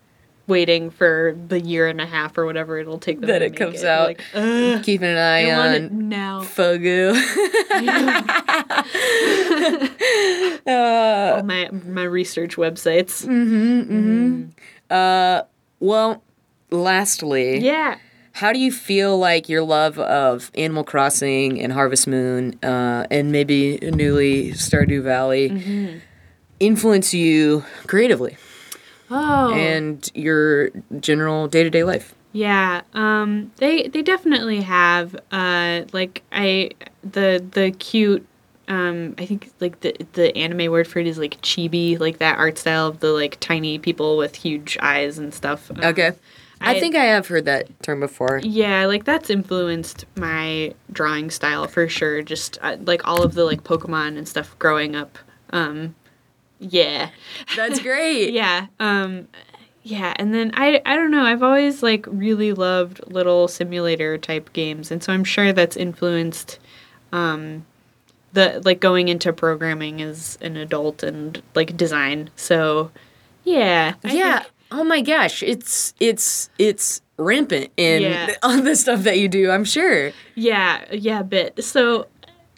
waiting 0.47 0.89
for 0.89 1.37
the 1.47 1.61
year 1.61 1.87
and 1.87 2.01
a 2.01 2.05
half 2.05 2.37
or 2.37 2.45
whatever 2.45 2.77
it'll 2.77 2.99
take 2.99 3.21
them 3.21 3.27
That 3.27 3.39
to 3.39 3.45
it 3.45 3.51
make 3.51 3.59
comes 3.59 3.83
it. 3.83 3.87
out. 3.87 4.07
Like, 4.07 4.21
ugh, 4.33 4.83
keeping 4.83 5.07
an 5.07 5.17
eye 5.17 5.49
I 5.49 5.57
want 5.57 5.75
it 5.75 5.91
on 5.91 6.09
now. 6.09 6.41
fogu 6.41 7.13
All 10.67 11.43
my 11.43 11.69
my 11.71 12.03
research 12.03 12.55
websites. 12.57 13.25
Mm. 13.25 14.49
Uh 14.91 15.43
well 15.79 16.23
lastly 16.69 17.59
Yeah. 17.59 17.97
How 18.33 18.53
do 18.53 18.59
you 18.59 18.71
feel 18.71 19.17
like 19.19 19.49
your 19.49 19.61
love 19.61 19.99
of 19.99 20.51
Animal 20.55 20.85
Crossing 20.85 21.59
and 21.61 21.73
Harvest 21.73 22.07
Moon 22.07 22.57
uh, 22.63 23.05
and 23.11 23.29
maybe 23.29 23.77
newly 23.81 24.51
Stardew 24.53 25.03
Valley 25.03 25.49
Mm-hmm. 25.49 25.97
influence 26.59 27.13
you 27.13 27.65
creatively 27.87 28.37
Oh. 29.09 29.51
and 29.53 30.09
your 30.15 30.69
general 31.01 31.47
day 31.49 31.63
to 31.63 31.69
day 31.69 31.83
life? 31.83 32.15
Yeah, 32.31 32.81
um, 32.93 33.51
they 33.57 33.89
they 33.89 34.01
definitely 34.01 34.61
have. 34.61 35.13
Uh, 35.33 35.81
like 35.91 36.23
I 36.31 36.71
the 37.03 37.43
the 37.51 37.71
cute. 37.71 38.25
Um, 38.68 39.16
I 39.18 39.26
think 39.26 39.51
like 39.59 39.80
the 39.82 39.95
the 40.14 40.36
anime 40.38 40.72
word 40.72 40.88
for 40.88 40.99
it 40.99 41.07
is 41.07 41.18
like 41.18 41.41
chibi, 41.41 41.99
like 41.99 42.20
that 42.20 42.38
art 42.38 42.57
style 42.57 42.88
of 42.88 42.99
the 42.99 43.12
like 43.12 43.38
tiny 43.39 43.78
people 43.80 44.18
with 44.18 44.36
huge 44.36 44.78
eyes 44.82 45.18
and 45.18 45.34
stuff. 45.34 45.70
Um, 45.72 45.84
Okay. 45.84 46.12
I, 46.64 46.76
I- 46.76 46.80
think 46.80 46.95
I 46.95 47.05
have 47.05 47.28
heard 47.28 47.45
that 47.45 47.68
term 47.82 47.99
before. 48.01 48.39
Yeah, 48.43 48.86
like 48.86 49.03
that's 49.03 49.30
influenced 49.32 50.05
my 50.16 50.74
drawing 50.91 51.32
style 51.32 51.68
for 51.68 51.89
sure. 51.89 52.22
Just 52.22 52.59
uh, 52.62 52.78
like 52.82 53.07
all 53.07 53.24
of 53.24 53.34
the 53.34 53.45
like 53.45 53.64
Pokemon 53.64 54.18
and 54.18 54.28
stuff 54.28 54.57
growing 54.59 54.95
up. 54.95 55.18
Um, 55.51 55.95
yeah. 56.59 57.09
That's 57.55 57.80
great. 57.89 58.32
yeah 58.34 58.68
um 58.80 59.28
yeah 59.84 60.14
and 60.18 60.32
then 60.32 60.51
i 60.53 60.80
i 60.86 60.95
don't 60.95 61.09
know 61.09 61.24
i've 61.24 61.41
always 61.41 61.82
like 61.82 62.05
really 62.07 62.53
loved 62.53 63.01
little 63.12 63.47
simulator 63.47 64.16
type 64.16 64.53
games 64.53 64.91
and 64.91 65.01
so 65.01 65.12
i'm 65.12 65.24
sure 65.24 65.51
that's 65.51 65.76
influenced 65.76 66.59
um 67.12 67.66
the 68.34 68.61
like 68.65 68.79
going 68.79 69.07
into 69.09 69.34
programming 69.34 70.01
as 70.01 70.38
an 70.41 70.57
adult 70.57 71.03
and 71.03 71.41
like 71.55 71.75
design 71.77 72.29
so 72.36 72.91
yeah 73.43 73.95
I 74.03 74.13
yeah. 74.13 74.39
think- 74.39 74.51
Oh 74.73 74.86
my 74.86 75.01
gosh, 75.01 75.43
it's 75.43 75.93
it's 75.99 76.49
it's 76.57 77.01
rampant 77.17 77.71
in 77.75 78.03
Yeah. 78.03 78.32
on 78.43 78.63
the 78.63 78.73
stuff 78.77 79.01
that 79.03 79.19
you 79.19 79.27
do. 79.27 79.51
I'm 79.51 79.65
sure. 79.65 80.13
yeah 80.36 80.86
yeah 80.93 81.19
a 81.19 81.23
bit 81.25 81.61
so 81.61 82.07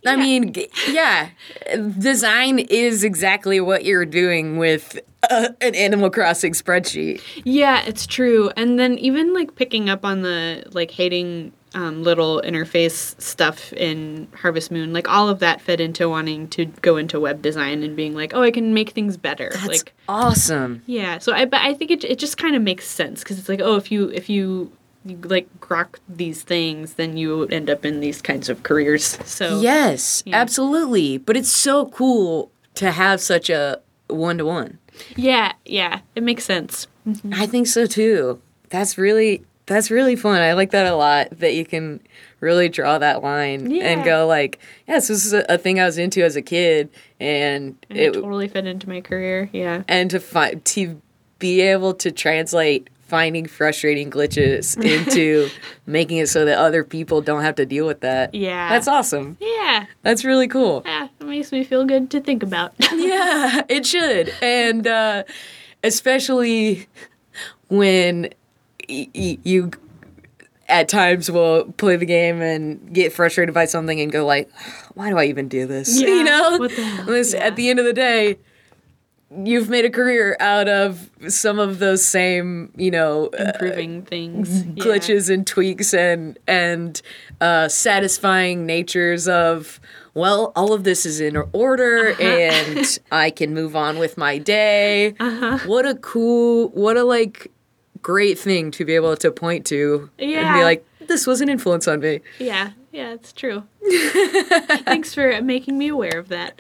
I 0.05 0.15
mean, 0.17 0.53
yeah, 0.89 1.30
design 1.97 2.59
is 2.59 3.03
exactly 3.05 3.61
what 3.61 3.86
you're 3.86 4.05
doing 4.05 4.57
with 4.57 4.99
uh, 5.30 5.49
an 5.61 5.76
Animal 5.76 6.09
Crossing 6.09 6.51
spreadsheet. 6.53 7.21
Yeah, 7.45 7.82
it's 7.86 8.05
true. 8.05 8.51
And 8.57 8.78
then 8.78 8.97
even 8.99 9.34
like 9.34 9.55
picking 9.55 9.89
up 9.89 10.03
on 10.03 10.21
the 10.21 10.65
like 10.74 10.91
hating 10.91 11.53
um, 11.76 12.03
little 12.03 12.41
interface 12.45 13.19
stuff 13.21 13.74
in 13.74 14.28
Harvest 14.36 14.71
Moon, 14.71 14.93
like 14.93 15.07
all 15.09 15.28
of 15.30 15.39
that 15.39 15.59
fed 15.61 15.80
into 15.82 16.07
wanting 16.09 16.47
to 16.49 16.65
go 16.82 16.97
into 16.97 17.19
web 17.19 17.41
design 17.41 17.84
and 17.84 17.95
being 17.95 18.13
like, 18.13 18.34
oh, 18.34 18.41
I 18.43 18.51
can 18.51 18.74
make 18.74 18.91
things 18.91 19.17
better. 19.17 19.50
That's 19.54 19.66
like, 19.67 19.93
awesome. 20.08 20.83
yeah. 20.86 21.17
So 21.17 21.33
I, 21.33 21.45
but 21.45 21.62
I 21.62 21.74
think 21.74 21.91
it, 21.91 22.04
it 22.04 22.20
just 22.20 22.37
kind 22.37 22.55
of 22.55 22.62
makes 22.62 22.86
sense 22.87 23.24
because 23.24 23.39
it's 23.39 23.50
like, 23.50 23.62
oh, 23.62 23.75
if 23.75 23.91
you 23.91 24.09
if 24.09 24.29
you, 24.29 24.71
you 25.05 25.17
like 25.24 25.47
grok 25.59 25.95
these 26.08 26.43
things, 26.43 26.93
then 26.93 27.17
you 27.17 27.45
end 27.47 27.70
up 27.70 27.86
in 27.86 28.00
these 28.00 28.21
kinds 28.21 28.50
of 28.50 28.63
careers. 28.63 29.17
So 29.28 29.59
Yes, 29.59 30.24
Yeah. 30.25 30.36
absolutely. 30.37 31.17
But 31.17 31.36
it's 31.37 31.50
so 31.51 31.87
cool 31.87 32.51
to 32.75 32.91
have 32.91 33.20
such 33.20 33.50
a 33.50 33.82
one 34.08 34.37
to 34.37 34.45
one. 34.45 34.78
yeah, 35.16 35.54
yeah, 35.66 36.01
it 36.16 36.24
makes 36.24 36.43
sense. 36.45 36.87
I 37.32 37.47
think 37.47 37.67
so 37.67 37.86
too. 37.86 38.41
That's 38.70 38.97
really 38.97 39.43
that's 39.65 39.89
really 39.91 40.15
fun. 40.15 40.41
I 40.41 40.53
like 40.53 40.71
that 40.71 40.85
a 40.87 40.95
lot. 40.95 41.29
That 41.39 41.53
you 41.53 41.65
can 41.65 41.99
really 42.39 42.67
draw 42.69 42.97
that 42.97 43.23
line 43.23 43.71
Yeah. 43.71 43.85
and 43.85 44.03
go 44.03 44.27
like, 44.27 44.59
yes, 44.87 45.07
this 45.07 45.25
is 45.25 45.33
a, 45.33 45.45
a 45.47 45.57
thing 45.57 45.79
I 45.79 45.85
was 45.85 45.97
into 45.97 46.23
as 46.23 46.35
a 46.35 46.41
kid, 46.41 46.89
and, 47.19 47.77
And 47.89 47.99
it, 47.99 48.09
it 48.09 48.13
totally 48.21 48.47
fit 48.49 48.65
into 48.67 48.89
my 48.89 48.99
career. 49.01 49.49
Yeah. 49.53 49.83
and 49.87 50.09
to 50.11 50.19
find 50.19 50.63
to 50.65 51.01
be 51.39 51.61
able 51.61 51.93
to 51.95 52.11
translate 52.11 52.89
finding 53.07 53.45
frustrating 53.45 54.09
glitches 54.09 54.75
into 54.83 55.47
making 55.85 56.17
it 56.17 56.27
so 56.27 56.45
that 56.45 56.57
other 56.57 56.83
people 56.83 57.21
don't 57.21 57.43
have 57.43 57.55
to 57.55 57.65
deal 57.65 57.85
with 57.85 57.99
that. 58.01 58.33
Yeah. 58.33 58.69
That's 58.69 58.87
awesome. 58.87 59.37
Yeah. 59.39 59.85
That's 60.01 60.25
really 60.25 60.47
cool. 60.47 60.81
Yeah. 60.85 61.07
It 61.19 61.25
makes 61.25 61.51
me 61.51 61.63
feel 61.63 61.85
good 61.85 62.09
to 62.11 62.19
think 62.21 62.43
about. 62.43 62.73
yeah, 62.93 63.61
it 63.69 63.85
should. 63.85 64.33
And 64.41 64.87
uh, 64.87 65.23
especially 65.83 66.87
when 67.69 68.29
y- 68.89 69.38
you 69.43 69.72
at 70.70 70.88
times 70.88 71.30
will 71.30 71.66
play 71.78 71.96
the 71.97 72.05
game 72.05 72.42
and 72.42 72.93
get 72.93 73.12
frustrated 73.14 73.54
by 73.54 73.66
something 73.66 74.00
and 74.00 74.12
go 74.12 74.26
like, 74.26 74.50
why 74.93 75.10
do 75.10 75.18
I 75.18 75.26
even 75.26 75.47
do 75.47 75.66
this? 75.68 76.00
Yeah, 76.01 76.08
you 76.08 76.24
know, 76.24 76.68
the? 76.68 77.30
Yeah. 77.34 77.39
at 77.46 77.55
the 77.55 77.70
end 77.70 77.80
of 77.80 77.86
the 77.86 77.93
day. 77.93 78.38
You've 79.36 79.68
made 79.68 79.84
a 79.84 79.89
career 79.89 80.38
out 80.39 80.68
of 80.70 81.10
some 81.28 81.58
of 81.58 81.80
those 81.80 82.05
same, 82.05 82.72
you 82.76 82.92
know, 82.92 83.32
uh, 83.39 83.46
Improving 83.55 84.04
things. 84.04 84.64
Yeah. 84.64 84.84
glitches 84.84 85.34
and 85.34 85.46
tweaks 85.47 85.92
and 85.92 86.38
and 86.47 87.01
uh, 87.42 87.68
satisfying 87.68 88.68
natures 88.68 89.28
of 89.28 89.80
well 90.14 90.51
all 90.55 90.72
of 90.72 90.84
this 90.84 91.04
is 91.08 91.20
in 91.20 91.36
order 91.51 92.10
Uh-huh. 92.12 92.22
and 92.22 93.00
i 93.12 93.32
can 93.32 93.51
move 93.55 93.76
on 93.76 93.97
with 93.97 94.16
my 94.20 94.38
day 94.38 95.10
what 95.66 95.88
a 95.88 95.96
cool 95.96 96.70
what 96.70 96.96
a 96.97 97.04
like 97.04 97.50
great 98.04 98.38
thing 98.38 98.70
to 98.70 98.86
be 98.86 98.93
able 98.93 99.16
to 99.17 99.32
point 99.32 99.66
to 99.66 100.09
and 100.20 100.54
be 100.54 100.63
like 100.63 100.86
this 101.08 101.25
was 101.25 101.42
an 101.42 101.50
influence 101.50 101.88
on 101.88 102.00
me 102.00 102.21
Yeah, 102.39 102.71
yeah, 102.92 103.13
it's 103.13 103.34
true. 103.34 103.63
Thanks 104.86 105.13
for 105.13 105.42
making 105.42 105.78
me 105.78 105.88
aware 105.88 106.20
of 106.20 106.30
that. 106.30 106.59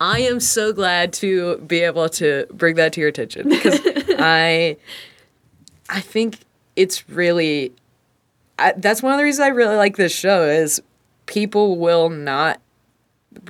i 0.00 0.20
am 0.20 0.40
so 0.40 0.72
glad 0.72 1.12
to 1.14 1.56
be 1.58 1.80
able 1.80 2.08
to 2.08 2.46
bring 2.52 2.76
that 2.76 2.92
to 2.92 3.00
your 3.00 3.08
attention 3.08 3.48
because 3.48 3.80
i 4.18 4.76
i 5.88 6.00
think 6.00 6.38
it's 6.76 7.08
really 7.08 7.72
I, 8.58 8.74
that's 8.76 9.02
one 9.02 9.12
of 9.12 9.18
the 9.18 9.24
reasons 9.24 9.46
i 9.46 9.48
really 9.48 9.76
like 9.76 9.96
this 9.96 10.12
show 10.14 10.44
is 10.44 10.82
people 11.26 11.78
will 11.78 12.10
not 12.10 12.60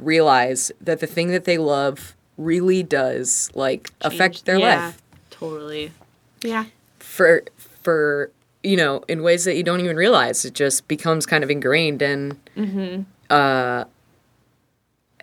realize 0.00 0.70
that 0.80 1.00
the 1.00 1.06
thing 1.06 1.28
that 1.28 1.44
they 1.44 1.58
love 1.58 2.14
really 2.36 2.82
does 2.82 3.50
like 3.54 3.90
affect 4.02 4.44
their 4.44 4.58
yeah, 4.58 4.86
life 4.86 5.02
Totally. 5.40 5.90
Yeah. 6.42 6.66
For 7.20 7.42
for 7.82 8.30
you 8.62 8.78
know 8.78 9.04
in 9.06 9.22
ways 9.22 9.44
that 9.44 9.54
you 9.54 9.62
don't 9.62 9.80
even 9.80 9.94
realize 9.94 10.42
it 10.46 10.54
just 10.54 10.88
becomes 10.88 11.26
kind 11.26 11.44
of 11.44 11.50
ingrained 11.50 12.00
and 12.00 12.42
mm-hmm. 12.56 13.02
uh 13.28 13.84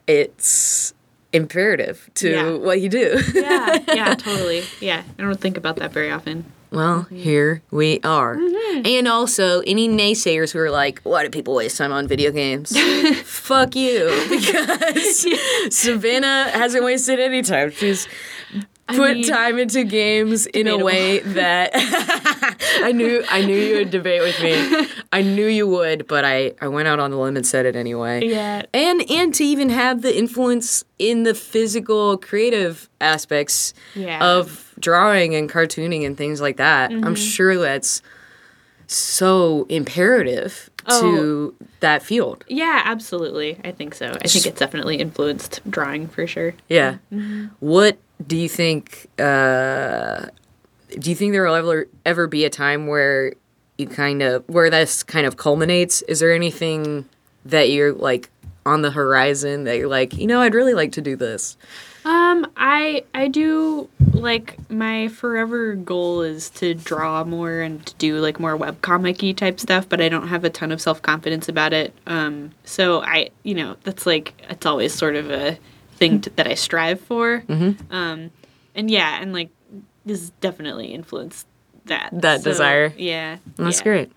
it's 0.06 0.94
imperative 1.34 2.08
to 2.14 2.30
Yeah. 2.30 2.52
what 2.58 2.82
you 2.82 2.90
do 2.90 3.20
Yeah, 3.34 3.80
yeah, 3.94 4.14
totally. 4.14 4.62
Yeah, 4.80 5.02
I 5.18 5.22
don't 5.24 5.42
think 5.42 5.58
about 5.58 5.78
that 5.78 5.92
very 5.92 6.12
often. 6.12 6.46
Well, 6.70 7.04
mm-hmm. 7.04 7.16
here 7.16 7.62
we 7.72 8.00
are. 8.04 8.36
Mm-hmm. 8.38 8.86
And 8.86 9.08
also, 9.08 9.62
any 9.62 9.90
naysayers 9.90 10.52
who 10.54 10.60
are 10.60 10.70
like, 10.70 11.02
why 11.02 11.24
do 11.24 11.30
people 11.30 11.56
waste 11.56 11.78
time 11.78 11.92
on 11.92 12.08
video 12.08 12.32
games? 12.32 12.78
Fuck 13.24 13.76
you. 13.76 14.06
Because 14.30 15.26
Savannah 15.76 16.50
hasn't 16.52 16.84
wasted 16.84 17.20
any 17.20 17.42
time. 17.42 17.72
She's 17.72 18.08
put 18.88 19.18
mean- 19.18 19.28
time 19.28 19.58
into 19.60 19.84
games 19.84 20.46
in 20.48 20.68
a 20.68 20.78
way 20.78 21.20
that 21.40 21.72
I 22.84 22.92
knew 22.92 23.24
I 23.30 23.46
knew 23.46 23.58
you 23.58 23.76
would 23.78 23.92
debate 23.92 24.22
with 24.22 24.42
me. 24.42 24.88
I 25.12 25.22
knew 25.22 25.48
you 25.48 25.68
would, 25.68 26.08
but 26.08 26.24
I, 26.26 26.54
I 26.62 26.68
went 26.68 26.88
out 26.88 27.00
on 27.00 27.12
the 27.12 27.18
limb 27.18 27.36
and 27.38 27.46
said 27.46 27.66
it 27.66 27.76
anyway. 27.76 28.26
Yeah. 28.26 28.64
And 28.74 29.04
and 29.10 29.34
to 29.36 29.44
even 29.44 29.70
have 29.70 30.02
the 30.02 30.16
influence 30.18 30.84
in 31.00 31.24
the 31.24 31.34
physical 31.34 32.18
creative 32.18 32.90
aspects 33.02 33.74
Yeah. 33.96 34.24
of 34.26 34.74
drawing 34.80 35.36
and 35.36 35.50
cartooning 35.50 36.06
and 36.06 36.18
things 36.18 36.40
like 36.42 36.58
that. 36.58 36.92
Mm-hmm. 36.92 37.06
I'm 37.06 37.16
sure 37.16 37.58
that's 37.58 38.02
so 38.88 39.66
imperative 39.70 40.70
to 40.90 41.54
that 41.82 42.02
field. 42.02 42.46
Yeah, 42.48 42.82
absolutely. 42.86 43.60
I 43.66 43.72
think 43.72 43.94
so. 43.94 44.08
I 44.12 44.28
think 44.28 44.46
it's 44.46 44.60
definitely 44.60 44.96
influenced 44.98 45.60
drawing 45.70 46.08
for 46.08 46.26
sure. 46.26 46.54
Yeah. 46.70 46.98
Mm-hmm. 47.12 47.48
What 47.60 47.98
do 48.26 48.38
you 48.38 48.50
think? 48.50 49.08
Uh, 49.20 50.28
do 50.98 51.10
you 51.10 51.16
think 51.16 51.34
there 51.34 51.44
will 51.46 51.56
ever 51.56 51.88
ever 52.06 52.28
be 52.28 52.46
a 52.46 52.50
time 52.50 52.88
where 52.88 53.34
you 53.78 53.88
kind 53.88 54.22
of 54.22 54.44
where 54.48 54.70
this 54.70 55.04
kind 55.04 55.28
of 55.28 55.38
culminates? 55.38 56.02
Is 56.04 56.20
there 56.20 56.34
anything 56.34 57.06
that 57.46 57.70
you're 57.70 57.94
like 57.94 58.30
on 58.66 58.82
the 58.82 58.92
horizon 58.92 59.64
that 59.64 59.78
you're 59.78 59.88
like, 59.88 60.14
you 60.18 60.28
know, 60.28 60.42
I'd 60.42 60.54
really 60.54 60.74
like 60.74 60.92
to 60.94 61.02
do 61.02 61.16
this? 61.16 61.58
Um, 62.06 62.48
I 62.56 63.04
I 63.14 63.28
do 63.28 63.90
like 64.14 64.58
my 64.70 65.10
forever 65.10 65.76
goal 65.76 66.22
is 66.22 66.50
to 66.52 66.74
draw 66.74 67.24
more 67.24 67.60
and 67.60 67.86
to 67.86 67.94
do 67.96 68.20
like 68.20 68.40
more 68.40 68.58
webcomic-y 68.58 69.34
type 69.34 69.60
stuff, 69.60 69.90
but 69.90 70.00
I 70.00 70.08
don't 70.08 70.30
have 70.30 70.44
a 70.44 70.50
ton 70.50 70.72
of 70.72 70.82
self-confidence 70.82 71.50
about 71.50 71.74
it. 71.74 71.94
Um, 72.08 72.52
so 72.64 73.02
I, 73.02 73.30
you 73.44 73.56
know, 73.56 73.76
that's 73.84 74.06
like 74.06 74.34
it's 74.50 74.66
always 74.66 74.94
sort 74.94 75.16
of 75.16 75.30
a 75.30 75.60
thing 75.98 76.22
to, 76.22 76.30
that 76.32 76.48
I 76.48 76.54
strive 76.56 77.02
for. 77.02 77.42
Mm-hmm. 77.48 77.94
Um, 77.94 78.32
and 78.76 78.90
yeah, 78.90 79.22
and 79.22 79.34
like 79.34 79.50
this 80.06 80.30
definitely 80.42 80.88
influenced 80.88 81.48
that 81.86 82.10
That 82.14 82.44
desire. 82.44 82.94
Yeah, 82.98 83.38
That's 83.58 83.80
yeah. 83.80 83.84
great. 83.84 84.12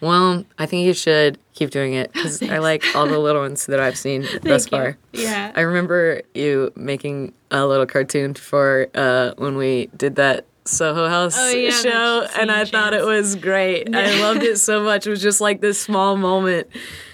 Well, 0.00 0.44
I 0.58 0.66
think 0.66 0.86
you 0.86 0.92
should 0.92 1.38
keep 1.54 1.70
doing 1.70 1.94
it 1.94 2.12
because 2.12 2.42
I 2.50 2.58
like 2.58 2.84
all 2.94 3.06
the 3.06 3.18
little 3.18 3.40
ones 3.42 3.66
that 3.66 3.80
I've 3.80 3.96
seen 3.96 4.26
thus 4.42 4.66
you. 4.66 4.70
far. 4.70 4.98
Yeah. 5.12 5.52
I 5.54 5.62
remember 5.62 6.22
you 6.34 6.72
making 6.76 7.32
a 7.50 7.66
little 7.66 7.86
cartoon 7.86 8.34
for 8.34 8.88
uh, 8.94 9.32
when 9.38 9.56
we 9.56 9.86
did 9.96 10.16
that 10.16 10.44
Soho 10.66 11.08
House 11.08 11.34
Oh, 11.38 11.50
yeah, 11.50 11.70
show, 11.70 12.26
and 12.38 12.50
I 12.50 12.64
scene 12.64 12.72
thought 12.72 12.92
it 12.92 13.04
was 13.04 13.36
great. 13.36 13.94
I 13.94 14.20
loved 14.22 14.42
it 14.42 14.58
so 14.58 14.82
much. 14.82 15.06
It 15.06 15.10
was 15.10 15.22
just 15.22 15.40
like 15.40 15.60
this 15.60 15.80
small 15.80 16.16
moment. 16.16 16.66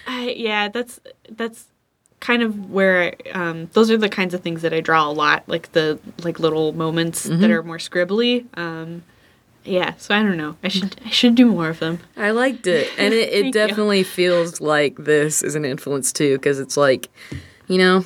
I, 0.07 0.31
yeah, 0.36 0.69
that's 0.69 1.01
that's 1.31 1.66
kind 2.23 2.40
of 2.43 2.70
where 2.70 3.15
um, 3.35 3.69
those 3.73 3.90
are 3.90 3.99
the 3.99 4.09
kinds 4.09 4.32
of 4.32 4.40
things 4.43 4.62
that 4.62 4.73
I 4.73 4.81
draw 4.81 5.11
a 5.11 5.11
lot, 5.11 5.43
like 5.49 5.73
the 5.73 5.99
like 6.23 6.39
little 6.39 6.73
moments 6.73 7.24
that 7.24 7.51
are 7.51 7.65
more 7.65 7.78
scribbly. 7.78 8.47
Um, 8.57 9.03
yeah, 9.65 9.94
so 9.99 10.15
I 10.15 10.23
don't 10.23 10.36
know. 10.36 10.57
I 10.62 10.69
should 10.69 11.01
I 11.05 11.11
should 11.11 11.35
do 11.35 11.47
more 11.47 11.69
of 11.69 11.81
them. 11.81 11.99
I 12.16 12.31
liked 12.31 12.66
it, 12.69 12.89
and 12.99 13.12
it, 13.12 13.28
it 13.28 13.32
Thank 13.32 13.44
you. 13.47 13.53
definitely 13.53 14.05
feels 14.05 14.61
like 14.61 14.97
this 14.97 15.43
is 15.43 15.57
an 15.57 15.65
influence 15.65 16.12
too, 16.12 16.36
because 16.39 16.61
it's 16.61 16.77
like, 16.77 17.09
you 17.66 17.78
know, 17.78 18.05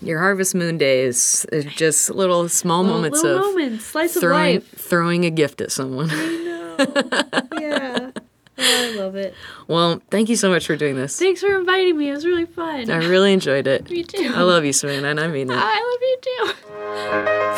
your 0.00 0.20
Harvest 0.20 0.54
Moon 0.54 0.78
days, 0.78 1.44
they're 1.50 1.62
just 1.62 2.10
little 2.10 2.48
small 2.48 2.84
moments 2.84 3.22
little 3.22 3.48
of 3.48 3.54
moments, 3.54 3.84
slice 3.84 4.14
throwing 4.14 4.58
of 4.58 4.62
life. 4.62 4.80
throwing 4.80 5.24
a 5.24 5.30
gift 5.30 5.60
at 5.60 5.72
someone. 5.72 6.08
I 6.12 6.14
know. 6.16 7.48
yeah, 7.60 8.10
Oh, 8.58 8.92
I 8.92 8.96
love 8.96 9.16
it. 9.16 9.34
well, 9.68 10.00
thank 10.10 10.28
you 10.28 10.36
so 10.36 10.48
much 10.48 10.66
for 10.66 10.76
doing 10.76 10.96
this. 10.96 11.18
Thanks 11.18 11.40
for 11.42 11.56
inviting 11.58 11.96
me. 11.98 12.08
It 12.08 12.12
was 12.12 12.24
really 12.24 12.46
fun. 12.46 12.90
I 12.90 12.96
really 13.06 13.32
enjoyed 13.32 13.66
it. 13.66 13.90
Me 13.90 14.02
too. 14.02 14.32
I 14.34 14.42
love 14.42 14.64
you, 14.64 14.72
Savannah, 14.72 15.08
and 15.08 15.20
I 15.20 15.28
mean 15.28 15.50
it. 15.50 15.56
I 15.58 15.74
love 15.74 16.00
you 16.02 16.18
too. 16.22 16.52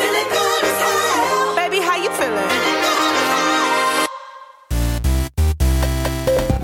Feeling 0.03 0.29
good 0.29 0.63
as 0.65 0.81
hell. 1.15 1.55
Baby, 1.55 1.79
how 1.79 1.95
you 1.95 2.09
feeling? 2.11 2.49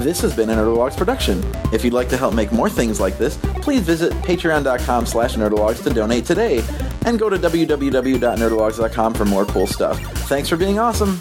This 0.03 0.21
has 0.21 0.35
been 0.35 0.49
a 0.51 0.55
Nerdologues 0.55 0.95
production. 0.95 1.43
If 1.73 1.83
you'd 1.83 1.93
like 1.93 2.09
to 2.09 2.17
help 2.17 2.35
make 2.35 2.51
more 2.51 2.69
things 2.69 2.99
like 2.99 3.17
this, 3.17 3.37
please 3.37 3.81
visit 3.81 4.13
patreon.com 4.21 5.05
slash 5.07 5.35
nerdologues 5.35 5.81
to 5.83 5.89
donate 5.89 6.25
today. 6.25 6.61
And 7.07 7.17
go 7.17 7.27
to 7.29 7.37
www.nerdologues.com 7.39 9.13
for 9.15 9.25
more 9.25 9.45
cool 9.45 9.65
stuff. 9.65 9.99
Thanks 10.27 10.47
for 10.49 10.57
being 10.57 10.77
awesome. 10.77 11.17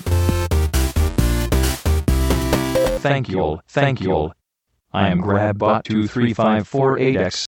Thank 3.09 3.29
you 3.29 3.41
all. 3.41 3.61
Thank 3.69 4.01
you 4.01 4.13
all. 4.13 4.33
I 4.93 5.09
am 5.09 5.21
GrabBot23548X. 5.21 7.45